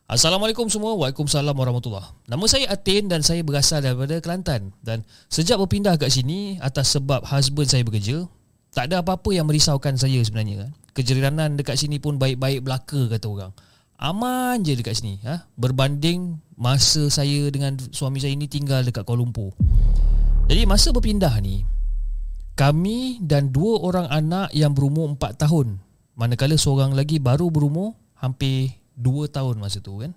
Assalamualaikum 0.09 0.71
semua. 0.71 0.95
Waalaikumsalam 0.95 1.51
warahmatullahi. 1.53 2.09
Nama 2.25 2.45
saya 2.49 2.65
Atin 2.71 3.11
dan 3.11 3.21
saya 3.21 3.43
berasal 3.43 3.83
daripada 3.83 4.17
Kelantan 4.23 4.71
dan 4.81 5.03
sejak 5.27 5.59
berpindah 5.59 5.99
kat 5.99 6.09
sini 6.09 6.57
atas 6.63 6.95
sebab 6.95 7.27
husband 7.27 7.67
saya 7.67 7.83
bekerja, 7.85 8.25
tak 8.73 8.89
ada 8.89 9.05
apa-apa 9.05 9.29
yang 9.35 9.45
merisaukan 9.45 9.99
saya 9.99 10.17
sebenarnya 10.23 10.65
kan. 10.65 10.71
Kejiranan 10.95 11.59
dekat 11.59 11.77
sini 11.77 12.01
pun 12.01 12.17
baik-baik 12.17 12.63
belaka 12.65 13.11
kata 13.11 13.27
orang. 13.29 13.51
Aman 13.99 14.63
je 14.63 14.79
dekat 14.79 14.95
sini 14.95 15.19
ha? 15.27 15.43
Berbanding 15.59 16.39
masa 16.55 17.11
saya 17.11 17.51
dengan 17.51 17.75
suami 17.91 18.23
saya 18.23 18.31
ini 18.31 18.47
tinggal 18.47 18.79
dekat 18.87 19.03
Kuala 19.03 19.27
Lumpur 19.27 19.51
Jadi 20.47 20.63
masa 20.63 20.95
berpindah 20.95 21.35
ni 21.43 21.67
kami 22.59 23.23
dan 23.23 23.55
dua 23.55 23.79
orang 23.79 24.11
anak 24.11 24.51
yang 24.51 24.75
berumur 24.75 25.07
empat 25.15 25.39
tahun. 25.39 25.79
Manakala 26.19 26.59
seorang 26.59 26.91
lagi 26.91 27.15
baru 27.15 27.47
berumur 27.47 27.95
hampir 28.19 28.75
dua 28.99 29.31
tahun 29.31 29.63
masa 29.63 29.79
tu 29.79 29.95
kan? 30.03 30.11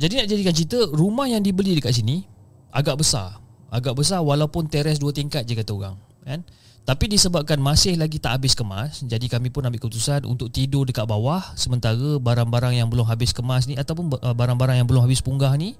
Jadi 0.00 0.18
nak 0.18 0.26
jadikan 0.32 0.54
cerita 0.56 0.80
Rumah 0.90 1.28
yang 1.28 1.44
dibeli 1.44 1.76
dekat 1.76 1.92
sini 1.92 2.24
Agak 2.72 2.98
besar. 2.98 3.38
Agak 3.70 3.94
besar 3.94 4.24
walaupun 4.24 4.66
teres 4.66 4.98
dua 4.98 5.14
tingkat 5.14 5.46
je 5.46 5.54
kata 5.54 5.70
orang 5.70 5.94
kan? 6.26 6.42
Tapi 6.82 7.06
disebabkan 7.06 7.62
masih 7.62 7.94
lagi 7.94 8.18
tak 8.18 8.42
habis 8.42 8.58
kemas 8.58 9.06
jadi 9.06 9.30
kami 9.30 9.54
pun 9.54 9.62
ambil 9.62 9.78
keputusan 9.78 10.26
untuk 10.26 10.50
tidur 10.50 10.82
dekat 10.82 11.06
bawah 11.06 11.54
sementara 11.54 12.18
barang-barang 12.18 12.82
yang 12.82 12.90
belum 12.90 13.06
habis 13.06 13.30
kemas 13.30 13.70
ni 13.70 13.78
ataupun 13.78 14.10
barang-barang 14.10 14.82
yang 14.82 14.88
belum 14.90 15.06
habis 15.06 15.22
punggah 15.22 15.54
ni 15.54 15.78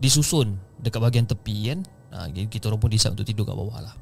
disusun 0.00 0.56
dekat 0.80 1.04
bahagian 1.04 1.28
tepi 1.28 1.74
kan 1.74 1.84
ha, 2.14 2.28
kita 2.28 2.68
orang 2.68 2.80
pun 2.80 2.90
decide 2.90 3.14
untuk 3.14 3.26
tidur 3.26 3.44
kat 3.44 3.56
bawah 3.56 3.78
lah 3.82 3.94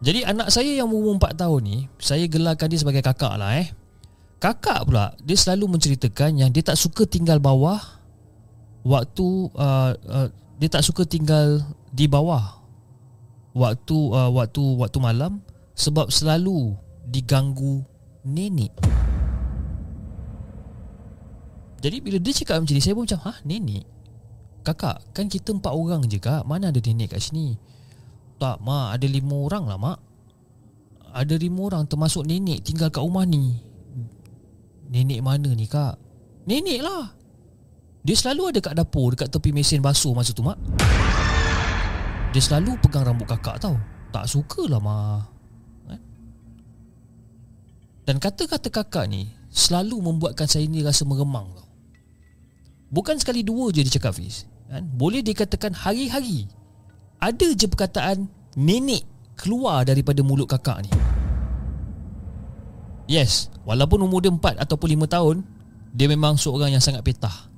jadi 0.00 0.28
anak 0.28 0.52
saya 0.52 0.76
yang 0.76 0.92
umur 0.92 1.16
4 1.16 1.40
tahun 1.40 1.60
ni 1.64 1.78
saya 1.96 2.28
gelarkan 2.28 2.68
dia 2.68 2.80
sebagai 2.80 3.00
kakak 3.00 3.34
lah 3.40 3.56
eh 3.56 3.72
kakak 4.38 4.84
pula 4.84 5.16
dia 5.24 5.36
selalu 5.38 5.78
menceritakan 5.78 6.36
yang 6.36 6.50
dia 6.52 6.60
tak 6.60 6.76
suka 6.76 7.08
tinggal 7.08 7.40
bawah 7.40 7.80
waktu 8.86 9.26
uh, 9.56 9.92
uh, 9.96 10.28
dia 10.56 10.68
tak 10.70 10.84
suka 10.84 11.02
tinggal 11.08 11.64
di 11.90 12.06
bawah 12.06 12.60
waktu 13.56 13.96
uh, 13.96 14.30
waktu 14.30 14.62
waktu 14.76 14.98
malam 15.00 15.40
sebab 15.72 16.12
selalu 16.12 16.76
diganggu 17.08 17.84
nenek. 18.24 18.72
Jadi 21.80 21.96
bila 22.00 22.18
dia 22.18 22.32
cakap 22.32 22.64
macam 22.64 22.74
ni 22.74 22.82
saya 22.82 22.96
pun 22.96 23.04
macam 23.04 23.20
ha 23.28 23.32
nenek. 23.44 23.84
Kakak 24.66 25.14
kan 25.14 25.30
kita 25.30 25.54
empat 25.54 25.70
orang 25.70 26.10
je 26.10 26.18
kak 26.18 26.42
mana 26.42 26.74
ada 26.74 26.82
nenek 26.82 27.14
kat 27.14 27.22
sini? 27.22 27.54
Tak 28.42 28.58
mak 28.66 28.98
ada 28.98 29.06
lima 29.06 29.46
orang 29.46 29.64
lah 29.70 29.78
mak. 29.78 29.98
Ada 31.14 31.38
lima 31.38 31.70
orang 31.70 31.86
termasuk 31.86 32.26
nenek 32.26 32.66
tinggal 32.66 32.90
kat 32.90 32.98
rumah 32.98 33.22
ni. 33.22 33.62
Nenek 34.90 35.22
mana 35.22 35.54
ni 35.54 35.70
kak? 35.70 35.94
Nenek 36.50 36.82
lah. 36.82 37.14
Dia 38.02 38.18
selalu 38.18 38.50
ada 38.50 38.58
kat 38.58 38.74
dapur 38.74 39.14
dekat 39.14 39.30
tepi 39.30 39.54
mesin 39.54 39.78
basuh 39.78 40.18
masa 40.18 40.34
tu 40.34 40.42
mak. 40.42 40.58
Dia 42.36 42.44
selalu 42.44 42.76
pegang 42.84 43.08
rambut 43.08 43.24
kakak 43.24 43.56
tau 43.64 43.80
Tak 44.12 44.28
sukalah 44.28 44.76
ma 44.76 45.24
eh? 45.88 46.00
Dan 48.04 48.20
kata-kata 48.20 48.68
kakak 48.68 49.08
ni 49.08 49.32
Selalu 49.48 50.04
membuatkan 50.04 50.44
saya 50.44 50.68
ni 50.68 50.84
rasa 50.84 51.08
meremang 51.08 51.48
tau 51.56 51.64
Bukan 52.92 53.16
sekali 53.16 53.40
dua 53.40 53.72
je 53.72 53.80
dia 53.80 53.96
cakap 53.96 54.20
Fiz 54.20 54.44
kan? 54.70 54.82
Boleh 54.94 55.22
dikatakan 55.22 55.72
hari-hari 55.74 56.46
Ada 57.22 57.54
je 57.54 57.66
perkataan 57.70 58.26
Nenek 58.56 59.04
keluar 59.36 59.84
daripada 59.84 60.24
mulut 60.24 60.48
kakak 60.48 60.88
ni. 60.88 60.92
Yes 63.06 63.52
Walaupun 63.68 64.02
umur 64.02 64.22
dia 64.22 64.32
empat 64.32 64.58
ataupun 64.58 64.88
lima 64.96 65.06
tahun 65.06 65.44
Dia 65.94 66.10
memang 66.10 66.38
seorang 66.38 66.74
yang 66.74 66.82
sangat 66.82 67.02
petah. 67.06 67.52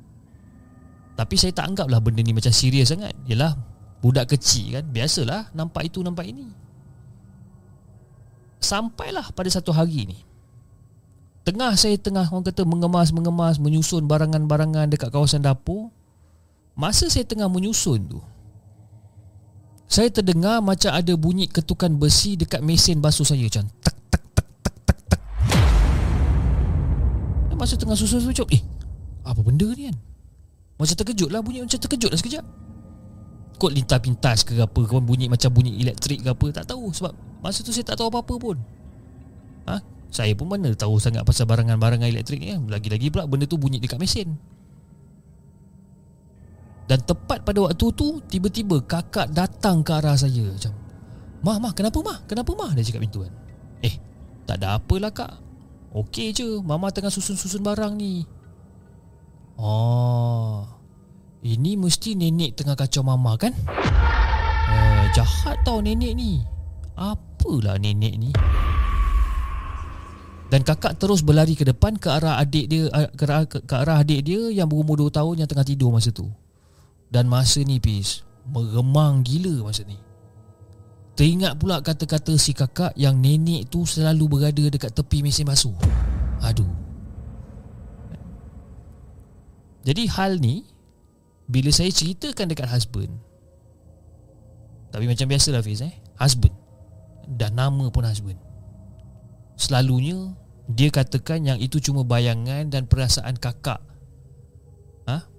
Tapi 1.18 1.34
saya 1.34 1.50
tak 1.50 1.74
anggaplah 1.74 1.98
benda 1.98 2.22
ni 2.22 2.30
macam 2.30 2.52
serius 2.52 2.92
sangat. 2.92 3.14
Yelah 3.24 3.56
Budak 3.98 4.30
kecil 4.36 4.78
kan 4.78 4.84
Biasalah 4.86 5.50
Nampak 5.56 5.90
itu 5.90 6.04
nampak 6.04 6.28
ini. 6.28 6.46
Sampailah 8.58 9.32
pada 9.32 9.48
satu 9.48 9.70
hari 9.70 10.06
ni 10.06 10.18
Tengah 11.46 11.72
saya 11.80 11.96
tengah 11.96 12.28
orang 12.28 12.44
kata 12.44 12.68
mengemas-mengemas 12.68 13.56
Menyusun 13.56 14.04
barangan-barangan 14.04 14.90
dekat 14.92 15.08
kawasan 15.08 15.40
dapur 15.40 15.88
Masa 16.78 17.10
saya 17.10 17.26
tengah 17.26 17.50
menyusun 17.50 18.06
tu 18.06 18.22
Saya 19.90 20.14
terdengar 20.14 20.62
macam 20.62 20.94
ada 20.94 21.10
bunyi 21.18 21.50
ketukan 21.50 21.98
besi 21.98 22.38
Dekat 22.38 22.62
mesin 22.62 23.02
basuh 23.02 23.26
saya 23.26 23.42
Macam 23.50 23.66
tak 23.82 23.98
tak 24.14 24.22
tak 24.30 24.46
tak 24.62 24.74
tak 24.86 24.98
tak. 25.10 25.20
Masa 27.58 27.74
tengah 27.74 27.98
susun 27.98 28.22
tu 28.22 28.30
macam 28.30 28.46
Eh 28.54 28.62
apa 29.26 29.42
benda 29.42 29.66
ni 29.74 29.90
kan? 29.90 29.96
Macam 30.78 30.94
terkejut 30.94 31.34
lah 31.34 31.42
bunyi 31.42 31.66
Macam 31.66 31.82
terkejut 31.82 32.14
lah 32.14 32.18
sekejap. 32.22 32.46
Kot 33.58 33.74
lintas 33.74 33.98
pintas 33.98 34.38
ke 34.46 34.54
apa 34.54 34.80
ke 34.86 34.94
bunyi 35.02 35.26
macam 35.26 35.50
bunyi 35.50 35.82
elektrik 35.82 36.22
ke 36.22 36.30
apa 36.30 36.62
tak 36.62 36.70
tahu 36.70 36.94
sebab 36.94 37.10
masa 37.42 37.66
tu 37.66 37.74
saya 37.74 37.82
tak 37.90 37.98
tahu 37.98 38.06
apa-apa 38.06 38.38
pun. 38.38 38.56
Ha? 39.66 39.82
saya 40.08 40.32
pun 40.32 40.48
mana 40.48 40.72
tahu 40.72 40.96
sangat 40.96 41.26
pasal 41.26 41.44
barangan-barangan 41.44 42.06
elektrik 42.06 42.38
ni 42.38 42.54
kan? 42.54 42.62
Lagi-lagi 42.70 43.10
pula 43.10 43.26
benda 43.26 43.50
tu 43.50 43.58
bunyi 43.58 43.82
dekat 43.82 43.98
mesin 43.98 44.38
dan 46.88 46.98
tepat 47.04 47.44
pada 47.44 47.68
waktu 47.68 47.86
tu 47.92 48.18
tiba-tiba 48.26 48.80
kakak 48.82 49.28
datang 49.30 49.84
ke 49.84 49.92
arah 49.92 50.16
saya 50.16 50.48
macam 50.48 50.72
Mah, 51.38 51.62
mah, 51.62 51.70
kenapa 51.70 52.02
mah? 52.02 52.18
Kenapa 52.26 52.50
mah? 52.58 52.74
Dia 52.74 52.82
cakap 52.82 53.06
pintu 53.06 53.22
kan 53.22 53.30
Eh, 53.78 53.94
tak 54.42 54.58
ada 54.58 54.80
apalah 54.80 55.14
kak 55.14 55.38
Okey 55.94 56.34
je, 56.34 56.58
mama 56.64 56.90
tengah 56.90 57.14
susun-susun 57.14 57.62
barang 57.62 57.94
ni 57.94 58.26
Oh 59.54 60.78
ini 61.42 61.78
mesti 61.78 62.18
nenek 62.18 62.58
tengah 62.58 62.74
kacau 62.74 63.06
mama 63.06 63.38
kan? 63.38 63.54
Eh, 63.54 65.04
jahat 65.14 65.62
tau 65.62 65.78
nenek 65.78 66.18
ni. 66.18 66.42
Apalah 66.98 67.78
nenek 67.78 68.14
ni? 68.18 68.30
Dan 70.48 70.64
kakak 70.64 70.98
terus 70.98 71.22
berlari 71.22 71.54
ke 71.54 71.62
depan 71.62 71.94
ke 72.00 72.08
arah 72.08 72.40
adik 72.40 72.66
dia 72.72 72.88
ke 73.12 73.22
arah, 73.28 73.44
ke 73.46 73.74
arah 73.76 74.00
adik 74.00 74.24
dia 74.24 74.48
yang 74.48 74.66
berumur 74.66 74.96
2 74.96 75.12
tahun 75.12 75.44
yang 75.44 75.48
tengah 75.48 75.62
tidur 75.62 75.92
masa 75.92 76.10
tu. 76.10 76.26
Dan 77.08 77.28
masa 77.28 77.64
ni 77.64 77.80
pis 77.80 78.24
meremang 78.48 79.24
gila 79.24 79.64
masa 79.64 79.84
ni. 79.84 79.96
Teringat 81.18 81.58
pula 81.58 81.82
kata-kata 81.82 82.38
si 82.38 82.54
kakak 82.54 82.94
yang 82.94 83.18
nenek 83.18 83.66
tu 83.68 83.82
selalu 83.82 84.38
berada 84.38 84.64
dekat 84.70 84.94
tepi 84.94 85.26
mesin 85.26 85.48
basuh. 85.48 85.74
Aduh. 86.44 86.88
Jadi 89.88 90.04
hal 90.04 90.36
ni 90.36 90.68
bila 91.48 91.72
saya 91.72 91.88
ceritakan 91.88 92.52
dekat 92.52 92.68
husband 92.68 93.08
Tapi 94.92 95.08
macam 95.08 95.24
biasa 95.32 95.48
lah 95.48 95.64
Fiz 95.64 95.80
eh 95.80 95.96
Husband 96.20 96.52
Dan 97.24 97.56
nama 97.56 97.88
pun 97.88 98.04
husband 98.04 98.36
Selalunya 99.56 100.36
Dia 100.68 100.92
katakan 100.92 101.48
yang 101.48 101.56
itu 101.56 101.80
cuma 101.80 102.04
bayangan 102.04 102.68
dan 102.68 102.84
perasaan 102.84 103.40
kakak? 103.40 103.80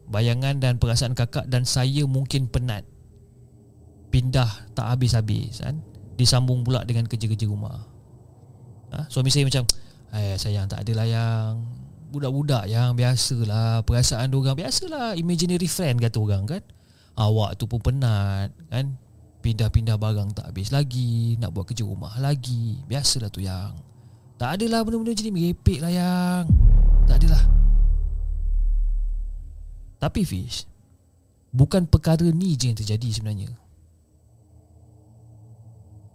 Bayangan 0.10 0.58
dan 0.58 0.82
perasaan 0.82 1.14
kakak 1.14 1.46
Dan 1.48 1.70
saya 1.70 2.04
mungkin 2.10 2.50
penat. 2.50 2.84
Pindah 4.10 4.50
tak 4.74 4.90
habis-habis 4.90 5.62
kan? 5.62 5.86
Disambung 6.18 6.66
pula 6.66 6.82
dengan 6.84 7.06
kerja-kerja 7.06 7.46
rumah. 7.46 7.86
Ha? 8.90 9.06
Suami 9.08 9.30
saya 9.30 9.46
macam 9.46 9.70
Eh 10.10 10.34
sayang 10.42 10.66
tak 10.66 10.82
adalah 10.82 11.06
yang 11.06 11.62
budak-budak 12.10 12.66
yang 12.66 12.98
biasalah 12.98 13.86
perasaan 13.86 14.34
orang 14.34 14.58
biasalah 14.58 15.14
imaginary 15.14 15.70
friend 15.70 16.02
kata 16.02 16.18
orang 16.18 16.50
kan? 16.50 16.64
Awak 17.14 17.62
tu 17.62 17.70
pun 17.70 17.78
penat 17.78 18.50
kan? 18.74 18.98
Pindah-pindah 19.40 19.96
barang 19.96 20.34
tak 20.34 20.50
habis 20.52 20.74
lagi 20.74 21.38
nak 21.38 21.54
buat 21.54 21.70
kerja 21.70 21.86
rumah 21.86 22.18
lagi. 22.18 22.82
Biasalah 22.90 23.30
tu 23.30 23.46
yang. 23.46 23.78
Tak 24.42 24.60
adalah 24.60 24.82
benda-benda 24.82 25.14
ni 25.22 25.32
merepek 25.32 25.80
lah 25.80 25.92
yang. 25.94 26.44
Tak 27.06 27.22
adalah 27.22 27.44
tapi 30.00 30.26
Fish 30.26 30.66
bukan 31.52 31.86
perkara 31.86 32.26
ni 32.26 32.56
je 32.56 32.72
yang 32.72 32.78
terjadi 32.80 33.08
sebenarnya 33.12 33.52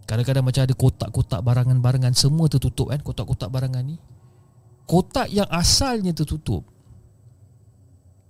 kadang-kadang 0.05 0.45
macam 0.45 0.63
ada 0.65 0.75
kotak-kotak 0.77 1.41
barangan-barangan 1.41 2.13
semua 2.13 2.49
tertutup 2.51 2.93
kan 2.93 3.01
kotak-kotak 3.01 3.49
barangan 3.49 3.85
ni 3.85 3.97
kotak 4.85 5.33
yang 5.33 5.49
asalnya 5.49 6.13
tertutup 6.13 6.75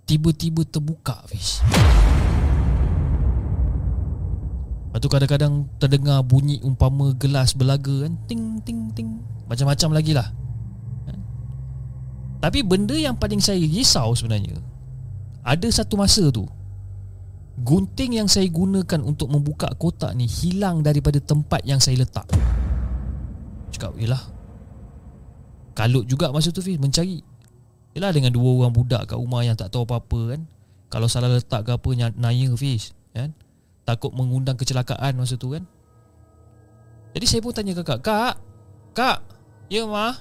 tiba-tiba 0.05 0.61
terbuka 0.63 1.25
fish. 1.27 1.59
Lepas 4.85 4.99
tu 5.01 5.09
kadang-kadang 5.11 5.53
terdengar 5.75 6.23
bunyi 6.23 6.63
umpama 6.63 7.11
gelas 7.19 7.51
belaga 7.51 8.07
kan 8.07 8.15
ting 8.31 8.63
ting 8.63 8.87
ting 8.95 9.19
macam-macam 9.49 9.89
lagi 9.91 10.15
lah. 10.15 10.31
Kan? 11.03 11.19
Tapi 12.39 12.63
benda 12.63 12.95
yang 12.95 13.19
paling 13.19 13.43
saya 13.43 13.59
risau 13.59 14.15
sebenarnya 14.15 14.55
ada 15.45 15.67
satu 15.69 15.93
masa 15.93 16.33
tu 16.33 16.49
gunting 17.61 18.17
yang 18.19 18.27
saya 18.27 18.49
gunakan 18.49 18.99
untuk 19.05 19.29
membuka 19.29 19.69
kotak 19.77 20.11
ni 20.17 20.25
hilang 20.25 20.81
daripada 20.81 21.21
tempat 21.21 21.63
yang 21.63 21.79
saya 21.79 22.03
letak. 22.03 22.27
Cakap, 23.71 23.95
yelah 23.95 24.35
Kalut 25.75 26.07
juga 26.07 26.31
masa 26.31 26.55
tu 26.55 26.63
Fiz. 26.63 26.79
Mencari. 26.79 27.19
Yelah 27.91 28.11
dengan 28.15 28.31
dua 28.31 28.63
orang 28.63 28.75
budak 28.75 29.07
kat 29.11 29.15
rumah 29.19 29.43
Yang 29.43 29.67
tak 29.67 29.75
tahu 29.75 29.83
apa-apa 29.87 30.35
kan? 30.35 30.41
Kalau 30.87 31.07
salah 31.11 31.27
letak 31.27 31.67
ke 31.67 31.71
apa 31.75 31.89
Naya 32.15 32.49
Fiz 32.55 32.95
kan? 33.11 33.35
Takut 33.83 34.15
mengundang 34.15 34.55
kecelakaan 34.55 35.19
masa 35.19 35.35
tu 35.35 35.51
kan? 35.51 35.67
Jadi 37.11 37.25
saya 37.27 37.43
pun 37.43 37.51
tanya 37.51 37.75
kakak 37.75 37.99
Kak 38.03 38.35
Kak 38.95 39.19
Ya 39.67 39.83
ma? 39.83 40.15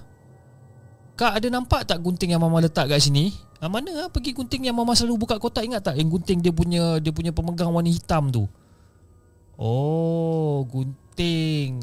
Kak 1.15 1.39
ada 1.39 1.47
nampak 1.47 1.87
tak 1.87 2.03
gunting 2.03 2.35
yang 2.35 2.43
mama 2.43 2.59
letak 2.59 2.91
kat 2.91 2.99
sini 2.99 3.31
ha, 3.65 3.73
Mana 3.73 3.91
ha? 4.05 4.05
pergi 4.13 4.37
gunting 4.37 4.69
yang 4.69 4.77
mama 4.77 4.93
selalu 4.93 5.25
buka 5.25 5.41
kotak 5.41 5.65
Ingat 5.65 5.89
tak 5.89 5.97
yang 5.97 6.13
gunting 6.13 6.45
dia 6.45 6.53
punya 6.53 7.01
Dia 7.01 7.11
punya 7.17 7.33
pemegang 7.33 7.73
warna 7.73 7.89
hitam 7.89 8.29
tu 8.29 8.45
Oh 9.57 10.69
gunting 10.69 11.81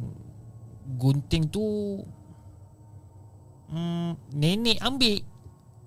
Gunting 1.01 1.49
tu 1.49 1.65
hmm, 3.73 4.37
nenek 4.37 4.77
ambil 4.85 5.31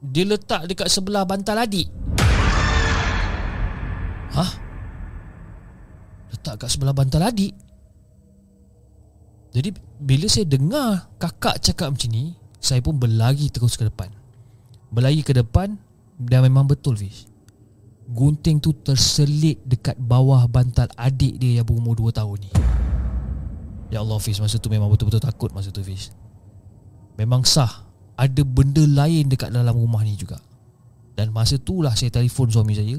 dia 0.04 0.24
letak 0.28 0.68
dekat 0.68 0.92
sebelah 0.92 1.24
bantal 1.24 1.56
adik. 1.56 1.88
Hah? 4.36 4.52
Letak 6.28 6.60
kat 6.60 6.68
sebelah 6.68 6.92
bantal 6.92 7.24
adik? 7.24 7.56
Jadi 9.54 9.70
bila 10.02 10.26
saya 10.26 10.44
dengar 10.50 11.08
kakak 11.22 11.62
cakap 11.62 11.94
macam 11.94 12.10
ni 12.10 12.34
Saya 12.58 12.82
pun 12.82 12.98
berlari 12.98 13.46
terus 13.54 13.78
ke 13.78 13.86
depan 13.86 14.10
Berlari 14.90 15.22
ke 15.22 15.30
depan 15.30 15.78
Dan 16.14 16.46
memang 16.46 16.64
betul 16.64 16.94
Fish. 16.94 17.26
Gunting 18.04 18.60
tu 18.60 18.76
terselit 18.76 19.58
dekat 19.64 19.96
bawah 19.96 20.44
bantal 20.46 20.86
adik 20.94 21.40
dia 21.40 21.60
yang 21.60 21.66
berumur 21.66 21.96
2 21.96 22.14
tahun 22.14 22.38
ni. 22.46 22.50
Ya 23.88 24.04
Allah 24.04 24.18
Fish 24.20 24.38
Masa 24.38 24.60
tu 24.60 24.68
memang 24.68 24.90
betul-betul 24.92 25.22
takut 25.22 25.50
masa 25.50 25.74
tu 25.74 25.82
Fish. 25.82 26.14
Memang 27.18 27.42
sah. 27.42 27.86
Ada 28.14 28.46
benda 28.46 28.86
lain 28.86 29.26
dekat 29.26 29.50
dalam 29.50 29.74
rumah 29.74 30.06
ni 30.06 30.14
juga. 30.14 30.38
Dan 31.18 31.34
masa 31.34 31.58
tu 31.58 31.82
lah 31.82 31.98
saya 31.98 32.14
telefon 32.14 32.46
suami 32.46 32.74
saya 32.74 32.98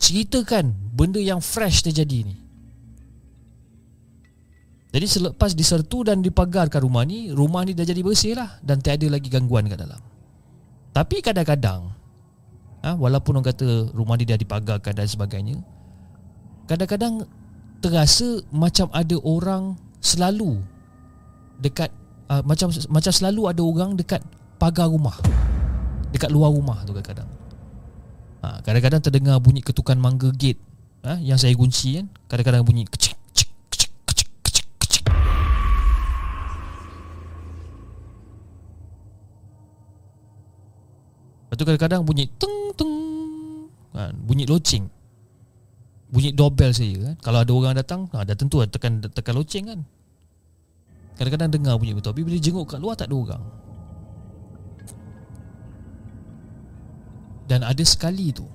Ceritakan 0.00 0.72
benda 0.92 1.20
yang 1.20 1.44
fresh 1.44 1.84
terjadi 1.84 2.28
ni. 2.28 2.36
Jadi 4.94 5.06
selepas 5.10 5.52
disertu 5.52 6.06
dan 6.06 6.22
dipagarkan 6.22 6.78
rumah 6.86 7.02
ni 7.02 7.34
Rumah 7.34 7.66
ni 7.66 7.74
dah 7.74 7.82
jadi 7.82 7.98
bersih 7.98 8.38
lah 8.38 8.62
Dan 8.62 8.78
tiada 8.78 9.02
lagi 9.10 9.26
gangguan 9.26 9.66
kat 9.66 9.82
dalam. 9.82 9.98
Tapi 10.94 11.18
kadang-kadang 11.18 11.90
ha, 12.84 12.92
Walaupun 12.92 13.40
orang 13.40 13.48
kata 13.48 13.96
rumah 13.96 14.20
ni 14.20 14.28
dah 14.28 14.36
dipagarkan 14.36 14.92
dan 14.92 15.08
sebagainya 15.08 15.56
Kadang-kadang 16.68 17.24
terasa 17.80 18.44
macam 18.52 18.92
ada 18.92 19.16
orang 19.24 19.80
selalu 20.04 20.60
Dekat 21.58 21.88
uh, 22.28 22.42
macam 22.44 22.68
macam 22.70 23.12
selalu 23.12 23.42
ada 23.50 23.62
orang 23.62 23.94
dekat 23.94 24.20
pagar 24.56 24.88
rumah. 24.88 25.16
Dekat 26.14 26.30
luar 26.30 26.54
rumah 26.54 26.78
tu 26.86 26.94
kadang-kadang. 26.94 27.28
Ha, 28.44 28.60
Kadang-kadang 28.62 29.00
terdengar 29.02 29.36
bunyi 29.40 29.64
ketukan 29.64 29.96
mangga 29.96 30.28
gate 30.36 30.60
ha, 31.00 31.16
Yang 31.18 31.48
saya 31.48 31.54
kunci 31.56 32.00
kan. 32.00 32.06
Kadang-kadang 32.30 32.62
bunyi 32.64 32.86
kecik. 32.86 33.16
Lepas 41.44 41.56
tu 41.60 41.64
kadang-kadang 41.70 42.02
bunyi 42.02 42.26
teng 42.34 42.63
kan, 43.94 44.12
Bunyi 44.18 44.44
loceng. 44.44 44.90
Bunyi 46.10 46.34
doorbell 46.34 46.74
saya 46.74 46.94
kan? 47.10 47.14
Kalau 47.22 47.38
ada 47.42 47.52
orang 47.54 47.74
datang 47.74 48.06
ha, 48.14 48.26
Dah 48.26 48.36
tentu 48.36 48.62
tekan, 48.66 49.00
tekan 49.02 49.34
loceng 49.34 49.64
kan? 49.70 49.80
Kadang-kadang 51.14 51.50
dengar 51.54 51.74
bunyi 51.78 51.94
betul 51.94 52.10
Tapi 52.10 52.22
bila 52.26 52.38
jenguk 52.38 52.66
kat 52.66 52.82
luar 52.82 52.98
tak 52.98 53.10
ada 53.10 53.16
orang. 53.16 53.42
Dan 57.46 57.60
ada 57.62 57.84
sekali 57.86 58.34
tu. 58.34 58.46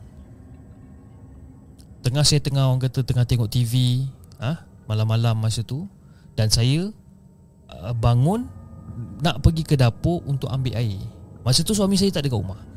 Tengah 2.00 2.24
saya 2.24 2.40
tengah 2.40 2.72
orang 2.72 2.80
kata 2.80 3.04
Tengah 3.04 3.28
tengok 3.28 3.52
TV 3.52 4.08
ha, 4.40 4.64
Malam-malam 4.88 5.36
masa 5.36 5.68
tu 5.68 5.84
Dan 6.32 6.48
saya 6.48 6.88
uh, 7.68 7.92
Bangun 7.92 8.48
Nak 9.20 9.44
pergi 9.44 9.68
ke 9.68 9.76
dapur 9.76 10.24
Untuk 10.24 10.48
ambil 10.48 10.80
air. 10.80 11.04
Masa 11.44 11.60
tu 11.60 11.76
suami 11.76 12.00
saya 12.00 12.08
tak 12.08 12.24
ada 12.24 12.32
kat 12.32 12.40
rumah 12.40 12.69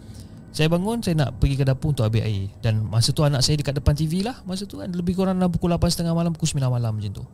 saya 0.53 0.69
bangun 0.69 1.01
Saya 1.01 1.17
nak 1.17 1.41
pergi 1.41 1.57
ke 1.57 1.65
dapur 1.65 1.97
Untuk 1.97 2.05
ambil 2.05 2.29
air. 2.29 2.53
Dan 2.61 2.85
masa 2.85 3.11
tu 3.17 3.25
anak 3.25 3.41
saya 3.41 3.57
Dekat 3.59 3.81
depan 3.81 3.97
TV 3.97 4.21
lah 4.21 4.45
Masa 4.45 4.69
tu 4.69 4.79
kan. 4.85 4.93
Lebih 4.93 5.17
kurang 5.17 5.41
dalam 5.41 5.49
pukul 5.49 5.73
8.30 5.73 6.13
malam 6.13 6.31
Pukul 6.37 6.61
9 6.61 6.69
malam 6.69 6.93
macam 6.93 7.11
tu. 7.11 7.25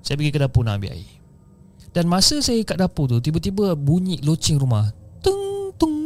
Saya 0.00 0.14
pergi 0.14 0.30
ke 0.30 0.38
dapur 0.38 0.62
Nak 0.62 0.78
ambil 0.78 0.94
air. 0.94 1.10
Dan 1.90 2.06
masa 2.06 2.38
saya 2.38 2.62
kat 2.62 2.78
dapur 2.78 3.10
tu 3.10 3.18
Tiba-tiba 3.18 3.74
bunyi 3.74 4.22
loceng 4.22 4.62
rumah. 4.62 4.94
Tung 5.18 5.74
tung. 5.74 5.98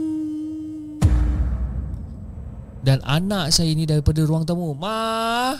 Dan 2.81 3.05
anak 3.05 3.53
saya 3.53 3.69
ni 3.77 3.85
Daripada 3.85 4.25
ruang 4.25 4.49
tamu 4.49 4.73
Ma 4.73 5.53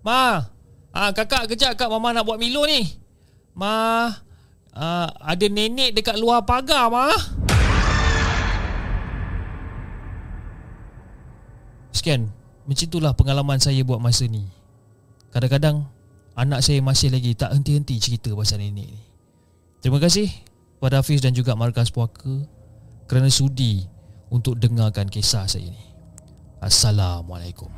Ma 0.00 0.40
ah, 0.96 1.12
Kakak 1.12 1.52
kejap 1.52 1.76
kak. 1.76 1.92
Mama 1.92 2.16
nak 2.16 2.24
buat 2.24 2.40
Milo 2.40 2.64
ni. 2.64 2.80
Ma 3.52 4.08
ah, 4.72 5.08
Ada 5.20 5.52
nenek 5.52 5.92
dekat 5.92 6.16
luar 6.16 6.48
pagar 6.48 6.88
Ma 6.88 7.12
Sekian. 11.98 12.30
Macam 12.62 12.86
itulah 12.86 13.10
pengalaman 13.10 13.58
saya 13.58 13.82
buat 13.82 13.98
masa 13.98 14.30
ni. 14.30 14.46
Kadang-kadang 15.34 15.90
Anak 16.38 16.62
saya 16.62 16.78
masih 16.78 17.10
lagi 17.10 17.34
tak 17.34 17.50
henti-henti 17.50 17.98
cerita 17.98 18.30
pasal 18.38 18.62
nenek 18.62 18.94
ni. 18.94 19.02
Terima 19.82 19.98
kasih 19.98 20.30
Pada 20.78 21.02
Hafiz 21.02 21.18
dan 21.18 21.34
juga 21.34 21.58
Markas 21.58 21.90
Puaka 21.90 22.46
Kerana 23.10 23.26
sudi 23.26 23.82
Untuk 24.30 24.54
dengarkan 24.62 25.10
kisah 25.10 25.50
saya 25.50 25.66
ni. 25.66 25.82
Assalamualaikum. 26.62 27.70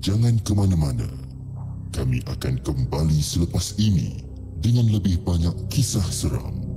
Jangan 0.00 0.40
ke 0.40 0.52
mana-mana. 0.56 1.08
Kami 1.92 2.24
akan 2.24 2.54
kembali 2.64 3.20
selepas 3.20 3.76
ini 3.76 4.27
dengan 4.58 4.86
lebih 4.90 5.22
banyak 5.22 5.54
kisah 5.70 6.04
seram. 6.10 6.68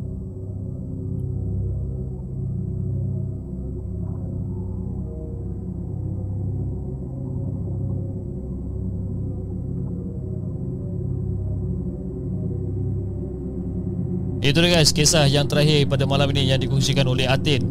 Itu 14.41 14.57
dia 14.57 14.73
guys 14.73 14.89
Kisah 14.89 15.29
yang 15.29 15.45
terakhir 15.45 15.85
pada 15.85 16.09
malam 16.09 16.27
ini 16.33 16.49
Yang 16.49 16.67
dikongsikan 16.67 17.05
oleh 17.05 17.29
Atin 17.29 17.61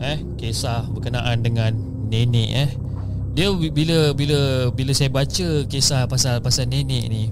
eh 0.00 0.18
Kisah 0.40 0.88
berkenaan 0.90 1.44
dengan 1.44 1.76
Nenek 2.08 2.48
eh 2.48 2.70
Dia 3.36 3.52
bila 3.52 4.16
Bila 4.16 4.72
bila 4.72 4.92
saya 4.96 5.12
baca 5.12 5.68
Kisah 5.68 6.08
pasal 6.08 6.40
pasal 6.40 6.72
nenek 6.72 7.04
ni 7.12 7.28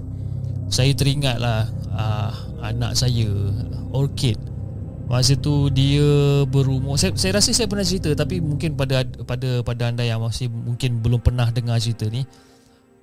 Saya 0.69 0.93
teringat 0.93 1.41
lah 1.41 1.65
uh, 1.93 2.31
anak 2.65 2.97
saya 2.97 3.29
Orchid. 3.93 4.37
Masa 5.03 5.35
tu 5.37 5.67
dia 5.69 6.01
berumur 6.47 6.95
saya, 6.95 7.13
saya 7.19 7.37
rasa 7.37 7.51
saya 7.51 7.67
pernah 7.67 7.83
cerita 7.83 8.15
Tapi 8.15 8.39
mungkin 8.39 8.79
pada 8.79 9.03
pada 9.03 9.59
pada 9.59 9.91
anda 9.91 9.99
yang 9.99 10.23
masih 10.23 10.47
Mungkin 10.47 11.03
belum 11.03 11.19
pernah 11.19 11.51
dengar 11.51 11.77
cerita 11.77 12.07
ni. 12.07 12.23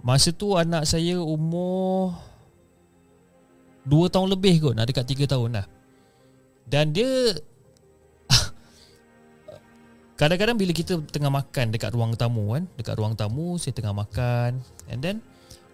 Masa 0.00 0.32
tu 0.32 0.56
anak 0.56 0.88
saya 0.88 1.20
umur 1.20 2.16
2 3.84 4.08
tahun 4.08 4.32
lebih 4.32 4.64
kot 4.64 4.74
Nak 4.74 4.88
dekat 4.88 5.06
3 5.12 5.28
tahun 5.28 5.50
lah. 5.60 5.66
Dan 6.64 6.96
dia 6.96 7.36
Kadang-kadang 10.20 10.56
bila 10.56 10.72
kita 10.72 10.98
tengah 11.04 11.28
makan 11.28 11.68
Dekat 11.68 11.92
ruang 11.92 12.16
tamu 12.16 12.56
kan 12.56 12.64
Dekat 12.80 12.96
ruang 12.96 13.12
tamu 13.12 13.60
Saya 13.60 13.76
tengah 13.76 13.92
makan 13.92 14.64
And 14.88 15.00
then 15.04 15.20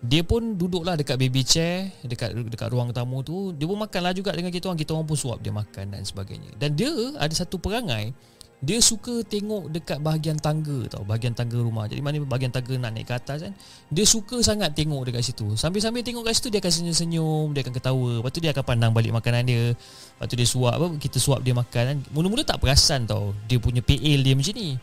dia 0.04 0.20
pun 0.20 0.60
duduklah 0.60 0.92
dekat 0.92 1.16
baby 1.16 1.40
chair 1.40 1.88
dekat 2.04 2.36
dekat 2.52 2.68
ruang 2.68 2.92
tamu 2.92 3.24
tu. 3.24 3.56
Dia 3.56 3.64
pun 3.64 3.80
makanlah 3.80 4.12
juga 4.12 4.32
dengan 4.36 4.52
kita 4.52 4.68
orang. 4.68 4.80
Kita 4.80 4.92
orang 4.92 5.08
pun 5.08 5.16
suap 5.16 5.40
dia 5.40 5.52
makan 5.52 5.96
dan 5.96 6.02
sebagainya. 6.04 6.52
Dan 6.60 6.76
dia 6.76 6.92
ada 7.16 7.32
satu 7.32 7.56
perangai 7.56 8.12
dia 8.56 8.80
suka 8.80 9.20
tengok 9.20 9.68
dekat 9.68 10.00
bahagian 10.00 10.40
tangga 10.40 10.88
tau 10.88 11.04
bahagian 11.04 11.36
tangga 11.36 11.60
rumah. 11.60 11.84
Jadi 11.84 12.00
mana 12.00 12.16
bahagian 12.24 12.48
tangga 12.48 12.72
nak 12.80 12.96
naik 12.96 13.04
ke 13.04 13.14
atas 13.14 13.44
kan. 13.44 13.52
Dia 13.92 14.04
suka 14.08 14.40
sangat 14.40 14.72
tengok 14.72 15.12
dekat 15.12 15.28
situ. 15.28 15.44
Sambil-sambil 15.60 16.00
tengok 16.00 16.24
kat 16.24 16.40
situ 16.40 16.48
dia 16.48 16.64
akan 16.64 16.72
senyum-senyum 16.72 17.52
dia 17.52 17.60
akan 17.60 17.74
ketawa. 17.76 18.10
Lepas 18.24 18.30
tu 18.32 18.40
dia 18.40 18.50
akan 18.56 18.64
pandang 18.64 18.92
balik 18.96 19.12
makanan 19.12 19.44
dia. 19.44 19.76
Lepas 19.76 20.26
tu 20.32 20.34
dia 20.40 20.48
suap 20.48 20.72
apa 20.72 20.86
kita 20.96 21.20
suap 21.20 21.44
dia 21.44 21.52
makan 21.52 21.82
kan. 21.84 21.98
Mula-mula 22.16 22.48
tak 22.48 22.56
perasan 22.64 23.04
tau 23.04 23.36
dia 23.44 23.60
punya 23.60 23.84
PL 23.84 24.24
dia 24.24 24.32
macam 24.32 24.54
ni. 24.56 24.80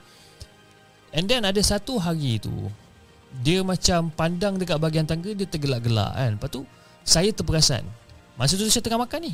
And 1.13 1.25
then 1.25 1.41
ada 1.41 1.61
satu 1.61 1.97
hari 1.97 2.37
tu 2.37 2.53
dia 3.41 3.65
macam 3.65 4.13
pandang 4.13 4.61
dekat 4.61 4.77
bahagian 4.77 5.09
tangga 5.09 5.33
dia 5.33 5.49
tergelak-gelak 5.49 6.11
kan. 6.13 6.31
Lepas 6.37 6.49
tu 6.53 6.61
saya 7.01 7.33
terperasan. 7.33 7.81
Masa 8.37 8.53
tu 8.59 8.69
saya 8.69 8.85
tengah 8.85 9.01
makan 9.01 9.29
ni. 9.29 9.33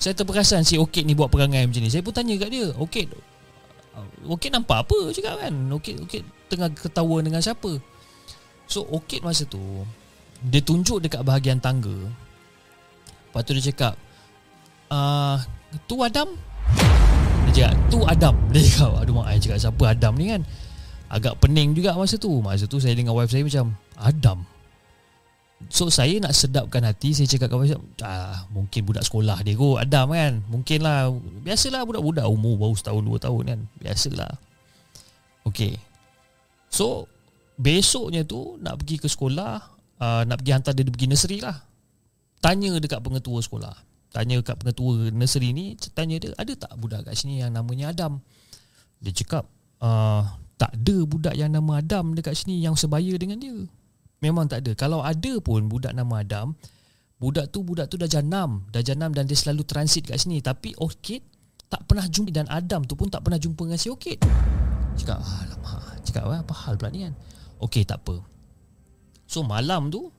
Saya 0.00 0.16
terperasan 0.16 0.64
si 0.64 0.80
Okit 0.80 1.04
ni 1.04 1.18
buat 1.18 1.28
perangai 1.28 1.66
macam 1.66 1.82
ni. 1.82 1.90
Saya 1.90 2.00
pun 2.00 2.14
tanya 2.14 2.38
kat 2.38 2.50
dia, 2.52 2.70
Okit 2.78 3.10
Okit 4.24 4.50
nampak 4.54 4.86
apa 4.86 4.98
cakap 5.12 5.34
kan? 5.42 5.52
Okit 5.74 5.96
Okit 6.00 6.22
tengah 6.46 6.70
ketawa 6.72 7.20
dengan 7.20 7.42
siapa? 7.42 7.76
So 8.70 8.86
Okit 8.86 9.20
masa 9.20 9.44
tu 9.44 9.60
dia 10.40 10.64
tunjuk 10.64 11.04
dekat 11.04 11.20
bahagian 11.20 11.60
tangga. 11.60 11.92
Lepas 11.92 13.42
tu 13.44 13.52
dia 13.52 13.64
cakap, 13.68 13.94
ah, 14.88 15.36
tu 15.84 16.00
Adam. 16.00 16.32
Dia 17.50 17.52
cakap, 17.52 17.74
tu 17.92 17.98
Adam. 18.08 18.34
Dia 18.54 18.60
cakap, 18.62 18.90
aduh 19.04 19.14
mak, 19.20 19.26
saya 19.30 19.40
cakap 19.42 19.58
siapa 19.58 19.82
Adam 19.90 20.12
ni 20.16 20.26
kan? 20.32 20.42
Agak 21.10 21.42
pening 21.42 21.74
juga 21.74 21.98
masa 21.98 22.14
tu. 22.16 22.30
Masa 22.38 22.70
tu 22.70 22.78
saya 22.78 22.94
dengan 22.94 23.18
wife 23.18 23.34
saya 23.34 23.42
macam 23.42 23.74
Adam 23.98 24.46
So 25.68 25.92
saya 25.92 26.16
nak 26.24 26.32
sedapkan 26.32 26.80
hati 26.88 27.12
Saya 27.12 27.28
cakap 27.28 27.52
kepada 27.52 27.76
wife 27.76 28.00
ah, 28.00 28.48
Mungkin 28.48 28.80
budak 28.88 29.04
sekolah 29.04 29.44
dia 29.44 29.58
kot 29.58 29.76
Adam 29.76 30.16
kan. 30.16 30.40
Mungkin 30.48 30.78
lah. 30.80 31.12
Biasalah 31.44 31.84
budak-budak 31.84 32.24
umur 32.24 32.56
baru 32.56 32.74
setahun 32.78 33.02
dua 33.04 33.18
tahun 33.20 33.42
kan. 33.44 33.60
Biasalah. 33.82 34.32
Okay 35.44 35.76
So 36.72 37.04
Besoknya 37.60 38.24
tu 38.24 38.56
Nak 38.56 38.80
pergi 38.80 38.96
ke 38.96 39.08
sekolah 39.10 39.52
uh, 40.00 40.22
Nak 40.24 40.36
pergi 40.40 40.52
hantar 40.56 40.72
dia 40.72 40.88
pergi 40.88 41.10
nursery 41.10 41.38
lah. 41.44 41.60
Tanya 42.40 42.72
dekat 42.80 43.04
pengetua 43.04 43.44
sekolah. 43.44 43.76
Tanya 44.16 44.40
dekat 44.40 44.56
pengetua 44.56 45.12
nursery 45.12 45.52
ni 45.52 45.76
Tanya 45.92 46.16
dia 46.16 46.32
Ada 46.40 46.56
tak 46.56 46.72
budak 46.80 47.04
kat 47.04 47.20
sini 47.20 47.44
yang 47.44 47.52
namanya 47.52 47.92
Adam? 47.92 48.24
Dia 49.04 49.12
cakap 49.12 49.44
uh, 49.84 50.24
Tak 50.60 50.76
ada 50.76 50.96
budak 51.08 51.32
yang 51.40 51.56
nama 51.56 51.80
Adam 51.80 52.12
dekat 52.12 52.36
sini 52.36 52.60
yang 52.60 52.76
sebaya 52.76 53.16
dengan 53.16 53.40
dia. 53.40 53.56
Memang 54.20 54.44
tak 54.44 54.68
ada. 54.68 54.76
Kalau 54.76 55.00
ada 55.00 55.40
pun 55.40 55.64
budak 55.72 55.96
nama 55.96 56.20
Adam, 56.20 56.52
budak 57.16 57.48
tu 57.48 57.64
budak 57.64 57.88
tu 57.88 57.96
dah 57.96 58.04
janam, 58.04 58.68
dah 58.68 58.84
janam 58.84 59.16
dan 59.16 59.24
dia 59.24 59.40
selalu 59.40 59.64
transit 59.64 60.04
kat 60.04 60.20
sini. 60.20 60.44
Tapi 60.44 60.76
Orchid 60.76 61.24
tak 61.72 61.88
pernah 61.88 62.04
jumpa 62.04 62.28
dan 62.28 62.44
Adam 62.52 62.84
tu 62.84 62.92
pun 62.92 63.08
tak 63.08 63.24
pernah 63.24 63.40
jumpa 63.40 63.64
dengan 63.64 63.80
si 63.80 63.88
Orchid. 63.88 64.20
Cakap, 65.00 65.24
alamak, 65.24 66.04
cakap 66.04 66.28
apa 66.28 66.54
hal 66.68 66.76
pula 66.76 66.92
ni 66.92 67.08
kan? 67.08 67.16
Okey, 67.64 67.88
tak 67.88 68.04
apa. 68.04 68.20
So 69.24 69.40
malam 69.40 69.88
tu, 69.88 70.12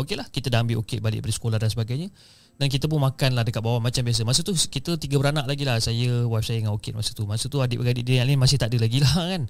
okey 0.00 0.16
lah, 0.16 0.24
kita 0.32 0.48
dah 0.48 0.64
ambil 0.64 0.80
Orchid 0.80 1.04
balik 1.04 1.20
dari 1.20 1.34
sekolah 1.36 1.60
dan 1.60 1.68
sebagainya. 1.68 2.08
Dan 2.54 2.70
kita 2.70 2.86
pun 2.86 3.02
makan 3.02 3.34
lah 3.34 3.42
dekat 3.42 3.58
bawah 3.58 3.82
macam 3.82 4.06
biasa. 4.06 4.22
Masa 4.22 4.46
tu 4.46 4.54
kita 4.54 4.94
tiga 4.94 5.18
beranak 5.18 5.50
lagi 5.50 5.66
lah. 5.66 5.82
Saya, 5.82 6.22
wife 6.30 6.46
saya 6.46 6.62
dengan 6.62 6.78
Okit 6.78 6.94
masa 6.94 7.10
tu. 7.10 7.26
Masa 7.26 7.50
tu 7.50 7.58
adik-beradik 7.58 8.06
dia 8.06 8.22
yang 8.22 8.30
lain 8.30 8.38
masih 8.38 8.62
tak 8.62 8.70
ada 8.70 8.86
lagi 8.86 9.02
lah 9.02 9.14
kan. 9.34 9.42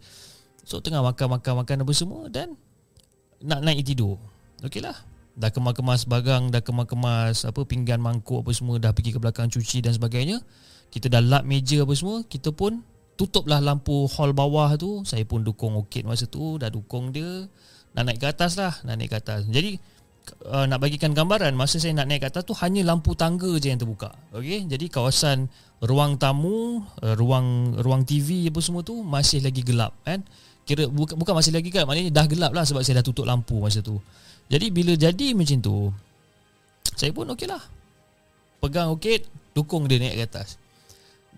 So 0.65 0.81
tengah 0.81 1.05
makan-makan-makan 1.05 1.85
apa 1.85 1.93
semua 1.93 2.33
Dan 2.33 2.57
nak 3.45 3.61
naik 3.61 3.85
tidur. 3.85 4.17
Okey 4.65 4.81
lah. 4.81 4.97
Dah 5.37 5.53
kemas-kemas 5.53 6.09
bagang 6.09 6.49
Dah 6.49 6.65
kemas-kemas 6.65 7.45
apa 7.45 7.61
pinggan 7.69 8.01
mangkuk 8.01 8.41
apa 8.41 8.51
semua 8.57 8.81
Dah 8.81 8.97
pergi 8.97 9.13
ke 9.13 9.21
belakang 9.21 9.53
cuci 9.53 9.85
dan 9.85 9.93
sebagainya. 9.93 10.41
Kita 10.89 11.13
dah 11.13 11.21
lap 11.21 11.45
meja 11.45 11.85
apa 11.85 11.93
semua 11.93 12.25
Kita 12.25 12.57
pun 12.57 12.81
tutuplah 13.21 13.61
lampu 13.61 14.09
hall 14.17 14.33
bawah 14.33 14.73
tu. 14.81 15.05
Saya 15.05 15.29
pun 15.29 15.45
dukung 15.45 15.77
Okit 15.77 16.09
masa 16.09 16.25
tu 16.25 16.57
Dah 16.57 16.73
dukung 16.73 17.13
dia. 17.13 17.53
Nak 17.93 18.03
naik 18.09 18.19
ke 18.25 18.27
atas 18.33 18.57
lah 18.57 18.73
Nak 18.89 18.97
naik 18.97 19.13
ke 19.13 19.17
atas. 19.21 19.45
Jadi 19.45 19.77
uh, 20.49 20.65
nak 20.69 20.81
bagikan 20.81 21.13
gambaran 21.13 21.53
masa 21.57 21.81
saya 21.81 21.97
nak 21.97 22.09
naik 22.09 22.25
ke 22.25 22.29
atas 22.33 22.45
tu 22.45 22.55
hanya 22.61 22.85
lampu 22.85 23.13
tangga 23.17 23.51
je 23.61 23.69
yang 23.73 23.81
terbuka. 23.81 24.13
Okey, 24.37 24.69
jadi 24.69 24.87
kawasan 24.89 25.49
ruang 25.85 26.17
tamu, 26.17 26.85
uh, 27.05 27.15
ruang 27.17 27.77
ruang 27.81 28.03
TV 28.09 28.49
apa 28.49 28.61
semua 28.61 28.81
tu 28.85 29.01
masih 29.05 29.45
lagi 29.45 29.61
gelap 29.61 29.93
kan. 30.05 30.25
Kira 30.65 30.89
bukan 30.89 31.21
bukan 31.21 31.35
masih 31.37 31.53
lagi 31.53 31.69
gelap, 31.69 31.89
maknanya 31.89 32.13
dah 32.13 32.27
gelap 32.29 32.53
lah 32.57 32.65
sebab 32.65 32.81
saya 32.81 33.01
dah 33.01 33.07
tutup 33.07 33.29
lampu 33.29 33.61
masa 33.61 33.85
tu. 33.85 34.01
Jadi 34.49 34.73
bila 34.73 34.93
jadi 34.97 35.33
macam 35.33 35.59
tu 35.61 35.77
saya 36.95 37.11
pun 37.13 37.29
okeylah. 37.33 37.61
Pegang 38.65 38.89
okey, 38.97 39.25
dukung 39.53 39.85
dia 39.85 40.01
naik 40.01 40.25
ke 40.25 40.25
atas. 40.25 40.57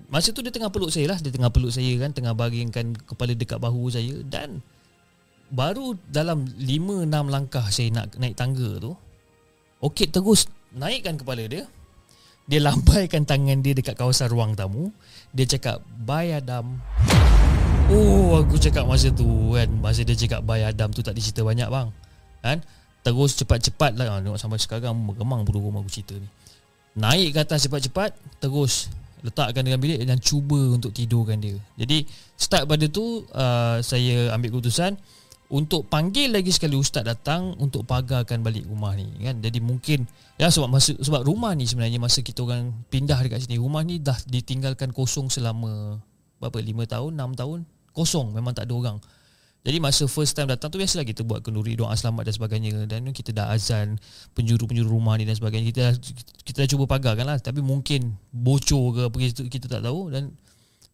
Masa 0.06 0.30
tu 0.30 0.44
dia 0.44 0.54
tengah 0.54 0.70
peluk 0.70 0.92
saya 0.92 1.16
lah 1.16 1.18
Dia 1.18 1.32
tengah 1.32 1.50
peluk 1.50 1.72
saya 1.72 1.88
kan 1.98 2.12
Tengah 2.12 2.36
baringkan 2.36 2.94
kepala 3.08 3.32
dekat 3.34 3.58
bahu 3.58 3.90
saya 3.90 4.22
Dan 4.28 4.62
baru 5.50 5.94
dalam 6.10 6.46
5 6.46 7.06
6 7.06 7.10
langkah 7.30 7.66
saya 7.70 7.88
nak 7.94 8.14
naik 8.18 8.34
tangga 8.34 8.82
tu 8.82 8.92
Okey 9.84 10.08
terus 10.08 10.48
naikkan 10.72 11.20
kepala 11.20 11.44
dia. 11.44 11.68
Dia 12.46 12.62
lambaikan 12.62 13.26
tangan 13.26 13.60
dia 13.60 13.74
dekat 13.74 13.98
kawasan 13.98 14.30
ruang 14.32 14.56
tamu. 14.56 14.88
Dia 15.36 15.44
cakap 15.44 15.82
bye 15.84 16.32
Adam. 16.32 16.80
Oh 17.92 18.40
aku 18.40 18.56
cakap 18.58 18.82
masa 18.88 19.12
tu 19.12 19.54
kan 19.54 19.68
masa 19.78 20.02
dia 20.02 20.16
cakap 20.16 20.42
bye 20.42 20.64
Adam 20.64 20.90
tu 20.90 21.04
tak 21.04 21.12
dicerita 21.12 21.44
banyak 21.44 21.68
bang. 21.68 21.88
Kan? 22.40 22.58
Terus 23.04 23.38
cepat-cepat 23.38 23.94
lah 23.94 24.18
tengok 24.18 24.38
sampai 24.40 24.58
sekarang 24.58 24.96
meremang 24.96 25.44
bulu 25.44 25.68
rumah 25.68 25.84
aku 25.84 25.92
cerita 25.92 26.16
ni. 26.16 26.28
Naik 26.96 27.36
ke 27.36 27.38
atas 27.44 27.68
cepat-cepat 27.68 28.16
terus 28.40 28.88
letakkan 29.20 29.60
dalam 29.60 29.78
bilik 29.78 30.00
dan 30.02 30.16
cuba 30.22 30.56
untuk 30.72 30.94
tidurkan 30.96 31.36
dia. 31.36 31.58
Jadi 31.76 32.08
start 32.34 32.64
pada 32.64 32.86
tu 32.88 33.26
uh, 33.34 33.78
saya 33.84 34.32
ambil 34.32 34.56
keputusan 34.56 34.96
untuk 35.46 35.86
panggil 35.86 36.34
lagi 36.34 36.50
sekali 36.50 36.74
ustaz 36.74 37.06
datang 37.06 37.54
untuk 37.62 37.86
pagarkan 37.86 38.42
balik 38.42 38.66
rumah 38.66 38.94
ni 38.98 39.06
kan? 39.22 39.38
Jadi 39.38 39.62
mungkin 39.62 40.06
ya 40.36 40.50
sebab 40.50 40.66
masa 40.66 40.92
sebab 40.98 41.22
rumah 41.22 41.54
ni 41.54 41.70
sebenarnya 41.70 42.02
masa 42.02 42.22
kita 42.22 42.42
orang 42.42 42.74
pindah 42.90 43.18
dekat 43.22 43.46
sini 43.46 43.62
rumah 43.62 43.86
ni 43.86 44.02
dah 44.02 44.18
ditinggalkan 44.26 44.90
kosong 44.90 45.30
selama 45.30 46.02
berapa? 46.42 46.58
5 46.58 46.92
tahun 46.92 47.10
6 47.14 47.40
tahun? 47.40 47.58
Kosong 47.94 48.34
memang 48.34 48.52
tak 48.52 48.68
ada 48.68 48.74
orang. 48.74 48.98
Jadi 49.66 49.82
masa 49.82 50.06
first 50.06 50.38
time 50.38 50.46
datang 50.46 50.70
tu 50.70 50.78
biasalah 50.78 51.02
kita 51.02 51.26
buat 51.26 51.42
kenduri 51.42 51.74
doa 51.74 51.90
selamat 51.98 52.30
dan 52.30 52.34
sebagainya. 52.38 52.70
Dan 52.86 53.10
kita 53.10 53.34
dah 53.34 53.50
azan 53.50 53.98
penjuru-penjuru 54.38 54.86
rumah 54.86 55.18
ni 55.18 55.26
dan 55.26 55.34
sebagainya. 55.34 55.74
Kita 55.74 55.84
kita 56.46 56.56
dah 56.62 56.68
cuba 56.70 56.84
pagarkan 56.86 57.26
lah. 57.26 57.42
Tapi 57.42 57.58
mungkin 57.66 58.14
bocor 58.30 58.94
ke 58.94 59.00
apa 59.10 59.16
kita, 59.18 59.42
kita 59.50 59.66
tak 59.66 59.82
tahu. 59.82 60.14
Dan 60.14 60.38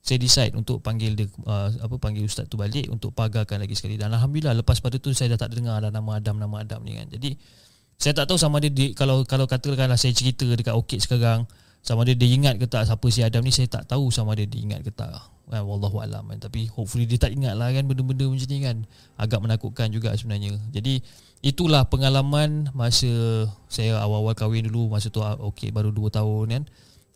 saya 0.03 0.19
decide 0.19 0.59
untuk 0.59 0.83
panggil 0.83 1.15
dia 1.15 1.31
uh, 1.47 1.71
apa 1.79 1.95
panggil 1.95 2.27
ustaz 2.27 2.51
tu 2.51 2.59
balik 2.59 2.91
untuk 2.91 3.15
pagarkan 3.15 3.63
lagi 3.63 3.79
sekali. 3.79 3.95
Dan 3.95 4.11
alhamdulillah 4.11 4.59
lepas 4.59 4.83
pada 4.83 4.99
tu 4.99 5.15
saya 5.15 5.39
dah 5.39 5.47
tak 5.47 5.55
dengar 5.55 5.79
ada 5.79 5.95
nama 5.95 6.19
Adam 6.19 6.43
nama 6.43 6.67
Adam 6.67 6.83
ni 6.83 6.99
kan. 6.99 7.07
Jadi 7.07 7.39
saya 8.03 8.11
tak 8.19 8.27
tahu 8.27 8.35
sama 8.35 8.59
dia 8.59 8.75
di, 8.75 8.99
kalau 8.99 9.23
kalau 9.23 9.47
katakanlah 9.47 9.95
saya 9.95 10.11
cerita 10.11 10.43
dekat 10.43 10.75
Okit 10.75 11.07
sekarang 11.07 11.47
sama 11.87 12.03
dia 12.03 12.19
dia 12.19 12.27
ingat 12.35 12.59
ke 12.59 12.67
tak 12.67 12.83
siapa 12.83 13.07
si 13.15 13.23
Adam 13.23 13.47
ni 13.47 13.55
saya 13.55 13.71
tak 13.71 13.87
tahu 13.87 14.11
sama 14.11 14.35
dia 14.35 14.43
dia 14.43 14.59
ingat 14.59 14.83
ke 14.83 14.91
tak. 14.91 15.15
Kan 15.47 15.63
wallahu 15.71 16.03
alam 16.03 16.27
kan 16.27 16.39
tapi 16.51 16.67
hopefully 16.75 17.07
dia 17.07 17.23
tak 17.23 17.31
ingat 17.31 17.55
lah 17.55 17.71
kan 17.71 17.87
benda-benda 17.87 18.27
macam 18.27 18.49
ni 18.51 18.59
kan. 18.59 18.77
Agak 19.15 19.39
menakutkan 19.39 19.87
juga 19.95 20.11
sebenarnya. 20.19 20.59
Jadi 20.75 20.99
itulah 21.47 21.87
pengalaman 21.87 22.75
masa 22.75 23.47
saya 23.71 24.03
awal-awal 24.03 24.35
kahwin 24.35 24.67
dulu 24.67 24.99
masa 24.99 25.15
tu 25.15 25.23
Okit 25.23 25.71
baru 25.71 25.95
2 25.95 26.11
tahun 26.11 26.47
kan 26.51 26.65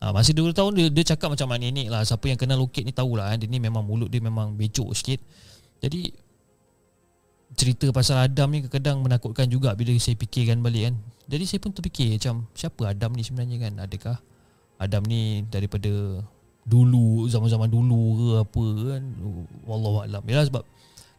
Ha, 0.07 0.15
masih 0.15 0.39
2 0.39 0.55
tahun 0.55 0.71
dia, 0.79 0.87
dia 0.87 1.03
cakap 1.03 1.35
macam 1.35 1.51
mana 1.51 1.67
ni 1.67 1.91
lah. 1.91 2.07
Siapa 2.07 2.31
yang 2.31 2.39
kenal 2.39 2.63
Lokit 2.63 2.87
ni 2.87 2.95
tahulah 2.95 3.27
kan 3.27 3.43
Dia 3.43 3.51
ni 3.51 3.59
memang 3.59 3.83
mulut 3.83 4.07
dia 4.07 4.23
memang 4.23 4.55
becok 4.55 4.95
sikit. 4.95 5.19
Jadi 5.83 6.15
Cerita 7.59 7.91
pasal 7.91 8.31
Adam 8.31 8.55
ni 8.55 8.63
kadang 8.71 9.03
menakutkan 9.03 9.51
juga 9.51 9.75
Bila 9.75 9.91
saya 9.99 10.15
fikirkan 10.15 10.63
balik 10.63 10.83
kan. 10.87 10.95
Jadi 11.27 11.43
saya 11.43 11.59
pun 11.59 11.75
terfikir 11.75 12.15
macam 12.15 12.47
Siapa 12.55 12.95
Adam 12.95 13.19
ni 13.19 13.27
sebenarnya 13.27 13.67
kan? 13.67 13.83
Adakah 13.83 14.17
Adam 14.79 15.03
ni 15.11 15.43
daripada 15.51 16.23
Dulu 16.63 17.27
Zaman-zaman 17.27 17.67
dulu 17.67 18.03
ke 18.15 18.29
apa 18.47 18.65
kan? 18.95 19.03
Wallahualam 19.67 20.23
Yalah 20.23 20.47
sebab 20.47 20.63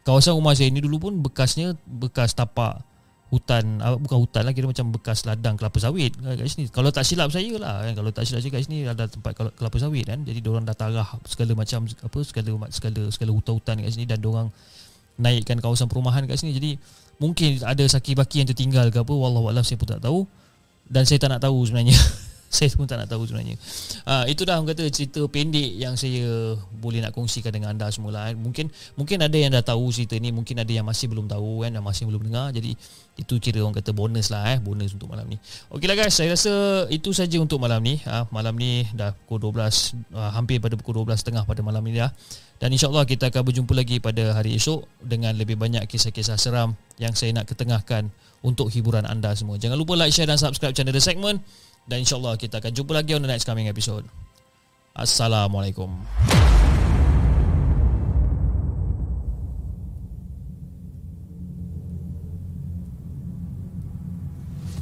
Kawasan 0.00 0.32
rumah 0.32 0.56
saya 0.56 0.72
ni 0.72 0.80
dulu 0.80 0.96
pun 0.96 1.12
Bekasnya 1.20 1.76
Bekas 1.84 2.32
tapak 2.32 2.87
hutan 3.28 3.76
uh, 3.84 4.00
bukan 4.00 4.18
hutan 4.24 4.42
lah 4.48 4.56
kira 4.56 4.64
macam 4.64 4.88
bekas 4.88 5.28
ladang 5.28 5.60
kelapa 5.60 5.76
sawit 5.76 6.16
kat 6.16 6.48
sini. 6.48 6.72
Kalau 6.72 6.88
tak 6.88 7.04
silap 7.04 7.28
saya 7.28 7.52
lah 7.60 7.84
kan. 7.84 7.92
Kalau 7.92 8.10
tak 8.12 8.24
silap 8.24 8.40
saya 8.40 8.52
kat 8.56 8.62
sini 8.64 8.88
ada 8.88 9.04
tempat 9.04 9.36
kelapa 9.36 9.76
sawit 9.76 10.08
kan. 10.08 10.24
Jadi 10.24 10.40
orang 10.48 10.64
dah 10.64 10.72
tarah 10.72 11.08
segala 11.28 11.52
macam 11.52 11.84
apa 11.84 12.18
segala 12.24 12.48
segala 12.72 13.00
segala 13.12 13.30
hutan-hutan 13.36 13.84
kat 13.84 13.90
sini 13.92 14.08
dan 14.08 14.24
orang 14.24 14.48
naikkan 15.20 15.60
kawasan 15.60 15.92
perumahan 15.92 16.24
kat 16.24 16.40
sini. 16.40 16.56
Jadi 16.56 16.70
mungkin 17.20 17.60
ada 17.60 17.84
saki 17.84 18.16
baki 18.16 18.40
yang 18.44 18.48
tertinggal 18.48 18.88
ke 18.88 18.98
apa 19.04 19.12
wallahu 19.12 19.52
alam 19.52 19.60
saya 19.60 19.76
pun 19.76 19.88
tak 19.92 20.00
tahu. 20.00 20.24
Dan 20.88 21.04
saya 21.04 21.20
tak 21.20 21.28
nak 21.28 21.44
tahu 21.44 21.68
sebenarnya 21.68 21.92
saya 22.48 22.72
pun 22.72 22.88
tak 22.88 22.96
nak 22.96 23.12
tahu 23.12 23.28
sebenarnya. 23.28 23.60
Uh, 24.08 24.24
itu 24.24 24.48
dah 24.48 24.56
orang 24.56 24.72
kata 24.72 24.88
cerita 24.88 25.20
pendek 25.28 25.68
yang 25.76 26.00
saya 26.00 26.56
boleh 26.80 27.04
nak 27.04 27.12
kongsikan 27.12 27.52
dengan 27.52 27.76
anda 27.76 27.92
semula. 27.92 28.32
Kan. 28.32 28.40
Mungkin 28.40 28.66
mungkin 28.96 29.20
ada 29.20 29.36
yang 29.36 29.52
dah 29.52 29.60
tahu 29.60 29.92
cerita 29.92 30.16
ni, 30.16 30.32
mungkin 30.32 30.56
ada 30.56 30.72
yang 30.72 30.88
masih 30.88 31.12
belum 31.12 31.28
tahu 31.28 31.68
kan, 31.68 31.76
dan 31.76 31.84
masih 31.84 32.08
belum 32.08 32.24
dengar. 32.24 32.48
Jadi 32.56 32.72
itu 33.20 33.34
kira 33.36 33.60
orang 33.60 33.76
kata 33.76 33.92
bonus 33.92 34.32
lah 34.32 34.56
eh, 34.56 34.58
bonus 34.64 34.96
untuk 34.96 35.12
malam 35.12 35.28
ni. 35.28 35.36
Okeylah 35.68 35.96
guys, 35.98 36.16
saya 36.16 36.32
rasa 36.32 36.86
itu 36.88 37.12
saja 37.12 37.36
untuk 37.36 37.60
malam 37.60 37.84
ni. 37.84 38.00
Uh, 38.08 38.24
malam 38.32 38.56
ni 38.56 38.88
dah 38.96 39.12
pukul 39.28 39.52
12, 39.52 40.16
uh, 40.16 40.32
hampir 40.32 40.56
pada 40.56 40.72
pukul 40.80 41.04
12.30 41.04 41.44
pada 41.44 41.60
malam 41.60 41.84
ni 41.84 42.00
dah. 42.00 42.08
Dan 42.58 42.74
insyaAllah 42.74 43.06
kita 43.06 43.30
akan 43.30 43.42
berjumpa 43.44 43.70
lagi 43.70 44.02
pada 44.02 44.34
hari 44.34 44.58
esok 44.58 44.82
dengan 44.98 45.30
lebih 45.36 45.54
banyak 45.54 45.86
kisah-kisah 45.86 46.34
seram 46.34 46.74
yang 46.98 47.14
saya 47.14 47.30
nak 47.30 47.46
ketengahkan 47.46 48.10
untuk 48.42 48.70
hiburan 48.70 49.06
anda 49.06 49.34
semua. 49.34 49.58
Jangan 49.58 49.78
lupa 49.78 49.94
like, 49.94 50.14
share 50.14 50.26
dan 50.26 50.38
subscribe 50.38 50.74
channel 50.74 50.94
The 50.94 51.02
Segment. 51.02 51.42
Dan 51.88 52.04
insyaAllah 52.04 52.36
kita 52.36 52.60
akan 52.60 52.72
jumpa 52.76 52.92
lagi 52.92 53.16
on 53.16 53.24
the 53.24 53.30
next 53.32 53.48
coming 53.48 53.64
episode. 53.64 54.04
Assalamualaikum. 54.92 55.88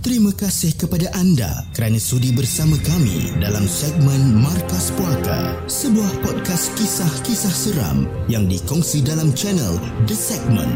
Terima 0.06 0.30
kasih 0.30 0.78
kepada 0.78 1.10
anda 1.18 1.66
kerana 1.74 1.98
sudi 1.98 2.30
bersama 2.30 2.78
kami 2.78 3.42
dalam 3.42 3.66
segmen 3.66 4.38
Markas 4.38 4.94
Puaka, 4.94 5.58
sebuah 5.66 6.22
podcast 6.22 6.70
kisah-kisah 6.78 7.50
seram 7.50 8.06
yang 8.30 8.46
dikongsi 8.46 9.02
dalam 9.02 9.34
channel 9.34 9.74
The 10.06 10.14
Segment. 10.14 10.70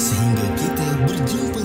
Sehingga 0.00 0.46
kita 0.56 0.88
berjumpa 1.04 1.59